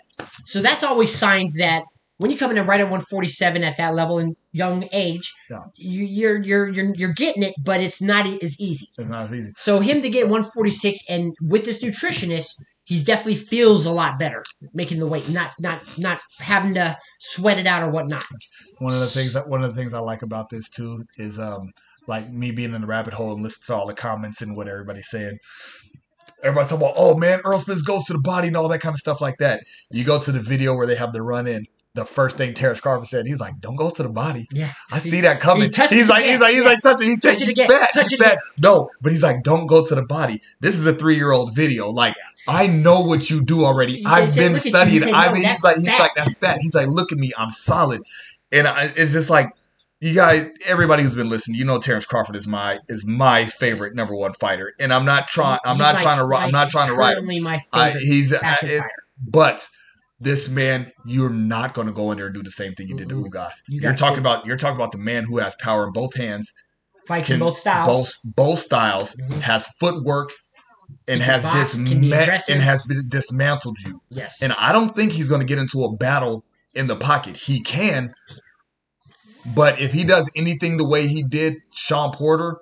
So 0.47 0.61
that's 0.61 0.83
always 0.83 1.15
signs 1.15 1.55
that 1.59 1.85
when 2.19 2.31
you 2.31 2.37
come 2.37 2.51
in 2.51 2.59
at 2.59 2.67
right 2.67 2.81
at 2.81 2.85
147 2.85 3.65
at 3.65 3.77
that 3.77 3.95
level 3.95 4.19
in 4.19 4.37
young 4.53 4.89
age, 4.93 5.33
Yeah. 5.51 5.59
you, 5.77 6.05
you're 6.05 6.43
you're 6.43 6.69
you're 6.69 6.95
you're 6.95 7.13
getting 7.13 7.43
it, 7.43 7.55
but 7.63 7.81
it's 7.81 8.01
not 8.01 8.27
as 8.27 8.61
easy. 8.61 8.87
It's 8.99 9.09
not 9.09 9.23
as 9.23 9.35
easy. 9.35 9.53
So 9.57 9.81
him 9.81 10.03
to 10.03 10.09
get 10.09 10.29
146 10.29 11.01
and 11.11 11.35
with 11.43 11.65
this 11.65 11.83
nutritionist, 11.83 12.55
he's 12.85 13.05
definitely 13.05 13.37
feels 13.37 13.87
a 13.87 13.93
lot 13.93 14.19
better 14.19 14.45
making 14.73 15.01
the 15.01 15.07
weight, 15.07 15.29
not 15.31 15.51
not 15.59 15.83
not 15.99 16.21
having 16.41 16.75
to 16.75 16.97
sweat 17.19 17.59
it 17.59 17.67
out 17.67 17.83
or 17.83 17.91
whatnot. 17.91 18.25
One 18.79 18.93
of 18.95 19.01
the 19.01 19.07
things 19.07 19.33
that 19.33 19.49
one 19.49 19.65
of 19.65 19.75
the 19.75 19.81
things 19.81 19.93
I 19.93 19.99
like 19.99 20.23
about 20.23 20.51
this 20.51 20.71
too 20.71 21.03
is 21.17 21.39
um 21.39 21.71
like 22.07 22.29
me 22.31 22.53
being 22.53 22.75
in 22.75 22.81
the 22.81 22.87
rabbit 22.87 23.15
hole 23.15 23.33
and 23.33 23.43
listening 23.43 23.67
to 23.69 23.81
all 23.81 23.87
the 23.87 23.95
comments 23.95 24.43
and 24.43 24.55
what 24.57 24.69
everybody's 24.69 25.09
saying. 25.09 25.39
Everybody's 26.43 26.71
talking 26.71 26.85
about, 26.85 26.95
oh 26.99 27.17
man, 27.17 27.41
Earl 27.45 27.59
Spence 27.59 27.81
goes 27.83 28.05
to 28.05 28.13
the 28.13 28.19
body 28.19 28.49
and 28.49 28.57
all 28.57 28.69
that 28.69 28.81
kind 28.81 28.95
of 28.95 29.01
stuff 29.01 29.23
like 29.23 29.39
that. 29.39 29.63
You 29.91 30.05
go 30.05 30.21
to 30.21 30.31
the 30.31 30.43
video 30.43 30.75
where 30.77 30.87
they 30.87 30.95
have 30.97 31.13
the 31.13 31.23
run 31.23 31.47
in. 31.47 31.65
The 31.95 32.05
first 32.05 32.37
thing 32.37 32.55
Terrence 32.55 32.81
Crawford 32.81 33.07
said, 33.07 33.25
he's 33.25 33.39
like, 33.39 33.61
"Don't 33.61 33.77
go 33.77 33.89
to 33.89 34.03
the 34.03 34.09
body." 34.09 34.49
Yeah, 34.51 34.73
I 34.91 34.99
see 34.99 35.21
that 35.21 35.39
coming. 35.39 35.71
He 35.73 35.87
He's 35.95 36.09
like, 36.09 36.25
he's 36.25 36.41
like, 36.41 36.53
he's 36.55 36.65
Yeah. 36.65 36.69
like, 36.69 36.81
touching. 36.81 37.07
He's 37.09 37.21
Touch 37.21 37.41
it 37.41 37.49
again. 37.49 37.69
Bad. 37.69 37.89
Touch 37.95 38.13
it. 38.13 38.39
No, 38.59 38.91
but 39.01 39.13
he's 39.13 39.23
like, 39.23 39.45
don't 39.45 39.69
go 39.69 39.87
to 39.87 39.95
the 39.95 40.03
body. 40.03 40.43
This 40.59 40.75
is 40.75 40.89
a 40.89 40.93
three 40.93 41.15
year 41.15 41.31
old 41.31 41.55
video. 41.55 41.91
Like, 41.91 42.17
I 42.49 42.67
know 42.67 43.01
what 43.03 43.31
you 43.31 43.45
do 43.45 43.65
already. 43.65 43.99
He 43.99 44.07
I've 44.07 44.31
said, 44.31 44.41
been 44.41 44.53
"Look 44.55 44.59
at 44.63 44.65
you." 44.65 44.71
Studying. 44.73 44.99
said, 44.99 45.13
I 45.15 45.27
"No, 45.27 45.33
mean, 45.35 45.43
he's 45.45 45.63
like, 45.63 45.77
he's 45.77 45.87
fat." 45.87 46.01
like, 46.01 46.11
that's 46.17 46.37
fat. 46.39 46.59
He's 46.61 46.75
like, 46.75 46.89
look 46.89 47.13
at 47.13 47.19
me, 47.19 47.31
I'm 47.39 47.51
solid. 47.51 48.03
And 48.51 48.67
I, 48.67 48.91
it's 48.97 49.13
just 49.13 49.31
like, 49.31 49.51
you 50.01 50.15
guys, 50.15 50.51
everybody 50.67 51.05
who's 51.05 51.15
been 51.15 51.29
listening, 51.29 51.59
you 51.59 51.65
know, 51.65 51.79
Terrence 51.79 52.07
Crawford 52.07 52.35
is 52.35 52.49
my 52.49 52.81
is 52.89 53.07
my 53.07 53.47
favorite 53.47 53.95
number 53.95 54.17
one 54.17 54.33
fighter, 54.33 54.73
and 54.81 54.93
I'm 54.93 55.05
not 55.05 55.29
trying. 55.29 55.61
I'm 55.65 55.77
He's 55.77 55.81
not 55.81 55.99
trying 56.01 56.19
to. 56.19 56.37
I'm 56.37 56.51
not 56.51 56.71
trying 56.71 56.89
to 56.89 56.95
write 56.97 57.19
him. 57.19 57.43
My 57.45 57.61
I, 57.73 57.93
favorite 57.93 58.03
he's, 58.03 58.35
I, 58.35 58.55
it- 58.63 58.81
fighter. 58.81 58.91
but 59.25 59.69
this 60.21 60.49
man, 60.49 60.91
you're 61.05 61.31
not 61.31 61.75
going 61.75 61.87
to 61.87 61.93
go 61.93 62.11
in 62.13 62.19
there 62.19 62.27
and 62.27 62.35
do 62.35 62.43
the 62.43 62.51
same 62.51 62.73
thing 62.75 62.89
you 62.89 62.97
did 62.97 63.09
to 63.09 63.17
Mhm. 63.17 63.31
Ugas. 63.31 63.53
You 63.69 63.81
You're 63.81 63.95
talking 63.95 64.19
about 64.21 64.47
you're 64.47 64.57
talking 64.57 64.77
about 64.77 64.93
the 64.93 64.99
man 64.99 65.25
who 65.25 65.39
has 65.39 65.55
power 65.61 65.87
in 65.87 65.93
both 65.93 66.17
hands, 66.17 66.53
Fights 67.07 67.31
in 67.31 67.39
both 67.41 67.59
styles. 67.59 67.87
both 67.87 68.35
both 68.37 68.59
styles, 68.61 69.17
Mhm. 69.17 69.41
has 69.41 69.67
footwork, 69.81 70.31
and 71.09 71.21
He 71.21 71.27
has 71.27 71.45
disma- 71.45 72.51
and 72.51 72.63
has 72.63 72.83
been 72.85 73.09
dismantled 73.09 73.77
you. 73.85 74.01
Yes. 74.09 74.41
And 74.43 74.53
I 74.59 74.73
don't 74.73 74.95
think 74.95 75.13
he's 75.13 75.29
going 75.29 75.41
to 75.41 75.47
get 75.47 75.59
into 75.59 75.85
a 75.85 75.95
battle 75.97 76.45
in 76.75 76.87
the 76.87 76.97
pocket. 76.97 77.37
He 77.37 77.61
can, 77.61 78.09
but 79.55 79.81
if 79.81 79.93
he 79.93 80.05
does 80.05 80.31
anything 80.37 80.77
the 80.77 80.87
way 80.89 81.07
he 81.07 81.23
did 81.23 81.55
Sean 81.75 82.13
Porter, 82.13 82.59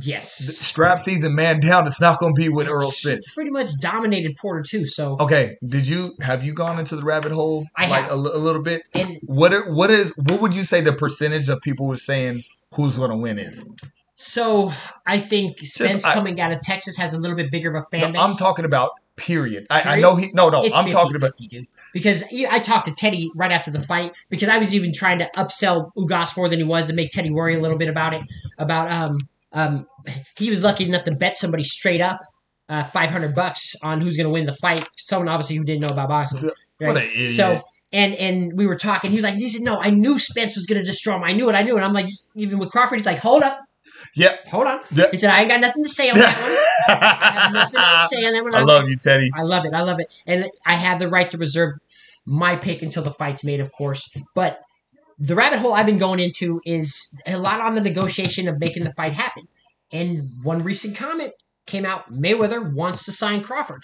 yes. 0.00 0.32
strap 0.58 0.98
season 1.00 1.34
man 1.34 1.60
down, 1.60 1.86
it's 1.86 2.00
not 2.00 2.18
going 2.18 2.34
to 2.34 2.38
be 2.40 2.48
with 2.48 2.68
Earl 2.68 2.90
Spence. 2.90 3.34
Pretty 3.34 3.50
much 3.50 3.68
dominated 3.80 4.36
Porter 4.36 4.62
too. 4.62 4.86
So 4.86 5.16
Okay, 5.20 5.56
did 5.66 5.86
you 5.88 6.12
have 6.20 6.44
you 6.44 6.52
gone 6.52 6.78
into 6.78 6.96
the 6.96 7.02
rabbit 7.02 7.32
hole 7.32 7.66
I 7.76 7.88
like 7.88 8.02
have. 8.04 8.12
a, 8.12 8.14
a 8.14 8.38
little 8.38 8.62
bit? 8.62 8.82
and 8.94 9.18
What 9.22 9.52
are, 9.52 9.70
what 9.72 9.90
is 9.90 10.12
what 10.16 10.40
would 10.40 10.54
you 10.54 10.64
say 10.64 10.80
the 10.80 10.92
percentage 10.92 11.48
of 11.48 11.60
people 11.60 11.86
were 11.86 11.96
saying 11.96 12.42
who's 12.74 12.96
going 12.98 13.10
to 13.10 13.16
win 13.16 13.38
is? 13.38 13.66
so 14.16 14.70
I 15.06 15.18
think 15.18 15.58
Spence 15.60 16.04
I- 16.04 16.12
coming 16.14 16.40
out 16.40 16.52
of 16.52 16.60
Texas 16.60 16.96
has 16.98 17.14
a 17.14 17.18
little 17.18 17.36
bit 17.36 17.50
bigger 17.50 17.74
of 17.74 17.82
a 17.82 17.86
fan 17.86 18.00
No, 18.00 18.12
base. 18.12 18.20
I'm 18.32 18.36
talking 18.36 18.64
about 18.64 18.90
period. 19.16 19.66
I, 19.70 19.82
I 19.96 20.00
know 20.00 20.16
he 20.16 20.30
no 20.32 20.48
no. 20.50 20.64
It's 20.64 20.74
I'm 20.76 20.84
50, 20.84 20.92
talking 20.94 21.16
about 21.16 21.30
50, 21.32 21.48
dude. 21.48 21.66
Because 21.92 22.24
I 22.50 22.58
talked 22.60 22.86
to 22.86 22.92
Teddy 22.92 23.30
right 23.34 23.50
after 23.52 23.70
the 23.70 23.80
fight 23.80 24.12
because 24.30 24.48
I 24.48 24.58
was 24.58 24.74
even 24.74 24.92
trying 24.94 25.18
to 25.18 25.30
upsell 25.36 25.90
Ugas 25.96 26.36
more 26.36 26.48
than 26.48 26.58
he 26.58 26.64
was 26.64 26.86
to 26.86 26.92
make 26.94 27.10
Teddy 27.10 27.30
worry 27.30 27.54
a 27.54 27.60
little 27.60 27.76
bit 27.76 27.88
about 27.88 28.14
it. 28.14 28.22
About 28.58 28.90
um 28.90 29.28
um 29.52 29.86
he 30.36 30.50
was 30.50 30.62
lucky 30.62 30.84
enough 30.84 31.04
to 31.04 31.14
bet 31.14 31.36
somebody 31.36 31.62
straight 31.62 32.00
up 32.00 32.20
uh, 32.70 32.84
five 32.84 33.10
hundred 33.10 33.34
bucks 33.34 33.74
on 33.82 34.00
who's 34.00 34.16
going 34.16 34.26
to 34.26 34.30
win 34.30 34.46
the 34.46 34.54
fight. 34.54 34.86
Someone 34.96 35.28
obviously 35.28 35.56
who 35.56 35.64
didn't 35.64 35.80
know 35.80 35.88
about 35.88 36.08
boxing. 36.08 36.50
what 36.78 36.96
an 36.96 37.02
idiot. 37.02 37.32
So 37.32 37.60
and 37.92 38.14
and 38.14 38.56
we 38.56 38.66
were 38.66 38.76
talking. 38.76 39.10
He 39.10 39.16
was 39.16 39.24
like, 39.24 39.34
he 39.34 39.48
said, 39.48 39.62
no, 39.62 39.80
I 39.80 39.90
knew 39.90 40.18
Spence 40.18 40.54
was 40.54 40.66
going 40.66 40.78
to 40.78 40.84
destroy 40.84 41.16
him. 41.16 41.24
I 41.24 41.32
knew 41.32 41.48
it. 41.48 41.54
I 41.54 41.62
knew 41.62 41.76
it. 41.76 41.80
I'm 41.80 41.92
like, 41.92 42.08
even 42.36 42.58
with 42.58 42.70
Crawford, 42.70 42.98
he's 42.98 43.06
like, 43.06 43.18
hold 43.18 43.42
up, 43.42 43.60
yep. 44.14 44.46
hold 44.46 44.68
on. 44.68 44.80
Yep. 44.92 45.10
He 45.10 45.16
said, 45.16 45.30
I 45.30 45.40
ain't 45.40 45.48
got 45.48 45.60
nothing 45.60 45.82
to 45.82 45.90
say 45.90 46.10
on 46.10 46.18
that 46.18 46.40
one. 46.40 46.96
I 47.02 47.32
have 47.32 47.52
nothing 47.52 47.72
to 47.74 48.08
say 48.08 48.26
on 48.26 48.32
that 48.34 48.42
one. 48.44 48.54
I 48.54 48.62
love 48.62 48.88
you, 48.88 48.96
Teddy. 48.96 49.30
I 49.34 49.42
love 49.42 49.64
it. 49.64 49.74
I 49.74 49.82
love 49.82 49.98
it. 49.98 50.22
And 50.26 50.48
I 50.64 50.74
have 50.76 51.00
the 51.00 51.08
right 51.08 51.28
to 51.30 51.38
reserve 51.38 51.72
my 52.24 52.54
pick 52.54 52.82
until 52.82 53.02
the 53.02 53.10
fight's 53.10 53.42
made, 53.42 53.58
of 53.58 53.72
course. 53.72 54.16
But 54.34 54.62
the 55.20 55.34
rabbit 55.34 55.58
hole 55.58 55.74
I've 55.74 55.86
been 55.86 55.98
going 55.98 56.18
into 56.18 56.60
is 56.64 57.14
a 57.26 57.36
lot 57.36 57.60
on 57.60 57.74
the 57.74 57.82
negotiation 57.82 58.48
of 58.48 58.58
making 58.58 58.84
the 58.84 58.92
fight 58.92 59.12
happen. 59.12 59.46
And 59.92 60.22
one 60.42 60.62
recent 60.62 60.96
comment 60.96 61.32
came 61.66 61.84
out 61.84 62.10
Mayweather 62.10 62.72
wants 62.72 63.04
to 63.04 63.12
sign 63.12 63.42
Crawford. 63.42 63.82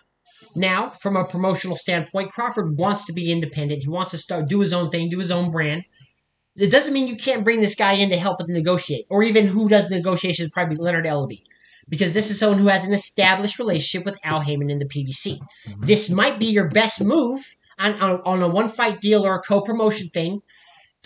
Now, 0.54 0.90
from 0.90 1.16
a 1.16 1.26
promotional 1.26 1.76
standpoint, 1.76 2.32
Crawford 2.32 2.78
wants 2.78 3.04
to 3.06 3.12
be 3.12 3.30
independent. 3.30 3.82
He 3.82 3.88
wants 3.90 4.12
to 4.12 4.18
start 4.18 4.48
do 4.48 4.60
his 4.60 4.72
own 4.72 4.88
thing, 4.88 5.10
do 5.10 5.18
his 5.18 5.30
own 5.30 5.50
brand. 5.50 5.84
It 6.56 6.70
doesn't 6.70 6.94
mean 6.94 7.06
you 7.06 7.16
can't 7.16 7.44
bring 7.44 7.60
this 7.60 7.74
guy 7.74 7.92
in 7.92 8.08
to 8.08 8.16
help 8.16 8.38
with 8.38 8.46
the 8.46 8.54
negotiate, 8.54 9.04
or 9.10 9.22
even 9.22 9.46
who 9.46 9.68
does 9.68 9.90
the 9.90 9.96
negotiations, 9.96 10.50
probably 10.50 10.76
Leonard 10.76 11.04
Ellerbe, 11.04 11.42
because 11.86 12.14
this 12.14 12.30
is 12.30 12.38
someone 12.38 12.58
who 12.58 12.68
has 12.68 12.86
an 12.86 12.94
established 12.94 13.58
relationship 13.58 14.06
with 14.06 14.18
Al 14.24 14.40
Haymon 14.40 14.70
in 14.70 14.78
the 14.78 14.86
PBC. 14.86 15.38
Mm-hmm. 15.38 15.84
This 15.84 16.08
might 16.08 16.38
be 16.38 16.46
your 16.46 16.68
best 16.70 17.04
move 17.04 17.56
on, 17.78 18.00
on, 18.00 18.22
on 18.24 18.42
a 18.42 18.48
one 18.48 18.70
fight 18.70 19.02
deal 19.02 19.26
or 19.26 19.34
a 19.34 19.42
co 19.42 19.60
promotion 19.60 20.08
thing 20.08 20.40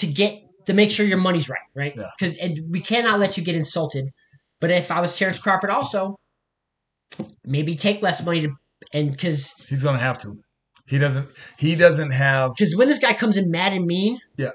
to 0.00 0.06
get 0.06 0.42
to 0.66 0.74
make 0.74 0.90
sure 0.90 1.06
your 1.06 1.18
money's 1.18 1.48
right, 1.48 1.58
right? 1.74 1.94
Yeah. 1.96 2.06
Because 2.18 2.38
we 2.68 2.80
cannot 2.80 3.18
let 3.18 3.36
you 3.38 3.44
get 3.44 3.54
insulted. 3.54 4.06
But 4.60 4.70
if 4.70 4.90
I 4.90 5.00
was 5.00 5.16
Terrence 5.18 5.38
Crawford, 5.38 5.70
also 5.70 6.16
maybe 7.44 7.76
take 7.76 8.02
less 8.02 8.24
money 8.24 8.42
to 8.42 8.50
and 8.92 9.10
because 9.10 9.54
He's 9.68 9.82
gonna 9.82 9.98
have 9.98 10.18
to. 10.22 10.36
He 10.86 10.98
doesn't. 10.98 11.30
He 11.58 11.74
doesn't 11.76 12.10
have. 12.10 12.52
because 12.56 12.74
when 12.76 12.88
this 12.88 12.98
guy 12.98 13.12
comes 13.12 13.36
in 13.36 13.50
mad 13.50 13.72
and 13.72 13.86
mean, 13.86 14.18
Yeah, 14.36 14.50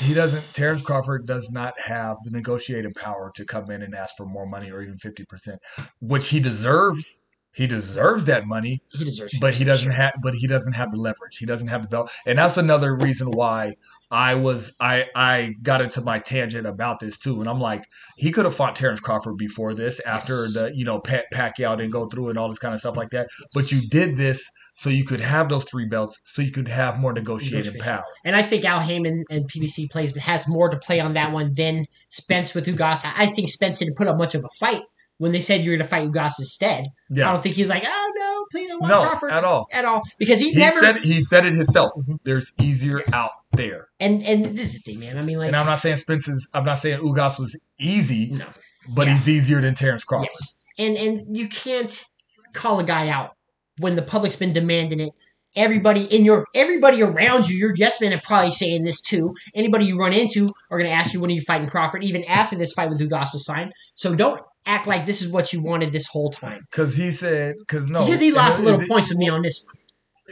He 0.00 0.14
doesn't. 0.14 0.42
Terrence 0.54 0.82
Crawford 0.82 1.26
does 1.26 1.50
not 1.52 1.74
have 1.84 2.16
the 2.24 2.30
negotiating 2.30 2.94
power 2.94 3.30
to 3.36 3.44
come 3.44 3.70
in 3.70 3.82
and 3.82 3.94
ask 3.94 4.16
for 4.16 4.26
more 4.26 4.46
money 4.46 4.70
or 4.70 4.82
even 4.82 4.96
fifty 4.98 5.24
percent, 5.24 5.60
which 6.00 6.28
he 6.30 6.40
deserves. 6.40 7.18
He 7.54 7.66
deserves 7.66 8.26
that 8.26 8.46
money, 8.46 8.82
he 8.92 9.02
deserves. 9.06 9.32
but 9.40 9.54
he 9.54 9.64
doesn't 9.64 9.90
Sure. 9.90 9.96
have. 10.02 10.12
But 10.22 10.34
he 10.34 10.46
doesn't 10.46 10.74
have 10.74 10.92
the 10.92 10.98
leverage. 10.98 11.38
He 11.38 11.46
doesn't 11.46 11.68
have 11.68 11.82
the 11.82 11.88
belt, 11.88 12.10
and 12.26 12.38
that's 12.38 12.56
another 12.58 12.94
reason 12.94 13.30
why 13.30 13.76
I 14.10 14.34
was. 14.36 14.74
I 14.80 15.06
I 15.14 15.54
got 15.62 15.80
into 15.80 16.00
my 16.00 16.18
tangent 16.18 16.66
about 16.66 17.00
this 17.00 17.18
too, 17.18 17.40
and 17.40 17.48
I'm 17.48 17.60
like, 17.60 17.84
he 18.16 18.30
could 18.30 18.44
have 18.44 18.54
fought 18.54 18.76
Terrence 18.76 19.00
Crawford 19.00 19.36
before 19.36 19.74
this, 19.74 20.00
after 20.00 20.34
Yes. 20.44 20.54
the 20.54 20.72
you 20.74 20.84
know 20.84 21.00
Pat 21.00 21.24
Pacquiao 21.34 21.76
didn't 21.76 21.90
go 21.90 22.06
through 22.06 22.28
and 22.28 22.38
all 22.38 22.48
this 22.48 22.58
kind 22.58 22.72
of 22.74 22.80
stuff 22.80 22.96
like 22.96 23.10
that. 23.10 23.28
But 23.54 23.72
you 23.72 23.80
did 23.88 24.16
this 24.16 24.48
so 24.74 24.90
you 24.90 25.04
could 25.04 25.20
have 25.20 25.48
those 25.48 25.64
three 25.64 25.86
belts, 25.86 26.18
so 26.24 26.42
you 26.42 26.52
could 26.52 26.68
have 26.68 27.00
more 27.00 27.12
negotiating 27.12 27.80
power. 27.80 28.04
And 28.24 28.36
I 28.36 28.42
think 28.42 28.64
Al 28.64 28.80
Haymon 28.80 29.24
and 29.30 29.50
PBC 29.50 29.90
plays 29.90 30.14
has 30.16 30.46
more 30.46 30.68
to 30.68 30.76
play 30.76 31.00
on 31.00 31.14
that 31.14 31.32
one 31.32 31.52
than 31.54 31.86
Spence 32.10 32.54
with 32.54 32.66
Ugas. 32.66 33.04
I 33.16 33.26
think 33.26 33.48
Spence 33.48 33.78
didn't 33.78 33.96
put 33.96 34.06
up 34.06 34.18
much 34.18 34.34
of 34.34 34.44
a 34.44 34.48
fight 34.60 34.82
when 35.18 35.32
they 35.32 35.40
said 35.40 35.62
you 35.64 35.70
were 35.70 35.76
going 35.76 35.86
to 35.86 35.90
fight 35.90 36.08
Ugas 36.10 36.32
instead. 36.38 36.84
I 37.12 37.14
don't 37.14 37.42
think 37.42 37.54
he 37.54 37.62
was 37.62 37.70
like, 37.70 37.84
oh 37.86 38.12
no, 38.16 38.46
please 38.50 38.68
don't 38.68 38.80
want 38.80 38.90
no, 38.90 39.06
Crawford 39.08 39.30
at 39.32 39.44
all. 39.44 39.66
at 39.72 39.84
all 39.84 40.02
because 40.18 40.40
he, 40.40 40.50
He 40.50 40.58
never. 40.58 40.78
said 40.80 40.96
he 40.98 41.20
said 41.20 41.46
it 41.46 41.54
himself. 41.54 41.92
Mhm. 41.96 42.18
There's 42.24 42.52
easier 42.60 43.02
out 43.12 43.30
there, 43.52 43.88
and 44.00 44.22
and 44.22 44.44
this 44.44 44.74
is 44.74 44.82
the 44.82 44.92
thing, 44.92 45.00
man. 45.00 45.16
I 45.18 45.22
mean, 45.22 45.38
like, 45.38 45.48
and 45.48 45.56
I'm 45.56 45.66
not 45.66 45.78
saying 45.78 45.96
Spence's. 45.98 46.48
I'm 46.52 46.64
not 46.64 46.78
saying 46.78 47.00
Ugas 47.00 47.38
was 47.38 47.58
easy, 47.78 48.30
no, 48.32 48.46
but 48.88 49.06
Yeah. 49.06 49.14
he's 49.14 49.28
easier 49.28 49.60
than 49.60 49.74
Terrence 49.74 50.04
Crawford. 50.04 50.28
yes, 50.32 50.60
and 50.78 50.96
and 50.96 51.36
you 51.36 51.48
can't 51.48 52.04
call 52.52 52.78
a 52.80 52.84
guy 52.84 53.08
out 53.08 53.36
when 53.78 53.94
the 53.96 54.02
public's 54.02 54.36
been 54.36 54.52
demanding 54.52 55.00
it. 55.00 55.12
Everybody 55.56 56.04
in 56.04 56.24
your 56.24 56.44
everybody 56.54 57.02
around 57.02 57.48
you, 57.48 57.56
your 57.56 57.72
yes 57.76 58.00
men 58.00 58.12
are 58.12 58.20
probably 58.22 58.50
saying 58.50 58.84
this 58.84 59.00
too. 59.00 59.34
Anybody 59.54 59.86
you 59.86 59.98
run 59.98 60.12
into 60.12 60.52
are 60.70 60.78
going 60.78 60.90
to 60.90 60.94
ask 60.94 61.14
you 61.14 61.20
when 61.20 61.30
are 61.30 61.34
you 61.34 61.40
fighting 61.46 61.68
Crawford, 61.68 62.04
even 62.04 62.24
after 62.24 62.56
this 62.56 62.72
fight 62.74 62.90
with 62.90 63.00
Ugas 63.00 63.32
was 63.32 63.44
signed. 63.46 63.72
So 63.94 64.14
don't 64.14 64.40
act 64.66 64.86
like 64.86 65.06
this 65.06 65.22
is 65.22 65.32
what 65.32 65.52
you 65.52 65.62
wanted 65.62 65.92
this 65.92 66.06
whole 66.08 66.30
time. 66.30 66.60
Because 66.70 66.94
he 66.94 67.10
said, 67.10 67.54
because 67.58 67.86
no, 67.86 68.04
because 68.04 68.20
he 68.20 68.32
lost 68.32 68.60
a 68.60 68.62
little 68.62 68.80
it- 68.80 68.88
points 68.88 69.08
with 69.08 69.18
me 69.18 69.28
on 69.28 69.42
this 69.42 69.64
one. 69.64 69.74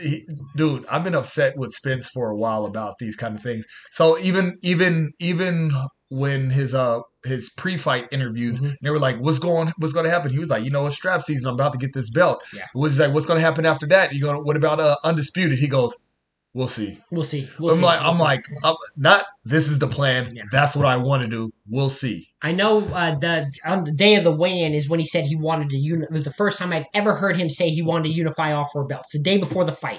he, 0.05 0.27
dude, 0.57 0.85
I've 0.87 1.05
been 1.05 1.15
upset 1.15 1.57
with 1.57 1.73
Spence 1.73 2.09
for 2.13 2.31
a 2.31 2.37
while 2.37 2.67
about 2.67 2.95
these 2.99 3.17
kind 3.17 3.35
of 3.37 3.43
things. 3.43 3.65
So 3.93 4.19
even 4.19 4.59
even 4.63 5.13
even 5.21 5.73
when 6.11 6.51
his 6.51 6.75
uh 6.75 7.01
his 7.25 7.51
pre-fight 7.51 8.07
interviews, 8.13 8.61
Mhm. 8.61 8.77
they 8.83 8.91
were 8.91 8.99
like, 8.99 9.19
"What's 9.19 9.39
going 9.39 9.73
What's 9.79 9.93
going 9.95 10.05
to 10.05 10.11
happen?" 10.11 10.31
He 10.31 10.39
was 10.39 10.51
like, 10.51 10.65
"You 10.65 10.71
know, 10.71 10.87
it's 10.87 10.97
strap 10.97 11.23
season. 11.23 11.47
I'm 11.49 11.55
about 11.55 11.73
to 11.73 11.79
get 11.79 11.93
this 11.95 12.11
belt." 12.11 12.43
Yeah. 12.55 12.67
Was 12.75 12.99
like, 12.99 13.13
"What's 13.15 13.27
going 13.27 13.39
to 13.41 13.45
happen 13.45 13.65
after 13.67 13.87
that?" 13.87 14.13
You 14.15 14.21
going, 14.21 14.45
"What 14.45 14.57
about 14.57 14.81
uh, 14.81 14.97
undisputed?" 15.05 15.59
He 15.59 15.69
goes, 15.69 15.95
We'll 16.57 16.69
see. 16.69 17.01
We'll 17.11 17.25
see. 17.25 17.51
We'll 17.59 17.73
I'm 17.73 17.79
see. 17.79 17.83
like, 17.85 18.01
We'll 18.01 18.09
I'm 18.11 18.15
see. 18.17 18.23
like, 18.23 18.45
I'm, 18.63 18.77
not. 18.97 19.27
This 19.45 19.69
is 19.69 19.81
the 19.81 19.89
plan. 19.89 20.31
Yeah. 20.37 20.45
That's 20.53 20.77
what 20.77 20.87
I 20.87 20.97
want 20.99 21.25
to 21.25 21.29
do. 21.29 21.51
We'll 21.69 21.91
see. 21.91 22.29
I 22.43 22.53
know 22.53 22.79
uh, 22.95 23.17
the 23.17 23.51
on 23.65 23.83
the 23.83 23.91
day 23.91 24.15
of 24.15 24.23
the 24.23 24.31
weigh-in 24.31 24.73
is 24.73 24.89
when 24.89 25.01
he 25.01 25.05
said 25.05 25.25
he 25.25 25.35
wanted 25.35 25.71
to. 25.71 25.77
Uni- 25.77 26.05
it 26.05 26.13
was 26.13 26.25
the 26.25 26.33
first 26.33 26.61
time 26.61 26.73
I've 26.73 26.87
ever 26.95 27.17
heard 27.17 27.35
him 27.35 27.51
say 27.51 27.71
he 27.71 27.83
wanted 27.83 28.05
to 28.05 28.15
unify 28.15 28.53
all 28.53 28.67
four 28.73 28.87
belts. 28.87 29.11
The 29.15 29.19
day 29.19 29.37
before 29.37 29.65
the 29.65 29.73
fight. 29.73 29.99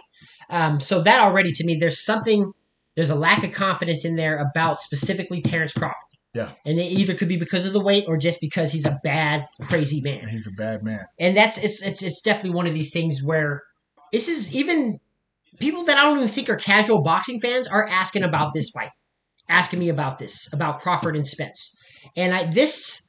Um, 0.49 0.80
so 0.80 1.01
that 1.01 1.19
already 1.19 1.51
to 1.51 1.65
me, 1.65 1.76
there's 1.76 1.99
something. 2.05 2.53
There's 2.95 3.09
a 3.09 3.15
lack 3.15 3.43
of 3.43 3.51
confidence 3.51 4.05
in 4.05 4.15
there 4.15 4.38
about 4.38 4.80
specifically 4.80 5.41
Terrence 5.41 5.73
Crawford. 5.73 5.95
Yeah. 6.36 6.51
And 6.65 6.77
it 6.77 6.91
either 6.91 7.13
could 7.13 7.29
be 7.29 7.38
because 7.38 7.65
of 7.65 7.71
the 7.71 7.81
weight 7.81 8.03
or 8.09 8.17
just 8.17 8.41
because 8.41 8.73
he's 8.73 8.86
a 8.86 8.99
bad, 9.03 9.47
crazy 9.61 10.01
man. 10.01 10.27
He's 10.29 10.45
a 10.45 10.51
bad 10.51 10.83
man. 10.83 11.05
And 11.17 11.36
that's 11.36 11.57
it's 11.57 11.81
it's 11.81 12.03
it's 12.03 12.21
definitely 12.21 12.51
one 12.51 12.67
of 12.67 12.73
these 12.73 12.91
things 12.91 13.21
where 13.23 13.63
this 14.11 14.27
is 14.27 14.53
even 14.53 14.99
people 15.59 15.86
that 15.86 15.97
I 15.97 16.01
don't 16.03 16.17
even 16.17 16.27
think 16.27 16.49
are 16.49 16.57
casual 16.57 17.01
boxing 17.01 17.39
fans 17.39 17.67
are 17.67 17.88
asking 17.88 18.23
about 18.23 18.53
this 18.53 18.69
fight, 18.69 18.91
asking 19.49 19.79
me 19.79 19.88
about 19.88 20.17
this 20.17 20.51
about 20.51 20.81
Crawford 20.81 21.15
and 21.15 21.25
Spence, 21.25 21.73
and 22.17 22.36
I, 22.36 22.51
this 22.51 23.07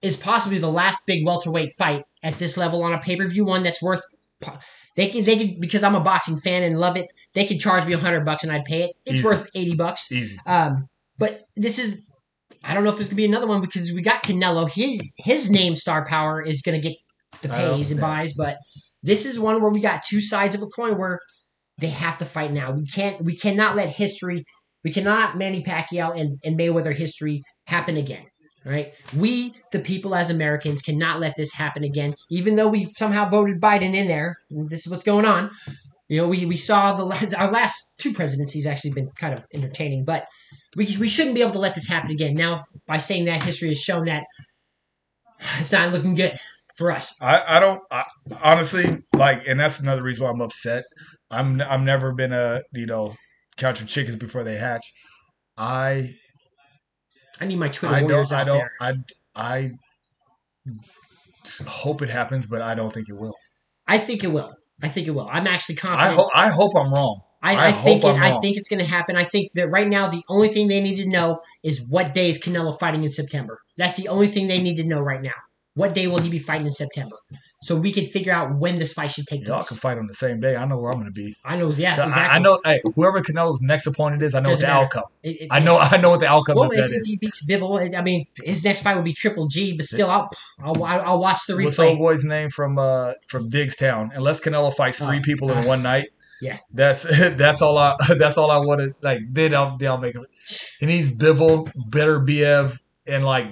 is 0.00 0.16
possibly 0.16 0.58
the 0.58 0.70
last 0.70 1.02
big 1.04 1.26
welterweight 1.26 1.72
fight 1.76 2.04
at 2.22 2.38
this 2.38 2.56
level 2.56 2.84
on 2.84 2.92
a 2.92 2.98
pay 2.98 3.16
per 3.16 3.26
view 3.26 3.44
one 3.44 3.64
that's 3.64 3.82
worth. 3.82 4.02
They 4.94 5.08
can 5.08 5.24
they 5.24 5.36
can 5.36 5.58
because 5.58 5.82
I'm 5.82 5.96
a 5.96 6.00
boxing 6.00 6.38
fan 6.38 6.62
and 6.62 6.78
love 6.78 6.96
it. 6.96 7.06
They 7.34 7.44
could 7.44 7.58
charge 7.58 7.86
me 7.86 7.94
hundred 7.94 8.24
bucks 8.24 8.44
and 8.44 8.52
I'd 8.52 8.64
pay 8.66 8.84
it. 8.84 8.92
It's 9.04 9.16
Easy. 9.16 9.24
worth 9.24 9.48
eighty 9.56 9.74
bucks. 9.74 10.12
Easy. 10.12 10.36
Um, 10.46 10.88
but 11.18 11.40
this 11.56 11.80
is 11.80 12.08
I 12.64 12.74
don't 12.74 12.84
know 12.84 12.90
if 12.90 12.96
there's 12.96 13.08
gonna 13.08 13.16
be 13.16 13.24
another 13.24 13.46
one 13.46 13.60
because 13.60 13.92
we 13.92 14.02
got 14.02 14.22
Canelo. 14.22 14.70
His 14.70 15.12
his 15.18 15.50
name 15.50 15.76
star 15.76 16.06
power 16.06 16.42
is 16.42 16.62
gonna 16.62 16.80
get 16.80 16.96
the 17.40 17.48
pays 17.48 17.90
and 17.90 18.00
buys, 18.00 18.34
but 18.34 18.58
this 19.02 19.26
is 19.26 19.38
one 19.38 19.60
where 19.60 19.70
we 19.70 19.80
got 19.80 20.04
two 20.04 20.20
sides 20.20 20.54
of 20.54 20.62
a 20.62 20.66
coin 20.66 20.96
where 20.96 21.18
they 21.78 21.88
have 21.88 22.18
to 22.18 22.24
fight 22.24 22.52
now. 22.52 22.70
We 22.70 22.86
can't 22.86 23.22
we 23.22 23.36
cannot 23.36 23.74
let 23.74 23.88
history 23.88 24.44
we 24.84 24.90
cannot 24.90 25.38
Manny 25.38 25.62
Pacquiao 25.62 26.18
and, 26.18 26.38
and 26.44 26.58
Mayweather 26.58 26.94
history 26.94 27.42
happen 27.66 27.96
again. 27.96 28.24
Right? 28.64 28.94
We, 29.16 29.54
the 29.72 29.80
people 29.80 30.14
as 30.14 30.30
Americans, 30.30 30.82
cannot 30.82 31.18
let 31.18 31.36
this 31.36 31.52
happen 31.52 31.82
again. 31.82 32.14
Even 32.30 32.54
though 32.54 32.68
we 32.68 32.84
somehow 32.92 33.28
voted 33.28 33.60
Biden 33.60 33.94
in 33.94 34.06
there, 34.06 34.36
this 34.50 34.86
is 34.86 34.90
what's 34.90 35.02
going 35.02 35.24
on. 35.24 35.50
You 36.08 36.20
know, 36.20 36.28
we, 36.28 36.44
we 36.46 36.56
saw 36.56 36.94
the 36.94 37.04
last, 37.04 37.34
our 37.38 37.50
last 37.50 37.92
two 37.98 38.12
presidencies 38.12 38.66
actually 38.66 38.92
been 38.92 39.10
kind 39.18 39.34
of 39.34 39.44
entertaining, 39.52 40.04
but 40.04 40.26
we, 40.76 40.96
we 40.98 41.08
shouldn't 41.08 41.34
be 41.34 41.42
able 41.42 41.52
to 41.52 41.58
let 41.58 41.74
this 41.74 41.88
happen 41.88 42.10
again. 42.10 42.34
Now, 42.34 42.64
by 42.86 42.98
saying 42.98 43.26
that, 43.26 43.42
history 43.42 43.68
has 43.68 43.80
shown 43.80 44.06
that 44.06 44.24
it's 45.58 45.72
not 45.72 45.92
looking 45.92 46.14
good 46.14 46.38
for 46.76 46.90
us. 46.90 47.14
I, 47.20 47.56
I 47.56 47.60
don't 47.60 47.80
I, 47.90 48.04
honestly 48.42 49.02
like, 49.14 49.46
and 49.46 49.58
that's 49.58 49.80
another 49.80 50.02
reason 50.02 50.24
why 50.24 50.30
I'm 50.30 50.40
upset. 50.40 50.84
I'm 51.30 51.60
I'm 51.60 51.84
never 51.84 52.12
been 52.12 52.32
a 52.32 52.62
you 52.72 52.86
know 52.86 53.14
count 53.56 53.80
your 53.80 53.88
chickens 53.88 54.16
before 54.16 54.44
they 54.44 54.56
hatch. 54.56 54.86
I 55.56 56.14
I 57.40 57.46
need 57.46 57.58
my 57.58 57.68
Twitter 57.68 57.94
I 57.94 58.02
warriors 58.02 58.30
don't 58.30 58.38
I 58.38 58.40
out 58.40 58.46
don't 58.46 58.58
there. 58.58 58.70
I 58.80 58.94
I 59.34 59.70
hope 61.66 62.02
it 62.02 62.10
happens, 62.10 62.46
but 62.46 62.62
I 62.62 62.74
don't 62.74 62.92
think 62.92 63.08
it 63.08 63.16
will. 63.16 63.34
I 63.86 63.98
think 63.98 64.24
it 64.24 64.28
will. 64.28 64.52
I 64.82 64.88
think 64.88 65.06
it 65.06 65.10
will. 65.10 65.28
I'm 65.30 65.46
actually 65.46 65.76
confident. 65.76 66.10
I 66.10 66.14
hope 66.14 66.30
I 66.34 66.48
hope 66.48 66.72
I'm 66.76 66.92
wrong. 66.92 67.20
I, 67.42 67.54
I 67.56 67.66
I, 67.68 67.72
think 67.72 68.04
it, 68.04 68.16
I 68.16 68.38
think 68.40 68.56
it's 68.56 68.68
going 68.68 68.84
to 68.84 68.88
happen. 68.88 69.16
I 69.16 69.24
think 69.24 69.52
that 69.54 69.68
right 69.68 69.88
now 69.88 70.08
the 70.08 70.22
only 70.28 70.48
thing 70.48 70.68
they 70.68 70.80
need 70.80 70.96
to 70.96 71.08
know 71.08 71.40
is 71.62 71.84
what 71.88 72.14
day 72.14 72.30
is 72.30 72.40
Canelo 72.40 72.78
fighting 72.78 73.02
in 73.02 73.10
September. 73.10 73.60
That's 73.76 73.96
the 73.96 74.08
only 74.08 74.28
thing 74.28 74.46
they 74.46 74.62
need 74.62 74.76
to 74.76 74.84
know 74.84 75.00
right 75.00 75.20
now. 75.22 75.32
What 75.74 75.94
day 75.94 76.06
will 76.06 76.18
he 76.20 76.28
be 76.28 76.38
fighting 76.38 76.66
in 76.66 76.72
September? 76.72 77.16
So 77.62 77.76
we 77.76 77.92
can 77.92 78.04
figure 78.04 78.32
out 78.32 78.56
when 78.56 78.78
this 78.78 78.92
fight 78.92 79.10
should 79.10 79.26
take 79.26 79.46
Y'all 79.46 79.56
place. 79.56 79.68
can 79.68 79.78
fight 79.78 79.96
on 79.96 80.06
the 80.06 80.12
same 80.12 80.38
day. 80.38 80.54
I 80.54 80.66
know 80.66 80.76
where 80.76 80.90
I'm 80.92 80.98
going 80.98 81.06
to 81.06 81.12
be. 81.12 81.34
I 81.44 81.56
know, 81.56 81.70
yeah, 81.72 81.92
exactly. 81.94 82.12
I, 82.36 82.38
know. 82.40 82.60
Hey, 82.62 82.80
whoever 82.94 83.20
Canelo's 83.22 83.62
next 83.62 83.86
opponent 83.86 84.22
is, 84.22 84.34
I 84.34 84.40
know 84.40 84.50
what 84.50 84.58
Doesn't 84.60 84.66
the 84.66 84.72
matter. 84.72 84.84
outcome. 84.84 85.04
It- 85.22 85.40
it- 85.42 85.48
I 85.50 85.60
know. 85.60 85.78
I 85.78 85.96
know 85.96 86.10
what 86.10 86.20
the 86.20 86.26
outcome 86.26 86.56
Well, 86.56 86.70
of 86.70 86.76
that 86.76 86.90
if 86.90 86.96
is. 86.96 87.06
he 87.06 87.16
beats 87.16 87.46
Bivol, 87.46 87.96
I 87.96 88.02
mean, 88.02 88.26
his 88.44 88.62
next 88.64 88.82
fight 88.82 88.96
will 88.96 89.02
be 89.02 89.14
Triple 89.14 89.48
G, 89.48 89.72
but 89.74 89.86
still, 89.86 90.10
I'll 90.10 90.28
I'll, 90.62 90.84
I'll 90.84 91.18
watch 91.20 91.38
the 91.48 91.56
What's 91.56 91.78
replay. 91.78 91.88
old 91.90 91.98
boy's 91.98 92.22
name 92.24 92.50
from 92.50 92.78
uh 92.78 93.12
from 93.28 93.48
Diggstown? 93.50 94.10
Unless 94.14 94.40
Canelo 94.42 94.74
fights 94.74 94.98
three 94.98 95.18
Oh, 95.18 95.22
people 95.22 95.50
in 95.52 95.58
uh, 95.58 95.64
one 95.64 95.82
night. 95.82 96.08
Yeah. 96.42 96.58
That's 96.74 97.02
that's 97.36 97.62
all 97.62 97.78
I 97.78 97.94
that's 98.18 98.36
all 98.36 98.50
I 98.50 98.58
wanted. 98.58 98.94
Like 99.00 99.20
then 99.30 99.54
I'll 99.54 99.76
then 99.78 99.88
I'll 99.92 99.98
make 99.98 100.14
it. 100.16 100.22
He 100.80 100.86
needs 100.86 101.12
Bivol, 101.12 101.72
Beterbiev, 101.88 102.78
and 103.06 103.24
like 103.24 103.48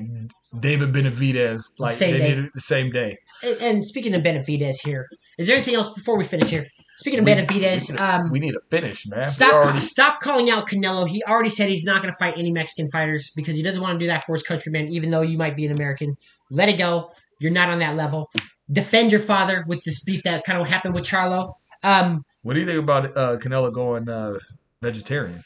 David 0.58 0.92
Benavidez. 0.92 1.60
Like 1.78 1.94
Same 1.94 2.12
they 2.12 2.18
day. 2.18 2.28
need 2.34 2.44
it 2.44 2.50
the 2.52 2.60
same 2.60 2.90
day. 2.90 3.16
And, 3.42 3.56
and 3.62 3.86
speaking 3.86 4.12
of 4.14 4.22
Benavidez 4.22 4.76
here, 4.84 5.08
is 5.38 5.46
there 5.46 5.54
anything 5.56 5.76
else 5.76 5.92
before 5.94 6.18
we 6.18 6.24
finish 6.24 6.50
here? 6.50 6.66
Speaking 6.98 7.20
of 7.20 7.24
We- 7.24 7.32
Benavidez, 7.32 7.98
um, 7.98 8.30
We 8.30 8.40
need 8.40 8.54
a 8.54 8.60
finish, 8.70 9.06
man. 9.06 9.28
Stop! 9.30 9.54
already- 9.54 9.80
Stop 9.80 10.20
calling 10.20 10.50
out 10.50 10.68
Canelo. 10.68 11.08
He 11.08 11.22
already 11.26 11.48
said 11.48 11.68
he's 11.70 11.84
not 11.84 12.02
going 12.02 12.12
to 12.12 12.18
fight 12.18 12.34
any 12.36 12.50
Mexican 12.52 12.90
fighters 12.90 13.30
because 13.34 13.56
he 13.56 13.62
doesn't 13.62 13.80
want 13.80 13.98
to 13.98 14.04
do 14.04 14.08
that 14.08 14.24
for 14.26 14.34
his 14.34 14.42
countrymen. 14.42 14.88
Even 14.88 15.10
though 15.10 15.22
you 15.22 15.38
might 15.38 15.56
be 15.56 15.64
an 15.64 15.72
American, 15.72 16.16
let 16.50 16.68
it 16.68 16.76
go. 16.76 17.12
You're 17.38 17.52
not 17.52 17.70
on 17.70 17.78
that 17.78 17.96
level. 17.96 18.28
Defend 18.70 19.12
your 19.12 19.20
father 19.20 19.64
with 19.66 19.82
this 19.84 20.02
beef 20.04 20.24
that 20.24 20.44
kind 20.44 20.60
of 20.60 20.68
happened 20.68 20.94
with 20.94 21.04
Charlo. 21.04 21.54
Um, 21.82 22.22
What 22.42 22.54
do 22.54 22.60
you 22.60 22.66
think 22.66 22.78
about 22.78 23.16
uh, 23.16 23.36
Canelo 23.38 23.72
going 23.72 24.08
uh, 24.08 24.38
vegetarian? 24.82 25.42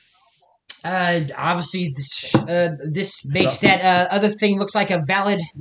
uh, 0.84 1.20
obviously, 1.36 1.84
this, 1.96 2.34
uh, 2.34 2.76
this 2.84 3.24
makes 3.34 3.58
that 3.60 3.80
uh, 3.82 4.14
other 4.14 4.28
thing 4.28 4.58
looks 4.58 4.74
like 4.74 4.90
a 4.90 5.02
valid 5.06 5.40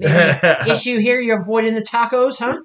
issue 0.67 0.99
here. 0.99 1.21
You're 1.21 1.41
avoiding 1.41 1.75
the 1.75 1.81
tacos, 1.81 2.39
huh? 2.39 2.59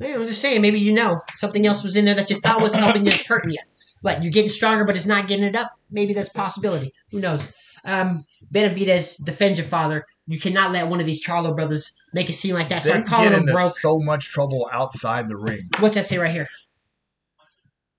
Yeah, 0.00 0.16
I'm 0.16 0.26
just 0.26 0.42
saying, 0.42 0.62
maybe 0.62 0.80
you 0.80 0.92
know 0.92 1.20
something 1.34 1.64
else 1.64 1.84
was 1.84 1.94
in 1.94 2.04
there 2.04 2.16
that 2.16 2.28
you 2.28 2.40
thought 2.40 2.60
was 2.60 2.74
helping 2.74 3.06
you, 3.06 3.12
hurting 3.28 3.52
you. 3.52 3.60
But 4.02 4.24
you're 4.24 4.32
getting 4.32 4.48
stronger, 4.48 4.84
but 4.84 4.96
it's 4.96 5.06
not 5.06 5.28
getting 5.28 5.44
it 5.44 5.54
up. 5.54 5.70
Maybe 5.92 6.12
that's 6.12 6.28
a 6.28 6.32
possibility. 6.32 6.92
Who 7.12 7.20
knows? 7.20 7.52
Um, 7.84 8.24
Benavidez, 8.52 9.24
defend 9.24 9.58
your 9.58 9.66
father. 9.66 10.04
You 10.26 10.40
cannot 10.40 10.72
let 10.72 10.88
one 10.88 10.98
of 10.98 11.06
these 11.06 11.24
Charlo 11.24 11.54
brothers 11.54 11.96
make 12.12 12.28
a 12.28 12.32
scene 12.32 12.54
like 12.54 12.68
that. 12.68 12.82
Start 12.82 13.06
calling 13.06 13.32
him 13.32 13.44
broke. 13.44 13.78
so 13.78 14.00
much 14.00 14.28
trouble 14.28 14.68
outside 14.72 15.28
the 15.28 15.36
ring, 15.36 15.68
What's 15.78 15.94
that 15.94 16.06
say 16.06 16.18
right 16.18 16.32
here? 16.32 16.48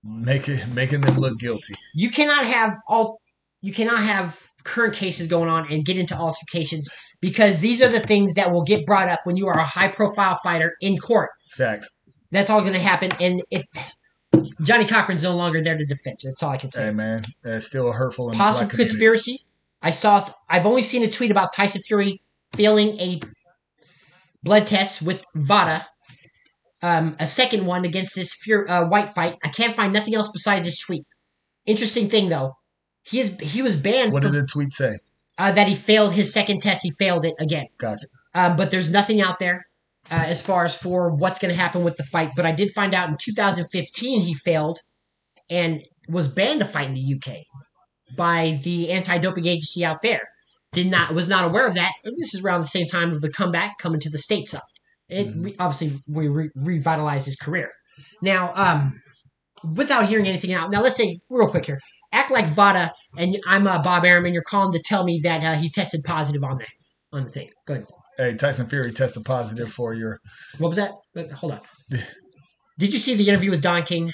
Making 0.04 0.74
making 0.74 1.02
them 1.02 1.16
look 1.16 1.40
guilty. 1.40 1.76
You 1.94 2.10
cannot 2.10 2.46
have 2.46 2.78
all. 2.90 3.22
You 3.62 3.72
cannot 3.72 4.00
have 4.00 4.40
current 4.66 4.94
cases 4.94 5.28
going 5.28 5.50
on 5.50 5.72
and 5.72 5.86
get 5.86 5.98
into 5.98 6.16
altercations 6.16 6.90
because 7.22 7.62
these 7.62 7.82
are 7.82 7.88
the 7.88 8.00
things 8.00 8.34
that 8.34 8.52
will 8.52 8.64
get 8.64 8.86
brought 8.86 9.08
up 9.08 9.22
when 9.24 9.38
you 9.38 9.48
are 9.48 9.58
a 9.58 9.64
high-profile 9.64 10.40
fighter 10.44 10.76
in 10.82 10.98
court. 10.98 11.30
Facts. 11.50 11.90
That's 12.32 12.50
all 12.50 12.62
going 12.62 12.74
to 12.74 12.80
happen. 12.80 13.12
And 13.22 13.42
if 13.52 13.66
Johnnie 14.62 14.86
Cochran's 14.86 15.24
no 15.24 15.36
longer 15.36 15.62
there 15.62 15.78
to 15.78 15.86
defend, 15.86 16.18
that's 16.24 16.44
all 16.44 16.50
I 16.50 16.58
can 16.58 16.70
say. 16.70 16.86
Hey 16.86 16.92
man, 16.92 17.26
that's 17.42 17.66
still 17.66 17.92
hurtful. 17.92 18.32
Possible 18.32 18.68
black 18.68 18.78
conspiracy. 18.78 19.40
I 19.82 19.92
saw. 19.92 20.30
I've 20.50 20.66
only 20.66 20.82
seen 20.82 21.04
a 21.04 21.10
tweet 21.10 21.32
about 21.32 21.54
Tyson 21.54 21.82
Fury 21.82 22.22
failing 22.54 23.00
a 23.00 23.22
blood 24.44 24.68
test 24.68 25.02
with 25.02 25.24
Vada. 25.36 25.86
Um, 26.84 27.16
a 27.18 27.26
second 27.26 27.66
one 27.66 27.86
against 27.86 28.14
this 28.14 28.36
Fury, 28.44 28.68
uh, 28.70 28.86
Whyte 28.86 29.10
fight. 29.10 29.38
I 29.44 29.48
can't 29.48 29.74
find 29.76 29.94
nothing 29.94 30.14
else 30.16 30.30
besides 30.32 30.66
this 30.66 30.80
tweet. 30.80 31.06
Interesting 31.66 32.10
thing 32.10 32.28
though, 32.30 32.54
he 33.04 33.20
is 33.22 33.40
he 33.40 33.62
was 33.62 33.76
banned 33.78 34.12
What 34.12 34.24
from, 34.24 34.34
did 34.34 34.44
the 34.44 34.48
tweet 34.48 34.72
say? 34.74 34.98
uh, 35.38 35.52
that 35.54 35.68
he 35.70 35.76
failed 35.76 36.14
his 36.14 36.34
second 36.34 36.60
test. 36.62 36.82
He 36.84 36.92
failed 37.00 37.26
it 37.26 37.36
again. 37.40 37.66
Gotcha. 37.78 38.06
Um, 38.36 38.56
but 38.58 38.70
there's 38.70 38.90
nothing 38.92 39.22
out 39.22 39.40
there 39.40 39.64
uh, 40.12 40.26
as 40.28 40.42
far 40.42 40.66
as 40.66 40.78
for 40.78 41.10
what's 41.10 41.40
going 41.40 41.54
to 41.54 41.60
happen 41.60 41.84
with 41.86 41.96
the 41.96 42.04
fight. 42.04 42.32
But 42.36 42.46
I 42.46 42.52
did 42.52 42.72
find 42.74 42.94
out 42.94 43.10
in 43.10 43.16
2015 43.18 44.22
he 44.22 44.34
failed 44.34 44.80
and 45.50 45.82
was 46.10 46.28
banned 46.28 46.60
to 46.60 46.66
fight 46.66 46.88
in 46.90 46.96
the 46.96 47.16
UK 47.16 47.38
by 48.18 48.60
the 48.64 48.92
anti-doping 48.92 49.46
agency 49.46 49.86
out 49.86 50.02
there. 50.02 50.22
Did 50.74 50.88
not 50.88 51.14
was 51.14 51.28
not 51.30 51.46
aware 51.46 51.66
of 51.68 51.76
that. 51.76 51.94
This 52.04 52.34
is 52.34 52.42
around 52.44 52.60
the 52.62 52.68
same 52.68 52.88
time 52.88 53.12
of 53.12 53.22
the 53.22 53.32
comeback 53.32 53.78
coming 53.78 54.02
to 54.02 54.10
the 54.10 54.18
stateside. 54.18 54.60
It 55.10 55.34
re- 55.36 55.56
obviously 55.60 56.00
we 56.08 56.28
re- 56.28 56.50
revitalized 56.56 57.26
his 57.26 57.36
career. 57.36 57.72
Now, 58.22 58.54
um, 58.56 59.02
without 59.76 60.06
hearing 60.06 60.28
anything 60.28 60.54
out, 60.54 60.72
now 60.72 60.82
let's 60.82 60.98
say 60.98 61.20
real 61.30 61.48
quick 61.48 61.66
here. 61.66 61.80
Act 62.12 62.32
like 62.32 62.48
Vada 62.48 62.94
and 63.18 63.38
I'm 63.48 63.66
uh, 63.68 63.82
Bob 63.82 64.06
Arum. 64.06 64.26
You're 64.28 64.44
calling 64.44 64.72
to 64.74 64.80
tell 64.80 65.04
me 65.04 65.20
that 65.24 65.44
uh, 65.44 65.60
he 65.60 65.70
tested 65.70 66.04
positive 66.04 66.44
on 66.44 66.58
that 66.60 66.68
on 67.12 67.24
the 67.24 67.30
thing. 67.30 67.50
Go 67.66 67.74
ahead. 67.76 67.86
Hey, 68.18 68.38
Tyson 68.38 68.68
Fury 68.68 68.92
tested 68.92 69.26
positive 69.26 69.72
for 69.72 69.94
your. 69.94 70.20
What 70.60 70.70
was 70.70 70.78
that? 70.78 70.92
Wait, 71.16 71.32
hold 71.32 71.54
on. 71.54 71.62
Did 72.78 72.94
you 72.94 73.00
see 73.00 73.16
the 73.16 73.28
interview 73.28 73.52
with 73.52 73.62
Don 73.62 73.84
King? 73.84 74.12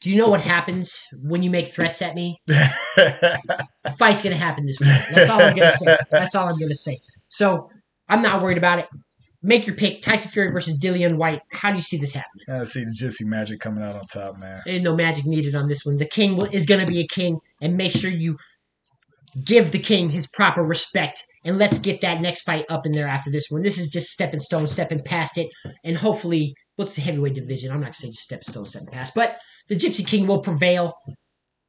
Do 0.00 0.10
you 0.10 0.16
know 0.16 0.28
what 0.28 0.42
happens 0.42 1.06
when 1.22 1.42
you 1.42 1.48
make 1.50 1.68
threats 1.68 2.02
at 2.02 2.14
me? 2.14 2.36
A 2.50 3.92
fight's 3.98 4.22
gonna 4.22 4.36
happen 4.36 4.66
this 4.66 4.78
week. 4.78 4.90
That's 5.14 5.30
all 5.30 5.40
I'm 5.40 5.54
gonna 5.56 5.72
say. 5.72 5.96
That's 6.10 6.34
all 6.34 6.46
I'm 6.46 6.58
gonna 6.58 6.74
say. 6.74 6.98
So 7.28 7.70
I'm 8.08 8.20
not 8.20 8.42
worried 8.42 8.58
about 8.58 8.80
it. 8.80 8.88
Make 9.46 9.66
your 9.66 9.76
pick: 9.76 10.00
Tyson 10.00 10.30
Fury 10.30 10.50
versus 10.50 10.80
Dillian 10.80 11.16
Whyte. 11.16 11.42
How 11.52 11.68
do 11.70 11.76
you 11.76 11.82
see 11.82 11.98
this 11.98 12.14
happening? 12.14 12.46
I 12.48 12.64
see 12.64 12.82
the 12.82 12.92
Gypsy 12.92 13.26
Magic 13.26 13.60
coming 13.60 13.84
out 13.84 13.94
on 13.94 14.06
top, 14.06 14.38
man. 14.38 14.62
No 14.82 14.96
magic 14.96 15.26
needed 15.26 15.54
on 15.54 15.68
this 15.68 15.84
one. 15.84 15.98
The 15.98 16.06
king 16.06 16.36
will- 16.36 16.46
is 16.46 16.64
gonna 16.64 16.86
be 16.86 17.00
a 17.00 17.06
king, 17.06 17.38
and 17.60 17.76
make 17.76 17.92
sure 17.92 18.10
you 18.10 18.38
give 19.44 19.70
the 19.70 19.78
king 19.78 20.10
his 20.10 20.26
proper 20.26 20.62
respect. 20.62 21.22
And 21.44 21.58
let's 21.58 21.78
get 21.78 22.00
that 22.00 22.22
next 22.22 22.40
fight 22.42 22.64
up 22.70 22.86
in 22.86 22.92
there 22.92 23.06
after 23.06 23.30
this 23.30 23.48
one. 23.50 23.60
This 23.62 23.78
is 23.78 23.90
just 23.90 24.10
stepping 24.10 24.40
stone, 24.40 24.66
stepping 24.66 25.02
past 25.04 25.36
it, 25.36 25.50
and 25.84 25.98
hopefully, 25.98 26.54
what's 26.76 26.94
the 26.94 27.02
heavyweight 27.02 27.34
division? 27.34 27.70
I'm 27.70 27.82
not 27.82 27.94
saying 27.94 28.14
just 28.14 28.24
stepping 28.24 28.44
stone, 28.48 28.64
stepping 28.64 28.88
past, 28.88 29.14
but 29.14 29.36
the 29.68 29.76
Gypsy 29.76 30.06
King 30.06 30.26
will 30.26 30.40
prevail. 30.40 30.94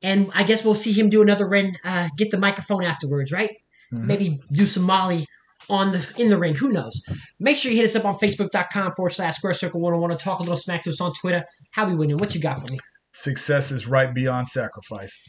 and 0.01 0.30
I 0.36 0.43
guess 0.43 0.63
we'll 0.63 0.76
see 0.76 0.91
him 0.93 1.09
do 1.09 1.21
another 1.23 1.47
ring. 1.47 1.76
Uh, 1.84 2.09
get 2.17 2.30
the 2.30 2.38
microphone 2.38 2.84
afterwards, 2.84 3.32
right? 3.32 3.49
Mhm. 3.91 4.03
Maybe 4.05 4.38
do 4.51 4.67
some 4.67 4.84
Molly 4.84 5.26
on 5.70 5.91
the 5.91 6.13
in 6.18 6.30
the 6.30 6.38
ring. 6.38 6.55
Who 6.55 6.72
knows? 6.72 7.01
Make 7.39 7.57
sure 7.57 7.72
you 7.72 7.78
hit 7.78 7.86
us 7.86 7.95
up 7.95 8.05
on 8.05 8.16
Facebook.com 8.16 8.93
forward 8.93 9.11
slash 9.11 9.36
Square 9.36 9.53
Circle 9.53 9.82
101 9.82 10.11
and 10.11 10.20
talk 10.20 10.39
a 10.39 10.43
little 10.43 10.57
smack 10.57 10.84
to 10.84 10.89
us 10.89 11.01
on 11.01 11.13
Twitter. 11.13 11.43
How 11.72 11.88
we 11.88 11.95
winning? 11.95 12.18
What 12.18 12.36
you 12.36 12.41
got 12.41 12.59
for 12.59 12.72
me? 12.72 12.80
Success 13.13 13.72
is 13.72 13.88
right 13.88 14.13
beyond 14.13 14.47
sacrifice. 14.47 15.22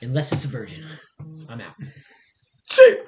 Unless 0.00 0.32
it's 0.32 0.44
a 0.44 0.48
virgin. 0.48 0.84
I'm 1.48 1.60
out. 1.60 1.74
Cheap. 2.68 2.98